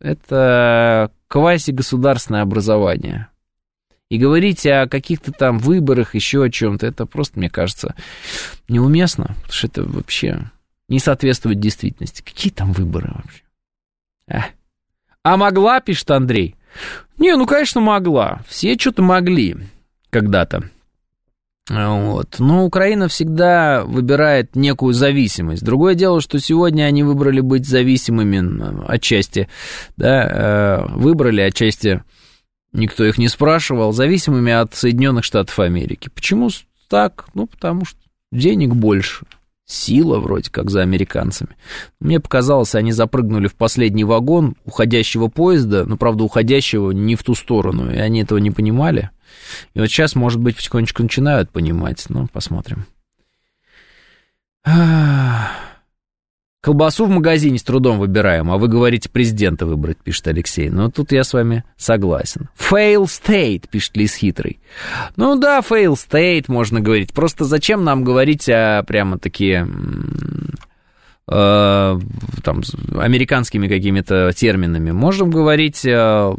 Это 0.00 1.12
квази-государственное 1.28 2.42
образование. 2.42 3.28
И 4.08 4.18
говорить 4.18 4.66
о 4.66 4.88
каких-то 4.88 5.30
там 5.30 5.58
выборах, 5.58 6.16
еще 6.16 6.42
о 6.44 6.50
чем-то, 6.50 6.84
это 6.84 7.06
просто, 7.06 7.38
мне 7.38 7.48
кажется, 7.48 7.94
неуместно, 8.68 9.36
потому 9.36 9.52
что 9.52 9.66
это 9.68 9.84
вообще 9.84 10.50
не 10.88 10.98
соответствует 10.98 11.60
действительности. 11.60 12.22
Какие 12.22 12.52
там 12.52 12.72
выборы 12.72 13.12
вообще? 13.14 13.42
Ах. 14.28 14.46
А 15.24 15.36
могла, 15.36 15.80
пишет 15.80 16.10
Андрей? 16.10 16.56
Не, 17.18 17.36
ну, 17.36 17.46
конечно, 17.46 17.80
могла. 17.80 18.40
Все 18.48 18.76
что-то 18.78 19.02
могли 19.02 19.56
когда-то. 20.10 20.70
Вот. 21.68 22.36
Но 22.40 22.64
Украина 22.64 23.08
всегда 23.08 23.84
выбирает 23.84 24.56
некую 24.56 24.94
зависимость. 24.94 25.64
Другое 25.64 25.94
дело, 25.94 26.20
что 26.20 26.40
сегодня 26.40 26.84
они 26.84 27.04
выбрали 27.04 27.40
быть 27.40 27.66
зависимыми 27.66 28.90
отчасти, 28.90 29.48
да, 29.96 30.26
э, 30.28 30.86
выбрали 30.96 31.40
отчасти, 31.40 32.02
никто 32.72 33.04
их 33.04 33.16
не 33.16 33.28
спрашивал, 33.28 33.92
зависимыми 33.92 34.52
от 34.52 34.74
Соединенных 34.74 35.24
Штатов 35.24 35.58
Америки. 35.60 36.10
Почему 36.12 36.50
так? 36.88 37.26
Ну, 37.34 37.46
потому 37.46 37.84
что 37.84 37.98
денег 38.32 38.74
больше 38.74 39.24
сила 39.72 40.18
вроде 40.18 40.50
как 40.50 40.70
за 40.70 40.82
американцами. 40.82 41.56
Мне 42.00 42.20
показалось, 42.20 42.74
они 42.74 42.92
запрыгнули 42.92 43.48
в 43.48 43.54
последний 43.54 44.04
вагон 44.04 44.56
уходящего 44.64 45.28
поезда, 45.28 45.84
но, 45.84 45.96
правда, 45.96 46.24
уходящего 46.24 46.90
не 46.92 47.16
в 47.16 47.22
ту 47.22 47.34
сторону, 47.34 47.92
и 47.92 47.96
они 47.96 48.22
этого 48.22 48.38
не 48.38 48.50
понимали. 48.50 49.10
И 49.74 49.80
вот 49.80 49.88
сейчас, 49.88 50.14
может 50.14 50.40
быть, 50.40 50.56
потихонечку 50.56 51.02
начинают 51.02 51.50
понимать, 51.50 52.04
но 52.08 52.26
посмотрим. 52.32 52.86
Колбасу 56.62 57.06
в 57.06 57.10
магазине 57.10 57.58
с 57.58 57.64
трудом 57.64 57.98
выбираем, 57.98 58.48
а 58.48 58.56
вы 58.56 58.68
говорите 58.68 59.08
президента 59.10 59.66
выбрать, 59.66 59.98
пишет 59.98 60.28
Алексей. 60.28 60.70
Ну, 60.70 60.92
тут 60.92 61.10
я 61.10 61.24
с 61.24 61.32
вами 61.32 61.64
согласен. 61.76 62.48
Fail 62.56 63.06
state, 63.06 63.68
пишет 63.68 63.96
Лис 63.96 64.14
Хитрый. 64.14 64.60
Ну 65.16 65.36
да, 65.36 65.58
fail 65.58 65.94
state 65.94 66.44
можно 66.46 66.80
говорить. 66.80 67.12
Просто 67.12 67.46
зачем 67.46 67.82
нам 67.82 68.04
говорить 68.04 68.48
о 68.48 68.84
прямо 68.84 69.18
такие 69.18 69.66
э, 71.26 71.98
там, 72.44 72.62
американскими 72.96 73.66
какими-то 73.66 74.32
терминами? 74.32 74.92
Можем 74.92 75.32
говорить 75.32 75.84
э, 75.84 76.34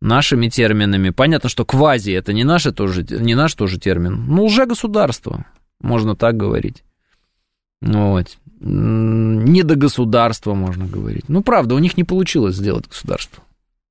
нашими 0.00 0.48
терминами. 0.48 1.10
Понятно, 1.10 1.48
что 1.48 1.64
квази 1.64 2.12
это 2.12 2.32
не, 2.32 2.44
наше 2.44 2.70
тоже, 2.70 3.02
не 3.02 3.34
наш 3.34 3.52
тоже 3.54 3.80
термин. 3.80 4.26
Ну, 4.28 4.44
уже 4.44 4.66
государство, 4.66 5.44
можно 5.80 6.14
так 6.14 6.36
говорить. 6.36 6.84
Вот 7.84 8.36
не 8.60 9.62
до 9.62 9.76
государства, 9.76 10.54
можно 10.54 10.86
говорить. 10.86 11.28
Ну, 11.28 11.42
правда, 11.42 11.74
у 11.74 11.78
них 11.78 11.98
не 11.98 12.04
получилось 12.04 12.56
сделать 12.56 12.88
государство. 12.88 13.42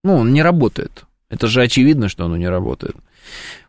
Ну, 0.04 0.16
он 0.16 0.34
не 0.34 0.42
работает. 0.42 1.06
Это 1.30 1.48
же 1.48 1.62
очевидно, 1.62 2.10
что 2.10 2.26
оно 2.26 2.38
не 2.38 2.50
работает. 2.50 2.96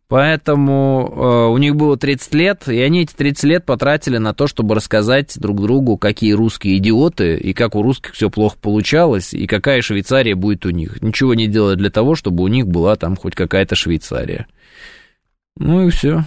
Поэтому 0.09 1.13
э, 1.15 1.53
у 1.53 1.59
них 1.59 1.77
было 1.77 1.97
30 1.97 2.35
лет, 2.35 2.69
и 2.69 2.79
они 2.81 3.03
эти 3.03 3.15
30 3.15 3.45
лет 3.45 3.65
потратили 3.65 4.19
на 4.19 4.35
то, 4.35 4.47
чтобы 4.47 4.75
рассказать 4.75 5.39
друг 5.39 5.61
другу, 5.61 5.97
какие 5.97 6.33
русские 6.33 6.77
идиоты, 6.79 7.37
и 7.37 7.53
как 7.53 7.75
у 7.75 7.83
русских 7.83 8.13
все 8.13 8.31
плохо 8.31 8.57
получалось, 8.61 9.35
и 9.35 9.47
какая 9.47 9.83
Швейцария 9.83 10.35
будет 10.35 10.67
у 10.67 10.71
них. 10.71 11.03
Ничего 11.03 11.35
не 11.35 11.49
делать 11.49 11.79
для 11.79 11.91
того, 11.91 12.15
чтобы 12.15 12.45
у 12.45 12.49
них 12.49 12.67
была 12.67 12.97
там 12.97 13.17
хоть 13.17 13.35
какая-то 13.35 13.75
Швейцария. 13.75 14.47
Ну 15.57 15.89
и 15.89 15.91
все. 15.91 16.25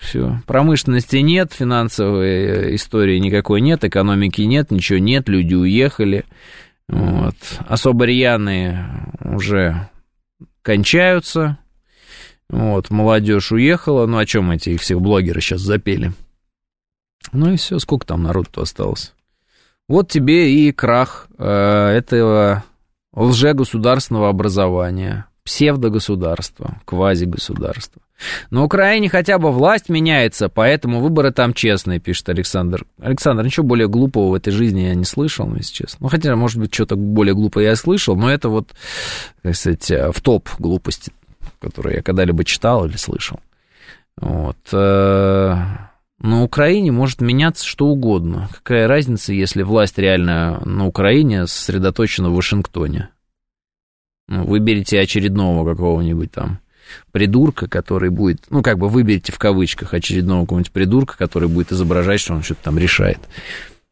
Все. 0.00 0.40
Промышленности 0.46 1.16
нет, 1.16 1.52
финансовой 1.52 2.74
истории 2.74 3.18
никакой 3.18 3.60
нет, 3.60 3.84
экономики 3.84 4.40
нет, 4.40 4.70
ничего 4.70 4.98
нет, 4.98 5.28
люди 5.28 5.54
уехали. 5.54 6.24
Вот. 6.88 7.36
Особо 7.68 8.06
рьяные 8.06 8.88
уже 9.22 9.88
кончаются. 10.62 11.58
Вот, 12.48 12.90
молодежь 12.90 13.52
уехала. 13.52 14.06
Ну, 14.06 14.16
о 14.16 14.26
чем 14.26 14.50
эти 14.50 14.76
всех 14.78 15.00
блогеры 15.00 15.40
сейчас 15.40 15.60
запели? 15.60 16.12
Ну 17.32 17.52
и 17.52 17.56
все, 17.56 17.78
сколько 17.78 18.06
там 18.06 18.22
народу 18.22 18.48
осталось? 18.62 19.12
Вот 19.86 20.10
тебе 20.10 20.52
и 20.54 20.72
крах 20.72 21.28
э, 21.36 21.44
этого 21.44 22.64
лжегосударственного 23.14 24.30
образования, 24.30 25.26
псевдогосударства, 25.44 26.80
квазигосударства. 26.86 28.00
На 28.50 28.64
Украине 28.64 29.08
хотя 29.08 29.38
бы 29.38 29.50
власть 29.50 29.88
меняется, 29.88 30.48
поэтому 30.48 31.00
выборы 31.00 31.32
там 31.32 31.54
честные, 31.54 32.00
пишет 32.00 32.28
Александр. 32.28 32.84
Александр, 33.00 33.44
ничего 33.44 33.66
более 33.66 33.88
глупого 33.88 34.30
в 34.30 34.34
этой 34.34 34.52
жизни 34.52 34.80
я 34.80 34.94
не 34.94 35.04
слышал, 35.04 35.52
если 35.54 35.74
честно. 35.74 35.98
Ну, 36.00 36.08
хотя, 36.08 36.34
может 36.36 36.58
быть, 36.58 36.72
что-то 36.74 36.96
более 36.96 37.34
глупое 37.34 37.68
я 37.68 37.76
слышал, 37.76 38.16
но 38.16 38.30
это 38.30 38.48
вот, 38.48 38.70
так 39.42 39.54
сказать, 39.54 39.90
э, 39.90 40.12
в 40.12 40.20
топ 40.20 40.48
глупости, 40.58 41.12
которые 41.60 41.96
я 41.96 42.02
когда-либо 42.02 42.44
читал 42.44 42.86
или 42.86 42.96
слышал. 42.96 43.40
Вот. 44.16 44.58
Э, 44.72 45.56
на 46.20 46.42
Украине 46.42 46.92
может 46.92 47.22
меняться 47.22 47.64
что 47.66 47.86
угодно. 47.86 48.48
Какая 48.52 48.86
разница, 48.86 49.32
если 49.32 49.62
власть 49.62 49.98
реально 49.98 50.60
на 50.66 50.86
Украине 50.86 51.46
сосредоточена 51.46 52.28
в 52.28 52.34
Вашингтоне? 52.34 53.08
Ну, 54.28 54.44
выберите 54.44 55.00
очередного 55.00 55.68
какого-нибудь 55.68 56.30
там 56.30 56.60
придурка, 57.12 57.68
который 57.68 58.10
будет, 58.10 58.42
ну, 58.50 58.62
как 58.62 58.78
бы 58.78 58.88
выберите 58.88 59.32
в 59.32 59.38
кавычках 59.38 59.94
очередного 59.94 60.42
какого-нибудь 60.42 60.72
придурка, 60.72 61.16
который 61.16 61.48
будет 61.48 61.72
изображать, 61.72 62.20
что 62.20 62.34
он 62.34 62.42
что-то 62.42 62.64
там 62.64 62.78
решает. 62.78 63.18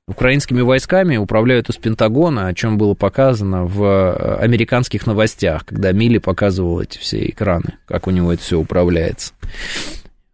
Украинскими 0.09 0.63
войсками 0.63 1.19
управляют 1.19 1.69
из 1.69 1.77
Пентагона, 1.77 2.47
о 2.47 2.55
чем 2.55 2.79
было 2.79 2.95
показано 2.95 3.67
в 3.67 3.85
э, 3.85 4.37
американских 4.39 5.07
новостях, 5.07 5.67
когда 5.67 5.93
Милли 5.93 6.17
показывал 6.17 6.81
эти 6.81 6.97
все 6.97 7.27
экраны, 7.27 7.75
как 7.85 8.07
у 8.07 8.11
него 8.11 8.33
это 8.33 8.43
все 8.43 8.59
управляется. 8.59 9.35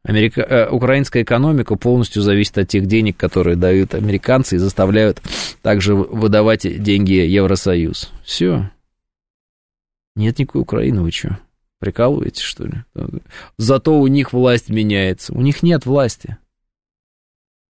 Америка... 0.05 0.43
Э, 0.43 0.69
украинская 0.69 1.25
экономика 1.25 1.75
полностью 1.75 2.23
зависит 2.23 2.57
от 2.59 2.69
тех 2.69 2.87
денег, 2.87 3.17
которые 3.17 3.57
дают 3.57 3.95
американцы 3.95 4.57
и 4.57 4.59
заставляют 4.59 5.21
также 5.63 5.97
выдавать 5.97 6.63
деньги 6.83 7.15
Евросоюз. 7.15 8.13
Все. 8.23 8.71
Нет 10.15 10.39
никакой 10.39 10.63
Украины, 10.63 11.03
вы 11.03 11.11
что? 11.11 11.39
Прикалываетесь, 11.85 12.41
что 12.41 12.65
ли? 12.65 12.83
Зато 13.59 14.01
у 14.01 14.07
них 14.07 14.33
власть 14.33 14.71
меняется. 14.71 15.35
У 15.35 15.43
них 15.43 15.63
нет 15.63 15.85
власти. 15.85 16.39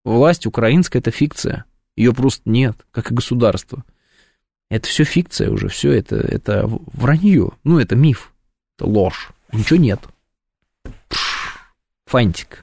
Власть 0.05 0.47
украинская– 0.47 1.01
это 1.03 1.11
фикция. 1.11 1.65
Ее 1.97 2.15
просто 2.15 2.49
нет, 2.49 2.77
как 2.93 3.11
и 3.11 3.15
государство. 3.15 3.83
Это 4.71 4.87
все 4.87 5.03
фикция 5.03 5.51
уже, 5.51 5.67
все 5.67 5.91
это, 5.91 6.15
это 6.15 6.69
вранье. 6.69 7.51
Ну, 7.65 7.81
это 7.81 7.97
миф, 7.97 8.33
это 8.79 8.87
ложь. 8.87 9.33
Ничего 9.51 9.81
нет. 9.81 9.99
Фантик. 12.07 12.63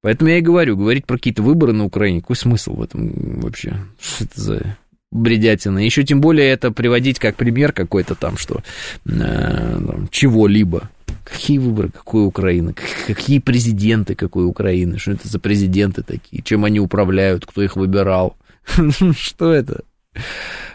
Поэтому 0.00 0.30
я 0.30 0.38
и 0.38 0.42
говорю, 0.42 0.76
говорить 0.76 1.06
про 1.06 1.16
какие-то 1.16 1.42
выборы 1.42 1.72
на 1.72 1.86
Украине, 1.86 2.20
какой 2.20 2.36
смысл 2.36 2.74
в 2.76 2.82
этом 2.82 3.40
вообще? 3.40 3.78
Что 3.98 4.24
это 4.26 4.40
за 4.40 4.76
бредятина. 5.12 5.78
Еще 5.78 6.02
тем 6.02 6.20
более 6.20 6.50
это 6.50 6.72
приводить 6.72 7.18
как 7.18 7.36
пример 7.36 7.72
какой-то 7.72 8.14
там, 8.14 8.36
что 8.36 8.62
э, 9.06 9.80
чего-либо. 10.10 10.90
Какие 11.24 11.58
выборы, 11.58 11.90
какой 11.90 12.26
Украины, 12.26 12.74
какие 13.06 13.38
президенты 13.38 14.16
какой 14.16 14.44
Украины, 14.44 14.98
что 14.98 15.12
это 15.12 15.28
за 15.28 15.38
президенты 15.38 16.02
такие, 16.02 16.42
чем 16.42 16.64
они 16.64 16.80
управляют, 16.80 17.46
кто 17.46 17.62
их 17.62 17.76
выбирал, 17.76 18.36
что 19.16 19.52
это? 19.52 19.82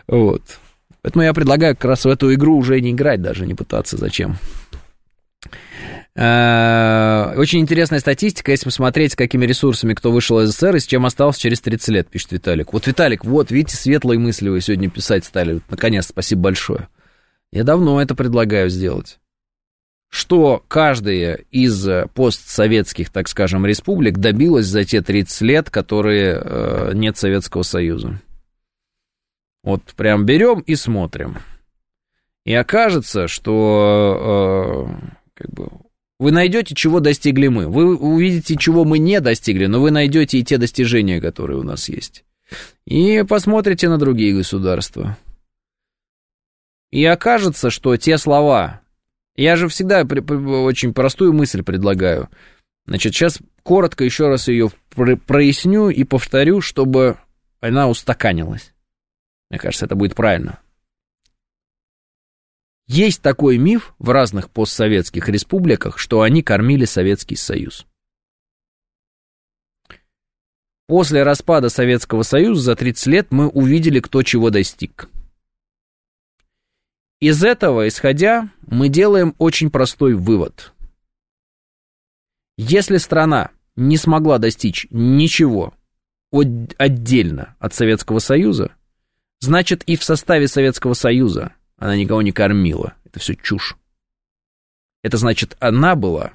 Вот. 0.07 0.41
Поэтому 1.01 1.23
я 1.23 1.33
предлагаю 1.33 1.75
как 1.75 1.85
раз 1.85 2.05
в 2.05 2.09
эту 2.09 2.33
игру 2.33 2.57
уже 2.57 2.79
не 2.79 2.91
играть 2.91 3.21
даже, 3.21 3.45
не 3.45 3.55
пытаться, 3.55 3.97
зачем. 3.97 4.37
Э, 6.17 7.35
очень 7.37 7.59
интересная 7.59 7.99
статистика, 7.99 8.49
если 8.49 8.65
посмотреть, 8.65 9.13
с 9.13 9.15
какими 9.15 9.45
ресурсами 9.45 9.93
кто 9.93 10.11
вышел 10.11 10.39
из 10.39 10.49
СССР 10.49 10.77
и 10.77 10.79
с 10.79 10.87
чем 10.87 11.05
остался 11.05 11.39
через 11.39 11.61
30 11.61 11.89
лет, 11.89 12.07
пишет 12.07 12.31
Виталик. 12.31 12.73
Вот, 12.73 12.87
Виталик, 12.87 13.23
вот, 13.23 13.51
видите, 13.51 13.75
светлые 13.77 14.17
мысли 14.17 14.49
вы 14.49 14.59
сегодня 14.61 14.89
писать 14.89 15.25
стали. 15.25 15.61
Наконец, 15.69 16.07
спасибо 16.07 16.41
большое. 16.41 16.87
Я 17.51 17.63
давно 17.63 18.01
это 18.01 18.15
предлагаю 18.15 18.71
сделать. 18.71 19.19
Что 20.09 20.63
каждая 20.67 21.35
из 21.51 21.87
постсоветских, 22.15 23.11
так 23.11 23.27
скажем, 23.27 23.65
республик 23.65 24.17
добилась 24.17 24.65
за 24.65 24.85
те 24.85 25.01
30 25.01 25.41
лет, 25.41 25.69
которые 25.69 26.41
э, 26.43 26.91
нет 26.95 27.17
Советского 27.17 27.61
Союза. 27.61 28.19
Вот 29.63 29.83
прям 29.95 30.25
берем 30.25 30.61
и 30.61 30.73
смотрим. 30.73 31.37
И 32.43 32.53
окажется, 32.53 33.27
что 33.27 34.87
э, 34.89 35.09
как 35.35 35.49
бы 35.51 35.67
вы 36.19 36.31
найдете, 36.31 36.73
чего 36.73 36.99
достигли 36.99 37.47
мы. 37.47 37.67
Вы 37.67 37.95
увидите, 37.95 38.55
чего 38.57 38.85
мы 38.85 38.97
не 38.97 39.19
достигли, 39.21 39.67
но 39.67 39.79
вы 39.79 39.91
найдете 39.91 40.39
и 40.39 40.43
те 40.43 40.57
достижения, 40.57 41.21
которые 41.21 41.59
у 41.59 41.63
нас 41.63 41.89
есть. 41.89 42.23
И 42.85 43.23
посмотрите 43.27 43.89
на 43.89 43.97
другие 43.97 44.35
государства. 44.35 45.17
И 46.91 47.03
окажется, 47.05 47.69
что 47.69 47.95
те 47.97 48.17
слова... 48.17 48.81
Я 49.35 49.55
же 49.55 49.67
всегда 49.67 50.01
очень 50.01 50.95
простую 50.95 51.31
мысль 51.31 51.61
предлагаю. 51.61 52.27
Значит, 52.87 53.13
сейчас 53.13 53.37
коротко 53.61 54.03
еще 54.03 54.29
раз 54.29 54.47
ее 54.47 54.71
проясню 55.27 55.89
и 55.89 56.03
повторю, 56.03 56.59
чтобы 56.59 57.17
она 57.59 57.87
устаканилась. 57.87 58.73
Мне 59.51 59.59
кажется, 59.59 59.85
это 59.85 59.95
будет 59.95 60.15
правильно. 60.15 60.59
Есть 62.87 63.21
такой 63.21 63.57
миф 63.57 63.93
в 63.99 64.09
разных 64.09 64.49
постсоветских 64.49 65.27
республиках, 65.27 65.97
что 65.97 66.21
они 66.21 66.41
кормили 66.41 66.85
Советский 66.85 67.35
Союз. 67.35 67.85
После 70.87 71.23
распада 71.23 71.67
Советского 71.67 72.23
Союза 72.23 72.61
за 72.61 72.75
30 72.77 73.07
лет 73.07 73.27
мы 73.29 73.49
увидели, 73.49 73.99
кто 73.99 74.23
чего 74.23 74.49
достиг. 74.49 75.09
Из 77.19 77.43
этого, 77.43 77.89
исходя, 77.89 78.49
мы 78.65 78.87
делаем 78.87 79.35
очень 79.37 79.69
простой 79.69 80.13
вывод. 80.13 80.71
Если 82.57 82.97
страна 82.97 83.51
не 83.75 83.97
смогла 83.97 84.37
достичь 84.37 84.87
ничего 84.91 85.73
отдельно 86.77 87.55
от 87.59 87.73
Советского 87.73 88.19
Союза, 88.19 88.71
значит 89.39 89.83
и 89.83 89.97
в 89.97 90.05
составе 90.05 90.47
Советского 90.47 90.93
Союза 90.93 91.53
она 91.77 91.95
никого 91.95 92.21
не 92.21 92.31
кормила. 92.31 92.95
Это 93.05 93.19
все 93.19 93.35
чушь. 93.35 93.77
Это 95.03 95.17
значит, 95.17 95.55
она 95.59 95.95
была 95.95 96.33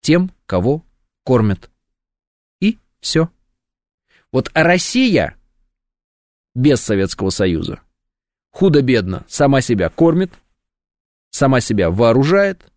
тем, 0.00 0.30
кого 0.46 0.84
кормят. 1.24 1.70
И 2.60 2.78
все. 3.00 3.28
Вот 4.32 4.50
Россия 4.54 5.36
без 6.54 6.80
Советского 6.80 7.30
Союза 7.30 7.80
худо-бедно 8.50 9.24
сама 9.28 9.60
себя 9.60 9.88
кормит, 9.88 10.32
сама 11.30 11.60
себя 11.60 11.90
вооружает, 11.90 12.70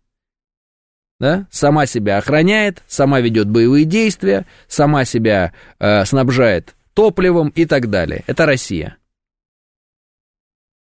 да, 1.20 1.46
сама 1.50 1.86
себя 1.86 2.18
охраняет, 2.18 2.82
сама 2.86 3.20
ведет 3.20 3.48
боевые 3.48 3.84
действия, 3.84 4.46
сама 4.66 5.04
себя 5.04 5.52
э, 5.78 6.04
снабжает 6.04 6.74
топливом 6.92 7.48
и 7.50 7.66
так 7.66 7.88
далее. 7.88 8.24
Это 8.26 8.46
Россия. 8.46 8.96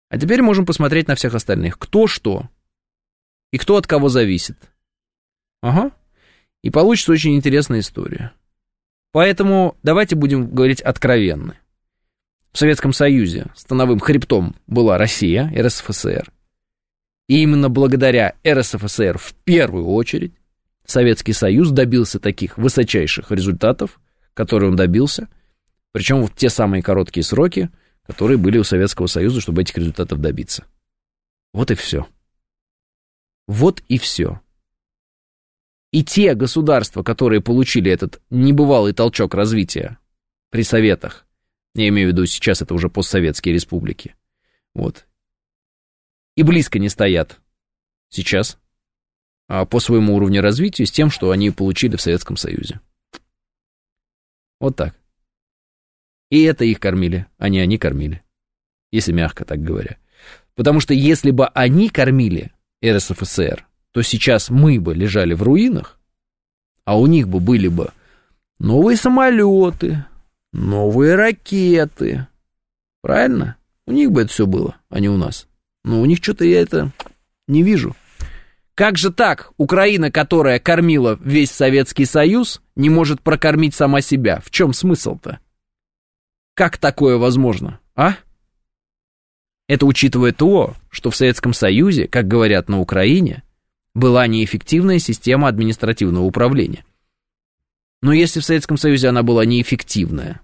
А 0.10 0.18
теперь 0.18 0.42
можем 0.42 0.66
посмотреть 0.66 1.08
на 1.08 1.16
всех 1.16 1.34
остальных. 1.34 1.80
Кто 1.80 2.08
что 2.08 2.50
и 3.52 3.58
кто 3.58 3.78
от 3.78 3.88
кого 3.88 4.10
зависит. 4.10 4.58
Ага. 5.62 5.92
И 6.62 6.70
получится 6.70 7.12
очень 7.12 7.36
интересная 7.36 7.80
история. 7.80 8.34
Поэтому 9.12 9.78
давайте 9.82 10.16
будем 10.16 10.50
говорить 10.50 10.82
откровенно. 10.82 11.56
В 12.52 12.58
Советском 12.58 12.94
Союзе 12.94 13.48
становым 13.56 14.00
хребтом 14.00 14.56
была 14.68 14.98
Россия, 14.98 15.52
РСФСР. 15.56 16.32
И 17.28 17.42
именно 17.42 17.70
благодаря 17.70 18.36
РСФСР 18.48 19.18
в 19.18 19.34
первую 19.44 19.88
очередь 19.88 20.34
Советский 20.86 21.34
Союз 21.34 21.72
добился 21.72 22.20
таких 22.20 22.58
высочайших 22.58 23.32
результатов, 23.32 24.00
которые 24.34 24.70
он 24.70 24.76
добился, 24.76 25.28
причем 25.92 26.24
в 26.26 26.36
те 26.36 26.50
самые 26.50 26.84
короткие 26.84 27.24
сроки, 27.24 27.70
которые 28.08 28.38
были 28.38 28.58
у 28.58 28.64
Советского 28.64 29.08
Союза, 29.08 29.42
чтобы 29.42 29.62
этих 29.62 29.78
результатов 29.78 30.20
добиться. 30.22 30.66
Вот 31.54 31.72
и 31.72 31.76
все. 31.76 32.08
Вот 33.48 33.82
и 33.88 33.98
все. 33.98 34.42
И 35.92 36.04
те 36.04 36.34
государства, 36.34 37.04
которые 37.04 37.42
получили 37.42 37.92
этот 37.92 38.22
небывалый 38.30 38.94
толчок 38.94 39.34
развития 39.34 39.98
при 40.50 40.64
Советах, 40.64 41.26
я 41.74 41.88
имею 41.88 42.10
в 42.10 42.12
виду 42.12 42.26
сейчас 42.26 42.62
это 42.62 42.74
уже 42.74 42.90
постсоветские 42.90 43.54
республики, 43.54 44.16
вот, 44.74 45.06
и 46.36 46.44
близко 46.44 46.80
не 46.80 46.90
стоят 46.90 47.40
сейчас 48.10 48.58
а 49.48 49.66
по 49.66 49.80
своему 49.80 50.16
уровню 50.16 50.42
развития 50.42 50.86
с 50.86 50.92
тем, 50.92 51.12
что 51.12 51.32
они 51.32 51.52
получили 51.52 51.96
в 51.96 52.02
Советском 52.02 52.36
Союзе. 52.36 52.80
Вот 54.60 54.76
так. 54.76 54.96
И 56.36 56.44
это 56.44 56.66
их 56.66 56.82
кормили, 56.82 57.28
а 57.38 57.48
не 57.48 57.62
они 57.62 57.78
кормили. 57.78 58.22
Если 58.92 59.14
мягко 59.14 59.46
так 59.46 59.64
говоря. 59.64 59.96
Потому 60.54 60.82
что 60.82 60.94
если 60.94 61.32
бы 61.32 61.48
они 61.48 61.88
кормили 61.88 62.52
РСФСР, 62.86 63.66
то 63.92 64.02
сейчас 64.02 64.50
мы 64.50 64.82
бы 64.82 64.94
лежали 64.94 65.34
в 65.34 65.44
руинах, 65.44 65.98
а 66.84 67.00
у 67.00 67.08
них 67.08 67.30
бы 67.30 67.40
были 67.40 67.70
бы 67.70 67.92
новые 68.60 68.98
самолеты, 68.98 70.04
новые 70.52 71.16
ракеты. 71.16 72.28
Правильно? 73.02 73.56
У 73.88 73.94
них 73.94 74.12
бы 74.12 74.24
это 74.24 74.32
все 74.34 74.46
было, 74.46 74.76
а 74.90 75.00
не 75.00 75.08
у 75.08 75.16
нас. 75.16 75.48
Но 75.86 76.02
у 76.02 76.06
них 76.06 76.18
что-то 76.22 76.44
я 76.44 76.60
это 76.60 76.92
не 77.48 77.64
вижу. 77.64 77.96
Как 78.74 78.98
же 78.98 79.14
так? 79.14 79.54
Украина, 79.56 80.12
которая 80.12 80.60
кормила 80.60 81.18
весь 81.24 81.52
Советский 81.52 82.04
Союз, 82.04 82.62
не 82.76 82.90
может 82.90 83.22
прокормить 83.22 83.74
сама 83.74 84.02
себя. 84.02 84.42
В 84.44 84.52
чем 84.52 84.74
смысл-то? 84.74 85.40
Как 86.56 86.78
такое 86.78 87.18
возможно, 87.18 87.82
а? 87.96 88.16
Это 89.68 89.86
учитывая 89.86 90.32
то, 90.32 90.74
что 90.90 91.12
в 91.12 91.16
Советском 91.16 91.54
Союзе, 91.54 92.08
как 92.08 92.30
говорят 92.30 92.70
на 92.70 92.80
Украине, 92.80 93.44
была 93.94 94.26
неэффективная 94.26 95.00
система 95.00 95.50
административного 95.50 96.24
управления. 96.24 96.86
Но 98.02 98.14
если 98.14 98.40
в 98.40 98.46
Советском 98.46 98.78
Союзе 98.78 99.10
она 99.10 99.22
была 99.22 99.44
неэффективная, 99.44 100.40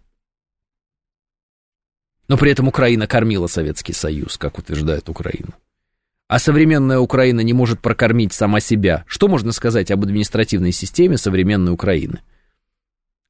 но 2.28 2.38
при 2.38 2.52
этом 2.52 2.68
Украина 2.68 3.08
кормила 3.08 3.48
Советский 3.48 3.94
Союз, 3.94 4.38
как 4.38 4.58
утверждает 4.58 5.08
Украина, 5.08 5.54
а 6.28 6.40
современная 6.40 7.00
Украина 7.00 7.40
не 7.40 7.54
может 7.54 7.80
прокормить 7.80 8.34
сама 8.34 8.60
себя, 8.60 9.06
что 9.08 9.30
можно 9.30 9.54
сказать 9.54 9.92
об 9.92 10.04
административной 10.04 10.74
системе 10.74 11.18
современной 11.18 11.72
Украины? 11.72 12.22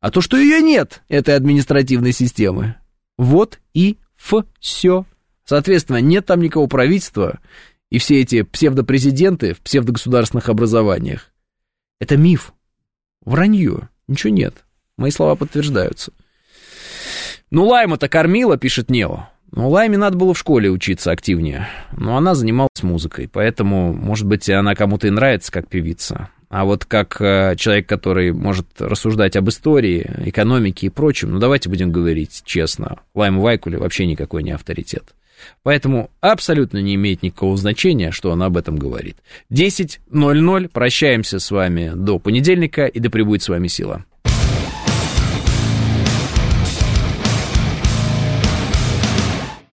А 0.02 0.10
то, 0.10 0.19
что 0.19 0.36
ее 0.36 0.61
нет, 0.61 1.03
этой 1.07 1.36
административной 1.36 2.11
системы. 2.11 2.76
Вот 3.18 3.60
и 3.73 3.98
все. 4.60 5.06
Соответственно, 5.45 6.02
нет 6.02 6.26
там 6.26 6.41
никакого 6.41 6.68
правительства, 6.68 7.40
и 7.91 7.99
все 7.99 8.19
эти 8.22 8.41
псевдопрезиденты 8.41 9.53
в 9.53 9.61
псевдогосударственных 9.61 10.49
образованиях. 10.49 11.32
Это 11.99 12.18
миф, 12.18 12.53
вранье, 13.23 13.90
ничего 14.07 14.34
нет. 14.34 14.65
Мои 14.98 15.11
слова 15.11 15.36
подтверждаются. 15.36 16.11
Ну, 17.52 17.68
Лайма-то 17.68 18.10
кормила, 18.10 18.57
пишет 18.57 18.90
Нео. 18.90 19.28
Ну, 19.52 19.69
Лайме 19.69 19.98
надо 19.98 20.18
было 20.18 20.34
в 20.34 20.40
школе 20.40 20.69
учиться 20.69 21.11
активнее. 21.11 21.68
Но 21.91 22.18
она 22.18 22.34
занималась 22.34 22.82
музыкой, 22.82 23.28
поэтому, 23.28 23.94
может 23.94 24.26
быть, 24.26 24.49
она 24.49 24.73
кому-то 24.73 25.07
и 25.07 25.11
нравится 25.11 25.52
как 25.52 25.68
певица. 25.68 26.30
А 26.52 26.65
вот 26.65 26.84
как 26.84 27.22
э, 27.22 27.56
человек, 27.56 27.88
который 27.88 28.34
может 28.34 28.68
рассуждать 28.78 29.38
об 29.38 29.48
истории, 29.48 30.06
экономике 30.26 30.88
и 30.88 30.90
прочем, 30.90 31.32
ну, 31.32 31.40
давайте 31.40 31.69
будем 31.69 31.94
говорить 31.94 32.41
честно, 32.44 32.99
Лайма 33.15 33.41
Вайкуле 33.41 33.78
вообще 33.78 34.06
никакой 34.06 34.44
не 34.44 34.52
авторитет. 34.52 35.15
Поэтому 35.64 36.11
абсолютно 36.19 36.80
не 36.80 36.95
имеет 36.95 37.23
никакого 37.23 37.56
значения, 37.56 38.11
что 38.11 38.34
она 38.34 38.48
об 38.48 38.57
этом 38.57 38.76
говорит. 38.76 39.15
10.00. 39.49 40.68
Прощаемся 40.68 41.40
с 41.40 41.52
вами 41.52 41.94
до 41.95 42.19
понедельника, 42.19 42.86
и 42.86 42.99
да 42.99 43.10
пребудет 43.10 43.44
с 43.44 43.49
вами 43.49 43.68
сила. 43.68 44.03